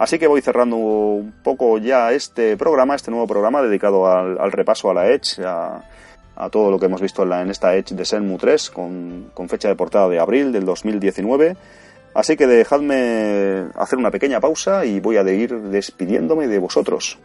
Así 0.00 0.18
que 0.18 0.26
voy 0.26 0.40
cerrando 0.40 0.76
un 0.76 1.30
poco 1.44 1.76
ya 1.76 2.10
este 2.12 2.56
programa, 2.56 2.94
este 2.94 3.10
nuevo 3.10 3.26
programa 3.26 3.60
dedicado 3.60 4.10
al, 4.10 4.50
repaso 4.50 4.90
a 4.90 4.94
la 4.94 5.08
Edge, 5.08 5.44
a, 5.44 5.82
todo 6.50 6.70
lo 6.70 6.78
que 6.78 6.86
hemos 6.86 7.02
visto 7.02 7.22
en, 7.22 7.50
esta 7.50 7.76
Edge 7.76 7.94
de 7.94 8.06
Senmu 8.06 8.38
3 8.38 8.70
con, 8.70 9.30
con, 9.34 9.50
fecha 9.50 9.68
de 9.68 9.74
portada 9.74 10.08
de 10.08 10.18
abril 10.18 10.52
del 10.52 10.64
2019. 10.64 11.54
Así 12.14 12.34
que 12.38 12.46
dejadme 12.46 13.66
hacer 13.74 13.98
una 13.98 14.10
pequeña 14.10 14.40
pausa 14.40 14.86
y 14.86 15.00
voy 15.00 15.18
a 15.18 15.22
ir 15.30 15.54
despidiéndome 15.54 16.48
de 16.48 16.58
vosotros. 16.58 17.18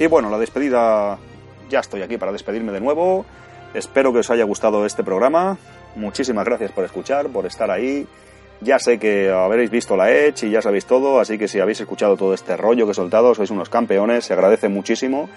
Y 0.00 0.06
bueno, 0.06 0.30
la 0.30 0.38
despedida, 0.38 1.18
ya 1.68 1.80
estoy 1.80 2.00
aquí 2.00 2.16
para 2.16 2.32
despedirme 2.32 2.72
de 2.72 2.80
nuevo. 2.80 3.26
Espero 3.74 4.14
que 4.14 4.20
os 4.20 4.30
haya 4.30 4.44
gustado 4.44 4.86
este 4.86 5.04
programa. 5.04 5.58
Muchísimas 5.94 6.46
gracias 6.46 6.72
por 6.72 6.86
escuchar, 6.86 7.28
por 7.28 7.44
estar 7.44 7.70
ahí. 7.70 8.06
Ya 8.62 8.78
sé 8.78 8.98
que 8.98 9.30
habréis 9.30 9.70
visto 9.70 9.98
la 9.98 10.10
Edge 10.10 10.46
y 10.46 10.50
ya 10.52 10.62
sabéis 10.62 10.86
todo, 10.86 11.20
así 11.20 11.36
que 11.36 11.48
si 11.48 11.60
habéis 11.60 11.82
escuchado 11.82 12.16
todo 12.16 12.32
este 12.32 12.56
rollo 12.56 12.86
que 12.86 12.92
he 12.92 12.94
soltado, 12.94 13.34
sois 13.34 13.50
unos 13.50 13.68
campeones, 13.68 14.24
se 14.24 14.32
agradece 14.32 14.70
muchísimo. 14.70 15.28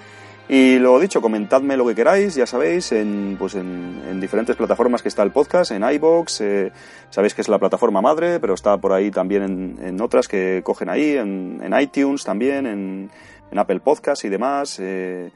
Y 0.47 0.77
lo 0.79 0.97
dicho, 0.97 1.21
comentadme 1.21 1.75
lo 1.75 1.85
que 1.85 1.95
queráis, 1.95 2.35
ya 2.35 2.45
sabéis, 2.45 2.93
en, 2.93 3.35
pues 3.37 3.55
en, 3.55 4.19
diferentes 4.21 4.55
plataformas 4.55 5.01
que 5.01 5.09
está 5.09 5.23
el 5.23 5.31
podcast, 5.31 5.71
en 5.71 5.83
iBox, 5.83 6.41
eh, 6.41 6.71
sabéis 7.09 7.33
que 7.33 7.41
es 7.41 7.49
la 7.49 7.59
plataforma 7.59 8.01
madre, 8.01 8.39
pero 8.39 8.53
está 8.53 8.77
por 8.77 8.93
ahí 8.93 9.11
también 9.11 9.77
en, 9.81 10.01
otras 10.01 10.27
que 10.27 10.61
cogen 10.63 10.89
ahí, 10.89 11.17
en, 11.17 11.73
iTunes 11.79 12.23
también, 12.23 12.65
en, 12.65 13.11
Apple 13.59 13.79
Podcast 13.79 14.25
y 14.25 14.29
demás. 14.29 14.79
Eh, 14.79 15.31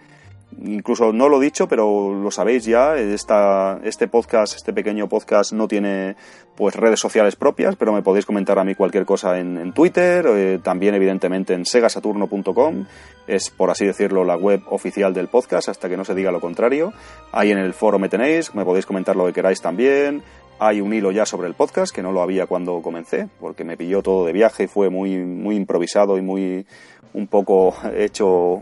incluso 0.61 1.11
no 1.13 1.29
lo 1.29 1.41
he 1.41 1.45
dicho, 1.45 1.67
pero 1.67 2.13
lo 2.13 2.31
sabéis 2.31 2.65
ya, 2.65 2.97
esta, 2.97 3.79
este 3.83 4.07
podcast, 4.07 4.55
este 4.55 4.73
pequeño 4.73 5.07
podcast 5.07 5.53
no 5.53 5.67
tiene 5.67 6.15
pues 6.55 6.75
redes 6.75 6.99
sociales 6.99 7.35
propias, 7.35 7.75
pero 7.75 7.93
me 7.93 8.01
podéis 8.01 8.25
comentar 8.25 8.57
a 8.57 8.63
mí 8.63 8.73
cualquier 8.73 9.05
cosa 9.05 9.37
en, 9.39 9.73
Twitter, 9.73 10.25
eh, 10.27 10.59
también 10.63 10.95
evidentemente 10.95 11.53
en 11.53 11.65
segasaturno.com, 11.65 12.85
es 13.27 13.49
por 13.49 13.69
así 13.69 13.85
decirlo 13.85 14.23
la 14.23 14.35
web 14.35 14.61
oficial 14.69 15.13
del 15.13 15.27
podcast, 15.27 15.69
hasta 15.69 15.89
que 15.89 15.97
no 15.97 16.05
se 16.05 16.15
diga 16.15 16.31
lo 16.31 16.41
contrario. 16.41 16.93
Ahí 17.31 17.51
en 17.51 17.59
el 17.59 17.73
foro 17.73 17.99
me 17.99 18.09
tenéis, 18.09 18.55
me 18.55 18.65
podéis 18.65 18.85
comentar 18.85 19.15
lo 19.15 19.25
que 19.27 19.33
queráis 19.33 19.61
también. 19.61 20.23
Hay 20.59 20.81
un 20.81 20.91
hilo 20.91 21.11
ya 21.11 21.27
sobre 21.27 21.47
el 21.47 21.53
podcast, 21.53 21.93
que 21.93 22.01
no 22.01 22.11
lo 22.11 22.23
había 22.23 22.47
cuando 22.47 22.81
comencé, 22.81 23.29
porque 23.39 23.63
me 23.63 23.77
pilló 23.77 24.01
todo 24.01 24.25
de 24.25 24.33
viaje 24.33 24.63
y 24.63 24.67
fue 24.67 24.89
muy, 24.89 25.17
muy 25.17 25.55
improvisado 25.55 26.17
y 26.17 26.21
muy 26.21 26.65
un 27.13 27.27
poco 27.27 27.75
hecho 27.95 28.61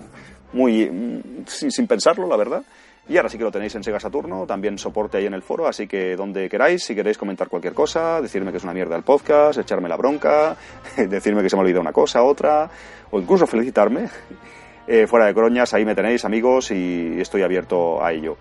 muy 0.53 0.89
mm, 0.89 1.45
sin, 1.45 1.88
pensarlo, 1.88 2.27
la 2.27 2.38
verdad. 2.38 2.63
Y 3.07 3.17
ahora 3.17 3.30
sí 3.30 3.38
que 3.38 3.43
lo 3.43 3.51
tenéis 3.51 3.76
en 3.76 3.84
Sega 3.84 3.99
Saturno, 3.99 4.47
también 4.47 4.80
soporte 4.80 5.17
ahí 5.17 5.27
en 5.27 5.35
el 5.35 5.43
foro, 5.43 5.67
así 5.67 5.85
que 5.85 6.15
donde 6.15 6.49
queráis, 6.49 6.84
si 6.84 6.95
queréis 6.95 7.19
comentar 7.19 7.47
cualquier 7.49 7.76
cosa, 7.76 8.19
decirme 8.19 8.49
que 8.49 8.57
es 8.57 8.63
una 8.63 8.73
mierda 8.73 8.95
el 8.95 9.03
podcast, 9.03 9.59
echarme 9.59 9.88
la 9.88 9.95
bronca, 9.95 10.57
decirme 10.97 11.43
que 11.43 11.49
se 11.49 11.55
me 11.55 11.59
ha 11.59 11.63
olvidado 11.63 11.81
una 11.81 11.93
cosa, 11.93 12.23
otra, 12.23 12.67
o 13.11 13.19
incluso 13.19 13.45
felicitarme, 13.45 14.09
eh, 14.88 15.05
fuera 15.05 15.27
de 15.27 15.35
croñas, 15.35 15.72
ahí 15.76 15.85
me 15.85 15.93
tenéis 15.93 16.26
amigos 16.26 16.72
y 16.72 17.22
estoy 17.22 17.43
abierto 17.43 18.03
a 18.03 18.11
ello. 18.11 18.38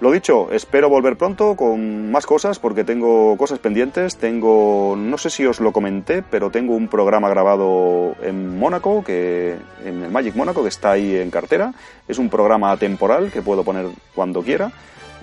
Lo 0.00 0.12
dicho, 0.12 0.52
espero 0.52 0.88
volver 0.88 1.16
pronto 1.16 1.56
con 1.56 2.12
más 2.12 2.24
cosas 2.24 2.60
porque 2.60 2.84
tengo 2.84 3.36
cosas 3.36 3.58
pendientes. 3.58 4.16
Tengo, 4.16 4.94
no 4.96 5.18
sé 5.18 5.28
si 5.28 5.44
os 5.44 5.58
lo 5.58 5.72
comenté, 5.72 6.22
pero 6.22 6.50
tengo 6.50 6.76
un 6.76 6.86
programa 6.86 7.28
grabado 7.28 8.14
en 8.22 8.60
Mónaco, 8.60 9.02
que, 9.02 9.56
en 9.84 10.04
el 10.04 10.10
Magic 10.10 10.36
Mónaco, 10.36 10.62
que 10.62 10.68
está 10.68 10.92
ahí 10.92 11.16
en 11.16 11.32
cartera. 11.32 11.74
Es 12.06 12.18
un 12.18 12.30
programa 12.30 12.76
temporal 12.76 13.32
que 13.32 13.42
puedo 13.42 13.64
poner 13.64 13.86
cuando 14.14 14.40
quiera. 14.42 14.70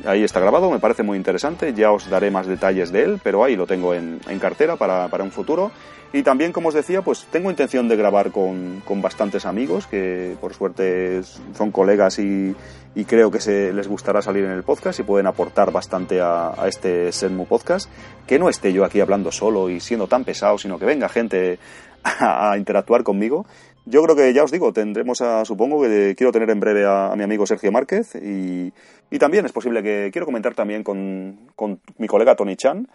Ahí 0.06 0.26
está 0.26 0.42
grabado, 0.42 0.70
me 0.70 0.80
parece 0.80 1.04
muy 1.04 1.18
interesante. 1.18 1.74
Ya 1.74 1.94
os 1.94 2.10
daré 2.10 2.30
más 2.30 2.46
detalles 2.46 2.92
de 2.92 3.04
él, 3.04 3.22
pero 3.24 3.46
ahí 3.46 3.56
lo 3.56 3.66
tengo 3.66 3.94
en, 3.94 4.20
cartera 4.42 4.76
para, 4.76 5.08
para 5.08 5.24
un 5.24 5.32
futuro. 5.32 5.72
Y 6.16 6.24
también, 6.24 6.54
como 6.54 6.70
os 6.70 6.74
decía, 6.74 7.02
pues 7.02 7.28
tengo 7.30 7.50
intención 7.50 7.90
de 7.90 7.98
grabar 7.98 8.32
con, 8.32 8.82
con 8.86 9.02
bastantes 9.02 9.46
amigos 9.46 9.86
que 9.86 10.38
por 10.40 10.54
suerte 10.54 11.22
son 11.58 11.72
colegas 11.72 12.20
y, 12.20 12.56
y 12.96 13.04
creo 13.04 13.30
que 13.30 13.42
se 13.42 13.74
les 13.74 13.90
gustará 13.90 14.22
salir 14.22 14.46
en 14.46 14.52
el 14.52 14.64
podcast 14.64 14.98
y 14.98 15.04
pueden 15.04 15.28
aportar 15.28 15.74
bastante 15.74 16.22
a, 16.22 16.54
a 16.58 16.70
este 16.70 17.12
Senmu 17.12 17.48
Podcast. 17.48 17.90
Que 18.26 18.40
no 18.40 18.48
esté 18.48 18.72
yo 18.72 18.86
aquí 18.86 19.02
hablando 19.02 19.30
solo 19.30 19.70
y 19.70 19.82
siendo 19.82 20.08
tan 20.08 20.24
pesado, 20.24 20.58
sino 20.58 20.80
que 20.80 20.86
venga 20.86 21.10
gente 21.10 21.60
a, 22.04 22.52
a 22.52 22.58
interactuar 22.58 23.04
conmigo. 23.04 23.46
Yo 23.86 24.02
creo 24.02 24.16
que 24.16 24.34
ya 24.34 24.46
os 24.46 24.52
digo, 24.52 24.72
tendremos 24.72 25.20
a, 25.20 25.44
supongo 25.44 25.82
que 25.82 26.16
quiero 26.18 26.32
tener 26.32 26.50
en 26.50 26.62
breve 26.62 26.86
a, 26.86 27.12
a 27.12 27.16
mi 27.18 27.24
amigo 27.24 27.46
Sergio 27.46 27.74
Márquez 27.74 28.16
y, 28.16 28.72
y, 29.12 29.20
también 29.20 29.46
es 29.46 29.52
posible 29.52 29.84
que 29.84 30.12
quiero 30.14 30.26
comentar 30.26 30.56
también 30.56 30.82
con, 30.82 31.52
con 31.58 31.82
mi 31.98 32.08
colega 32.08 32.38
Tony 32.38 32.56
Chan 32.56 32.88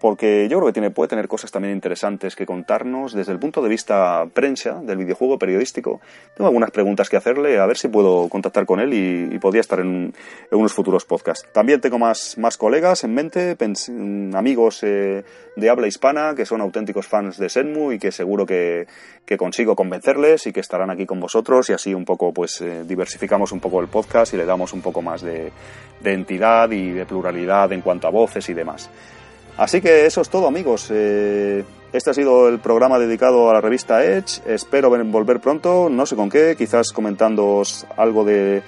porque 0.00 0.48
yo 0.48 0.56
creo 0.56 0.68
que 0.68 0.72
tiene, 0.72 0.90
puede 0.90 1.08
tener 1.08 1.28
cosas 1.28 1.50
también 1.50 1.74
interesantes 1.74 2.34
que 2.34 2.46
contarnos 2.46 3.12
desde 3.12 3.32
el 3.32 3.38
punto 3.38 3.60
de 3.62 3.68
vista 3.68 4.26
prensa 4.32 4.80
del 4.82 4.96
videojuego 4.96 5.38
periodístico. 5.38 6.00
Tengo 6.34 6.48
algunas 6.48 6.70
preguntas 6.70 7.10
que 7.10 7.18
hacerle, 7.18 7.58
a 7.58 7.66
ver 7.66 7.76
si 7.76 7.88
puedo 7.88 8.28
contactar 8.30 8.64
con 8.64 8.80
él 8.80 8.94
y, 8.94 9.38
podría 9.38 9.60
estar 9.60 9.80
en, 9.80 10.14
unos 10.50 10.72
futuros 10.72 11.04
podcasts. 11.04 11.46
También 11.52 11.82
tengo 11.82 11.98
más, 11.98 12.38
más 12.38 12.56
colegas 12.56 13.04
en 13.04 13.14
mente, 13.14 13.56
amigos 14.32 14.82
eh, 14.84 15.22
de 15.56 15.70
habla 15.70 15.86
hispana 15.86 16.34
que 16.34 16.46
son 16.46 16.62
auténticos 16.62 17.06
fans 17.06 17.36
de 17.36 17.50
Senmu 17.50 17.92
y 17.92 17.98
que 17.98 18.10
seguro 18.10 18.46
que, 18.46 18.86
consigo 19.38 19.76
convencerles 19.76 20.46
y 20.46 20.52
que 20.52 20.60
estarán 20.60 20.90
aquí 20.90 21.06
con 21.06 21.20
vosotros 21.20 21.70
y 21.70 21.72
así 21.72 21.94
un 21.94 22.04
poco 22.04 22.32
pues 22.32 22.60
eh, 22.62 22.82
diversificamos 22.84 23.52
un 23.52 23.60
poco 23.60 23.80
el 23.80 23.86
podcast 23.86 24.34
y 24.34 24.36
le 24.36 24.44
damos 24.44 24.72
un 24.72 24.82
poco 24.82 25.02
más 25.02 25.22
de 25.22 25.52
entidad 26.02 26.70
y 26.72 26.90
de 26.90 27.06
pluralidad 27.06 27.72
en 27.72 27.82
cuanto 27.82 28.08
a 28.08 28.10
voces 28.10 28.48
y 28.48 28.54
demás. 28.54 28.90
Así 29.56 29.80
que 29.80 30.06
eso 30.06 30.20
es 30.20 30.30
todo, 30.30 30.46
amigos. 30.46 30.88
Eh, 30.90 31.64
este 31.92 32.10
ha 32.10 32.14
sido 32.14 32.48
el 32.48 32.60
programa 32.60 32.98
dedicado 32.98 33.50
a 33.50 33.54
la 33.54 33.60
revista 33.60 34.04
Edge. 34.04 34.40
Espero 34.46 34.90
volver 34.90 35.40
pronto, 35.40 35.88
no 35.90 36.06
sé 36.06 36.16
con 36.16 36.30
qué, 36.30 36.54
quizás 36.56 36.92
comentándoos 36.92 37.86
algo 37.96 38.24
de, 38.24 38.62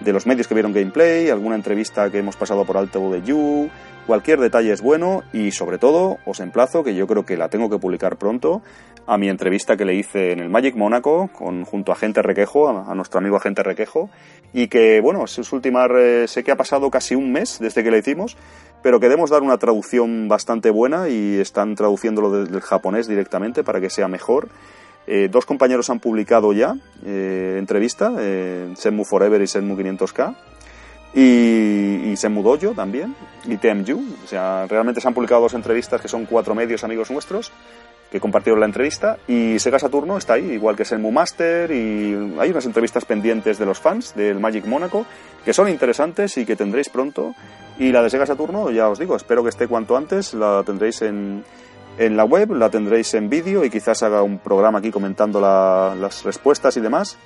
de 0.00 0.12
los 0.12 0.26
medios 0.26 0.46
que 0.46 0.54
vieron 0.54 0.72
gameplay, 0.72 1.28
alguna 1.28 1.56
entrevista 1.56 2.10
que 2.10 2.18
hemos 2.18 2.36
pasado 2.36 2.64
por 2.64 2.76
alto 2.76 3.10
de 3.10 3.22
You, 3.22 3.68
cualquier 4.06 4.38
detalle 4.38 4.72
es 4.72 4.80
bueno 4.80 5.22
y 5.32 5.50
sobre 5.50 5.78
todo 5.78 6.18
os 6.24 6.40
emplazo, 6.40 6.84
que 6.84 6.94
yo 6.94 7.06
creo 7.06 7.26
que 7.26 7.36
la 7.36 7.48
tengo 7.48 7.68
que 7.68 7.78
publicar 7.78 8.16
pronto, 8.16 8.62
a 9.06 9.18
mi 9.18 9.28
entrevista 9.28 9.76
que 9.76 9.84
le 9.84 9.94
hice 9.94 10.32
en 10.32 10.40
el 10.40 10.50
Magic 10.50 10.76
Mónaco 10.76 11.30
junto 11.32 11.92
a 11.92 11.96
Gente 11.96 12.22
Requejo, 12.22 12.68
a, 12.68 12.94
nuestro 12.94 13.18
amigo 13.18 13.36
Agente 13.36 13.62
Requejo, 13.62 14.10
y 14.52 14.68
que 14.68 15.00
bueno, 15.00 15.24
es 15.24 15.52
última, 15.52 15.86
sé 16.26 16.44
que 16.44 16.52
ha 16.52 16.56
pasado 16.56 16.90
casi 16.90 17.14
un 17.14 17.32
mes 17.32 17.58
desde 17.58 17.82
que 17.82 17.90
la 17.90 17.98
hicimos, 17.98 18.36
pero 18.82 19.00
queremos 19.00 19.30
dar 19.30 19.42
una 19.42 19.58
traducción 19.58 20.28
bastante 20.28 20.70
buena 20.70 21.08
y 21.08 21.38
están 21.38 21.74
traduciéndolo 21.74 22.44
del, 22.44 22.60
japonés 22.60 23.08
directamente 23.08 23.64
para 23.64 23.80
que 23.80 23.90
sea 23.90 24.08
mejor. 24.08 24.48
Eh, 25.06 25.28
dos 25.30 25.46
compañeros 25.46 25.88
han 25.90 26.00
publicado 26.00 26.52
ya 26.52 26.76
eh, 27.04 27.56
entrevista, 27.58 28.12
eh, 28.18 28.72
Senmu 28.76 29.04
Forever 29.04 29.40
y 29.40 29.46
Senmu 29.46 29.76
500K, 29.76 30.36
y, 31.14 32.10
y 32.10 32.16
Senmu 32.16 32.42
Dojo 32.42 32.74
también, 32.74 33.14
y 33.46 33.56
TMU. 33.56 34.04
O 34.24 34.26
sea, 34.26 34.66
realmente 34.68 35.00
se 35.00 35.08
han 35.08 35.14
publicado 35.14 35.40
dos 35.40 35.54
entrevistas 35.54 36.00
que 36.00 36.08
son 36.08 36.26
cuatro 36.26 36.54
medios 36.54 36.84
amigos 36.84 37.10
nuestros 37.10 37.52
que 38.10 38.20
compartieron 38.20 38.60
la 38.60 38.66
entrevista 38.66 39.18
y 39.26 39.58
Sega 39.58 39.78
Saturno 39.78 40.16
está 40.16 40.34
ahí, 40.34 40.52
igual 40.52 40.76
que 40.76 40.84
Senmu 40.84 41.10
Master 41.10 41.70
y 41.70 42.36
hay 42.38 42.50
unas 42.50 42.64
entrevistas 42.64 43.04
pendientes 43.04 43.58
de 43.58 43.66
los 43.66 43.78
fans 43.78 44.14
del 44.14 44.40
Magic 44.40 44.64
Mónaco 44.64 45.04
que 45.44 45.52
son 45.52 45.68
interesantes 45.68 46.38
y 46.38 46.46
que 46.46 46.56
tendréis 46.56 46.88
pronto 46.88 47.34
y 47.78 47.92
la 47.92 48.02
de 48.02 48.10
Sega 48.10 48.26
Saturno, 48.26 48.70
ya 48.70 48.88
os 48.88 48.98
digo, 48.98 49.16
espero 49.16 49.42
que 49.42 49.50
esté 49.50 49.68
cuanto 49.68 49.96
antes, 49.96 50.34
la 50.34 50.62
tendréis 50.64 51.02
en, 51.02 51.44
en 51.96 52.16
la 52.16 52.24
web, 52.24 52.52
la 52.52 52.70
tendréis 52.70 53.14
en 53.14 53.28
vídeo 53.28 53.64
y 53.64 53.70
quizás 53.70 54.02
haga 54.02 54.22
un 54.22 54.38
programa 54.38 54.78
aquí 54.78 54.90
comentando 54.90 55.40
las 55.40 56.24
respuestas 56.24 56.76
y 56.76 56.80
demás. 56.80 57.16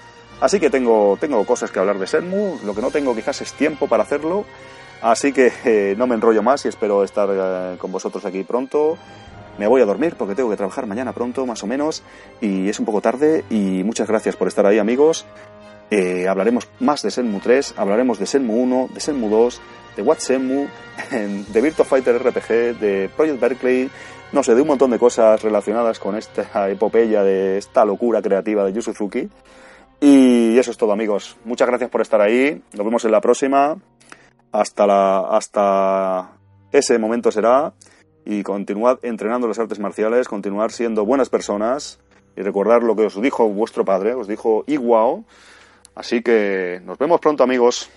Así 0.40 0.58
que 0.58 0.70
tengo, 0.70 1.16
tengo 1.20 1.44
cosas 1.44 1.70
que 1.70 1.78
hablar 1.78 1.98
de 1.98 2.06
Senmu, 2.06 2.58
lo 2.64 2.74
que 2.74 2.82
no 2.82 2.90
tengo 2.90 3.14
quizás 3.14 3.40
es 3.42 3.52
tiempo 3.52 3.86
para 3.86 4.02
hacerlo, 4.02 4.44
así 5.00 5.32
que 5.32 5.52
eh, 5.64 5.94
no 5.96 6.06
me 6.06 6.16
enrollo 6.16 6.42
más 6.42 6.64
y 6.64 6.68
espero 6.68 7.04
estar 7.04 7.28
eh, 7.32 7.76
con 7.78 7.92
vosotros 7.92 8.24
aquí 8.24 8.42
pronto. 8.42 8.98
Me 9.58 9.66
voy 9.66 9.82
a 9.82 9.84
dormir 9.84 10.16
porque 10.16 10.34
tengo 10.34 10.48
que 10.48 10.56
trabajar 10.56 10.86
mañana 10.86 11.12
pronto, 11.12 11.44
más 11.44 11.62
o 11.62 11.66
menos, 11.66 12.02
y 12.40 12.70
es 12.70 12.78
un 12.78 12.86
poco 12.86 13.02
tarde. 13.02 13.44
Y 13.50 13.84
muchas 13.84 14.08
gracias 14.08 14.34
por 14.34 14.48
estar 14.48 14.64
ahí, 14.64 14.78
amigos. 14.78 15.26
Eh, 15.94 16.26
hablaremos 16.26 16.70
más 16.80 17.02
de 17.02 17.10
Senmu 17.10 17.40
3, 17.40 17.74
hablaremos 17.76 18.18
de 18.18 18.24
Senmu 18.24 18.62
1, 18.62 18.88
de 18.94 18.98
Senmu 18.98 19.28
2, 19.28 19.60
de 19.94 20.00
What 20.00 20.20
Senmu, 20.20 20.66
de 21.10 21.60
Virtua 21.60 21.84
Fighter 21.84 22.16
RPG, 22.16 22.78
de 22.80 23.10
Project 23.14 23.38
Berkeley, 23.38 23.90
no 24.32 24.42
sé, 24.42 24.54
de 24.54 24.62
un 24.62 24.68
montón 24.68 24.90
de 24.90 24.98
cosas 24.98 25.42
relacionadas 25.42 25.98
con 25.98 26.16
esta 26.16 26.70
epopeya 26.70 27.22
de 27.22 27.58
esta 27.58 27.84
locura 27.84 28.22
creativa 28.22 28.64
de 28.64 28.72
Yu 28.72 28.80
Suzuki. 28.80 29.28
Y 30.00 30.56
eso 30.56 30.70
es 30.70 30.78
todo, 30.78 30.92
amigos. 30.92 31.36
Muchas 31.44 31.68
gracias 31.68 31.90
por 31.90 32.00
estar 32.00 32.22
ahí. 32.22 32.62
Nos 32.72 32.86
vemos 32.86 33.04
en 33.04 33.10
la 33.10 33.20
próxima. 33.20 33.76
Hasta 34.50 34.86
la 34.86 35.18
hasta 35.28 36.38
ese 36.72 36.98
momento 36.98 37.30
será 37.30 37.74
y 38.24 38.42
continuad 38.42 38.98
entrenando 39.02 39.46
las 39.46 39.58
artes 39.58 39.78
marciales, 39.78 40.26
continuar 40.26 40.72
siendo 40.72 41.04
buenas 41.04 41.28
personas 41.28 42.00
y 42.34 42.40
recordar 42.40 42.82
lo 42.82 42.96
que 42.96 43.04
os 43.04 43.20
dijo 43.20 43.46
vuestro 43.50 43.84
padre, 43.84 44.14
os 44.14 44.26
dijo 44.26 44.64
Iguao. 44.66 45.26
Así 45.94 46.22
que 46.22 46.80
nos 46.84 46.98
vemos 46.98 47.20
pronto 47.20 47.42
amigos. 47.42 47.90